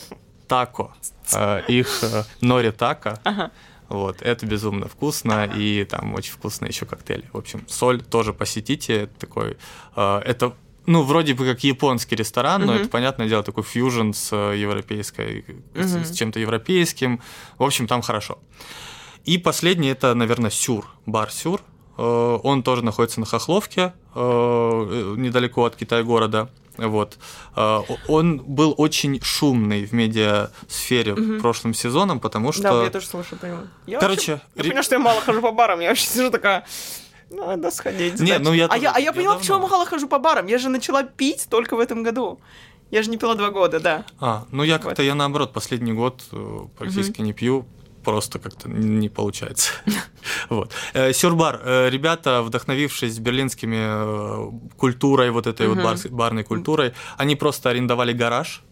тако. 0.48 0.92
Э, 1.32 1.62
Их 1.68 1.88
э, 2.02 2.24
нори 2.40 2.70
тако. 2.70 3.18
Ага. 3.24 3.50
Вот, 3.88 4.20
это 4.22 4.46
безумно 4.46 4.88
вкусно, 4.88 5.44
и 5.44 5.84
там 5.84 6.14
очень 6.14 6.32
вкусные 6.32 6.70
еще 6.70 6.86
коктейли. 6.86 7.24
В 7.32 7.38
общем, 7.38 7.64
соль 7.68 8.02
тоже 8.02 8.32
посетите. 8.32 9.02
Это 9.02 9.18
такой, 9.20 9.56
э, 9.96 10.18
это, 10.24 10.54
ну, 10.86 11.02
вроде 11.02 11.34
бы 11.34 11.44
как 11.46 11.62
японский 11.64 12.16
ресторан, 12.16 12.66
но 12.66 12.72
Мгм. 12.72 12.80
это, 12.82 12.90
понятное 12.90 13.28
дело, 13.28 13.42
такой 13.44 13.62
фьюжн 13.62 14.12
с 14.12 14.32
э, 14.32 14.56
европейской, 14.56 15.44
с- 15.74 15.94
Мгм. 15.94 16.04
с, 16.04 16.12
чем-то 16.16 16.40
европейским. 16.40 17.20
В 17.58 17.62
общем, 17.62 17.86
там 17.86 18.02
хорошо. 18.02 18.38
И 19.24 19.38
последний 19.38 19.88
это, 19.88 20.14
наверное, 20.14 20.50
Сюр, 20.50 20.86
бар 21.06 21.30
Сюр. 21.30 21.60
Он 21.96 22.62
тоже 22.62 22.84
находится 22.84 23.20
на 23.20 23.26
Хохловке, 23.26 23.92
недалеко 24.14 25.64
от 25.64 25.76
Китай-города. 25.76 26.48
Вот. 26.78 27.18
Э, 27.56 27.80
Он 28.08 28.38
был 28.38 28.74
очень 28.76 29.20
шумный 29.22 29.84
в 29.86 29.92
медиасфере 29.92 31.14
Мгм. 31.14 31.40
прошлым 31.40 31.74
сезоном, 31.74 32.20
потому 32.20 32.52
что... 32.52 32.62
Да, 32.62 32.84
я 32.84 32.90
тоже 32.90 33.06
слушаю, 33.06 33.38
понимаю. 33.38 33.68
Я 33.86 33.98
Короче, 33.98 34.32
вообще- 34.32 34.46
я 34.54 34.62
ре- 34.62 34.68
понимаю, 34.68 34.84
что 34.84 34.94
я 34.94 34.98
мало 35.00 35.20
хожу 35.20 35.40
по 35.40 35.52
барам, 35.52 35.80
я 35.80 35.88
вообще 35.88 36.06
сижу 36.06 36.30
такая... 36.30 36.64
«Ну, 37.28 37.44
Надо 37.44 37.72
сходить. 37.72 38.20
Не, 38.20 38.26
сдать». 38.26 38.42
ну 38.42 38.52
я 38.52 38.66
а, 38.66 38.76
я, 38.76 38.82
тоже- 38.82 38.92
а 38.94 38.98
я 39.00 39.04
я 39.06 39.12
поняла, 39.12 39.30
давно. 39.34 39.40
почему 39.40 39.58
я 39.62 39.68
мало 39.68 39.84
хожу 39.86 40.06
по 40.06 40.18
барам. 40.20 40.46
Я 40.46 40.58
же 40.58 40.68
начала 40.68 41.02
пить 41.02 41.46
только 41.50 41.74
в 41.74 41.80
этом 41.80 42.04
году. 42.04 42.38
Я 42.92 43.02
же 43.02 43.10
не 43.10 43.16
пила 43.16 43.34
два 43.34 43.50
года, 43.50 43.80
да. 43.80 44.04
А, 44.20 44.44
ну 44.52 44.62
я 44.62 44.74
Вот. 44.74 44.84
как-то, 44.84 45.02
я 45.02 45.16
наоборот, 45.16 45.52
последний 45.52 45.92
год 45.92 46.22
э, 46.30 46.60
практически 46.78 47.20
не 47.22 47.32
пью, 47.32 47.66
просто 48.06 48.38
как-то 48.38 48.68
не 48.68 49.08
получается. 49.08 49.70
Вот. 50.48 50.72
Э, 50.94 51.12
Сюрбар. 51.12 51.60
Э, 51.64 51.90
Ребята, 51.90 52.42
вдохновившись 52.42 53.18
берлинскими 53.18 53.76
э, 53.78 54.50
культурой, 54.76 55.30
вот 55.30 55.46
этой 55.46 55.66
вот 55.68 55.78
барной 56.10 56.44
культурой, 56.44 56.92
они 57.18 57.36
просто 57.36 57.70
арендовали 57.70 58.12
гараж, 58.12 58.62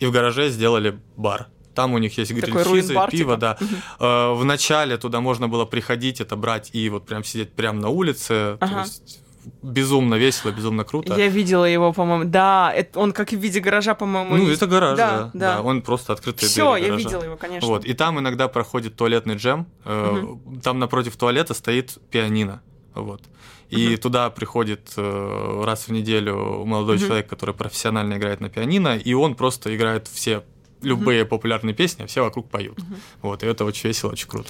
и 0.00 0.06
в 0.06 0.10
гараже 0.12 0.50
сделали 0.50 0.98
бар. 1.16 1.46
Там 1.74 1.94
у 1.94 1.98
них 1.98 2.18
есть 2.18 2.30
грильфизы, 2.32 2.94
пиво, 3.10 3.36
да. 3.36 3.56
Э, 4.00 4.32
В 4.34 4.44
начале 4.44 4.96
туда 4.96 5.20
можно 5.20 5.48
было 5.48 5.64
приходить, 5.64 6.20
это 6.20 6.36
брать 6.36 6.70
и 6.74 6.88
вот 6.90 7.06
прям 7.06 7.24
сидеть 7.24 7.52
прямо 7.52 7.80
на 7.80 7.88
улице. 7.88 8.56
То 8.60 8.66
есть 8.84 9.20
безумно 9.62 10.14
весело, 10.16 10.50
безумно 10.50 10.84
круто. 10.84 11.14
Я 11.14 11.28
видела 11.28 11.64
его, 11.64 11.92
по-моему. 11.92 12.24
Да, 12.24 12.72
это 12.74 12.98
он 13.00 13.12
как 13.12 13.30
в 13.32 13.36
виде 13.36 13.60
гаража, 13.60 13.94
по-моему. 13.94 14.36
Ну, 14.36 14.48
это 14.50 14.66
гараж, 14.66 14.96
Да, 14.96 15.30
да. 15.34 15.56
да. 15.56 15.62
Он 15.62 15.82
просто 15.82 16.12
открытый 16.12 16.48
Все, 16.48 16.76
я 16.76 16.94
видела 16.96 17.22
его, 17.24 17.36
конечно. 17.36 17.68
Вот, 17.68 17.84
и 17.84 17.92
там 17.94 18.18
иногда 18.18 18.48
проходит 18.48 18.96
туалетный 18.96 19.36
джем. 19.36 19.66
э, 19.84 20.24
Там 20.62 20.78
напротив 20.78 21.16
туалета 21.16 21.54
стоит 21.54 21.98
пианино. 22.10 22.60
Вот. 22.94 23.22
И 23.70 23.88
Мгм. 23.88 23.96
туда 23.98 24.30
приходит 24.30 24.92
э, 24.96 25.62
раз 25.64 25.88
в 25.88 25.92
неделю 25.92 26.64
молодой 26.64 26.96
Мгм. 26.96 27.06
человек, 27.06 27.26
который 27.28 27.54
профессионально 27.54 28.14
играет 28.14 28.40
на 28.40 28.48
пианино, 28.48 28.96
и 28.96 29.14
он 29.14 29.34
просто 29.34 29.74
играет 29.74 30.06
все 30.08 30.42
любые 30.82 31.24
популярные 31.24 31.74
песни, 31.74 32.02
а 32.02 32.06
все 32.06 32.20
вокруг 32.22 32.50
поют. 32.50 32.78
Вот, 33.22 33.42
и 33.42 33.46
это 33.46 33.64
очень 33.64 33.88
весело, 33.88 34.12
очень 34.12 34.28
круто. 34.28 34.48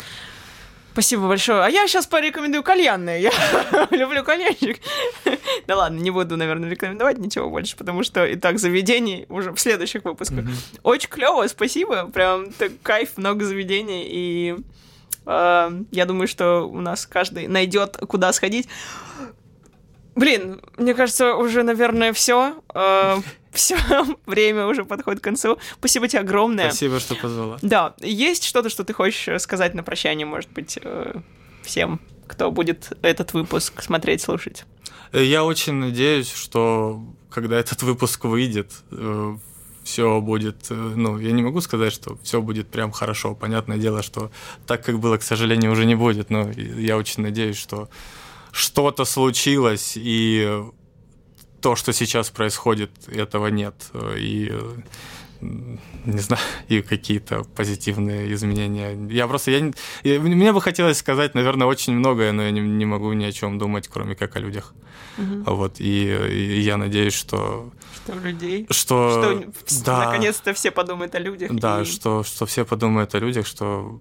Спасибо 0.95 1.27
большое. 1.27 1.65
А 1.65 1.69
я 1.69 1.89
сейчас 1.89 2.07
порекомендую 2.07 2.63
кальянные. 2.63 3.21
Я 3.23 3.33
люблю 3.91 4.23
кальянчик. 4.23 4.79
Да 5.67 5.77
ладно, 5.77 5.99
не 5.99 6.11
буду, 6.13 6.37
наверное, 6.37 6.71
рекомендовать 6.71 7.19
ничего 7.19 7.51
больше, 7.51 7.77
потому 7.77 8.05
что 8.05 8.25
и 8.25 8.37
так 8.37 8.59
заведений 8.59 9.27
уже 9.29 9.51
в 9.51 9.59
следующих 9.59 10.05
выпусках. 10.05 10.45
Очень 10.85 11.09
клево, 11.09 11.47
спасибо. 11.49 12.07
Прям 12.07 12.53
так 12.53 12.71
кайф, 12.83 13.17
много 13.17 13.45
заведений. 13.45 14.05
И 14.07 14.57
э, 15.27 15.71
я 15.91 16.07
думаю, 16.07 16.29
что 16.29 16.69
у 16.69 16.81
нас 16.81 17.07
каждый 17.07 17.49
найдет, 17.49 17.97
куда 18.09 18.33
сходить. 18.33 18.69
Блин, 20.15 20.61
мне 20.77 20.95
кажется, 20.95 21.35
уже, 21.35 21.65
наверное, 21.65 22.13
все. 22.13 22.55
Все, 23.55 23.77
время 24.27 24.67
уже 24.67 24.85
подходит 24.85 25.21
к 25.21 25.25
концу. 25.25 25.59
Спасибо 25.79 26.09
тебе 26.09 26.21
огромное. 26.21 26.69
Спасибо, 26.71 27.01
что 27.01 27.15
позвала. 27.15 27.59
Да, 27.63 27.95
есть 28.01 28.45
что-то, 28.45 28.69
что 28.69 28.85
ты 28.85 28.93
хочешь 28.93 29.29
э, 29.29 29.39
сказать 29.39 29.75
на 29.75 29.83
прощание, 29.83 30.27
может 30.27 30.51
быть, 30.51 30.79
э, 30.83 31.15
всем, 31.63 32.01
кто 32.27 32.51
будет 32.51 32.93
этот 33.03 33.33
выпуск 33.33 33.83
смотреть, 33.83 34.23
слушать? 34.23 34.65
Э, 35.13 35.23
Я 35.23 35.45
очень 35.45 35.75
надеюсь, 35.75 36.33
что 36.33 37.03
когда 37.31 37.59
этот 37.59 37.83
выпуск 37.83 38.25
выйдет, 38.25 38.71
все 39.85 40.21
будет, 40.21 40.71
э, 40.71 40.75
ну, 40.75 41.19
я 41.19 41.31
не 41.33 41.43
могу 41.43 41.61
сказать, 41.61 41.93
что 41.93 42.17
все 42.23 42.41
будет 42.41 42.69
прям 42.69 42.91
хорошо. 42.91 43.35
Понятное 43.35 43.77
дело, 43.77 44.03
что 44.03 44.31
так, 44.67 44.85
как 44.85 44.99
было, 44.99 45.19
к 45.19 45.23
сожалению, 45.23 45.73
уже 45.73 45.85
не 45.85 45.95
будет, 45.95 46.31
но 46.31 46.51
я 46.51 46.97
очень 46.97 47.23
надеюсь, 47.23 47.59
что 47.59 47.89
что-то 48.51 49.05
случилось, 49.05 49.93
и 49.97 50.65
то, 51.65 51.77
что 51.77 51.93
сейчас 51.93 52.29
происходит, 52.31 52.91
этого 53.09 53.47
нет. 53.51 53.75
И 54.19 54.49
э, 54.51 54.75
не 55.41 56.19
знаю, 56.21 56.43
и 56.69 56.83
какие-то 56.83 57.45
позитивные 57.57 58.33
изменения. 58.35 58.97
Я 59.11 59.27
просто, 59.27 59.51
я, 59.51 59.73
я- 60.03 60.21
мне 60.21 60.53
бы 60.53 60.61
хотелось 60.61 60.99
сказать, 60.99 61.35
наверное, 61.35 61.67
очень 61.67 61.95
многое, 61.95 62.33
но 62.33 62.43
я 62.43 62.51
не, 62.51 62.61
не 62.61 62.85
могу 62.87 63.13
ни 63.15 63.25
о 63.25 63.33
чем 63.33 63.59
думать, 63.59 63.89
кроме 63.89 64.15
как 64.15 64.37
о 64.37 64.41
людях. 64.41 64.75
Вот, 65.47 65.81
и, 65.81 66.05
и 66.31 66.61
я 66.61 66.77
надеюсь, 66.77 67.15
что... 67.15 67.71
Что 68.05 68.13
людей? 68.29 68.67
Что, 68.71 69.43
Что 69.67 69.85
да, 69.85 70.05
наконец-то 70.07 70.53
все 70.53 70.71
подумают 70.71 71.15
о 71.15 71.21
людях. 71.21 71.51
да, 71.53 71.81
и- 71.81 71.85
что, 71.85 72.23
что 72.25 72.45
все 72.45 72.65
подумают 72.65 73.15
о 73.15 73.21
людях, 73.21 73.47
что 73.47 74.01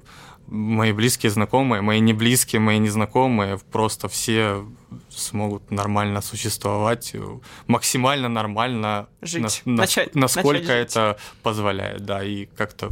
мои 0.53 0.91
близкие 0.91 1.31
знакомые, 1.31 1.81
мои 1.81 1.99
не 1.99 2.13
близкие, 2.13 2.59
мои 2.59 2.77
незнакомые, 2.77 3.57
просто 3.71 4.07
все 4.07 4.63
смогут 5.09 5.71
нормально 5.71 6.21
существовать, 6.21 7.11
э, 7.15 7.39
максимально 7.67 8.29
нормально, 8.29 9.07
Жить. 9.21 9.41
нас- 9.43 9.61
Начать- 9.65 10.13
насколько 10.15 10.59
начать 10.61 10.77
жить. 10.89 10.91
это 10.91 11.17
позволяет, 11.41 12.05
да, 12.05 12.23
и 12.23 12.45
как-то 12.57 12.89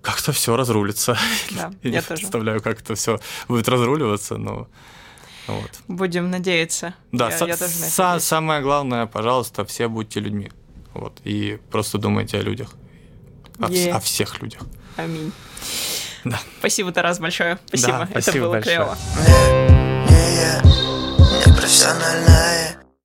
как-то 0.00 0.32
все 0.32 0.56
разрулится. 0.56 1.16
Да, 1.52 1.70
я 1.82 1.90
я 1.90 2.02
тоже. 2.02 2.20
представляю, 2.22 2.60
как 2.62 2.80
это 2.80 2.94
все 2.94 3.20
будет 3.48 3.68
разруливаться, 3.68 4.36
но 4.38 4.66
вот. 5.46 5.70
Будем 5.88 6.30
надеяться. 6.30 6.94
Да, 7.12 7.28
я, 7.30 7.36
са- 7.38 7.48
я 7.48 7.56
тоже 7.56 7.78
на 7.80 7.86
са- 7.86 8.20
самое 8.20 8.62
главное, 8.62 9.06
пожалуйста, 9.06 9.64
все 9.64 9.88
будьте 9.88 10.20
людьми. 10.20 10.50
Вот, 10.94 11.20
и 11.24 11.58
просто 11.70 11.98
думайте 11.98 12.38
о 12.38 12.42
людях. 12.42 12.74
О, 13.60 13.68
Е. 13.70 13.92
о 13.92 13.98
всех 14.00 14.40
людях. 14.42 14.62
Аминь. 14.96 15.32
Да. 16.24 16.38
Спасибо, 16.58 16.92
Тарас, 16.92 17.18
большое. 17.18 17.58
Спасибо. 17.66 17.92
Да, 17.92 18.02
это 18.04 18.22
спасибо 18.22 18.44
было 18.46 18.52
большое. 18.52 18.76
клево. 18.76 18.96
Не 20.08 21.52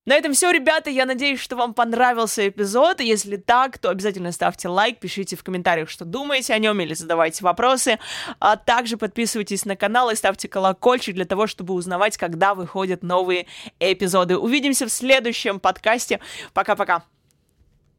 На 0.06 0.16
этом 0.16 0.34
все, 0.34 0.52
ребята. 0.52 0.90
Я 0.90 1.06
надеюсь, 1.06 1.40
что 1.40 1.58
вам 1.58 1.74
понравился 1.74 2.48
эпизод. 2.48 3.02
Если 3.02 3.36
так, 3.36 3.78
то 3.78 3.90
обязательно 3.90 4.32
ставьте 4.32 4.70
лайк, 4.70 5.00
пишите 5.00 5.36
в 5.36 5.44
комментариях, 5.44 5.90
что 5.90 6.06
думаете 6.06 6.54
о 6.54 6.60
нем, 6.60 6.80
или 6.80 6.94
задавайте 6.94 7.44
вопросы. 7.44 8.00
А 8.40 8.56
также 8.56 8.96
подписывайтесь 8.96 9.66
на 9.66 9.76
канал 9.76 10.10
и 10.10 10.16
ставьте 10.16 10.48
колокольчик 10.48 11.14
для 11.16 11.26
того, 11.26 11.46
чтобы 11.46 11.74
узнавать, 11.74 12.16
когда 12.18 12.54
выходят 12.54 13.04
новые 13.04 13.48
эпизоды. 13.80 14.38
Увидимся 14.38 14.86
в 14.86 14.92
следующем 14.92 15.60
подкасте. 15.60 16.22
Пока-пока. 16.54 17.04